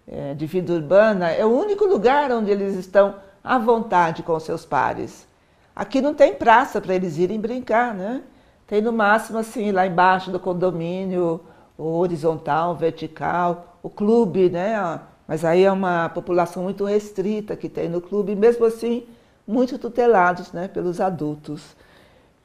é, 0.08 0.34
de 0.34 0.46
vida 0.46 0.72
urbana, 0.72 1.30
é 1.30 1.44
o 1.46 1.56
único 1.56 1.84
lugar 1.84 2.32
onde 2.32 2.50
eles 2.50 2.74
estão 2.74 3.14
à 3.42 3.58
vontade 3.58 4.24
com 4.24 4.38
seus 4.40 4.64
pares. 4.64 5.28
Aqui 5.76 6.00
não 6.00 6.12
tem 6.12 6.34
praça 6.34 6.80
para 6.80 6.94
eles 6.94 7.16
irem 7.18 7.40
brincar, 7.40 7.94
né? 7.94 8.22
Tem 8.66 8.82
no 8.82 8.92
máximo 8.92 9.38
assim, 9.38 9.70
lá 9.70 9.86
embaixo 9.86 10.30
do 10.30 10.40
condomínio, 10.40 11.40
o 11.78 11.98
horizontal, 11.98 12.72
o 12.72 12.74
vertical, 12.74 13.78
o 13.82 13.88
clube, 13.88 14.50
né? 14.50 15.00
Mas 15.26 15.44
aí 15.44 15.64
é 15.64 15.70
uma 15.70 16.08
população 16.08 16.64
muito 16.64 16.84
restrita 16.84 17.56
que 17.56 17.68
tem 17.68 17.88
no 17.88 18.00
clube, 18.00 18.34
mesmo 18.34 18.64
assim, 18.64 19.06
muito 19.46 19.78
tutelados 19.78 20.52
né, 20.52 20.68
pelos 20.68 21.00
adultos. 21.00 21.76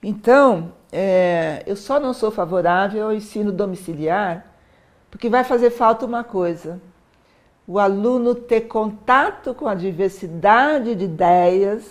Então, 0.02 0.72
é, 0.92 1.64
eu 1.66 1.76
só 1.76 2.00
não 2.00 2.14
sou 2.14 2.32
favorável 2.32 3.06
ao 3.06 3.14
ensino 3.14 3.52
domiciliar, 3.52 4.46
porque 5.12 5.30
vai 5.30 5.44
fazer 5.44 5.70
falta 5.70 6.06
uma 6.06 6.24
coisa: 6.24 6.80
o 7.68 7.80
aluno 7.80 8.34
ter 8.36 8.62
contato 8.62 9.54
com 9.54 9.68
a 9.68 9.76
diversidade 9.76 10.96
de 10.96 11.06
ideias, 11.06 11.84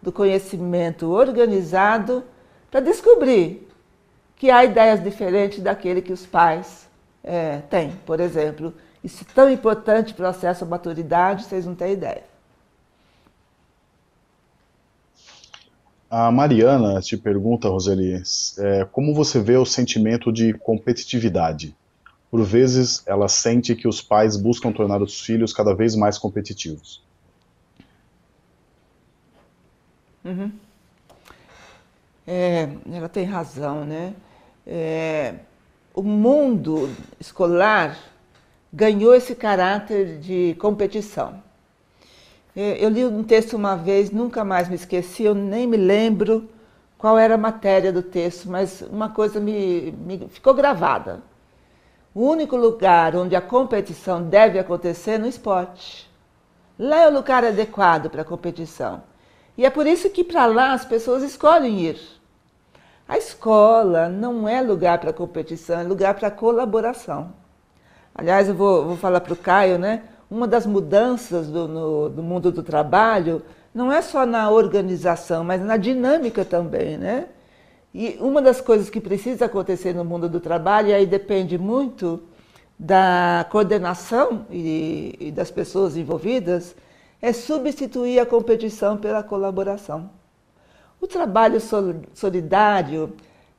do 0.00 0.12
conhecimento 0.12 1.10
organizado, 1.10 2.24
para 2.70 2.80
descobrir 2.80 3.68
que 4.36 4.50
há 4.50 4.64
ideias 4.64 5.02
diferentes 5.02 5.60
daquele 5.60 6.02
que 6.02 6.12
os 6.12 6.26
pais 6.26 6.88
é, 7.22 7.58
têm. 7.70 7.92
Por 8.04 8.18
exemplo, 8.18 8.74
isso 9.04 9.24
é 9.28 9.34
tão 9.34 9.48
importante 9.50 10.12
para 10.12 10.26
o 10.26 10.28
acesso 10.28 10.64
à 10.64 10.66
maturidade, 10.66 11.44
vocês 11.44 11.64
não 11.64 11.74
têm 11.74 11.92
ideia. 11.92 12.31
A 16.14 16.30
Mariana 16.30 17.00
te 17.00 17.16
pergunta, 17.16 17.70
Roseli, 17.70 18.22
é, 18.58 18.84
como 18.84 19.14
você 19.14 19.40
vê 19.40 19.56
o 19.56 19.64
sentimento 19.64 20.30
de 20.30 20.52
competitividade? 20.52 21.74
Por 22.30 22.44
vezes, 22.44 23.02
ela 23.06 23.28
sente 23.28 23.74
que 23.74 23.88
os 23.88 24.02
pais 24.02 24.36
buscam 24.36 24.70
tornar 24.72 25.00
os 25.00 25.22
filhos 25.22 25.54
cada 25.54 25.74
vez 25.74 25.96
mais 25.96 26.18
competitivos. 26.18 27.02
Uhum. 30.22 30.52
É, 32.26 32.68
ela 32.92 33.08
tem 33.08 33.24
razão, 33.24 33.86
né? 33.86 34.12
É, 34.66 35.36
o 35.94 36.02
mundo 36.02 36.94
escolar 37.18 37.96
ganhou 38.70 39.14
esse 39.14 39.34
caráter 39.34 40.18
de 40.18 40.54
competição. 40.58 41.42
Eu 42.54 42.90
li 42.90 43.04
um 43.04 43.24
texto 43.24 43.54
uma 43.54 43.76
vez, 43.76 44.10
nunca 44.10 44.44
mais 44.44 44.68
me 44.68 44.74
esqueci, 44.74 45.22
eu 45.22 45.34
nem 45.34 45.66
me 45.66 45.78
lembro 45.78 46.48
qual 46.98 47.16
era 47.16 47.34
a 47.34 47.38
matéria 47.38 47.90
do 47.90 48.02
texto, 48.02 48.50
mas 48.50 48.82
uma 48.82 49.08
coisa 49.08 49.40
me, 49.40 49.90
me 49.92 50.28
ficou 50.28 50.52
gravada. 50.52 51.22
O 52.14 52.28
único 52.28 52.54
lugar 52.54 53.16
onde 53.16 53.34
a 53.34 53.40
competição 53.40 54.22
deve 54.22 54.58
acontecer 54.58 55.12
é 55.12 55.18
no 55.18 55.26
esporte. 55.26 56.10
Lá 56.78 57.04
é 57.04 57.08
o 57.08 57.14
lugar 57.14 57.42
adequado 57.42 58.10
para 58.10 58.20
a 58.20 58.24
competição. 58.24 59.02
E 59.56 59.64
é 59.64 59.70
por 59.70 59.86
isso 59.86 60.10
que 60.10 60.22
para 60.22 60.44
lá 60.44 60.72
as 60.74 60.84
pessoas 60.84 61.22
escolhem 61.22 61.80
ir. 61.80 61.98
A 63.08 63.16
escola 63.16 64.10
não 64.10 64.46
é 64.46 64.60
lugar 64.60 64.98
para 64.98 65.12
competição, 65.12 65.80
é 65.80 65.84
lugar 65.84 66.14
para 66.14 66.30
colaboração. 66.30 67.32
Aliás, 68.14 68.48
eu 68.48 68.54
vou, 68.54 68.84
vou 68.84 68.96
falar 68.96 69.20
para 69.20 69.32
o 69.32 69.36
Caio, 69.36 69.78
né? 69.78 70.02
Uma 70.32 70.48
das 70.48 70.64
mudanças 70.64 71.48
do, 71.48 71.68
no, 71.68 72.08
do 72.08 72.22
mundo 72.22 72.50
do 72.50 72.62
trabalho 72.62 73.42
não 73.74 73.92
é 73.92 74.00
só 74.00 74.24
na 74.24 74.50
organização, 74.50 75.44
mas 75.44 75.60
na 75.60 75.76
dinâmica 75.76 76.42
também, 76.42 76.96
né? 76.96 77.26
E 77.92 78.16
uma 78.18 78.40
das 78.40 78.58
coisas 78.58 78.88
que 78.88 78.98
precisa 78.98 79.44
acontecer 79.44 79.94
no 79.94 80.06
mundo 80.06 80.30
do 80.30 80.40
trabalho, 80.40 80.88
e 80.88 80.94
aí 80.94 81.04
depende 81.04 81.58
muito 81.58 82.22
da 82.78 83.46
coordenação 83.50 84.46
e, 84.50 85.14
e 85.20 85.30
das 85.30 85.50
pessoas 85.50 85.98
envolvidas, 85.98 86.74
é 87.20 87.30
substituir 87.34 88.18
a 88.18 88.24
competição 88.24 88.96
pela 88.96 89.22
colaboração. 89.22 90.08
O 90.98 91.06
trabalho 91.06 91.58
solidário 92.14 93.12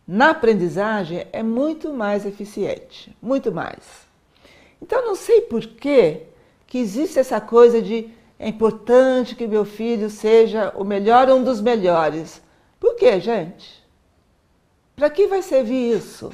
na 0.07 0.31
aprendizagem 0.31 1.27
é 1.31 1.43
muito 1.43 1.93
mais 1.93 2.25
eficiente, 2.25 3.15
muito 3.21 3.51
mais. 3.51 4.07
Então 4.81 5.05
não 5.05 5.13
sei 5.13 5.41
por 5.41 5.61
que 5.61 6.32
que 6.73 6.79
existe 6.79 7.19
essa 7.19 7.39
coisa 7.39 7.79
de 7.79 8.09
é 8.39 8.49
importante 8.49 9.35
que 9.35 9.45
meu 9.45 9.63
filho 9.63 10.09
seja 10.09 10.73
o 10.75 10.83
melhor 10.83 11.29
um 11.29 11.43
dos 11.43 11.61
melhores. 11.61 12.41
Por 12.79 12.95
quê, 12.95 13.19
gente? 13.19 13.85
Para 14.95 15.07
que 15.11 15.27
vai 15.27 15.43
servir 15.43 15.95
isso? 15.95 16.31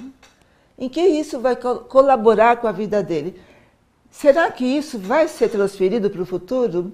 Em 0.78 0.88
que 0.88 1.02
isso 1.02 1.42
vai 1.42 1.58
colaborar 1.58 2.56
com 2.56 2.68
a 2.68 2.72
vida 2.72 3.04
dele? 3.04 3.38
Será 4.10 4.50
que 4.50 4.64
isso 4.64 4.98
vai 4.98 5.28
ser 5.28 5.50
transferido 5.50 6.10
para 6.10 6.22
o 6.22 6.26
futuro? 6.26 6.94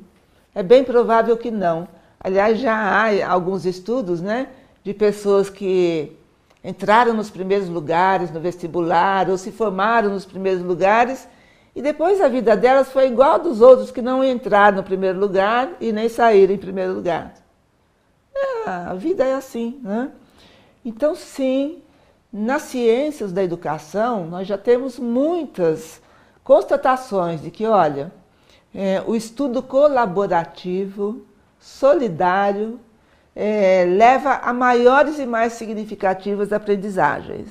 É 0.56 0.64
bem 0.64 0.84
provável 0.84 1.38
que 1.38 1.52
não. 1.52 1.88
Aliás, 2.20 2.58
já 2.58 2.74
há 2.74 3.30
alguns 3.32 3.64
estudos 3.64 4.22
né, 4.22 4.48
de 4.84 4.92
pessoas 4.92 5.52
que 5.52 6.18
entraram 6.64 7.14
nos 7.14 7.30
primeiros 7.30 7.70
lugares 7.70 8.32
no 8.32 8.40
vestibular 8.40 9.30
ou 9.30 9.38
se 9.38 9.52
formaram 9.52 10.10
nos 10.10 10.26
primeiros 10.26 10.64
lugares 10.64 11.28
e 11.76 11.82
depois 11.82 12.22
a 12.22 12.30
vida 12.30 12.56
delas 12.56 12.90
foi 12.90 13.08
igual 13.08 13.38
dos 13.38 13.60
outros 13.60 13.92
que 13.92 14.02
não 14.02 14.24
entraram 14.24 14.78
no 14.78 14.84
primeiro 14.84 15.20
lugar 15.20 15.74
e 15.82 15.92
nem 15.92 16.08
saíram 16.08 16.54
em 16.54 16.58
primeiro 16.58 16.94
lugar. 16.94 17.34
É, 18.34 18.70
a 18.70 18.94
vida 18.94 19.26
é 19.26 19.34
assim, 19.34 19.80
né? 19.84 20.12
Então, 20.86 21.16
sim, 21.16 21.84
nas 22.32 22.62
ciências 22.64 23.32
da 23.34 23.44
educação, 23.44 24.26
nós 24.26 24.48
já 24.48 24.58
temos 24.58 24.98
muitas 24.98 26.02
constatações 26.44 27.42
de 27.42 27.52
que, 27.52 27.66
olha, 27.66 28.12
é, 28.74 29.04
o 29.06 29.16
estudo 29.16 29.62
colaborativo, 29.62 31.26
solidário, 31.60 32.80
é, 33.36 33.86
leva 33.86 34.36
a 34.36 34.54
maiores 34.54 35.20
e 35.20 35.26
mais 35.26 35.54
significativas 35.54 36.54
aprendizagens. 36.54 37.50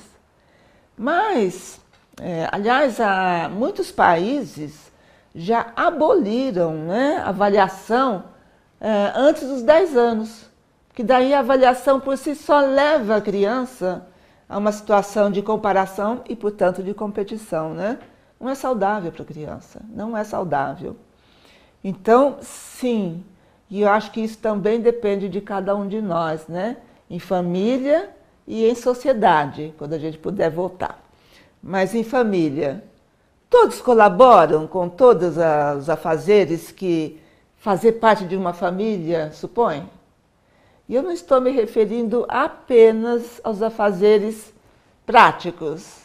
Mas, 0.97 1.79
é, 2.21 2.47
aliás, 2.51 2.99
há 2.99 3.49
muitos 3.49 3.91
países 3.91 4.91
já 5.33 5.73
aboliram 5.75 6.73
né, 6.73 7.21
a 7.23 7.29
avaliação 7.29 8.23
é, 8.79 9.11
antes 9.15 9.47
dos 9.47 9.61
10 9.61 9.97
anos 9.97 10.49
que 10.95 11.03
daí 11.03 11.33
a 11.33 11.39
avaliação 11.39 11.99
por 11.99 12.17
si 12.17 12.33
só 12.33 12.61
leva 12.61 13.17
a 13.17 13.21
criança 13.21 14.07
a 14.47 14.57
uma 14.57 14.71
situação 14.71 15.29
de 15.29 15.41
comparação 15.41 16.21
e, 16.27 16.35
portanto, 16.35 16.81
de 16.81 16.93
competição, 16.93 17.73
né? 17.73 17.99
Não 18.39 18.49
é 18.49 18.55
saudável 18.55 19.11
para 19.11 19.23
a 19.23 19.25
criança, 19.25 19.81
não 19.89 20.15
é 20.15 20.23
saudável. 20.23 20.95
Então, 21.83 22.37
sim, 22.41 23.23
e 23.69 23.81
eu 23.81 23.89
acho 23.89 24.11
que 24.11 24.21
isso 24.21 24.37
também 24.37 24.79
depende 24.79 25.27
de 25.27 25.41
cada 25.41 25.75
um 25.75 25.85
de 25.85 26.01
nós, 26.01 26.47
né? 26.47 26.77
Em 27.09 27.19
família 27.19 28.09
e 28.47 28.65
em 28.65 28.73
sociedade, 28.73 29.73
quando 29.77 29.93
a 29.93 29.99
gente 29.99 30.17
puder 30.17 30.49
voltar. 30.49 31.04
Mas 31.67 31.95
em 31.95 32.03
família, 32.03 32.83
todos 33.49 33.81
colaboram 33.81 34.67
com 34.67 34.87
todos 34.87 35.35
os 35.79 35.89
afazeres 35.89 36.71
que 36.71 37.19
fazer 37.57 37.93
parte 37.93 38.23
de 38.23 38.35
uma 38.35 38.53
família 38.53 39.31
supõe? 39.31 39.89
E 40.87 40.93
eu 40.93 41.01
não 41.01 41.11
estou 41.11 41.41
me 41.41 41.49
referindo 41.49 42.23
apenas 42.29 43.41
aos 43.43 43.63
afazeres 43.63 44.53
práticos. 45.07 46.01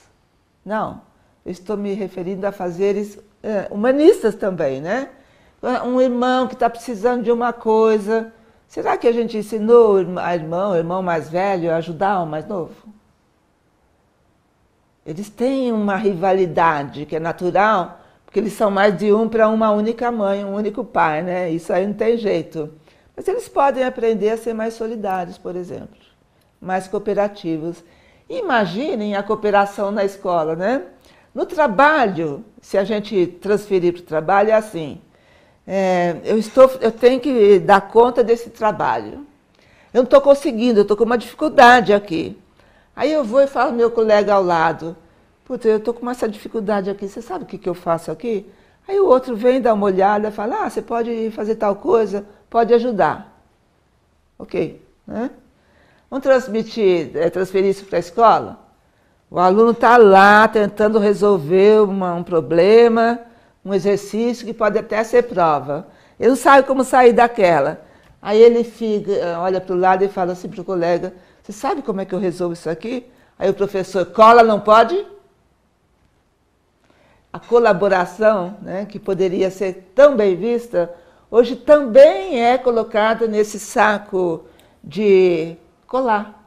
Não, 0.65 1.03
eu 1.45 1.53
estou 1.53 1.77
me 1.77 1.93
referindo 1.93 2.47
a 2.47 2.49
afazeres 2.49 3.19
é, 3.43 3.69
humanistas 3.71 4.35
também, 4.35 4.81
né? 4.81 5.11
Um 5.85 6.01
irmão 6.01 6.47
que 6.47 6.55
está 6.55 6.71
precisando 6.71 7.23
de 7.23 7.31
uma 7.31 7.53
coisa. 7.53 8.33
Será 8.67 8.97
que 8.97 9.07
a 9.07 9.13
gente 9.13 9.37
ensinou 9.37 9.99
a 10.17 10.35
irmão, 10.35 10.73
o 10.73 10.77
irmão 10.77 11.03
mais 11.03 11.29
velho, 11.29 11.71
a 11.71 11.77
ajudar 11.77 12.23
o 12.23 12.27
mais 12.27 12.47
novo? 12.47 13.00
Eles 15.05 15.29
têm 15.29 15.73
uma 15.73 15.97
rivalidade 15.97 17.07
que 17.07 17.17
é 17.17 17.21
natural, 17.21 18.01
porque 18.25 18.39
eles 18.39 18.53
são 18.53 18.71
mais 18.71 18.97
de 18.97 19.13
um 19.13 19.29
para 19.29 19.49
uma 19.49 19.71
única 19.71 20.11
mãe, 20.13 20.45
um 20.45 20.55
único 20.55 20.85
pai, 20.85 21.23
né? 21.23 21.51
Isso 21.51 21.73
aí 21.73 21.87
não 21.87 21.95
tem 21.95 22.17
jeito. 22.17 22.73
Mas 23.17 23.27
eles 23.27 23.49
podem 23.49 23.85
aprender 23.85 24.31
a 24.31 24.37
ser 24.37 24.55
mais 24.55 24.75
solidários, 24.75 25.37
por 25.37 25.57
exemplo, 25.57 25.97
mais 26.61 26.87
cooperativos. 26.87 27.83
Imaginem 28.29 29.17
a 29.17 29.23
cooperação 29.23 29.91
na 29.91 30.05
escola, 30.05 30.55
né? 30.55 30.83
No 31.35 31.47
trabalho, 31.47 32.45
se 32.61 32.77
a 32.77 32.85
gente 32.85 33.27
transferir 33.27 33.93
para 33.95 34.03
o 34.03 34.05
trabalho, 34.05 34.51
é 34.51 34.55
assim: 34.55 35.01
é, 35.67 36.17
eu, 36.25 36.39
estou, 36.39 36.71
eu 36.81 36.93
tenho 36.93 37.21
que 37.21 37.59
dar 37.59 37.81
conta 37.81 38.23
desse 38.23 38.51
trabalho. 38.51 39.27
Eu 39.93 39.99
não 39.99 40.05
estou 40.05 40.21
conseguindo, 40.21 40.81
eu 40.81 40.83
estou 40.83 40.97
com 40.97 41.05
uma 41.05 41.19
dificuldade 41.19 41.93
aqui. 41.93 42.37
Aí 43.01 43.11
eu 43.11 43.25
vou 43.25 43.41
e 43.41 43.47
falo 43.47 43.73
meu 43.73 43.91
colega 43.91 44.35
ao 44.35 44.43
lado: 44.43 44.95
Puta, 45.47 45.67
eu 45.67 45.79
estou 45.79 45.95
com 45.95 46.11
essa 46.11 46.29
dificuldade 46.29 46.91
aqui, 46.91 47.09
você 47.09 47.23
sabe 47.23 47.45
o 47.45 47.47
que, 47.47 47.57
que 47.57 47.67
eu 47.67 47.73
faço 47.73 48.11
aqui? 48.11 48.47
Aí 48.87 49.01
o 49.01 49.07
outro 49.07 49.35
vem, 49.35 49.59
dá 49.59 49.73
uma 49.73 49.87
olhada 49.87 50.31
fala: 50.31 50.65
Ah, 50.67 50.69
você 50.69 50.83
pode 50.83 51.31
fazer 51.31 51.55
tal 51.55 51.77
coisa 51.77 52.27
pode 52.51 52.75
ajudar. 52.75 53.43
Ok. 54.39 54.85
Né? 55.07 55.31
Vamos 56.11 56.23
transmitir, 56.23 57.17
é, 57.17 57.31
transferir 57.31 57.71
isso 57.71 57.87
para 57.87 57.97
a 57.97 58.01
escola? 58.01 58.59
O 59.31 59.39
aluno 59.39 59.71
está 59.71 59.97
lá 59.97 60.47
tentando 60.47 60.99
resolver 60.99 61.81
uma, 61.81 62.13
um 62.13 62.23
problema, 62.23 63.19
um 63.65 63.73
exercício 63.73 64.45
que 64.45 64.53
pode 64.53 64.79
até 64.79 65.03
ser 65.05 65.23
prova. 65.23 65.87
Ele 66.19 66.29
não 66.29 66.37
sabe 66.37 66.67
como 66.67 66.85
sair 66.85 67.15
daquela. 67.15 67.81
Aí 68.21 68.43
ele 68.43 68.63
fica, 68.63 69.39
olha 69.39 69.59
para 69.59 69.75
o 69.75 69.79
lado 69.79 70.05
e 70.05 70.09
fala 70.09 70.33
assim 70.33 70.51
para 70.51 70.61
o 70.61 70.65
colega: 70.65 71.15
Você 71.51 71.59
sabe 71.59 71.83
como 71.83 72.01
é 72.01 72.05
que 72.05 72.15
eu 72.15 72.19
resolvo 72.21 72.53
isso 72.53 72.71
aqui? 72.71 73.05
Aí 73.37 73.51
o 73.51 73.55
professor, 73.55 74.07
cola 74.07 74.45
não 74.45 74.61
pode? 74.61 75.05
A 77.33 77.41
colaboração, 77.41 78.57
né, 78.63 78.87
que 78.87 79.01
poderia 79.01 79.51
ser 79.51 79.91
tão 79.93 80.15
bem 80.15 80.37
vista, 80.37 80.95
hoje 81.29 81.57
também 81.57 82.41
é 82.41 82.57
colocada 82.57 83.27
nesse 83.27 83.59
saco 83.59 84.45
de 84.83 85.57
colar. 85.89 86.41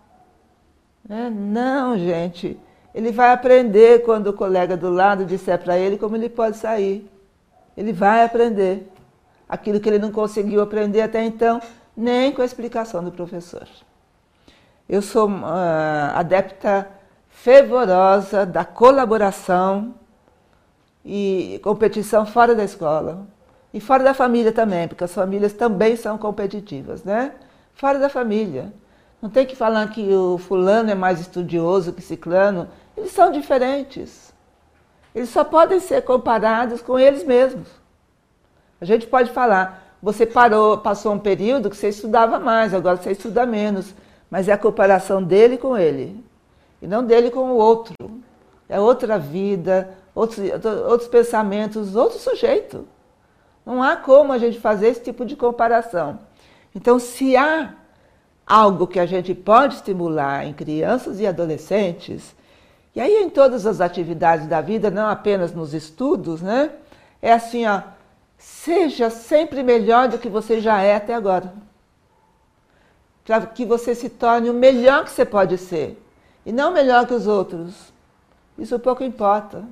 Né? 1.05 1.29
Não, 1.29 1.97
gente. 1.97 2.57
Ele 2.95 3.11
vai 3.11 3.33
aprender 3.33 4.03
quando 4.03 4.27
o 4.27 4.33
colega 4.33 4.77
do 4.77 4.89
lado 4.89 5.25
disser 5.25 5.59
para 5.61 5.77
ele 5.77 5.97
como 5.97 6.15
ele 6.15 6.29
pode 6.29 6.55
sair. 6.55 7.11
Ele 7.75 7.91
vai 7.91 8.23
aprender 8.23 8.89
aquilo 9.49 9.81
que 9.81 9.89
ele 9.89 9.99
não 9.99 10.13
conseguiu 10.13 10.61
aprender 10.61 11.01
até 11.01 11.21
então, 11.25 11.59
nem 11.93 12.31
com 12.31 12.41
a 12.41 12.45
explicação 12.45 13.03
do 13.03 13.11
professor. 13.11 13.67
Eu 14.87 15.01
sou 15.01 15.29
uh, 15.29 15.45
adepta 16.13 16.87
fervorosa 17.29 18.45
da 18.45 18.65
colaboração 18.65 19.95
e 21.05 21.59
competição 21.63 22.25
fora 22.25 22.53
da 22.53 22.63
escola. 22.63 23.25
E 23.73 23.79
fora 23.79 24.03
da 24.03 24.13
família 24.13 24.51
também, 24.51 24.87
porque 24.87 25.03
as 25.03 25.13
famílias 25.13 25.53
também 25.53 25.95
são 25.95 26.17
competitivas, 26.17 27.03
né? 27.03 27.31
Fora 27.73 27.97
da 27.97 28.07
família. 28.07 28.71
Não 29.21 29.29
tem 29.29 29.45
que 29.45 29.55
falar 29.55 29.87
que 29.89 30.13
o 30.13 30.37
fulano 30.37 30.91
é 30.91 30.95
mais 30.95 31.19
estudioso 31.19 31.93
que 31.93 32.01
ciclano. 32.01 32.67
Eles 32.95 33.11
são 33.11 33.31
diferentes. 33.31 34.33
Eles 35.15 35.29
só 35.29 35.43
podem 35.43 35.79
ser 35.79 36.01
comparados 36.01 36.81
com 36.81 36.99
eles 36.99 37.23
mesmos. 37.23 37.67
A 38.79 38.85
gente 38.85 39.07
pode 39.07 39.31
falar, 39.31 39.97
você 40.01 40.25
parou, 40.25 40.77
passou 40.77 41.13
um 41.13 41.19
período 41.19 41.69
que 41.69 41.77
você 41.77 41.87
estudava 41.89 42.37
mais, 42.37 42.73
agora 42.73 42.97
você 42.97 43.11
estuda 43.11 43.45
menos. 43.45 43.95
Mas 44.33 44.47
é 44.47 44.51
a 44.51 44.57
comparação 44.57 45.21
dele 45.21 45.59
com 45.59 45.77
ele. 45.77 46.25
E 46.81 46.87
não 46.87 47.05
dele 47.05 47.29
com 47.29 47.51
o 47.51 47.55
outro. 47.55 47.93
É 48.67 48.79
outra 48.79 49.19
vida, 49.19 49.95
outros, 50.15 50.39
outros 50.89 51.07
pensamentos, 51.07 51.95
outro 51.95 52.17
sujeito. 52.17 52.87
Não 53.63 53.83
há 53.83 53.95
como 53.95 54.33
a 54.33 54.39
gente 54.39 54.59
fazer 54.59 54.87
esse 54.87 55.01
tipo 55.01 55.23
de 55.23 55.35
comparação. 55.35 56.17
Então, 56.73 56.97
se 56.97 57.37
há 57.37 57.75
algo 58.43 58.87
que 58.87 58.99
a 58.99 59.05
gente 59.05 59.35
pode 59.35 59.75
estimular 59.75 60.47
em 60.47 60.51
crianças 60.51 61.19
e 61.19 61.27
adolescentes, 61.27 62.35
e 62.95 62.99
aí 62.99 63.21
em 63.21 63.29
todas 63.29 63.67
as 63.67 63.81
atividades 63.81 64.47
da 64.47 64.61
vida, 64.61 64.89
não 64.89 65.07
apenas 65.09 65.53
nos 65.53 65.75
estudos, 65.75 66.41
né? 66.41 66.71
É 67.21 67.31
assim, 67.31 67.67
ó, 67.67 67.81
seja 68.35 69.11
sempre 69.11 69.61
melhor 69.61 70.07
do 70.07 70.17
que 70.17 70.27
você 70.27 70.59
já 70.59 70.81
é 70.81 70.95
até 70.95 71.13
agora. 71.13 71.53
Para 73.25 73.45
que 73.45 73.65
você 73.65 73.95
se 73.95 74.09
torne 74.09 74.49
o 74.49 74.53
melhor 74.53 75.05
que 75.05 75.11
você 75.11 75.25
pode 75.25 75.57
ser. 75.57 76.01
E 76.45 76.51
não 76.51 76.71
melhor 76.71 77.07
que 77.07 77.13
os 77.13 77.27
outros. 77.27 77.93
Isso 78.57 78.77
pouco 78.79 79.03
importa. 79.03 79.63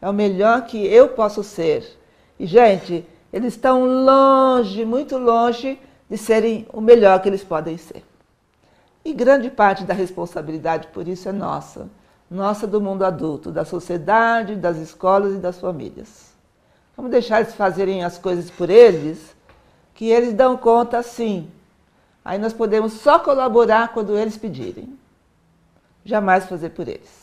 É 0.00 0.08
o 0.08 0.12
melhor 0.12 0.66
que 0.66 0.84
eu 0.86 1.08
posso 1.08 1.42
ser. 1.44 1.98
E, 2.38 2.46
gente, 2.46 3.06
eles 3.32 3.54
estão 3.54 3.84
longe, 3.84 4.84
muito 4.84 5.16
longe 5.18 5.78
de 6.08 6.18
serem 6.18 6.66
o 6.72 6.80
melhor 6.80 7.20
que 7.20 7.28
eles 7.28 7.44
podem 7.44 7.76
ser. 7.76 8.04
E 9.04 9.12
grande 9.12 9.48
parte 9.50 9.84
da 9.84 9.94
responsabilidade 9.94 10.88
por 10.88 11.06
isso 11.06 11.28
é 11.28 11.32
nossa, 11.32 11.88
nossa 12.30 12.66
do 12.66 12.80
mundo 12.80 13.04
adulto, 13.04 13.50
da 13.50 13.64
sociedade, 13.64 14.56
das 14.56 14.76
escolas 14.76 15.34
e 15.34 15.38
das 15.38 15.58
famílias. 15.58 16.30
Vamos 16.96 17.12
deixar 17.12 17.40
eles 17.40 17.54
fazerem 17.54 18.04
as 18.04 18.18
coisas 18.18 18.50
por 18.50 18.68
eles, 18.68 19.34
que 19.94 20.10
eles 20.10 20.34
dão 20.34 20.56
conta 20.56 21.02
sim. 21.02 21.50
Aí 22.24 22.38
nós 22.38 22.52
podemos 22.52 22.92
só 22.94 23.18
colaborar 23.18 23.92
quando 23.92 24.16
eles 24.16 24.36
pedirem. 24.36 24.98
Jamais 26.04 26.44
fazer 26.44 26.70
por 26.70 26.88
eles. 26.88 27.20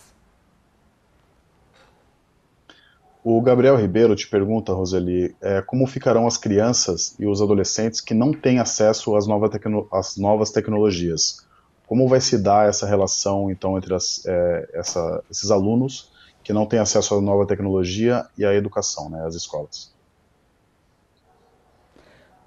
O 3.29 3.41
Gabriel 3.41 3.75
Ribeiro 3.75 4.15
te 4.15 4.25
pergunta, 4.27 4.71
Roseli, 4.71 5.35
é, 5.41 5.61
como 5.61 5.85
ficarão 5.85 6.25
as 6.25 6.37
crianças 6.37 7.13
e 7.19 7.25
os 7.25 7.41
adolescentes 7.41 7.99
que 7.99 8.13
não 8.13 8.31
têm 8.31 8.57
acesso 8.57 9.15
às, 9.17 9.27
nova 9.27 9.49
tecno 9.49 9.85
às 9.91 10.15
novas 10.15 10.49
tecnologias? 10.49 11.45
Como 11.85 12.07
vai 12.07 12.21
se 12.21 12.37
dar 12.37 12.69
essa 12.69 12.85
relação, 12.85 13.51
então, 13.51 13.77
entre 13.77 13.93
as, 13.93 14.25
é, 14.25 14.69
essa, 14.73 15.21
esses 15.29 15.51
alunos 15.51 16.09
que 16.41 16.53
não 16.53 16.65
têm 16.65 16.79
acesso 16.79 17.15
à 17.15 17.21
nova 17.21 17.45
tecnologia 17.45 18.25
e 18.37 18.45
à 18.45 18.53
educação, 18.53 19.09
né, 19.09 19.25
as 19.25 19.35
escolas? 19.35 19.93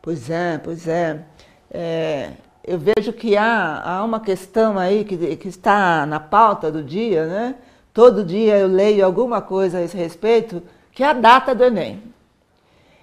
Pois 0.01 0.31
é, 0.31 0.56
pois 0.56 0.89
é. 0.89 1.22
É 1.71 2.31
eu 2.63 2.79
vejo 2.79 3.13
que 3.13 3.37
há, 3.37 3.83
há 3.83 4.05
uma 4.05 4.21
questão 4.21 4.79
aí 4.79 5.05
que, 5.05 5.37
que 5.37 5.49
está 5.49 6.05
na 6.07 6.21
pauta 6.21 6.71
do 6.71 6.83
dia, 6.83 7.27
né? 7.27 7.55
Todo 7.93 8.25
dia 8.25 8.59
eu 8.59 8.69
leio 8.69 9.05
alguma 9.05 9.41
coisa 9.41 9.79
a 9.79 9.83
esse 9.83 9.97
respeito, 9.97 10.63
que 10.93 11.03
é 11.03 11.09
a 11.09 11.13
data 11.13 11.55
do 11.55 11.65
Enem. 11.65 12.03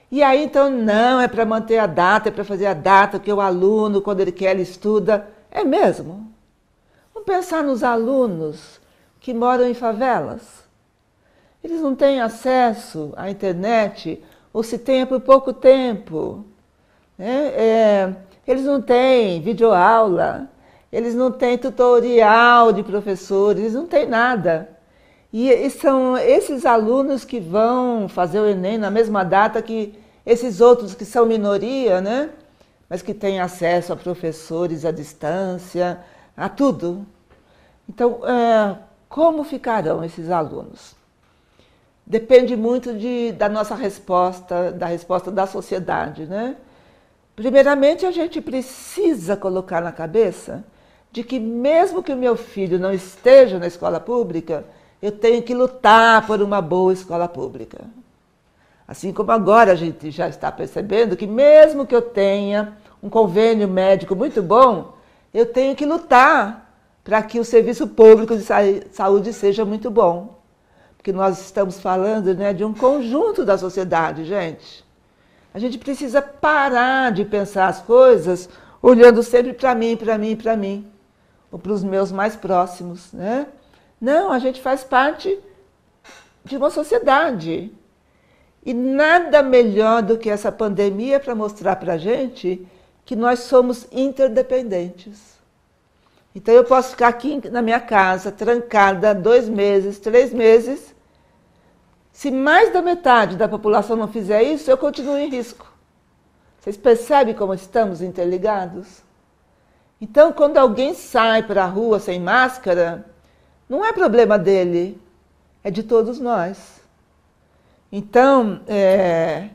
E 0.09 0.23
aí, 0.23 0.45
então, 0.45 0.69
não, 0.69 1.19
é 1.19 1.27
para 1.27 1.45
manter 1.45 1.79
a 1.79 1.87
data, 1.87 2.29
é 2.29 2.31
para 2.31 2.45
fazer 2.45 2.67
a 2.67 2.73
data, 2.73 3.19
que 3.19 3.33
o 3.33 3.41
aluno, 3.41 4.01
quando 4.01 4.21
ele 4.21 4.31
quer, 4.31 4.51
ele 4.51 4.61
estuda. 4.61 5.27
É 5.51 5.65
mesmo? 5.65 6.31
Vamos 7.13 7.25
pensar 7.25 7.61
nos 7.61 7.83
alunos 7.83 8.79
que 9.19 9.33
moram 9.33 9.67
em 9.67 9.73
favelas. 9.73 10.63
Eles 11.61 11.81
não 11.81 11.93
têm 11.93 12.21
acesso 12.21 13.11
à 13.17 13.29
internet, 13.29 14.23
ou 14.53 14.63
se 14.63 14.77
tem 14.77 15.01
é 15.01 15.05
por 15.05 15.19
pouco 15.19 15.51
tempo. 15.51 16.45
Né? 17.17 17.47
É, 17.53 18.15
eles 18.47 18.63
não 18.63 18.81
têm 18.81 19.41
videoaula, 19.41 20.49
eles 20.91 21.13
não 21.13 21.31
têm 21.31 21.57
tutorial 21.57 22.71
de 22.71 22.81
professores, 22.81 23.61
eles 23.61 23.73
não 23.73 23.85
têm 23.85 24.07
nada. 24.07 24.69
E, 25.33 25.51
e 25.51 25.69
são 25.69 26.17
esses 26.17 26.65
alunos 26.65 27.25
que 27.25 27.39
vão 27.39 28.07
fazer 28.07 28.39
o 28.39 28.47
Enem 28.47 28.77
na 28.77 28.89
mesma 28.89 29.23
data 29.23 29.61
que 29.61 29.99
esses 30.25 30.61
outros 30.61 30.95
que 30.95 31.05
são 31.05 31.25
minoria, 31.25 31.99
né? 32.01 32.29
Mas 32.89 33.01
que 33.01 33.13
têm 33.13 33.39
acesso 33.39 33.91
a 33.91 33.97
professores 33.97 34.85
à 34.85 34.91
distância, 34.91 35.99
a 36.35 36.47
tudo. 36.47 37.05
Então, 37.87 38.19
é, 38.25 38.77
como 39.09 39.43
ficarão 39.43 40.03
esses 40.03 40.29
alunos? 40.29 40.95
Depende 42.05 42.55
muito 42.55 42.93
de, 42.93 43.33
da 43.33 43.49
nossa 43.49 43.75
resposta, 43.75 44.71
da 44.71 44.85
resposta 44.85 45.29
da 45.29 45.45
sociedade, 45.45 46.25
né? 46.25 46.55
Primeiramente, 47.37 48.03
a 48.03 48.09
gente 48.09 48.41
precisa 48.41 49.37
colocar 49.37 49.79
na 49.79 49.91
cabeça 49.91 50.65
de 51.11 51.23
que 51.23 51.39
mesmo 51.39 52.01
que 52.01 52.11
o 52.11 52.17
meu 52.17 52.35
filho 52.35 52.79
não 52.79 52.91
esteja 52.91 53.59
na 53.59 53.67
escola 53.67 53.99
pública, 53.99 54.65
eu 54.99 55.11
tenho 55.11 55.43
que 55.43 55.53
lutar 55.53 56.25
por 56.25 56.41
uma 56.41 56.59
boa 56.63 56.91
escola 56.91 57.27
pública. 57.27 57.85
Assim 58.87 59.13
como 59.13 59.31
agora 59.31 59.73
a 59.73 59.75
gente 59.75 60.09
já 60.09 60.27
está 60.27 60.51
percebendo 60.51 61.15
que, 61.15 61.27
mesmo 61.27 61.85
que 61.85 61.95
eu 61.95 62.01
tenha 62.01 62.75
um 63.03 63.09
convênio 63.09 63.67
médico 63.67 64.15
muito 64.15 64.41
bom, 64.41 64.95
eu 65.31 65.45
tenho 65.45 65.75
que 65.75 65.85
lutar 65.85 66.73
para 67.03 67.21
que 67.21 67.39
o 67.39 67.45
serviço 67.45 67.87
público 67.87 68.35
de 68.35 68.43
saúde 68.91 69.31
seja 69.31 69.63
muito 69.63 69.91
bom. 69.91 70.39
Porque 70.97 71.13
nós 71.13 71.39
estamos 71.39 71.79
falando 71.79 72.33
né, 72.33 72.51
de 72.51 72.65
um 72.65 72.73
conjunto 72.73 73.45
da 73.45 73.59
sociedade, 73.59 74.25
gente. 74.25 74.86
A 75.57 75.59
gente 75.59 75.79
precisa 75.79 76.21
parar 76.21 77.11
de 77.11 77.25
pensar 77.25 77.65
as 77.65 77.81
coisas 77.81 78.47
olhando 78.79 79.23
sempre 79.23 79.53
para 79.53 79.73
mim, 79.73 79.97
para 79.97 80.15
mim, 80.15 80.35
para 80.35 80.55
mim, 80.55 80.87
ou 81.51 81.57
para 81.57 81.71
os 81.71 81.83
meus 81.83 82.11
mais 82.11 82.35
próximos, 82.35 83.11
né? 83.11 83.47
Não, 83.99 84.31
a 84.31 84.37
gente 84.37 84.61
faz 84.61 84.83
parte 84.83 85.35
de 86.45 86.57
uma 86.57 86.69
sociedade. 86.69 87.73
E 88.63 88.71
nada 88.71 89.41
melhor 89.41 90.03
do 90.03 90.15
que 90.15 90.29
essa 90.29 90.51
pandemia 90.51 91.19
para 91.19 91.33
mostrar 91.33 91.77
para 91.77 91.93
a 91.93 91.97
gente 91.97 92.63
que 93.03 93.15
nós 93.15 93.39
somos 93.39 93.87
interdependentes. 93.91 95.39
Então 96.35 96.53
eu 96.53 96.65
posso 96.65 96.91
ficar 96.91 97.07
aqui 97.07 97.41
na 97.49 97.63
minha 97.63 97.79
casa, 97.79 98.31
trancada, 98.31 99.15
dois 99.15 99.49
meses, 99.49 99.97
três 99.97 100.31
meses. 100.31 100.93
Se 102.17 102.31
mais 102.31 102.73
da 102.73 102.81
metade 102.81 103.37
da 103.37 103.47
população 103.47 103.95
não 103.95 104.07
fizer 104.07 104.41
isso, 104.41 104.71
eu 104.71 104.75
continuo 104.75 105.19
em 105.19 105.29
risco. 105.29 105.71
Vocês 106.59 106.75
percebem 106.75 107.35
como 107.35 107.53
estamos 107.53 108.01
interligados? 108.01 109.03
Então, 110.01 110.33
quando 110.33 110.57
alguém 110.57 110.95
sai 110.95 111.43
para 111.43 111.63
a 111.63 111.67
rua 111.67 111.99
sem 111.99 112.19
máscara, 112.19 113.05
não 113.69 113.85
é 113.85 113.93
problema 113.93 114.35
dele, 114.39 114.99
é 115.63 115.69
de 115.69 115.83
todos 115.83 116.19
nós. 116.19 116.81
Então, 117.91 118.61
é, 118.67 119.49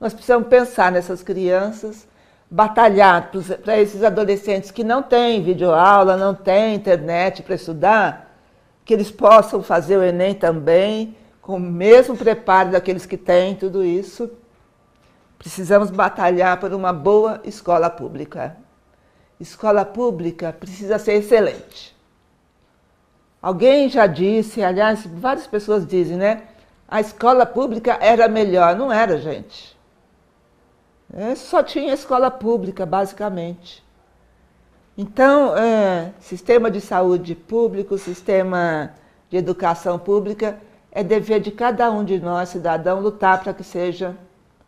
nós 0.00 0.12
precisamos 0.12 0.48
pensar 0.48 0.90
nessas 0.90 1.22
crianças, 1.22 2.04
batalhar 2.50 3.30
para 3.62 3.78
esses 3.78 4.02
adolescentes 4.02 4.72
que 4.72 4.82
não 4.82 5.04
têm 5.04 5.40
videoaula, 5.40 6.16
não 6.16 6.34
têm 6.34 6.74
internet 6.74 7.44
para 7.44 7.54
estudar, 7.54 8.34
que 8.84 8.92
eles 8.92 9.08
possam 9.08 9.62
fazer 9.62 9.96
o 9.96 10.02
Enem 10.02 10.34
também, 10.34 11.16
com 11.48 11.56
o 11.56 11.60
mesmo 11.60 12.14
preparo 12.14 12.72
daqueles 12.72 13.06
que 13.06 13.16
têm 13.16 13.56
tudo 13.56 13.82
isso. 13.82 14.30
Precisamos 15.38 15.90
batalhar 15.90 16.60
por 16.60 16.74
uma 16.74 16.92
boa 16.92 17.40
escola 17.42 17.88
pública. 17.88 18.54
Escola 19.40 19.82
pública 19.82 20.52
precisa 20.52 20.98
ser 20.98 21.14
excelente. 21.14 21.96
Alguém 23.40 23.88
já 23.88 24.06
disse, 24.06 24.62
aliás, 24.62 25.06
várias 25.06 25.46
pessoas 25.46 25.86
dizem, 25.86 26.18
né? 26.18 26.42
A 26.86 27.00
escola 27.00 27.46
pública 27.46 27.96
era 27.98 28.28
melhor. 28.28 28.76
Não 28.76 28.92
era, 28.92 29.16
gente. 29.16 29.74
É, 31.10 31.34
só 31.34 31.62
tinha 31.62 31.94
escola 31.94 32.30
pública, 32.30 32.84
basicamente. 32.84 33.82
Então, 34.98 35.56
é, 35.56 36.12
sistema 36.20 36.70
de 36.70 36.82
saúde 36.82 37.34
público, 37.34 37.96
sistema 37.96 38.92
de 39.30 39.38
educação 39.38 39.98
pública, 39.98 40.60
é 40.90 41.02
dever 41.02 41.40
de 41.40 41.50
cada 41.50 41.90
um 41.90 42.04
de 42.04 42.18
nós, 42.18 42.50
cidadão, 42.50 43.00
lutar 43.00 43.42
para 43.42 43.52
que 43.52 43.64
seja 43.64 44.16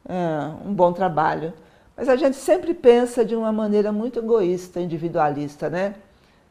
é, 0.09 0.67
um 0.67 0.73
bom 0.73 0.93
trabalho. 0.93 1.53
Mas 1.97 2.09
a 2.09 2.17
gente 2.17 2.37
sempre 2.37 2.73
pensa 2.75 3.25
de 3.25 3.35
uma 3.35 3.53
maneira 3.53 3.93
muito 3.93 4.19
egoísta, 4.19 4.81
individualista, 4.81 5.69
né? 5.69 5.95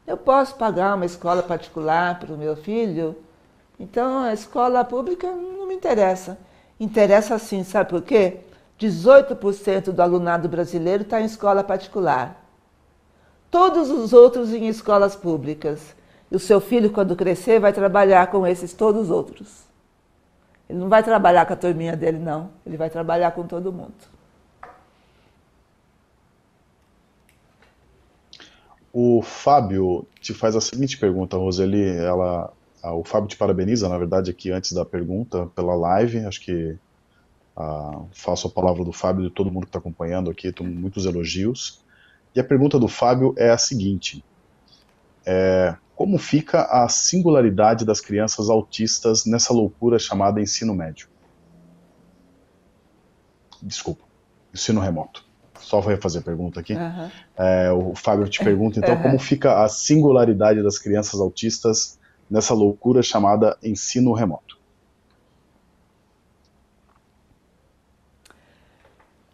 Eu 0.06 0.16
posso 0.16 0.54
pagar 0.56 0.94
uma 0.94 1.06
escola 1.06 1.42
particular 1.42 2.18
para 2.18 2.32
o 2.32 2.38
meu 2.38 2.56
filho, 2.56 3.16
então 3.78 4.18
a 4.18 4.32
escola 4.32 4.84
pública 4.84 5.30
não 5.30 5.66
me 5.66 5.74
interessa. 5.74 6.38
Interessa 6.78 7.38
sim, 7.38 7.62
sabe 7.62 7.90
por 7.90 8.02
quê? 8.02 8.38
18% 8.80 9.92
do 9.92 10.00
alunado 10.00 10.48
brasileiro 10.48 11.02
está 11.02 11.20
em 11.20 11.26
escola 11.26 11.62
particular. 11.62 12.42
Todos 13.50 13.90
os 13.90 14.12
outros 14.12 14.52
em 14.52 14.68
escolas 14.68 15.14
públicas. 15.14 15.94
E 16.30 16.36
o 16.36 16.38
seu 16.38 16.60
filho, 16.60 16.90
quando 16.92 17.16
crescer, 17.16 17.60
vai 17.60 17.72
trabalhar 17.72 18.28
com 18.30 18.46
esses 18.46 18.72
todos 18.72 19.02
os 19.04 19.10
outros. 19.10 19.64
Ele 20.68 20.78
não 20.78 20.88
vai 20.88 21.02
trabalhar 21.02 21.46
com 21.46 21.52
a 21.52 21.56
turminha 21.56 21.96
dele, 21.96 22.18
não. 22.18 22.50
Ele 22.66 22.76
vai 22.78 22.88
trabalhar 22.90 23.32
com 23.32 23.46
todo 23.46 23.72
mundo. 23.72 23.94
O 28.92 29.22
Fábio 29.22 30.06
te 30.20 30.34
faz 30.34 30.56
a 30.56 30.60
seguinte 30.60 30.98
pergunta, 30.98 31.36
Roseli. 31.36 31.84
Ela, 31.96 32.52
o 32.82 33.04
Fábio 33.04 33.28
te 33.28 33.36
parabeniza, 33.36 33.88
na 33.88 33.98
verdade, 33.98 34.30
aqui 34.30 34.50
antes 34.50 34.72
da 34.72 34.84
pergunta, 34.84 35.46
pela 35.54 35.74
live. 35.74 36.24
Acho 36.26 36.40
que 36.40 36.78
Ah, 37.56 38.04
faço 38.12 38.48
a 38.48 38.50
palavra 38.50 38.84
do 38.84 38.92
Fábio 38.92 39.24
e 39.24 39.28
de 39.28 39.34
todo 39.34 39.50
mundo 39.50 39.64
que 39.64 39.68
está 39.70 39.78
acompanhando 39.78 40.30
aqui, 40.30 40.52
muitos 40.62 41.04
elogios. 41.06 41.84
E 42.34 42.40
a 42.40 42.44
pergunta 42.44 42.78
do 42.78 42.88
Fábio 42.88 43.34
é 43.36 43.50
a 43.50 43.58
seguinte: 43.58 44.24
é, 45.26 45.76
como 46.00 46.16
fica 46.16 46.62
a 46.62 46.88
singularidade 46.88 47.84
das 47.84 48.00
crianças 48.00 48.48
autistas 48.48 49.26
nessa 49.26 49.52
loucura 49.52 49.98
chamada 49.98 50.40
ensino 50.40 50.74
médio? 50.74 51.06
Desculpa, 53.62 54.02
ensino 54.50 54.80
remoto. 54.80 55.22
Só 55.58 55.78
vou 55.78 55.90
refazer 55.90 56.22
a 56.22 56.24
pergunta 56.24 56.58
aqui. 56.58 56.72
Uhum. 56.72 57.10
É, 57.36 57.70
o 57.70 57.94
Fábio 57.94 58.26
te 58.30 58.42
pergunta, 58.42 58.78
então, 58.78 58.94
uhum. 58.94 59.02
como 59.02 59.18
fica 59.18 59.62
a 59.62 59.68
singularidade 59.68 60.62
das 60.62 60.78
crianças 60.78 61.20
autistas 61.20 61.98
nessa 62.30 62.54
loucura 62.54 63.02
chamada 63.02 63.58
ensino 63.62 64.14
remoto? 64.14 64.58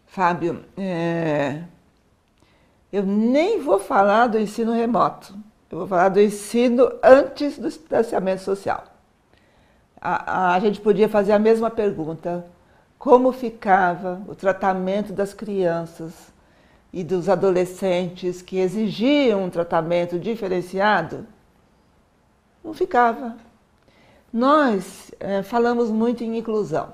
Fábio, 0.05 0.65
é... 0.75 1.63
eu 2.91 3.05
nem 3.05 3.61
vou 3.61 3.79
falar 3.79 4.27
do 4.27 4.37
ensino 4.37 4.73
remoto. 4.73 5.46
Eu 5.69 5.79
vou 5.79 5.87
falar 5.87 6.09
do 6.09 6.21
ensino 6.21 6.89
antes 7.03 7.57
do 7.57 7.67
distanciamento 7.67 8.41
social. 8.41 8.85
A, 9.99 10.53
a, 10.53 10.59
gente 10.59 10.79
podia 10.79 11.09
fazer 11.09 11.33
a 11.33 11.39
mesma 11.39 11.69
pergunta 11.69 12.45
como 12.97 13.31
ficava 13.33 14.21
o 14.27 14.35
tratamento 14.35 15.11
das 15.11 15.33
crianças 15.33 16.13
e 16.93 17.03
dos 17.03 17.27
adolescentes 17.27 18.41
que 18.41 18.59
exigiam 18.59 19.43
um 19.43 19.49
tratamento 19.49 20.17
diferenciado? 20.17 21.27
Não 22.63 22.73
ficava. 22.73 23.35
Nós 24.31 25.11
é, 25.19 25.43
falamos 25.43 25.89
muito 25.89 26.23
em 26.23 26.37
inclusão, 26.37 26.93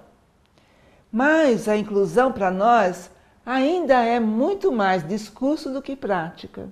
mas 1.11 1.67
a 1.67 1.77
inclusão 1.77 2.31
para 2.31 2.49
nós 2.49 3.11
ainda 3.45 4.03
é 4.03 4.19
muito 4.19 4.71
mais 4.71 5.07
discurso 5.07 5.71
do 5.71 5.81
que 5.81 5.95
prática. 5.95 6.69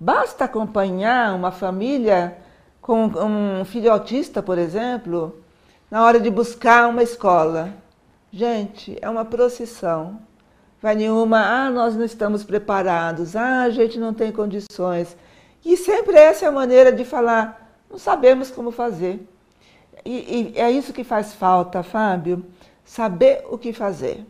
Basta 0.00 0.46
acompanhar 0.46 1.34
uma 1.34 1.52
família 1.52 2.36
com 2.80 3.04
um 3.04 3.64
filho 3.64 3.92
autista, 3.92 4.42
por 4.42 4.56
exemplo, 4.56 5.38
na 5.90 6.02
hora 6.02 6.18
de 6.18 6.30
buscar 6.30 6.88
uma 6.88 7.02
escola 7.02 7.74
Gente, 8.32 8.96
é 9.02 9.10
uma 9.10 9.24
procissão. 9.24 10.20
Vai 10.80 10.94
nenhuma, 10.94 11.40
ah, 11.40 11.70
nós 11.70 11.96
não 11.96 12.04
estamos 12.04 12.44
preparados, 12.44 13.34
ah, 13.34 13.62
a 13.62 13.70
gente 13.70 13.98
não 13.98 14.14
tem 14.14 14.30
condições. 14.30 15.16
E 15.64 15.76
sempre 15.76 16.16
essa 16.16 16.44
é 16.44 16.48
a 16.48 16.52
maneira 16.52 16.92
de 16.92 17.04
falar, 17.04 17.74
não 17.90 17.98
sabemos 17.98 18.50
como 18.50 18.70
fazer. 18.70 19.28
E, 20.04 20.52
e 20.54 20.58
é 20.58 20.70
isso 20.70 20.92
que 20.92 21.02
faz 21.02 21.34
falta, 21.34 21.82
Fábio, 21.82 22.46
saber 22.84 23.44
o 23.50 23.58
que 23.58 23.72
fazer. 23.72 24.24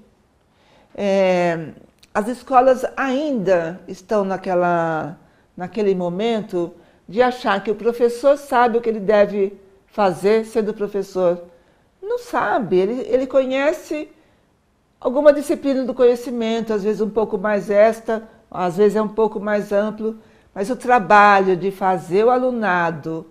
É, 0.94 1.72
as 2.12 2.26
escolas 2.26 2.84
ainda 2.96 3.80
estão 3.86 4.24
naquela, 4.24 5.16
naquele 5.60 5.94
momento 5.94 6.72
de 7.06 7.20
achar 7.20 7.62
que 7.62 7.70
o 7.70 7.74
professor 7.74 8.38
sabe 8.38 8.78
o 8.78 8.80
que 8.80 8.88
ele 8.88 8.98
deve 8.98 9.52
fazer 9.88 10.46
sendo 10.46 10.72
professor. 10.72 11.44
Não 12.02 12.18
sabe, 12.18 12.78
ele, 12.78 13.02
ele 13.06 13.26
conhece 13.26 14.08
alguma 14.98 15.34
disciplina 15.34 15.84
do 15.84 15.92
conhecimento, 15.92 16.72
às 16.72 16.82
vezes 16.82 17.02
um 17.02 17.10
pouco 17.10 17.36
mais 17.36 17.68
esta, 17.68 18.26
às 18.50 18.78
vezes 18.78 18.96
é 18.96 19.02
um 19.02 19.08
pouco 19.08 19.38
mais 19.38 19.70
amplo, 19.70 20.18
mas 20.54 20.70
o 20.70 20.76
trabalho 20.76 21.54
de 21.54 21.70
fazer 21.70 22.24
o 22.24 22.30
alunado 22.30 23.26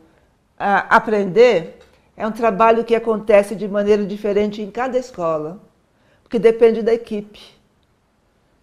uh, 0.59 0.85
aprender 0.87 1.79
é 2.15 2.27
um 2.27 2.31
trabalho 2.31 2.83
que 2.83 2.93
acontece 2.93 3.55
de 3.55 3.67
maneira 3.67 4.05
diferente 4.05 4.61
em 4.61 4.69
cada 4.69 4.99
escola, 4.99 5.59
porque 6.21 6.37
depende 6.37 6.83
da 6.83 6.93
equipe, 6.93 7.58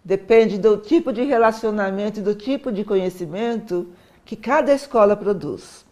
depende 0.07 0.57
do 0.57 0.77
tipo 0.77 1.11
de 1.11 1.21
relacionamento 1.23 2.21
e 2.21 2.23
do 2.23 2.33
tipo 2.33 2.71
de 2.71 2.85
conhecimento 2.85 3.89
que 4.23 4.37
cada 4.37 4.73
escola 4.73 5.17
produz. 5.17 5.85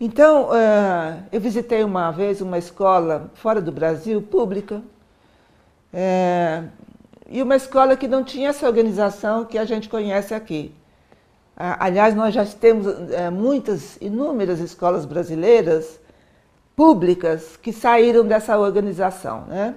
Então, 0.00 0.44
uh, 0.44 1.22
eu 1.30 1.38
visitei 1.38 1.84
uma 1.84 2.10
vez 2.10 2.40
uma 2.40 2.56
escola 2.56 3.30
fora 3.34 3.60
do 3.60 3.70
Brasil, 3.70 4.22
pública, 4.22 4.80
é, 5.92 6.62
e 7.28 7.42
uma 7.42 7.56
escola 7.56 7.94
que 7.94 8.08
não 8.08 8.24
tinha 8.24 8.48
essa 8.48 8.66
organização 8.66 9.44
que 9.44 9.58
a 9.58 9.66
gente 9.66 9.90
conhece 9.90 10.32
aqui. 10.32 10.74
aliás, 11.54 12.14
nós 12.14 12.32
já 12.32 12.46
temos 12.46 12.86
é, 13.12 13.28
muitas, 13.28 13.98
inúmeras 14.00 14.60
escolas 14.60 15.04
brasileiras 15.04 16.00
públicas 16.74 17.58
que 17.58 17.70
saíram 17.70 18.24
dessa 18.24 18.58
organização. 18.58 19.42
Né? 19.42 19.74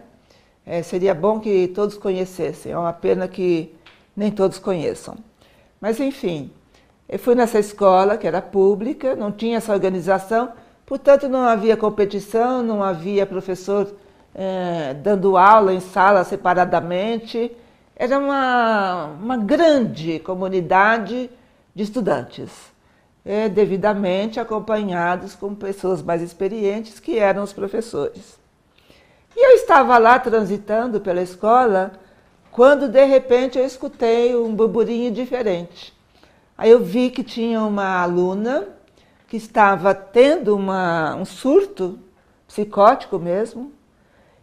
É, 0.65 0.81
seria 0.81 1.14
bom 1.14 1.40
que 1.40 1.68
todos 1.69 1.98
conhecessem, 1.98 2.72
é 2.72 2.77
uma 2.77 2.94
pena 2.94 3.27
que 3.27 3.73
nem 4.15 4.31
todos 4.31 4.57
conheçam. 4.60 5.18
Mas, 5.80 5.99
enfim, 5.99 6.52
eu 7.10 7.19
fui 7.19 7.35
nessa 7.35 7.60
escola, 7.60 8.18
que 8.18 8.26
era 8.26 8.41
pública, 8.41 9.15
não 9.15 9.31
tinha 9.31 9.57
essa 9.57 9.73
organização, 9.73 10.53
portanto 10.85 11.27
não 11.27 11.41
havia 11.41 11.76
competição, 11.76 12.64
não 12.64 12.81
havia 12.81 13.26
professor 13.26 13.94
é, 14.34 14.94
dando 14.95 15.38
aula 15.38 15.73
em 15.73 15.80
sala 15.80 16.23
separadamente. 16.23 17.52
Era 17.95 18.18
uma, 18.18 19.06
uma 19.22 19.38
grande 19.38 20.19
comunidade 20.19 21.30
de 21.76 21.84
estudantes, 21.84 22.49
é, 23.26 23.49
devidamente 23.49 24.40
acompanhados 24.40 25.35
com 25.35 25.53
pessoas 25.53 26.02
mais 26.02 26.22
experientes, 26.22 26.99
que 26.99 27.19
eram 27.19 27.44
os 27.44 27.53
professores. 27.53 28.43
E 29.35 29.45
eu 29.45 29.55
estava 29.55 29.97
lá 29.97 30.19
transitando 30.19 31.01
pela 31.01 31.22
escola, 31.22 31.93
quando 32.51 32.88
de 32.88 33.03
repente 33.03 33.57
eu 33.57 33.65
escutei 33.65 34.35
um 34.35 34.53
burburinho 34.53 35.11
diferente. 35.11 35.93
Aí 36.57 36.69
eu 36.69 36.84
vi 36.84 37.10
que 37.10 37.23
tinha 37.23 37.61
uma 37.61 38.01
aluna 38.01 38.68
que 39.27 39.38
estava 39.38 39.95
tendo 39.95 40.55
uma, 40.55 41.15
um 41.15 41.26
surto 41.26 41.99
psicótico 42.47 43.18
mesmo. 43.18 43.72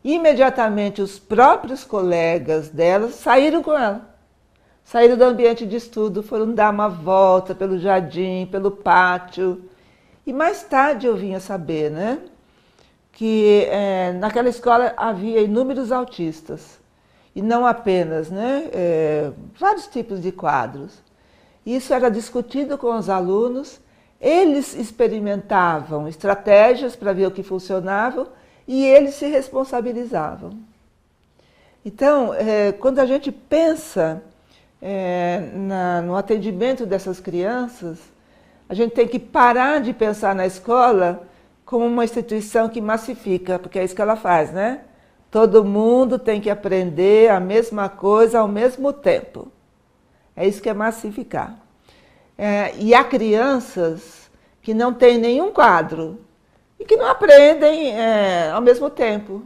E 0.03 0.15
imediatamente 0.15 1.01
os 1.01 1.19
próprios 1.19 1.85
colegas 1.85 2.69
dela 2.69 3.11
saíram 3.11 3.63
com 3.63 3.73
ela. 3.73 4.11
Saíram 4.83 5.17
do 5.17 5.23
ambiente 5.23 5.65
de 5.65 5.77
estudo, 5.77 6.23
foram 6.23 6.53
dar 6.53 6.73
uma 6.73 6.89
volta 6.89 7.55
pelo 7.55 7.79
jardim, 7.79 8.49
pelo 8.51 8.73
pátio. 8.73 9.63
E 10.27 10.33
mais 10.33 10.65
tarde 10.65 11.07
eu 11.07 11.17
vinha 11.17 11.39
saber, 11.39 11.91
né? 11.91 12.19
Que 13.21 13.67
é, 13.67 14.15
naquela 14.15 14.49
escola 14.49 14.95
havia 14.97 15.43
inúmeros 15.43 15.93
autistas. 15.93 16.81
E 17.37 17.43
não 17.43 17.67
apenas, 17.67 18.31
né? 18.31 18.71
É, 18.73 19.31
vários 19.59 19.87
tipos 19.89 20.23
de 20.23 20.33
quadros. 20.33 21.03
Isso 21.67 21.93
era 21.93 22.11
discutido 22.11 22.79
com 22.79 22.97
os 22.97 23.11
alunos, 23.11 23.79
eles 24.19 24.75
experimentavam 24.75 26.09
estratégias 26.09 26.97
para 26.97 27.13
ver 27.13 27.27
o 27.27 27.31
que 27.31 27.43
funcionava 27.43 28.27
e 28.67 28.87
eles 28.87 29.17
se 29.17 29.27
responsabilizavam. 29.27 30.53
Então, 31.85 32.33
é, 32.33 32.73
quando 32.73 33.01
a 33.01 33.05
gente 33.05 33.31
pensa 33.31 34.23
é, 34.81 35.51
na, 35.53 36.01
no 36.01 36.17
atendimento 36.17 36.87
dessas 36.87 37.21
crianças, 37.21 37.99
a 38.67 38.73
gente 38.73 38.95
tem 38.95 39.07
que 39.07 39.19
parar 39.19 39.83
de 39.83 39.93
pensar 39.93 40.35
na 40.35 40.47
escola 40.47 41.29
como 41.71 41.87
uma 41.87 42.03
instituição 42.03 42.69
que 42.69 42.81
massifica, 42.81 43.57
porque 43.57 43.79
é 43.79 43.85
isso 43.85 43.95
que 43.95 44.03
ela 44.03 44.17
faz, 44.17 44.51
né? 44.51 44.81
Todo 45.31 45.65
mundo 45.65 46.19
tem 46.19 46.41
que 46.41 46.51
aprender 46.51 47.31
a 47.31 47.39
mesma 47.39 47.89
coisa 47.89 48.41
ao 48.41 48.49
mesmo 48.49 48.93
tempo. 48.93 49.47
É 50.35 50.49
isso 50.49 50.61
que 50.61 50.69
é 50.69 50.75
massificar. 50.75 51.57
É, 52.37 52.75
e 52.77 52.93
há 52.93 53.05
crianças 53.05 54.29
que 54.61 54.75
não 54.75 54.93
têm 54.93 55.17
nenhum 55.17 55.53
quadro 55.53 56.19
e 56.77 56.85
que 56.85 56.97
não 56.97 57.07
aprendem 57.07 57.97
é, 57.97 58.51
ao 58.51 58.61
mesmo 58.61 58.91
tempo, 58.91 59.45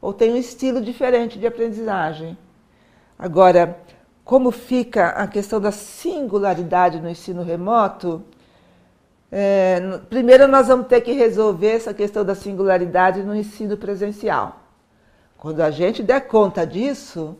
ou 0.00 0.12
têm 0.12 0.32
um 0.32 0.36
estilo 0.36 0.80
diferente 0.80 1.38
de 1.38 1.46
aprendizagem. 1.46 2.36
Agora, 3.16 3.78
como 4.24 4.50
fica 4.50 5.10
a 5.10 5.28
questão 5.28 5.60
da 5.60 5.70
singularidade 5.70 7.00
no 7.00 7.08
ensino 7.08 7.44
remoto? 7.44 8.24
É, 9.34 9.98
primeiro, 10.10 10.46
nós 10.46 10.68
vamos 10.68 10.86
ter 10.86 11.00
que 11.00 11.12
resolver 11.12 11.70
essa 11.70 11.94
questão 11.94 12.24
da 12.24 12.34
singularidade 12.34 13.22
no 13.22 13.34
ensino 13.34 13.76
presencial. 13.76 14.60
Quando 15.38 15.62
a 15.62 15.70
gente 15.70 16.02
der 16.02 16.20
conta 16.28 16.66
disso, 16.66 17.36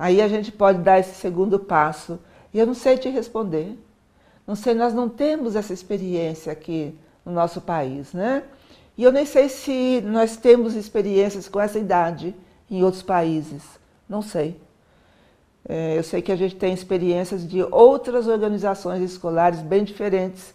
Aí 0.00 0.22
a 0.22 0.28
gente 0.28 0.50
pode 0.50 0.78
dar 0.78 0.98
esse 0.98 1.14
segundo 1.16 1.58
passo. 1.58 2.18
E 2.54 2.58
eu 2.58 2.66
não 2.66 2.72
sei 2.72 2.96
te 2.96 3.10
responder. 3.10 3.78
Não 4.46 4.56
sei, 4.56 4.72
nós 4.72 4.94
não 4.94 5.10
temos 5.10 5.54
essa 5.54 5.74
experiência 5.74 6.50
aqui 6.50 6.98
no 7.22 7.30
nosso 7.30 7.60
país, 7.60 8.14
né? 8.14 8.42
E 8.96 9.04
eu 9.04 9.12
nem 9.12 9.26
sei 9.26 9.50
se 9.50 10.00
nós 10.00 10.38
temos 10.38 10.74
experiências 10.74 11.50
com 11.50 11.60
essa 11.60 11.78
idade 11.78 12.34
em 12.70 12.82
outros 12.82 13.02
países. 13.02 13.62
Não 14.08 14.22
sei. 14.22 14.58
É, 15.68 15.98
eu 15.98 16.02
sei 16.02 16.22
que 16.22 16.32
a 16.32 16.36
gente 16.36 16.56
tem 16.56 16.72
experiências 16.72 17.46
de 17.46 17.62
outras 17.64 18.26
organizações 18.26 19.02
escolares 19.02 19.60
bem 19.60 19.84
diferentes 19.84 20.54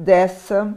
dessa, 0.00 0.74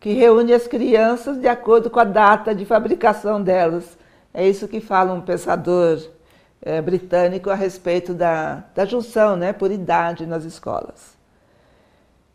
que 0.00 0.12
reúne 0.12 0.52
as 0.52 0.66
crianças 0.66 1.38
de 1.38 1.46
acordo 1.46 1.90
com 1.90 2.00
a 2.00 2.04
data 2.04 2.54
de 2.54 2.64
fabricação 2.64 3.42
delas. 3.42 3.98
É 4.32 4.48
isso 4.48 4.66
que 4.66 4.80
fala 4.80 5.12
um 5.12 5.20
pensador 5.20 6.00
é, 6.62 6.80
britânico 6.80 7.50
a 7.50 7.54
respeito 7.54 8.14
da, 8.14 8.64
da 8.74 8.84
junção 8.84 9.36
né, 9.36 9.52
por 9.52 9.70
idade 9.70 10.26
nas 10.26 10.44
escolas. 10.44 11.16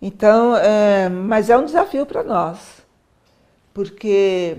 Então, 0.01 0.55
é, 0.57 1.09
mas 1.09 1.49
é 1.49 1.57
um 1.57 1.65
desafio 1.65 2.05
para 2.05 2.23
nós, 2.23 2.83
porque 3.73 4.57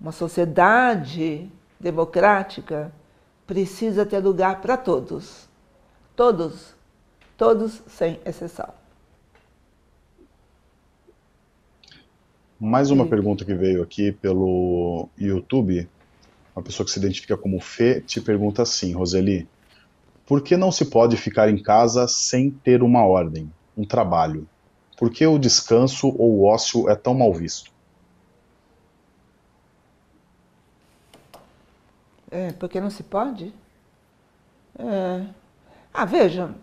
uma 0.00 0.12
sociedade 0.12 1.50
democrática 1.78 2.92
precisa 3.46 4.04
ter 4.04 4.18
lugar 4.18 4.60
para 4.60 4.76
todos. 4.76 5.48
Todos. 6.14 6.74
Todos 7.36 7.82
sem 7.86 8.20
exceção. 8.24 8.85
Mais 12.58 12.90
uma 12.90 13.04
Sim. 13.04 13.10
pergunta 13.10 13.44
que 13.44 13.54
veio 13.54 13.82
aqui 13.82 14.12
pelo 14.12 15.08
YouTube. 15.18 15.88
Uma 16.54 16.62
pessoa 16.62 16.86
que 16.86 16.90
se 16.90 16.98
identifica 16.98 17.36
como 17.36 17.60
Fê 17.60 18.00
te 18.00 18.20
pergunta 18.20 18.62
assim, 18.62 18.94
Roseli: 18.94 19.46
por 20.26 20.42
que 20.42 20.56
não 20.56 20.72
se 20.72 20.86
pode 20.86 21.16
ficar 21.16 21.50
em 21.50 21.62
casa 21.62 22.08
sem 22.08 22.50
ter 22.50 22.82
uma 22.82 23.06
ordem, 23.06 23.50
um 23.76 23.84
trabalho? 23.84 24.48
Por 24.96 25.10
que 25.10 25.26
o 25.26 25.38
descanso 25.38 26.08
ou 26.08 26.38
o 26.38 26.44
ócio 26.44 26.88
é 26.88 26.96
tão 26.96 27.14
mal 27.14 27.32
visto? 27.32 27.70
É, 32.30 32.52
porque 32.52 32.80
não 32.80 32.90
se 32.90 33.02
pode? 33.02 33.52
É. 34.78 35.26
Ah, 35.92 36.04
veja, 36.04 36.54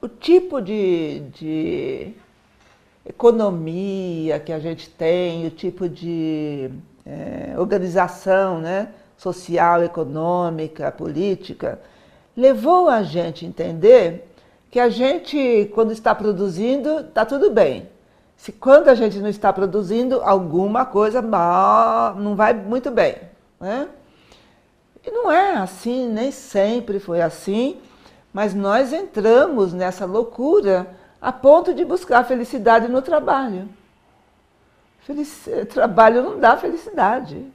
o 0.00 0.08
tipo 0.08 0.60
de, 0.60 1.20
de 1.30 2.14
economia 3.04 4.38
que 4.38 4.52
a 4.52 4.58
gente 4.58 4.88
tem, 4.88 5.46
o 5.46 5.50
tipo 5.50 5.88
de 5.88 6.70
é, 7.04 7.54
organização 7.58 8.60
né, 8.60 8.88
social, 9.16 9.82
econômica, 9.82 10.90
política, 10.92 11.80
levou 12.36 12.88
a 12.88 13.02
gente 13.02 13.44
a 13.44 13.48
entender 13.48 14.28
que 14.70 14.80
a 14.80 14.88
gente, 14.88 15.70
quando 15.74 15.92
está 15.92 16.14
produzindo, 16.14 17.00
está 17.00 17.26
tudo 17.26 17.50
bem. 17.50 17.88
Se 18.36 18.50
quando 18.50 18.88
a 18.88 18.94
gente 18.94 19.18
não 19.18 19.28
está 19.28 19.52
produzindo, 19.52 20.20
alguma 20.22 20.84
coisa 20.84 21.20
mal, 21.20 22.14
não 22.16 22.34
vai 22.34 22.54
muito 22.54 22.90
bem. 22.90 23.16
Né? 23.60 23.86
E 25.04 25.10
não 25.10 25.30
é 25.30 25.56
assim, 25.56 26.08
nem 26.08 26.30
sempre 26.30 26.98
foi 26.98 27.20
assim, 27.20 27.76
mas 28.32 28.54
nós 28.54 28.92
entramos 28.92 29.72
nessa 29.72 30.06
loucura 30.06 30.86
a 31.22 31.30
ponto 31.30 31.72
de 31.72 31.84
buscar 31.84 32.24
felicidade 32.24 32.88
no 32.88 33.00
trabalho. 33.00 33.68
Felic... 35.06 35.28
Trabalho 35.66 36.20
não 36.20 36.40
dá 36.40 36.56
felicidade. 36.56 37.46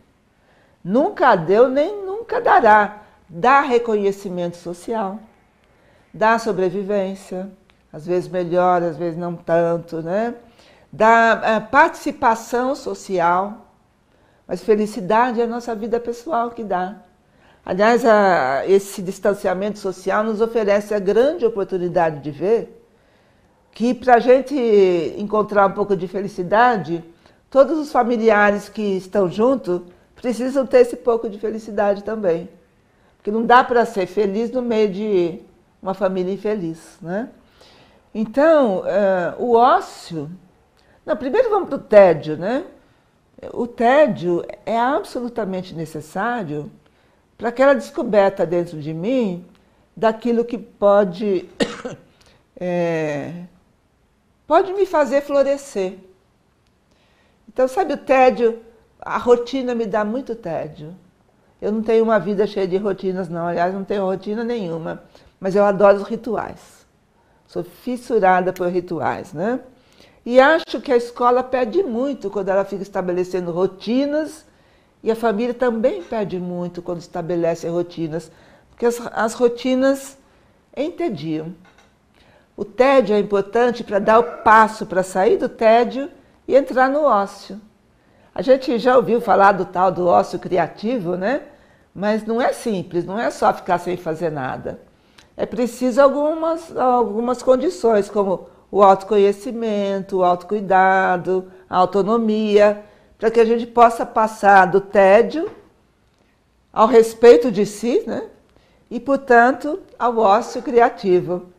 Nunca 0.81 1.35
deu, 1.35 1.68
nem 1.68 1.94
nunca 2.06 2.39
dará. 2.39 3.02
Dá 3.27 3.60
reconhecimento 3.60 4.56
social, 4.56 5.19
dá 6.14 6.39
sobrevivência, 6.39 7.52
às 7.91 8.07
vezes 8.07 8.30
melhor, 8.30 8.81
às 8.81 8.95
vezes 8.95 9.19
não 9.19 9.35
tanto, 9.35 10.02
né? 10.02 10.34
Dá 10.89 11.41
é, 11.44 11.60
participação 11.60 12.73
social, 12.73 13.65
mas 14.48 14.64
felicidade 14.64 15.41
é 15.41 15.44
a 15.44 15.48
nossa 15.48 15.76
vida 15.76 15.99
pessoal 15.99 16.52
que 16.52 16.64
dá. 16.64 16.95
Aliás, 17.65 18.06
a, 18.06 18.65
esse 18.65 19.02
distanciamento 19.02 19.77
social 19.77 20.23
nos 20.23 20.39
oferece 20.39 20.94
a 20.94 20.99
grande 20.99 21.45
oportunidade 21.45 22.22
de 22.22 22.31
ver 22.31 22.77
que 23.78 23.94
para 23.94 24.16
a 24.16 24.20
gente 24.20 24.56
encontrar 25.20 25.68
um 25.68 25.72
pouco 25.72 25.95
de 25.95 26.08
felicidade, 26.08 27.04
todos 27.48 27.78
os 27.78 27.91
familiares 27.91 28.68
que 28.68 28.82
estão 28.82 29.30
juntos 29.30 29.82
precisam 30.16 30.66
ter 30.66 30.80
esse 30.80 30.95
pouco 30.95 31.30
de 31.30 31.38
felicidade 31.38 32.04
também. 32.04 32.49
Porque 33.18 33.30
não 33.30 33.45
dá 33.45 33.64
para 33.64 33.86
ser 33.86 34.08
feliz 34.08 34.49
no 34.49 34.64
meio 34.64 34.91
de 34.91 35.41
uma 35.80 35.94
família 35.94 36.34
infeliz. 36.34 36.98
Né? 36.99 37.30
Então, 38.16 38.80
uh, 38.80 39.44
o 39.44 39.54
ócio. 39.54 40.28
Não, 41.06 41.16
primeiro 41.16 41.48
vamos 41.52 41.70
para 41.70 41.78
o 41.78 41.82
tédio, 41.82 42.36
né? 42.36 42.64
O 43.54 43.68
tédio 43.68 44.44
é 44.66 44.76
absolutamente 44.76 45.76
necessário 45.76 46.72
para 47.38 47.49
aquela 47.49 47.76
descoberta 47.76 48.44
dentro 48.44 48.80
de 48.82 48.91
mim 48.91 49.45
daquilo 49.95 50.44
que 50.44 50.58
pode, 50.58 51.48
é, 52.60 53.44
pode 54.48 54.74
me 54.74 54.86
fazer 54.86 55.22
florescer. 55.22 55.99
Então, 57.48 57.68
sabe 57.68 57.94
o 57.94 57.98
tédio? 57.98 58.60
A 58.99 59.18
rotina 59.18 59.76
me 59.76 59.86
dá 59.86 60.03
muito 60.06 60.34
tédio. 60.34 60.95
Eu 61.61 61.72
não 61.72 61.82
tenho 61.82 62.03
uma 62.03 62.19
vida 62.19 62.48
cheia 62.48 62.68
de 62.68 62.78
rotinas, 62.78 63.30
não. 63.30 63.45
Aliás, 63.45 63.74
não 63.74 63.84
tenho 63.84 64.06
rotina 64.06 64.44
nenhuma. 64.44 65.03
Mas 65.40 65.56
eu 65.56 65.64
adoro 65.64 65.98
os 65.98 66.07
rituais. 66.07 66.86
Sou 67.45 67.64
fissurada 67.64 68.53
por 68.53 68.68
rituais, 68.69 69.34
né? 69.34 69.60
E 70.26 70.40
acho 70.40 70.82
que 70.82 70.91
a 70.91 70.98
escola 70.98 71.41
perde 71.41 71.82
muito 71.84 72.30
quando 72.30 72.49
ela 72.49 72.65
fica 72.65 72.84
estabelecendo 72.84 73.52
rotinas 73.52 74.45
e 75.02 75.10
a 75.10 75.15
família 75.15 75.53
também 75.53 76.03
perde 76.03 76.38
muito 76.38 76.82
quando 76.82 76.99
estabelece 76.99 77.68
rotinas, 77.69 78.30
porque 78.69 78.86
as, 78.86 78.99
as 79.14 79.34
rotinas 79.34 80.18
entediam. 80.76 81.56
O 82.58 82.66
tédio 82.66 83.16
é 83.16 83.20
importante 83.20 83.84
para 83.84 84.00
dar 84.00 84.18
o 84.18 84.24
passo 84.42 84.88
para 84.88 85.04
sair 85.04 85.38
do 85.38 85.48
tédio 85.48 86.10
e 86.48 86.56
entrar 86.56 86.90
no 86.90 87.04
ócio. 87.04 87.62
A 88.34 88.42
gente 88.42 88.80
já 88.80 88.98
ouviu 88.98 89.22
falar 89.22 89.52
do 89.52 89.64
tal 89.64 89.92
do 89.92 90.08
ócio 90.08 90.40
criativo, 90.40 91.16
né? 91.16 91.44
Mas 91.94 92.26
não 92.26 92.42
é 92.42 92.52
simples, 92.54 93.06
não 93.06 93.20
é 93.20 93.30
só 93.30 93.54
ficar 93.54 93.78
sem 93.78 93.96
fazer 93.96 94.32
nada. 94.32 94.80
É 95.36 95.46
preciso 95.46 96.02
algumas, 96.02 96.76
algumas 96.76 97.44
condições, 97.44 98.10
como 98.10 98.50
o 98.72 98.82
autoconhecimento, 98.82 100.18
o 100.18 100.24
autocuidado, 100.24 101.52
a 101.70 101.78
autonomia, 101.78 102.84
para 103.20 103.30
que 103.30 103.40
a 103.40 103.46
gente 103.46 103.68
possa 103.68 104.04
passar 104.04 104.66
do 104.66 104.82
tédio 104.82 105.48
ao 106.74 106.88
respeito 106.88 107.52
de 107.52 107.68
si, 107.68 108.04
né? 108.08 108.24
E, 108.90 109.00
portanto, 109.00 109.80
ao 109.98 110.18
ócio 110.18 110.62
criativo. 110.64 111.56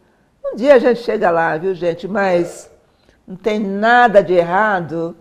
Um 0.53 0.57
dia 0.57 0.75
a 0.75 0.79
gente 0.79 1.01
chega 1.01 1.31
lá, 1.31 1.57
viu, 1.57 1.75
gente? 1.75 2.09
Mas 2.09 2.71
não 3.27 3.37
tem 3.37 3.59
nada 3.59 4.23
de 4.23 4.33
errado 4.33 5.17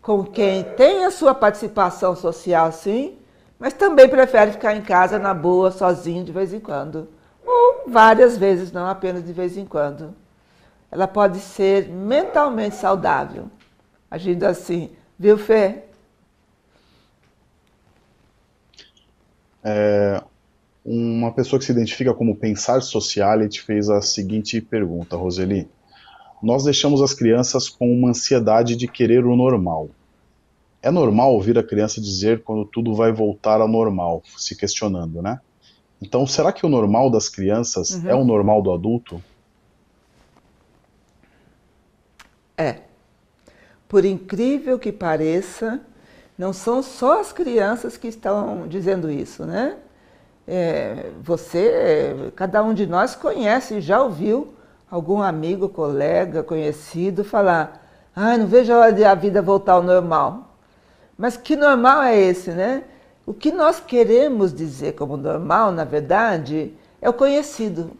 com 0.00 0.24
quem 0.24 0.64
tem 0.64 1.04
a 1.04 1.10
sua 1.10 1.34
participação 1.34 2.16
social, 2.16 2.72
sim, 2.72 3.18
mas 3.58 3.74
também 3.74 4.08
prefere 4.08 4.52
ficar 4.52 4.74
em 4.74 4.80
casa 4.80 5.18
na 5.18 5.34
boa, 5.34 5.70
sozinho 5.70 6.24
de 6.24 6.32
vez 6.32 6.54
em 6.54 6.60
quando. 6.60 7.08
Ou 7.44 7.84
várias 7.86 8.38
vezes, 8.38 8.72
não 8.72 8.86
apenas 8.86 9.24
de 9.24 9.32
vez 9.32 9.56
em 9.58 9.66
quando. 9.66 10.14
Ela 10.90 11.06
pode 11.06 11.38
ser 11.38 11.88
mentalmente 11.88 12.76
saudável, 12.76 13.50
agindo 14.10 14.44
assim. 14.44 14.90
Viu, 15.18 15.36
Fê? 15.36 15.82
É, 19.62 20.22
uma 20.92 21.30
pessoa 21.30 21.56
que 21.56 21.64
se 21.64 21.70
identifica 21.70 22.12
como 22.12 22.34
Pensar 22.34 22.82
Sociality 22.82 23.62
fez 23.62 23.88
a 23.88 24.02
seguinte 24.02 24.60
pergunta, 24.60 25.16
Roseli. 25.16 25.68
Nós 26.42 26.64
deixamos 26.64 27.00
as 27.00 27.14
crianças 27.14 27.68
com 27.68 27.92
uma 27.92 28.08
ansiedade 28.08 28.74
de 28.74 28.88
querer 28.88 29.24
o 29.24 29.36
normal. 29.36 29.88
É 30.82 30.90
normal 30.90 31.32
ouvir 31.32 31.56
a 31.56 31.62
criança 31.62 32.00
dizer 32.00 32.42
quando 32.42 32.64
tudo 32.64 32.92
vai 32.92 33.12
voltar 33.12 33.60
ao 33.60 33.68
normal, 33.68 34.20
se 34.36 34.56
questionando, 34.56 35.22
né? 35.22 35.38
Então, 36.02 36.26
será 36.26 36.52
que 36.52 36.66
o 36.66 36.68
normal 36.68 37.08
das 37.08 37.28
crianças 37.28 37.90
uhum. 37.90 38.08
é 38.08 38.14
o 38.14 38.24
normal 38.24 38.60
do 38.60 38.72
adulto? 38.72 39.22
É. 42.58 42.80
Por 43.86 44.04
incrível 44.04 44.76
que 44.76 44.90
pareça, 44.90 45.80
não 46.36 46.52
são 46.52 46.82
só 46.82 47.20
as 47.20 47.32
crianças 47.32 47.96
que 47.96 48.08
estão 48.08 48.66
dizendo 48.66 49.08
isso, 49.08 49.44
né? 49.44 49.76
É, 50.52 51.12
você, 51.22 52.32
cada 52.34 52.60
um 52.60 52.74
de 52.74 52.84
nós 52.84 53.14
conhece, 53.14 53.80
já 53.80 54.02
ouviu 54.02 54.52
algum 54.90 55.22
amigo, 55.22 55.68
colega, 55.68 56.42
conhecido 56.42 57.22
falar: 57.22 57.86
ah, 58.16 58.36
não 58.36 58.48
vejo 58.48 58.72
a 58.72 58.78
hora 58.78 58.92
de 58.92 59.04
a 59.04 59.14
vida 59.14 59.40
voltar 59.40 59.74
ao 59.74 59.82
normal. 59.82 60.56
Mas 61.16 61.36
que 61.36 61.54
normal 61.54 62.02
é 62.02 62.18
esse, 62.18 62.50
né? 62.50 62.82
O 63.24 63.32
que 63.32 63.52
nós 63.52 63.78
queremos 63.78 64.52
dizer 64.52 64.94
como 64.94 65.16
normal, 65.16 65.70
na 65.70 65.84
verdade, 65.84 66.74
é 67.00 67.08
o 67.08 67.12
conhecido. 67.12 67.92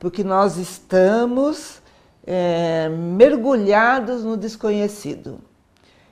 Porque 0.00 0.24
nós 0.24 0.56
estamos 0.56 1.80
é, 2.26 2.88
mergulhados 2.88 4.24
no 4.24 4.36
desconhecido. 4.36 5.38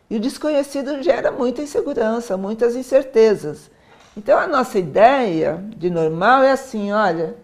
E 0.09 0.15
o 0.15 0.21
desconhecido 0.21 1.03
gera 1.03 1.33
muita 1.33 1.63
insegurança, 1.63 2.37
muitas 2.37 2.77
incertezas. 2.77 3.75
Então 4.17 4.39
a 4.39 4.47
nossa 4.47 4.79
ideia 4.79 5.63
de 5.77 5.91
normal 5.91 6.43
é 6.43 6.53
assim: 6.53 6.91
olha, 6.93 7.37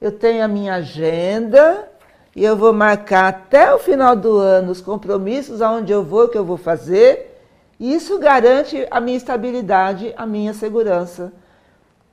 eu 0.00 0.10
tenho 0.10 0.42
a 0.42 0.48
minha 0.48 0.74
agenda 0.74 1.88
e 2.34 2.44
eu 2.44 2.56
vou 2.56 2.72
marcar 2.72 3.28
até 3.28 3.74
o 3.74 3.78
final 3.78 4.16
do 4.16 4.38
ano 4.38 4.72
os 4.72 4.80
compromissos, 4.80 5.60
aonde 5.60 5.92
eu 5.92 6.02
vou, 6.02 6.24
o 6.24 6.28
que 6.28 6.38
eu 6.38 6.44
vou 6.44 6.56
fazer, 6.56 7.38
E 7.80 7.94
isso 7.94 8.18
garante 8.18 8.86
a 8.90 9.00
minha 9.00 9.16
estabilidade, 9.16 10.12
a 10.14 10.26
minha 10.26 10.52
segurança. 10.52 11.32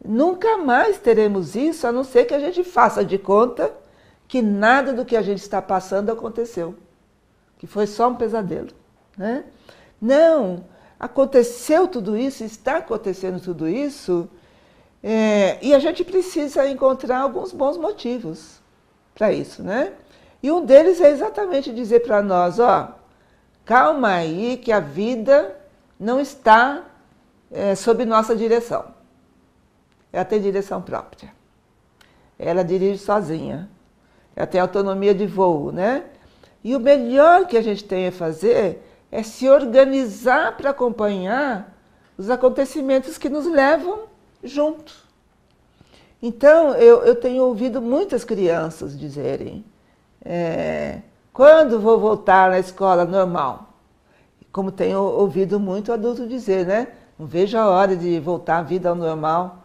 Nunca 0.04 0.58
mais 0.58 0.98
teremos 0.98 1.56
isso, 1.58 1.86
a 1.86 1.92
não 1.92 2.06
ser 2.06 2.24
que 2.24 2.34
a 2.34 2.40
gente 2.40 2.64
faça 2.64 3.04
de 3.04 3.18
conta 3.18 3.72
que 4.30 4.42
nada 4.42 4.94
do 4.94 5.04
que 5.04 5.18
a 5.18 5.22
gente 5.22 5.40
está 5.42 5.62
passando 5.62 6.10
aconteceu, 6.10 6.76
que 7.58 7.68
foi 7.68 7.86
só 7.86 8.08
um 8.10 8.16
pesadelo. 8.16 8.70
Né? 9.18 9.44
Não, 10.02 10.64
aconteceu 11.00 11.88
tudo 11.88 12.18
isso, 12.18 12.44
está 12.44 12.78
acontecendo 12.78 13.40
tudo 13.40 13.68
isso, 13.68 14.30
é, 15.04 15.58
e 15.62 15.74
a 15.74 15.80
gente 15.80 16.04
precisa 16.04 16.68
encontrar 16.68 17.20
alguns 17.20 17.52
bons 17.52 17.78
motivos 17.78 18.60
para 19.14 19.32
isso, 19.32 19.64
né? 19.64 19.94
E 20.42 20.52
um 20.52 20.66
deles 20.66 21.00
é 21.02 21.10
exatamente 21.10 21.74
dizer 21.74 22.02
para 22.02 22.22
nós, 22.22 22.60
ó, 22.60 22.96
calma 23.66 24.10
aí 24.10 24.58
que 24.58 24.72
a 24.72 24.80
vida 24.80 25.56
não 26.00 26.20
está 26.20 26.84
é, 27.52 27.76
sob 27.76 28.06
nossa 28.06 28.36
direção. 28.36 28.86
Ela 30.12 30.26
tem 30.26 30.42
direção 30.42 30.82
própria. 30.82 31.34
Ela 32.40 32.64
dirige 32.64 33.00
sozinha. 33.00 33.70
Ela 34.36 34.48
tem 34.48 34.62
autonomia 34.62 35.14
de 35.14 35.26
voo, 35.26 35.72
né? 35.72 36.06
E 36.64 36.76
o 36.76 36.80
melhor 36.80 37.48
que 37.48 37.58
a 37.58 37.62
gente 37.62 37.84
tem 37.84 38.08
a 38.08 38.12
fazer 38.12 38.87
é 39.12 39.24
se 39.24 39.50
organizar 39.50 40.58
para 40.58 40.72
acompanhar 40.72 41.74
os 42.18 42.30
acontecimentos 42.30 43.18
que 43.18 43.30
nos 43.30 43.46
levam 43.46 44.04
junto. 44.44 44.94
Então, 46.22 46.74
eu, 46.76 47.04
eu 47.04 47.16
tenho 47.16 47.44
ouvido 47.44 47.82
muitas 47.82 48.24
crianças 48.24 48.98
dizerem: 48.98 49.64
é, 50.26 51.02
quando 51.32 51.80
vou 51.80 52.00
voltar 52.00 52.50
na 52.50 52.60
escola 52.60 53.06
normal? 53.06 53.74
Como 54.52 54.72
tenho 54.72 55.00
ouvido 55.02 55.60
muito 55.60 55.94
adulto 55.94 56.28
dizer, 56.28 56.66
né? 56.66 56.88
Não 57.20 57.28
vejo 57.28 57.58
a 57.58 57.68
hora 57.68 57.96
de 57.96 58.20
voltar 58.20 58.58
à 58.58 58.62
vida 58.64 58.90
ao 58.90 58.96
normal. 58.96 59.64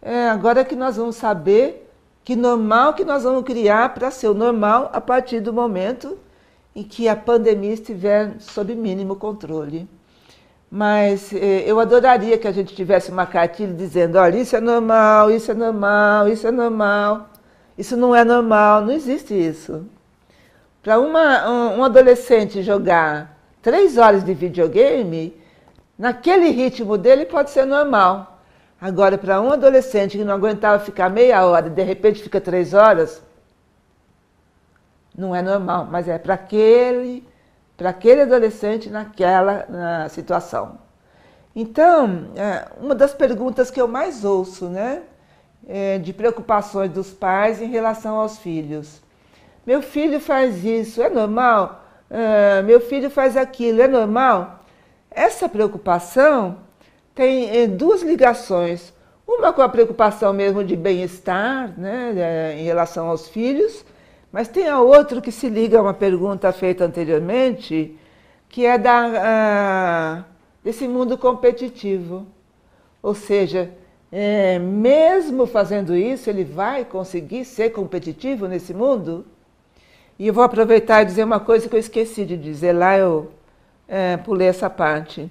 É, 0.00 0.28
agora 0.28 0.64
que 0.64 0.76
nós 0.76 0.96
vamos 0.96 1.16
saber 1.16 1.90
que 2.24 2.36
normal 2.36 2.94
que 2.94 3.04
nós 3.04 3.24
vamos 3.24 3.42
criar 3.44 3.92
para 3.92 4.10
ser 4.10 4.28
o 4.28 4.34
normal 4.34 4.90
a 4.92 5.00
partir 5.00 5.40
do 5.40 5.52
momento 5.52 6.16
em 6.80 6.82
que 6.82 7.08
a 7.08 7.14
pandemia 7.14 7.74
estiver 7.74 8.36
sob 8.40 8.74
mínimo 8.74 9.14
controle. 9.14 9.86
Mas 10.70 11.30
eh, 11.32 11.64
eu 11.66 11.78
adoraria 11.78 12.38
que 12.38 12.48
a 12.48 12.52
gente 12.52 12.74
tivesse 12.74 13.10
uma 13.10 13.26
cartilha 13.26 13.74
dizendo: 13.74 14.16
olha, 14.16 14.38
isso 14.38 14.56
é 14.56 14.60
normal, 14.60 15.30
isso 15.30 15.50
é 15.50 15.54
normal, 15.54 16.28
isso 16.28 16.46
é 16.46 16.50
normal, 16.50 17.28
isso 17.76 17.96
não 17.98 18.16
é 18.16 18.24
normal. 18.24 18.80
Não 18.82 18.92
existe 18.92 19.34
isso. 19.34 19.84
Para 20.82 20.98
um, 20.98 21.12
um 21.78 21.84
adolescente 21.84 22.62
jogar 22.62 23.38
três 23.60 23.98
horas 23.98 24.24
de 24.24 24.32
videogame, 24.32 25.36
naquele 25.98 26.48
ritmo 26.48 26.96
dele 26.96 27.26
pode 27.26 27.50
ser 27.50 27.66
normal. 27.66 28.40
Agora, 28.80 29.18
para 29.18 29.38
um 29.42 29.52
adolescente 29.52 30.16
que 30.16 30.24
não 30.24 30.34
aguentava 30.34 30.82
ficar 30.82 31.10
meia 31.10 31.44
hora 31.44 31.66
e 31.66 31.70
de 31.70 31.82
repente 31.82 32.22
fica 32.22 32.40
três 32.40 32.72
horas, 32.72 33.22
não 35.16 35.34
é 35.34 35.42
normal, 35.42 35.86
mas 35.90 36.08
é 36.08 36.18
para 36.18 36.34
aquele, 36.34 37.26
para 37.76 37.90
aquele 37.90 38.22
adolescente 38.22 38.88
naquela 38.88 39.66
na 39.68 40.08
situação. 40.08 40.78
Então, 41.54 42.28
é, 42.36 42.68
uma 42.80 42.94
das 42.94 43.12
perguntas 43.12 43.70
que 43.70 43.80
eu 43.80 43.88
mais 43.88 44.24
ouço, 44.24 44.68
né, 44.68 45.02
é 45.68 45.98
de 45.98 46.12
preocupações 46.12 46.90
dos 46.90 47.12
pais 47.12 47.60
em 47.60 47.66
relação 47.66 48.16
aos 48.16 48.38
filhos. 48.38 49.00
Meu 49.66 49.82
filho 49.82 50.20
faz 50.20 50.64
isso, 50.64 51.02
é 51.02 51.10
normal? 51.10 51.84
É, 52.08 52.62
meu 52.62 52.80
filho 52.80 53.10
faz 53.10 53.36
aquilo, 53.36 53.82
é 53.82 53.88
normal? 53.88 54.60
Essa 55.10 55.48
preocupação 55.48 56.58
tem 57.14 57.50
é, 57.56 57.66
duas 57.66 58.02
ligações. 58.02 58.92
Uma 59.26 59.52
com 59.52 59.62
a 59.62 59.68
preocupação 59.68 60.32
mesmo 60.32 60.64
de 60.64 60.74
bem-estar, 60.74 61.78
né, 61.78 62.54
em 62.58 62.64
relação 62.64 63.08
aos 63.08 63.28
filhos, 63.28 63.84
mas 64.32 64.48
tem 64.48 64.68
a 64.68 64.80
outra 64.80 65.20
que 65.20 65.32
se 65.32 65.48
liga 65.48 65.78
a 65.78 65.82
uma 65.82 65.94
pergunta 65.94 66.52
feita 66.52 66.84
anteriormente, 66.84 67.96
que 68.48 68.64
é 68.64 68.78
da, 68.78 70.24
uh, 70.24 70.24
desse 70.62 70.86
mundo 70.86 71.18
competitivo. 71.18 72.26
Ou 73.02 73.14
seja, 73.14 73.72
é, 74.12 74.58
mesmo 74.58 75.46
fazendo 75.46 75.96
isso, 75.96 76.28
ele 76.28 76.44
vai 76.44 76.84
conseguir 76.84 77.44
ser 77.44 77.70
competitivo 77.70 78.46
nesse 78.46 78.74
mundo? 78.74 79.24
E 80.18 80.26
eu 80.26 80.34
vou 80.34 80.44
aproveitar 80.44 81.02
e 81.02 81.06
dizer 81.06 81.24
uma 81.24 81.40
coisa 81.40 81.68
que 81.68 81.74
eu 81.74 81.80
esqueci 81.80 82.24
de 82.24 82.36
dizer 82.36 82.72
lá, 82.72 82.98
eu 82.98 83.30
é, 83.88 84.16
pulei 84.16 84.48
essa 84.48 84.68
parte. 84.68 85.30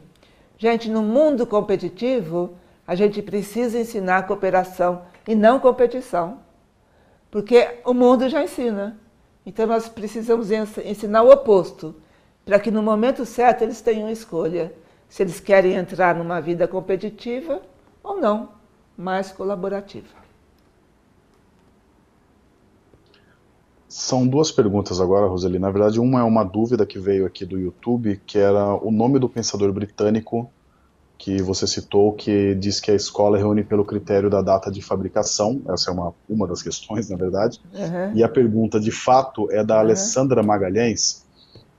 Gente, 0.58 0.90
no 0.90 1.02
mundo 1.02 1.46
competitivo, 1.46 2.56
a 2.88 2.96
gente 2.96 3.22
precisa 3.22 3.80
ensinar 3.80 4.28
cooperação 4.28 5.04
e 5.28 5.36
não 5.36 5.60
competição. 5.60 6.40
Porque 7.32 7.80
o 7.86 7.94
mundo 7.94 8.28
já 8.28 8.44
ensina. 8.44 9.00
Então 9.46 9.66
nós 9.68 9.88
precisamos 9.88 10.50
ensinar 10.52 11.24
o 11.24 11.32
oposto, 11.32 11.96
para 12.46 12.60
que 12.60 12.72
no 12.72 12.82
momento 12.82 13.26
certo 13.26 13.64
eles 13.64 13.82
tenham 13.82 14.10
escolha 14.10 14.74
se 15.08 15.24
eles 15.24 15.40
querem 15.40 15.74
entrar 15.74 16.16
numa 16.16 16.40
vida 16.40 16.68
competitiva 16.68 17.62
ou 18.04 18.20
não, 18.20 18.50
mais 18.96 19.32
colaborativa. 19.32 20.20
São 23.88 24.28
duas 24.28 24.52
perguntas 24.52 25.02
agora, 25.02 25.26
Roseli. 25.26 25.58
Na 25.58 25.72
verdade, 25.72 26.00
uma 26.00 26.20
é 26.20 26.24
uma 26.24 26.44
dúvida 26.44 26.86
que 26.86 27.00
veio 27.00 27.26
aqui 27.26 27.44
do 27.44 27.58
YouTube, 27.58 28.22
que 28.24 28.38
era 28.38 28.76
o 28.76 28.92
nome 28.92 29.18
do 29.18 29.28
pensador 29.28 29.74
britânico 29.74 30.50
que 31.20 31.42
você 31.42 31.68
citou, 31.68 32.14
que 32.14 32.56
diz 32.56 32.80
que 32.80 32.90
a 32.90 32.96
escola 32.96 33.38
reúne 33.38 33.62
pelo 33.62 33.84
critério 33.84 34.30
da 34.30 34.42
data 34.42 34.72
de 34.72 34.82
fabricação, 34.82 35.62
essa 35.68 35.92
é 35.92 35.94
uma, 35.94 36.14
uma 36.30 36.48
das 36.48 36.64
questões, 36.64 37.10
na 37.10 37.18
verdade, 37.18 37.60
uhum. 37.74 38.16
e 38.16 38.24
a 38.24 38.30
pergunta 38.30 38.80
de 38.80 38.90
fato 38.90 39.52
é 39.52 39.62
da 39.62 39.76
uhum. 39.76 39.80
Alessandra 39.82 40.42
Magalhães, 40.42 41.26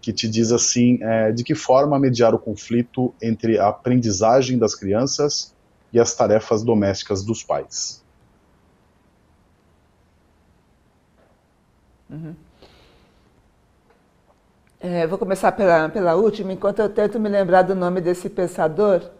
que 0.02 0.12
te 0.12 0.28
diz 0.28 0.52
assim, 0.52 0.98
é, 1.00 1.32
de 1.32 1.42
que 1.42 1.54
forma 1.54 1.98
mediar 1.98 2.34
o 2.34 2.38
conflito 2.38 3.14
entre 3.20 3.58
a 3.58 3.68
aprendizagem 3.68 4.58
das 4.58 4.74
crianças 4.74 5.54
e 5.90 5.98
as 5.98 6.14
tarefas 6.14 6.62
domésticas 6.62 7.24
dos 7.24 7.42
pais? 7.42 8.04
Uhum. 12.10 12.34
É, 14.78 15.06
vou 15.06 15.16
começar 15.16 15.52
pela, 15.52 15.88
pela 15.88 16.14
última, 16.14 16.52
enquanto 16.52 16.80
eu 16.80 16.90
tento 16.90 17.18
me 17.18 17.28
lembrar 17.30 17.62
do 17.62 17.74
nome 17.74 18.02
desse 18.02 18.28
pensador, 18.28 19.10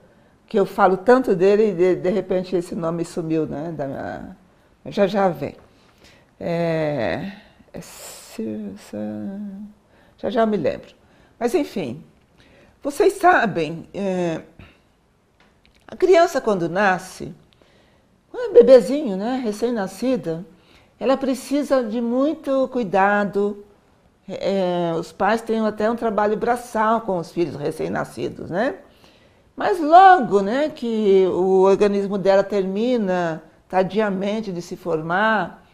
que 0.51 0.59
eu 0.59 0.67
falo 0.67 0.97
tanto 0.97 1.37
dele 1.37 1.71
e 1.71 1.73
de, 1.73 1.95
de 1.95 2.11
repente 2.11 2.57
esse 2.57 2.75
nome 2.75 3.05
sumiu, 3.05 3.47
né? 3.47 3.71
Da 3.71 3.87
minha... 3.87 4.37
Já 4.87 5.07
já 5.07 5.29
vem. 5.29 5.55
É... 6.41 7.31
é 7.73 7.81
já 10.19 10.29
já 10.29 10.45
me 10.45 10.57
lembro. 10.57 10.93
Mas 11.39 11.55
enfim, 11.55 12.03
vocês 12.83 13.13
sabem, 13.13 13.87
é... 13.95 14.41
a 15.87 15.95
criança 15.95 16.41
quando 16.41 16.69
nasce, 16.69 17.33
um 18.35 18.53
bebezinho, 18.53 19.17
né, 19.17 19.41
recém-nascida, 19.45 20.45
ela 20.99 21.17
precisa 21.17 21.85
de 21.85 22.01
muito 22.01 22.67
cuidado. 22.73 23.65
É, 24.29 24.93
os 24.99 25.13
pais 25.13 25.43
têm 25.43 25.65
até 25.65 25.89
um 25.89 25.95
trabalho 25.95 26.37
braçal 26.37 27.03
com 27.03 27.19
os 27.19 27.31
filhos 27.31 27.55
recém-nascidos, 27.55 28.51
né? 28.51 28.75
Mas 29.61 29.79
logo 29.79 30.41
né, 30.41 30.71
que 30.75 31.27
o 31.27 31.65
organismo 31.65 32.17
dela 32.17 32.43
termina 32.43 33.43
tadiamente 33.69 34.51
de 34.51 34.63
se 34.63 34.75
formar, 34.75 35.67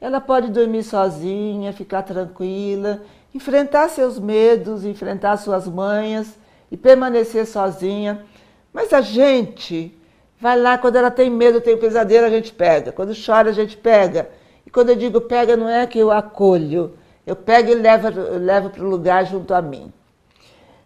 ela 0.00 0.20
pode 0.20 0.48
dormir 0.48 0.84
sozinha, 0.84 1.72
ficar 1.72 2.02
tranquila, 2.02 3.02
enfrentar 3.34 3.88
seus 3.88 4.16
medos, 4.16 4.84
enfrentar 4.84 5.36
suas 5.38 5.66
manhas 5.66 6.38
e 6.70 6.76
permanecer 6.76 7.44
sozinha. 7.44 8.24
Mas 8.72 8.92
a 8.92 9.00
gente 9.00 9.92
vai 10.38 10.56
lá, 10.56 10.78
quando 10.78 10.94
ela 10.94 11.10
tem 11.10 11.28
medo, 11.28 11.60
tem 11.60 11.76
pesadelo, 11.76 12.26
a 12.26 12.30
gente 12.30 12.52
pega. 12.52 12.92
Quando 12.92 13.12
chora, 13.12 13.50
a 13.50 13.52
gente 13.52 13.76
pega. 13.76 14.30
E 14.64 14.70
quando 14.70 14.90
eu 14.90 14.96
digo 14.96 15.20
pega, 15.20 15.56
não 15.56 15.68
é 15.68 15.84
que 15.84 15.98
eu 15.98 16.12
acolho, 16.12 16.96
eu 17.26 17.34
pego 17.34 17.72
e 17.72 17.74
levo, 17.74 18.08
levo 18.38 18.70
para 18.70 18.84
o 18.84 18.88
lugar 18.88 19.26
junto 19.26 19.52
a 19.52 19.60
mim. 19.60 19.92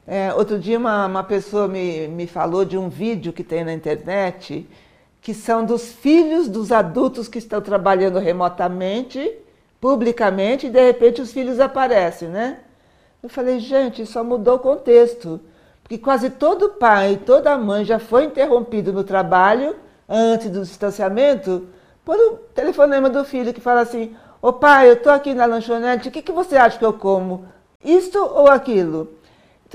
É, 0.06 0.32
outro 0.32 0.58
dia 0.58 0.78
uma, 0.78 1.06
uma 1.06 1.24
pessoa 1.24 1.66
me, 1.66 2.06
me 2.06 2.26
falou 2.26 2.64
de 2.64 2.78
um 2.78 2.88
vídeo 2.88 3.32
que 3.32 3.42
tem 3.42 3.64
na 3.64 3.72
internet 3.72 4.68
que 5.20 5.34
são 5.34 5.64
dos 5.64 5.90
filhos 5.90 6.46
dos 6.48 6.70
adultos 6.70 7.26
que 7.26 7.38
estão 7.38 7.60
trabalhando 7.60 8.20
remotamente, 8.20 9.36
publicamente, 9.80 10.68
e 10.68 10.70
de 10.70 10.80
repente 10.80 11.20
os 11.20 11.32
filhos 11.32 11.58
aparecem, 11.58 12.28
né? 12.28 12.60
Eu 13.20 13.28
falei, 13.28 13.58
gente, 13.58 14.06
só 14.06 14.22
mudou 14.22 14.54
o 14.54 14.60
contexto. 14.60 15.40
Porque 15.82 15.98
quase 15.98 16.30
todo 16.30 16.68
pai, 16.68 17.20
toda 17.26 17.58
mãe 17.58 17.84
já 17.84 17.98
foi 17.98 18.26
interrompido 18.26 18.92
no 18.92 19.02
trabalho 19.02 19.74
antes 20.08 20.48
do 20.48 20.62
distanciamento 20.62 21.66
por 22.04 22.16
um 22.16 22.36
telefonema 22.54 23.10
do 23.10 23.24
filho 23.24 23.52
que 23.52 23.60
fala 23.60 23.80
assim: 23.80 24.14
Ô 24.40 24.52
pai, 24.52 24.88
eu 24.88 24.94
estou 24.94 25.10
aqui 25.10 25.34
na 25.34 25.44
lanchonete, 25.44 26.08
o 26.08 26.12
que, 26.12 26.22
que 26.22 26.30
você 26.30 26.56
acha 26.56 26.78
que 26.78 26.84
eu 26.84 26.92
como? 26.92 27.46
Isto 27.84 28.18
ou 28.18 28.46
aquilo? 28.46 29.15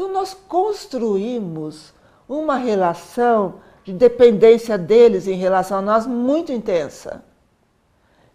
Então, 0.02 0.14
nós 0.14 0.34
construímos 0.34 1.94
uma 2.28 2.56
relação 2.56 3.62
de 3.84 3.94
dependência 3.94 4.76
deles 4.76 5.28
em 5.28 5.36
relação 5.36 5.78
a 5.78 5.82
nós 5.82 6.08
muito 6.08 6.52
intensa. 6.52 7.24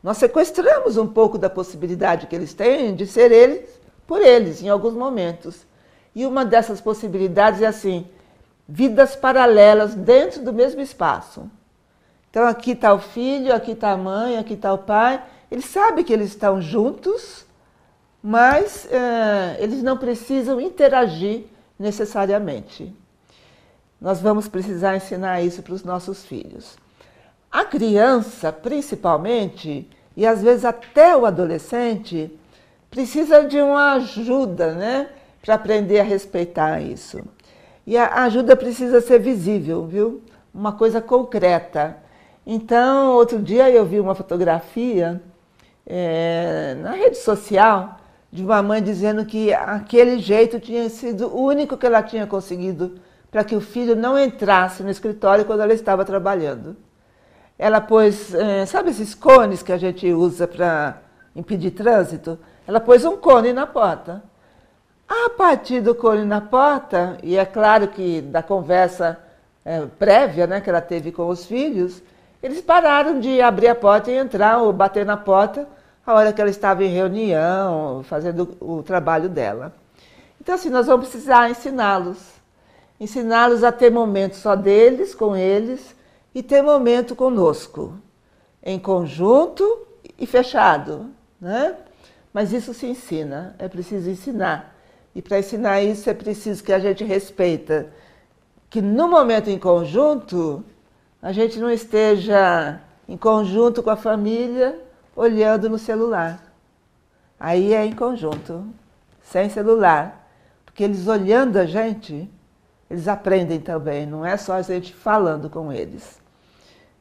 Nós 0.01 0.17
sequestramos 0.17 0.97
um 0.97 1.09
pouco 1.09 1.37
da 1.37 1.51
possibilidade 1.51 2.29
que 2.29 2.37
eles 2.37 2.55
têm 2.55 2.95
de 2.95 3.05
ser 3.05 3.33
eles 3.33 3.69
por 4.07 4.23
eles 4.23 4.63
em 4.63 4.69
alguns 4.69 4.95
momentos. 4.95 5.67
E 6.15 6.25
uma 6.25 6.45
dessas 6.45 6.81
possibilidades 6.81 7.61
é 7.61 7.67
assim: 7.67 8.07
vidas 8.69 9.17
paralelas 9.17 9.93
dentro 9.93 10.45
do 10.45 10.53
mesmo 10.53 10.81
espaço. 10.81 11.51
Então 12.31 12.47
aqui 12.47 12.71
está 12.71 12.95
o 12.95 13.01
filho, 13.01 13.53
aqui 13.53 13.73
está 13.73 13.91
a 13.91 13.97
mãe, 13.97 14.39
aqui 14.39 14.55
está 14.55 14.73
o 14.73 14.79
pai. 14.79 15.21
Eles 15.51 15.65
sabem 15.65 16.05
que 16.05 16.13
eles 16.13 16.29
estão 16.29 16.63
juntos, 16.63 17.45
mas 18.23 18.87
é, 18.89 19.57
eles 19.59 19.83
não 19.83 19.97
precisam 19.97 20.61
interagir 20.61 21.56
necessariamente. 21.79 22.95
Nós 24.01 24.21
vamos 24.21 24.49
precisar 24.49 24.97
ensinar 24.97 25.43
isso 25.43 25.63
para 25.63 25.75
os 25.75 25.85
nossos 25.85 26.25
filhos. 26.25 26.77
A 27.51 27.65
criança, 27.65 28.53
principalmente, 28.53 29.89
e 30.17 30.27
às 30.27 30.43
vezes 30.43 30.65
até 30.65 31.17
o 31.17 31.25
adolescente, 31.25 32.31
precisa 32.91 33.45
de 33.45 33.61
uma 33.61 33.95
ajuda, 33.95 34.75
né, 34.75 35.09
para 35.43 35.55
aprender 35.55 36.01
a 36.01 36.05
respeitar 36.05 36.81
isso. 36.81 37.23
E 37.87 37.97
a 37.97 38.25
ajuda 38.25 38.57
precisa 38.57 39.01
ser 39.01 39.21
visível, 39.21 39.87
viu? 39.87 40.23
Uma 40.53 40.73
coisa 40.73 41.01
concreta. 41.01 41.97
Então, 42.45 43.13
outro 43.13 43.39
dia 43.39 43.71
eu 43.71 43.85
vi 43.85 44.01
uma 44.01 44.15
fotografia 44.15 45.23
é, 45.87 46.77
na 46.81 46.93
rede 46.93 47.17
social 47.17 47.97
de 48.37 48.45
uma 48.45 48.63
mãe 48.63 48.83
dizendo 48.83 49.25
que 49.25 49.51
aquele 49.55 50.19
jeito 50.19 50.61
tinha 50.61 50.91
sido 50.91 51.29
o 51.29 51.43
único 51.43 51.75
que 51.75 51.87
ela 51.87 52.03
tinha 52.03 52.27
conseguido 52.27 52.97
para 53.31 53.43
que 53.43 53.57
o 53.57 53.63
filho 53.63 53.97
não 53.97 54.19
entrasse 54.19 54.83
no 54.83 54.91
escritório 54.91 55.47
quando 55.47 55.63
ela 55.63 55.73
estava 55.73 56.05
trabalhando. 56.05 56.77
Ela 57.59 57.81
pôs, 57.81 58.35
é, 58.35 58.67
sabe 58.67 58.91
esses 58.91 59.15
cones 59.15 59.63
que 59.63 59.73
a 59.73 59.79
gente 59.79 60.13
usa 60.13 60.47
para 60.47 60.99
impedir 61.35 61.71
trânsito? 61.71 62.39
Ela 62.69 62.79
pôs 62.79 63.07
um 63.07 63.17
cone 63.17 63.55
na 63.55 63.67
porta. 63.67 64.23
A 65.09 65.31
partir 65.31 65.81
do 65.81 65.95
cone 65.95 66.27
na 66.27 66.43
porta, 66.43 67.17
e 67.23 67.39
é 67.39 67.45
claro 67.47 67.89
que 67.89 68.21
da 68.21 68.43
conversa 68.43 69.19
é, 69.65 69.81
prévia 69.99 70.47
né, 70.47 70.61
que 70.61 70.69
ela 70.69 70.83
teve 70.83 71.11
com 71.11 71.27
os 71.29 71.47
filhos, 71.47 72.03
eles 72.43 72.61
pararam 72.61 73.19
de 73.19 73.41
abrir 73.41 73.69
a 73.69 73.75
porta 73.75 74.11
e 74.11 74.15
entrar 74.15 74.59
ou 74.59 74.75
bater 74.75 75.07
na 75.07 75.17
porta 75.17 75.67
a 76.07 76.15
hora 76.15 76.33
que 76.33 76.41
ela 76.41 76.51
estava 76.51 76.85
em 76.85 76.89
reunião, 76.89 78.05
fazendo 78.05 78.57
o 78.61 78.83
trabalho 78.83 79.29
dela. 79.29 79.75
Então, 80.41 80.55
assim, 80.55 80.71
nós 80.71 80.87
vamos 80.87 81.09
precisar 81.09 81.51
ensiná-los. 81.51 82.19
Ensiná-los 83.01 83.65
a 83.65 83.73
ter 83.73 83.91
momentos 83.91 84.39
só 84.39 84.55
deles, 84.55 85.15
com 85.15 85.37
eles, 85.37 85.97
e 86.33 86.43
ter 86.43 86.63
momento 86.63 87.17
conosco, 87.17 87.95
em 88.63 88.79
conjunto 88.79 89.87
e 90.17 90.27
fechado. 90.27 91.11
Né? 91.41 91.75
Mas 92.33 92.53
isso 92.53 92.73
se 92.73 92.87
ensina, 92.87 93.57
é 93.59 93.67
preciso 93.67 94.09
ensinar. 94.09 94.77
E 95.15 95.21
para 95.21 95.41
ensinar 95.41 95.83
isso 95.83 96.09
é 96.09 96.15
preciso 96.15 96.63
que 96.63 96.73
a 96.73 96.79
gente 96.79 97.03
respeita 97.03 97.91
que 98.69 98.81
no 98.81 99.09
momento 99.09 99.49
em 99.49 99.59
conjunto 99.59 100.63
a 101.21 101.33
gente 101.33 101.59
não 101.59 101.71
esteja 101.71 102.81
em 103.09 103.17
conjunto 103.17 103.83
com 103.83 103.91
a 103.91 103.97
família 103.97 104.79
olhando 105.17 105.71
no 105.71 105.79
celular. 105.79 106.43
Aí 107.41 107.73
é 107.73 107.85
em 107.85 107.93
conjunto, 107.93 108.65
sem 109.23 109.49
celular. 109.49 110.29
Porque 110.65 110.85
eles 110.85 111.09
olhando 111.09 111.57
a 111.57 111.65
gente, 111.65 112.31
eles 112.91 113.09
aprendem 113.09 113.59
também, 113.59 114.07
não 114.07 114.25
é 114.25 114.37
só 114.37 114.53
a 114.53 114.63
gente 114.63 114.93
falando 114.93 115.49
com 115.49 115.73
eles. 115.73 116.21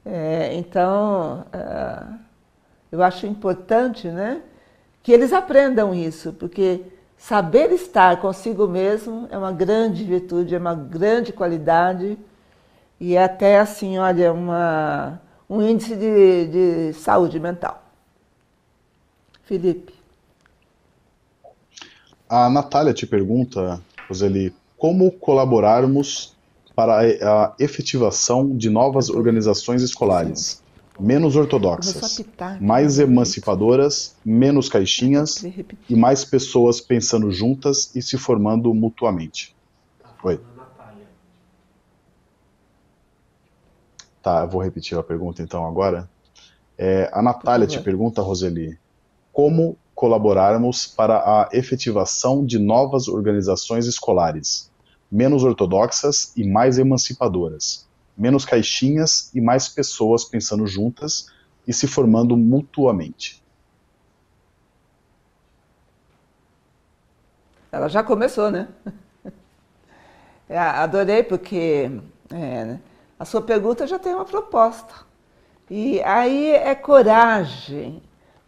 É, 0.06 0.56
então, 0.56 1.46
é, 1.52 2.04
eu 2.92 3.04
acho 3.04 3.28
importante 3.28 4.08
né, 4.08 4.42
que 5.04 5.12
eles 5.12 5.34
aprendam 5.34 5.94
isso, 5.94 6.32
porque 6.34 6.84
saber 7.18 7.72
estar 7.72 8.22
consigo 8.22 8.68
mesmo 8.68 9.28
é 9.30 9.38
uma 9.38 9.52
grande 9.52 10.04
virtude, 10.04 10.56
é 10.56 10.58
uma 10.58 10.76
grande 10.76 11.34
qualidade 11.34 12.18
e 13.00 13.16
é 13.16 13.24
até 13.24 13.60
assim, 13.60 13.98
olha, 13.98 14.32
uma, 14.32 15.20
um 15.50 15.62
índice 15.62 15.96
de, 15.96 16.48
de 16.48 16.94
saúde 16.94 17.40
mental. 17.40 17.85
Felipe. 19.46 19.94
A 22.28 22.50
Natália 22.50 22.94
te 22.94 23.06
pergunta, 23.06 23.82
Roseli, 24.10 24.54
como 24.78 25.12
colaborarmos 25.12 26.36
para 26.76 27.02
a 27.02 27.56
efetivação 27.60 28.58
de 28.58 28.70
novas 28.70 29.10
organizações 29.10 29.82
escolares, 29.82 30.62
menos 31.00 31.36
ortodoxas, 31.36 32.26
mais 32.60 33.00
emancipadoras, 33.00 34.16
menos 34.26 34.68
caixinhas 34.68 35.46
e 35.88 35.96
mais 35.96 36.26
pessoas 36.26 36.82
pensando 36.82 37.32
juntas 37.32 37.96
e 37.96 38.02
se 38.02 38.18
formando 38.18 38.74
mutuamente. 38.74 39.56
Oi. 40.24 40.42
Tá, 44.22 44.42
eu 44.42 44.50
vou 44.50 44.62
repetir 44.62 44.98
a 44.98 45.04
pergunta 45.04 45.44
então 45.44 45.66
agora. 45.66 46.10
É, 46.78 47.10
a 47.14 47.22
Natália 47.22 47.68
te 47.68 47.80
pergunta, 47.80 48.22
Roseli, 48.22 48.78
como 49.36 49.78
colaborarmos 49.94 50.88
para 50.88 51.18
a 51.18 51.50
efetivação 51.52 52.46
de 52.46 52.58
novas 52.58 53.10
organizações 53.10 53.86
escolares, 53.86 54.72
menos 55.12 55.44
ortodoxas 55.44 56.32
e 56.38 56.50
mais 56.50 56.78
emancipadoras, 56.78 57.86
menos 58.18 58.46
caixinhas 58.46 59.30
e 59.36 59.42
mais 59.42 59.68
pessoas 59.68 60.24
pensando 60.24 60.66
juntas 60.66 61.28
e 61.68 61.74
se 61.74 61.86
formando 61.86 62.38
mutuamente. 62.38 63.44
Ela 67.70 67.90
já 67.90 68.02
começou, 68.02 68.50
né? 68.50 68.70
É, 70.48 70.60
adorei 70.60 71.24
porque 71.24 71.90
é, 72.32 72.78
a 73.18 73.26
sua 73.26 73.42
pergunta 73.42 73.88
já 73.88 73.98
tem 73.98 74.14
uma 74.14 74.26
proposta. 74.26 74.94
E 75.68 76.00
aí 76.04 76.52
é 76.52 76.76
coragem, 76.76 78.00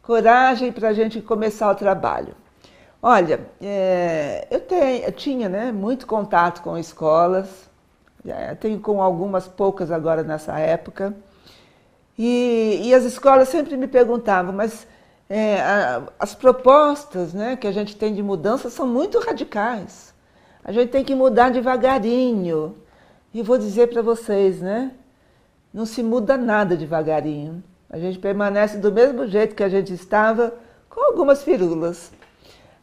coragem 0.07 0.71
para 0.71 0.87
a 0.87 0.93
gente 0.93 1.21
começar 1.21 1.69
o 1.69 1.75
trabalho. 1.75 2.33
Olha, 3.03 3.41
é, 3.61 4.47
eu, 4.49 4.61
tenho, 4.61 5.03
eu 5.03 5.11
tinha 5.11 5.49
né, 5.49 5.69
muito 5.73 6.07
contato 6.07 6.61
com 6.61 6.77
escolas, 6.77 7.69
tenho 8.61 8.79
com 8.79 9.01
algumas 9.01 9.49
poucas 9.49 9.91
agora 9.91 10.23
nessa 10.23 10.57
época. 10.57 11.13
E, 12.17 12.79
e 12.85 12.93
as 12.93 13.03
escolas 13.03 13.49
sempre 13.49 13.75
me 13.75 13.85
perguntavam, 13.85 14.53
mas 14.53 14.87
é, 15.29 15.59
a, 15.59 16.03
as 16.17 16.33
propostas 16.33 17.33
né, 17.33 17.57
que 17.57 17.67
a 17.67 17.71
gente 17.73 17.93
tem 17.93 18.15
de 18.15 18.23
mudança 18.23 18.69
são 18.69 18.87
muito 18.87 19.19
radicais. 19.19 20.13
A 20.63 20.71
gente 20.71 20.89
tem 20.89 21.03
que 21.03 21.13
mudar 21.13 21.51
devagarinho. 21.51 22.77
E 23.33 23.43
vou 23.43 23.57
dizer 23.57 23.87
para 23.87 24.01
vocês, 24.01 24.61
né? 24.61 24.93
Não 25.73 25.85
se 25.85 26.01
muda 26.01 26.37
nada 26.37 26.77
devagarinho. 26.77 27.61
A 27.89 27.97
gente 27.97 28.19
permanece 28.19 28.77
do 28.77 28.91
mesmo 28.91 29.27
jeito 29.27 29.55
que 29.55 29.63
a 29.63 29.69
gente 29.69 29.93
estava, 29.93 30.53
com 30.89 31.01
algumas 31.01 31.43
firulas. 31.43 32.11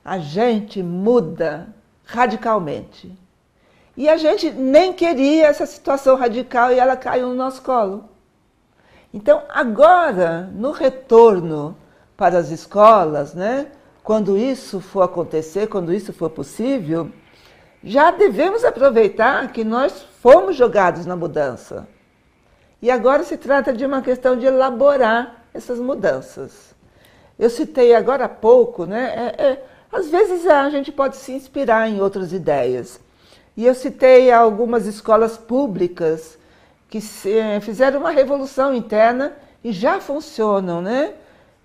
A 0.05 0.19
gente 0.19 0.83
muda 0.83 1.69
radicalmente. 2.05 3.17
E 3.97 4.09
a 4.09 4.17
gente 4.17 4.51
nem 4.51 4.93
queria 4.93 5.47
essa 5.47 5.67
situação 5.67 6.17
radical 6.17 6.73
e 6.73 6.79
ela 6.79 6.97
caiu 6.97 7.29
no 7.29 7.35
nosso 7.35 7.63
colo. 7.63 8.09
Então, 9.13 9.43
agora, 9.49 10.51
no 10.53 10.73
retorno 10.73 11.77
para 12.17 12.39
as 12.39 12.51
escolas, 12.51 13.35
né, 13.35 13.69
quando 14.03 14.37
isso 14.37 14.81
for 14.81 15.03
acontecer, 15.03 15.69
quando 15.69 15.93
isso 15.93 16.13
for 16.13 16.31
possível, 16.31 17.11
já 17.83 18.11
devemos 18.11 18.65
aproveitar 18.65 19.53
que 19.53 19.63
nós 19.63 20.05
fomos 20.21 20.57
jogados 20.57 21.07
na 21.07 21.15
mudança. 21.15 21.87
E 22.85 22.91
agora 22.91 23.25
se 23.25 23.39
trata 23.39 23.73
de 23.73 23.87
uma 23.87 24.03
questão 24.03 24.37
de 24.37 24.45
elaborar 24.45 25.47
essas 25.55 25.79
mudanças. 25.79 26.75
Eu 27.39 27.49
citei 27.49 27.95
agora 27.95 28.27
há 28.27 28.29
pouco, 28.29 28.85
né? 28.85 29.33
É, 29.39 29.43
é, 29.43 29.65
às 29.91 30.11
vezes 30.11 30.47
a 30.47 30.69
gente 30.69 30.93
pode 30.93 31.17
se 31.17 31.33
inspirar 31.33 31.89
em 31.89 32.03
outras 32.03 32.31
ideias. 32.31 33.01
E 33.57 33.65
eu 33.65 33.75
citei 33.75 34.31
algumas 34.31 34.85
escolas 34.85 35.39
públicas 35.39 36.37
que 36.91 37.01
se, 37.01 37.33
eh, 37.33 37.59
fizeram 37.59 38.01
uma 38.01 38.11
revolução 38.11 38.75
interna 38.75 39.33
e 39.65 39.73
já 39.73 39.99
funcionam 39.99 40.83
né? 40.83 41.15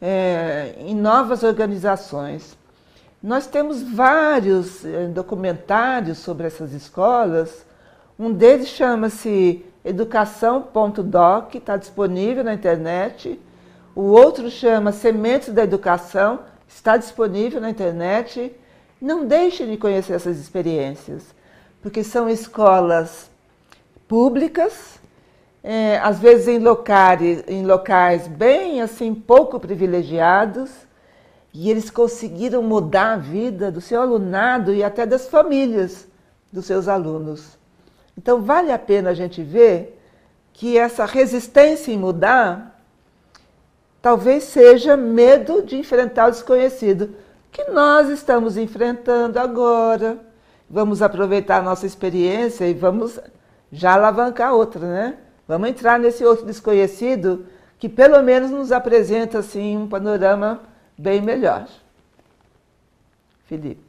É, 0.01 0.75
em 0.77 0.95
novas 0.95 1.43
organizações. 1.43 2.57
Nós 3.21 3.45
temos 3.45 3.83
vários 3.83 4.85
eh, 4.85 5.07
documentários 5.07 6.19
sobre 6.19 6.47
essas 6.47 6.71
escolas. 6.71 7.65
Um 8.17 8.31
deles 8.31 8.69
chama-se 8.69 9.65
Educação.doc, 9.83 11.55
está 11.55 11.77
disponível 11.77 12.43
na 12.43 12.53
internet. 12.53 13.39
O 13.95 14.03
outro 14.03 14.49
chama 14.49 14.91
Sementes 14.91 15.53
da 15.53 15.63
Educação, 15.63 16.39
está 16.67 16.97
disponível 16.97 17.59
na 17.61 17.69
internet. 17.69 18.55
Não 19.01 19.25
deixem 19.25 19.69
de 19.69 19.77
conhecer 19.77 20.13
essas 20.13 20.37
experiências 20.37 21.37
porque 21.81 22.03
são 22.03 22.29
escolas 22.29 23.29
públicas, 24.07 24.99
é, 25.63 25.97
às 25.99 26.19
vezes 26.19 26.47
em 26.47 26.59
locais, 26.59 27.43
em 27.47 27.65
locais 27.65 28.27
bem 28.27 28.81
assim 28.81 29.13
pouco 29.13 29.59
privilegiados, 29.59 30.69
e 31.53 31.69
eles 31.69 31.89
conseguiram 31.89 32.61
mudar 32.61 33.13
a 33.13 33.17
vida 33.17 33.71
do 33.71 33.81
seu 33.81 34.01
alunado 34.01 34.73
e 34.73 34.83
até 34.83 35.05
das 35.05 35.27
famílias 35.27 36.07
dos 36.51 36.65
seus 36.65 36.87
alunos. 36.87 37.57
Então 38.19 38.41
vale 38.41 38.69
a 38.69 38.77
pena 38.77 39.11
a 39.11 39.13
gente 39.13 39.41
ver 39.41 39.97
que 40.51 40.77
essa 40.77 41.05
resistência 41.05 41.89
em 41.89 41.97
mudar 41.97 42.77
talvez 44.01 44.43
seja 44.43 44.97
medo 44.97 45.61
de 45.61 45.77
enfrentar 45.77 46.27
o 46.27 46.31
desconhecido, 46.31 47.15
que 47.49 47.71
nós 47.71 48.09
estamos 48.09 48.57
enfrentando 48.57 49.39
agora. 49.39 50.19
Vamos 50.69 51.01
aproveitar 51.01 51.59
a 51.59 51.61
nossa 51.61 51.85
experiência 51.85 52.65
e 52.65 52.73
vamos 52.73 53.17
já 53.71 53.93
alavancar 53.93 54.53
outra, 54.53 54.85
né? 54.85 55.17
Vamos 55.47 55.69
entrar 55.69 55.97
nesse 55.97 56.25
outro 56.25 56.45
desconhecido 56.45 57.45
que 57.77 57.87
pelo 57.87 58.21
menos 58.21 58.51
nos 58.51 58.73
apresenta 58.73 59.39
assim 59.39 59.77
um 59.77 59.87
panorama 59.87 60.59
bem 60.97 61.21
melhor. 61.21 61.69
Felipe. 63.45 63.88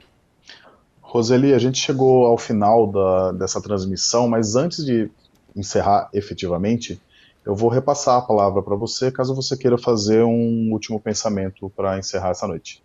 Roseli, 1.11 1.53
a 1.53 1.59
gente 1.59 1.77
chegou 1.77 2.25
ao 2.25 2.39
final 2.39 2.87
da, 2.87 3.33
dessa 3.33 3.61
transmissão, 3.61 4.29
mas 4.29 4.55
antes 4.55 4.85
de 4.85 5.11
encerrar 5.57 6.09
efetivamente, 6.15 7.03
eu 7.45 7.53
vou 7.53 7.69
repassar 7.69 8.17
a 8.17 8.23
palavra 8.23 8.63
para 8.63 8.77
você, 8.77 9.11
caso 9.11 9.35
você 9.35 9.57
queira 9.57 9.77
fazer 9.77 10.23
um 10.23 10.71
último 10.71 11.01
pensamento 11.01 11.69
para 11.71 11.99
encerrar 11.99 12.31
essa 12.31 12.47
noite. 12.47 12.81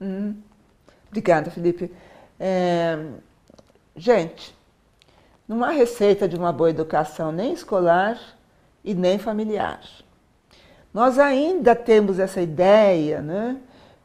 Hum. 0.00 0.34
Obrigada, 1.06 1.48
Felipe. 1.48 1.92
É... 2.40 2.98
Gente, 3.94 4.52
não 5.46 5.62
há 5.62 5.70
receita 5.70 6.26
de 6.26 6.34
uma 6.34 6.52
boa 6.52 6.70
educação 6.70 7.30
nem 7.30 7.52
escolar 7.52 8.20
e 8.82 8.94
nem 8.94 9.16
familiar. 9.16 9.80
Nós 10.92 11.20
ainda 11.20 11.76
temos 11.76 12.18
essa 12.18 12.42
ideia 12.42 13.22
né, 13.22 13.56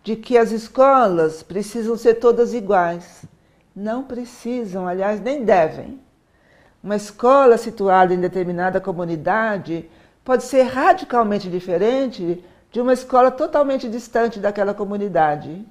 de 0.04 0.16
que 0.16 0.38
as 0.38 0.52
escolas 0.52 1.44
precisam 1.44 1.98
ser 1.98 2.16
todas 2.16 2.54
iguais. 2.54 3.26
Não 3.76 4.04
precisam, 4.04 4.88
aliás, 4.88 5.22
nem 5.22 5.44
devem. 5.44 6.00
Uma 6.84 6.96
escola 6.96 7.58
situada 7.58 8.14
em 8.14 8.20
determinada 8.20 8.80
comunidade 8.80 9.90
pode 10.24 10.44
ser 10.44 10.64
radicalmente 10.64 11.50
diferente 11.50 12.44
de 12.72 12.80
uma 12.80 12.94
escola 12.94 13.32
totalmente 13.32 13.90
distante 13.90 14.40
daquela 14.40 14.74
comunidade. 14.74 15.66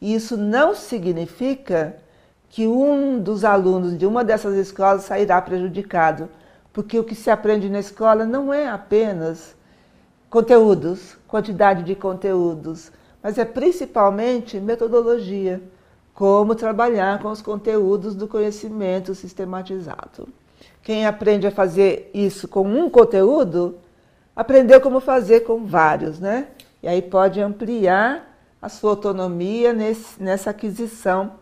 E 0.00 0.14
isso 0.14 0.36
não 0.36 0.74
significa 0.74 1.96
que 2.48 2.66
um 2.66 3.20
dos 3.20 3.44
alunos 3.44 3.98
de 3.98 4.06
uma 4.06 4.24
dessas 4.24 4.54
escolas 4.56 5.04
sairá 5.04 5.40
prejudicado, 5.42 6.28
porque 6.72 6.98
o 6.98 7.04
que 7.04 7.14
se 7.14 7.30
aprende 7.30 7.68
na 7.68 7.80
escola 7.80 8.24
não 8.24 8.52
é 8.52 8.68
apenas 8.68 9.54
conteúdos, 10.30 11.16
quantidade 11.26 11.82
de 11.82 11.94
conteúdos, 11.94 12.92
mas 13.22 13.38
é 13.38 13.44
principalmente 13.44 14.60
metodologia, 14.60 15.62
como 16.14 16.54
trabalhar 16.54 17.20
com 17.20 17.28
os 17.28 17.42
conteúdos 17.42 18.14
do 18.14 18.26
conhecimento 18.26 19.14
sistematizado. 19.14 20.28
Quem 20.82 21.04
aprende 21.04 21.46
a 21.46 21.50
fazer 21.50 22.10
isso 22.14 22.48
com 22.48 22.66
um 22.66 22.88
conteúdo, 22.88 23.76
aprendeu 24.34 24.80
como 24.80 25.00
fazer 25.00 25.40
com 25.40 25.66
vários, 25.66 26.18
né? 26.18 26.48
E 26.82 26.88
aí 26.88 27.02
pode 27.02 27.40
ampliar 27.40 28.38
a 28.62 28.68
sua 28.68 28.90
autonomia 28.90 29.72
nesse, 29.72 30.22
nessa 30.22 30.50
aquisição 30.50 31.32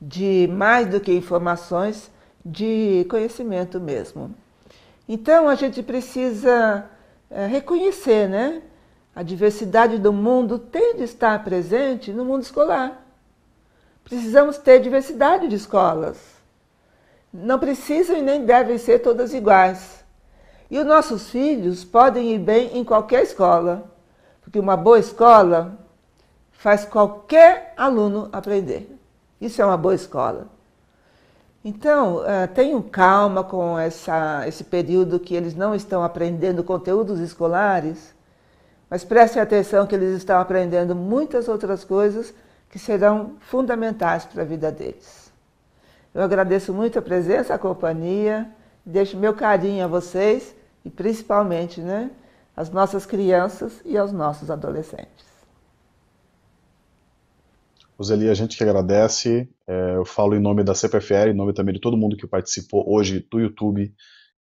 de 0.00 0.48
mais 0.52 0.88
do 0.88 1.00
que 1.00 1.12
informações, 1.12 2.10
de 2.44 3.06
conhecimento 3.10 3.78
mesmo. 3.78 4.34
Então 5.08 5.48
a 5.48 5.54
gente 5.54 5.82
precisa 5.82 6.86
é, 7.30 7.46
reconhecer, 7.46 8.28
né? 8.28 8.62
A 9.18 9.24
diversidade 9.24 9.98
do 9.98 10.12
mundo 10.12 10.60
tem 10.60 10.94
de 10.94 11.02
estar 11.02 11.42
presente 11.42 12.12
no 12.12 12.24
mundo 12.24 12.42
escolar. 12.42 13.04
Precisamos 14.04 14.58
ter 14.58 14.78
diversidade 14.78 15.48
de 15.48 15.56
escolas. 15.56 16.16
Não 17.32 17.58
precisam 17.58 18.16
e 18.16 18.22
nem 18.22 18.44
devem 18.44 18.78
ser 18.78 19.00
todas 19.00 19.34
iguais. 19.34 20.04
E 20.70 20.78
os 20.78 20.86
nossos 20.86 21.30
filhos 21.30 21.84
podem 21.84 22.32
ir 22.32 22.38
bem 22.38 22.78
em 22.78 22.84
qualquer 22.84 23.24
escola, 23.24 23.90
porque 24.40 24.60
uma 24.60 24.76
boa 24.76 25.00
escola 25.00 25.76
faz 26.52 26.84
qualquer 26.84 27.74
aluno 27.76 28.28
aprender. 28.30 28.96
Isso 29.40 29.60
é 29.60 29.66
uma 29.66 29.76
boa 29.76 29.96
escola. 29.96 30.46
Então, 31.64 32.18
uh, 32.18 32.46
tenham 32.54 32.80
calma 32.80 33.42
com 33.42 33.76
essa, 33.76 34.46
esse 34.46 34.62
período 34.62 35.18
que 35.18 35.34
eles 35.34 35.56
não 35.56 35.74
estão 35.74 36.04
aprendendo 36.04 36.62
conteúdos 36.62 37.18
escolares, 37.18 38.16
mas 38.90 39.04
prestem 39.04 39.42
atenção 39.42 39.86
que 39.86 39.94
eles 39.94 40.16
estão 40.16 40.40
aprendendo 40.40 40.94
muitas 40.94 41.48
outras 41.48 41.84
coisas 41.84 42.32
que 42.70 42.78
serão 42.78 43.36
fundamentais 43.40 44.24
para 44.24 44.42
a 44.42 44.44
vida 44.44 44.70
deles. 44.70 45.32
Eu 46.14 46.22
agradeço 46.22 46.72
muito 46.72 46.98
a 46.98 47.02
presença, 47.02 47.54
a 47.54 47.58
companhia, 47.58 48.48
deixo 48.84 49.16
meu 49.16 49.34
carinho 49.34 49.84
a 49.84 49.88
vocês 49.88 50.54
e 50.84 50.90
principalmente 50.90 51.80
né, 51.80 52.10
às 52.56 52.70
nossas 52.70 53.04
crianças 53.04 53.80
e 53.84 53.96
aos 53.96 54.12
nossos 54.12 54.50
adolescentes. 54.50 55.28
Roseli, 57.98 58.28
a 58.28 58.34
gente 58.34 58.56
que 58.56 58.62
agradece. 58.62 59.48
É, 59.66 59.96
eu 59.96 60.04
falo 60.04 60.34
em 60.34 60.40
nome 60.40 60.62
da 60.62 60.74
CPFL, 60.74 61.30
em 61.30 61.34
nome 61.34 61.52
também 61.52 61.74
de 61.74 61.80
todo 61.80 61.96
mundo 61.96 62.16
que 62.16 62.26
participou 62.26 62.88
hoje 62.88 63.26
do 63.28 63.40
YouTube 63.40 63.92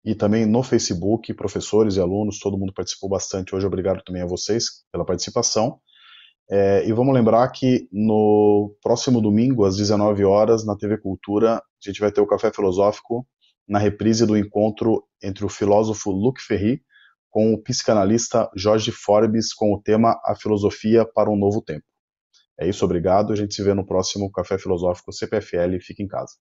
e 0.06 0.14
também 0.14 0.46
no 0.46 0.62
Facebook, 0.62 1.34
professores 1.34 1.96
e 1.96 2.02
alunos, 2.02 2.40
todo 2.40 2.58
mundo 2.58 2.74
participou 2.74 3.10
bastante 3.10 3.56
hoje. 3.56 3.66
Obrigado 3.66 4.04
também 4.04 4.22
a 4.22 4.26
vocês 4.26 4.84
pela 4.92 5.06
participação. 5.06 5.80
É, 6.50 6.86
e 6.86 6.92
vamos 6.92 7.14
lembrar 7.14 7.48
que 7.50 7.88
no 7.92 8.76
próximo 8.82 9.22
domingo, 9.22 9.64
às 9.64 9.78
19 9.78 10.26
horas, 10.26 10.66
na 10.66 10.76
TV 10.76 10.98
Cultura, 10.98 11.56
a 11.56 11.62
gente 11.80 12.02
vai 12.02 12.12
ter 12.12 12.20
o 12.20 12.28
Café 12.28 12.52
Filosófico 12.52 13.26
na 13.68 13.80
reprise 13.80 14.26
do 14.26 14.38
encontro 14.38 15.04
entre 15.22 15.46
o 15.46 15.50
filósofo 15.50 16.12
Luc 16.12 16.42
Ferry 16.42 16.82
com 17.30 17.54
o 17.54 17.64
psicanalista 17.64 18.50
Jorge 18.56 18.92
Forbes 18.92 19.54
com 19.54 19.74
o 19.74 19.82
tema 19.82 20.20
A 20.24 20.36
Filosofia 20.36 21.06
para 21.06 21.32
um 21.32 21.38
Novo 21.38 21.62
Tempo. 21.62 21.86
É 22.60 22.68
isso, 22.68 22.86
obrigado. 22.86 23.34
A 23.34 23.36
gente 23.36 23.56
se 23.56 23.64
vê 23.64 23.74
no 23.74 23.86
próximo 23.86 24.32
Café 24.32 24.58
Filosófico 24.58 25.12
CPFL. 25.12 25.80
Fique 25.82 26.04
em 26.04 26.08
casa. 26.08 26.34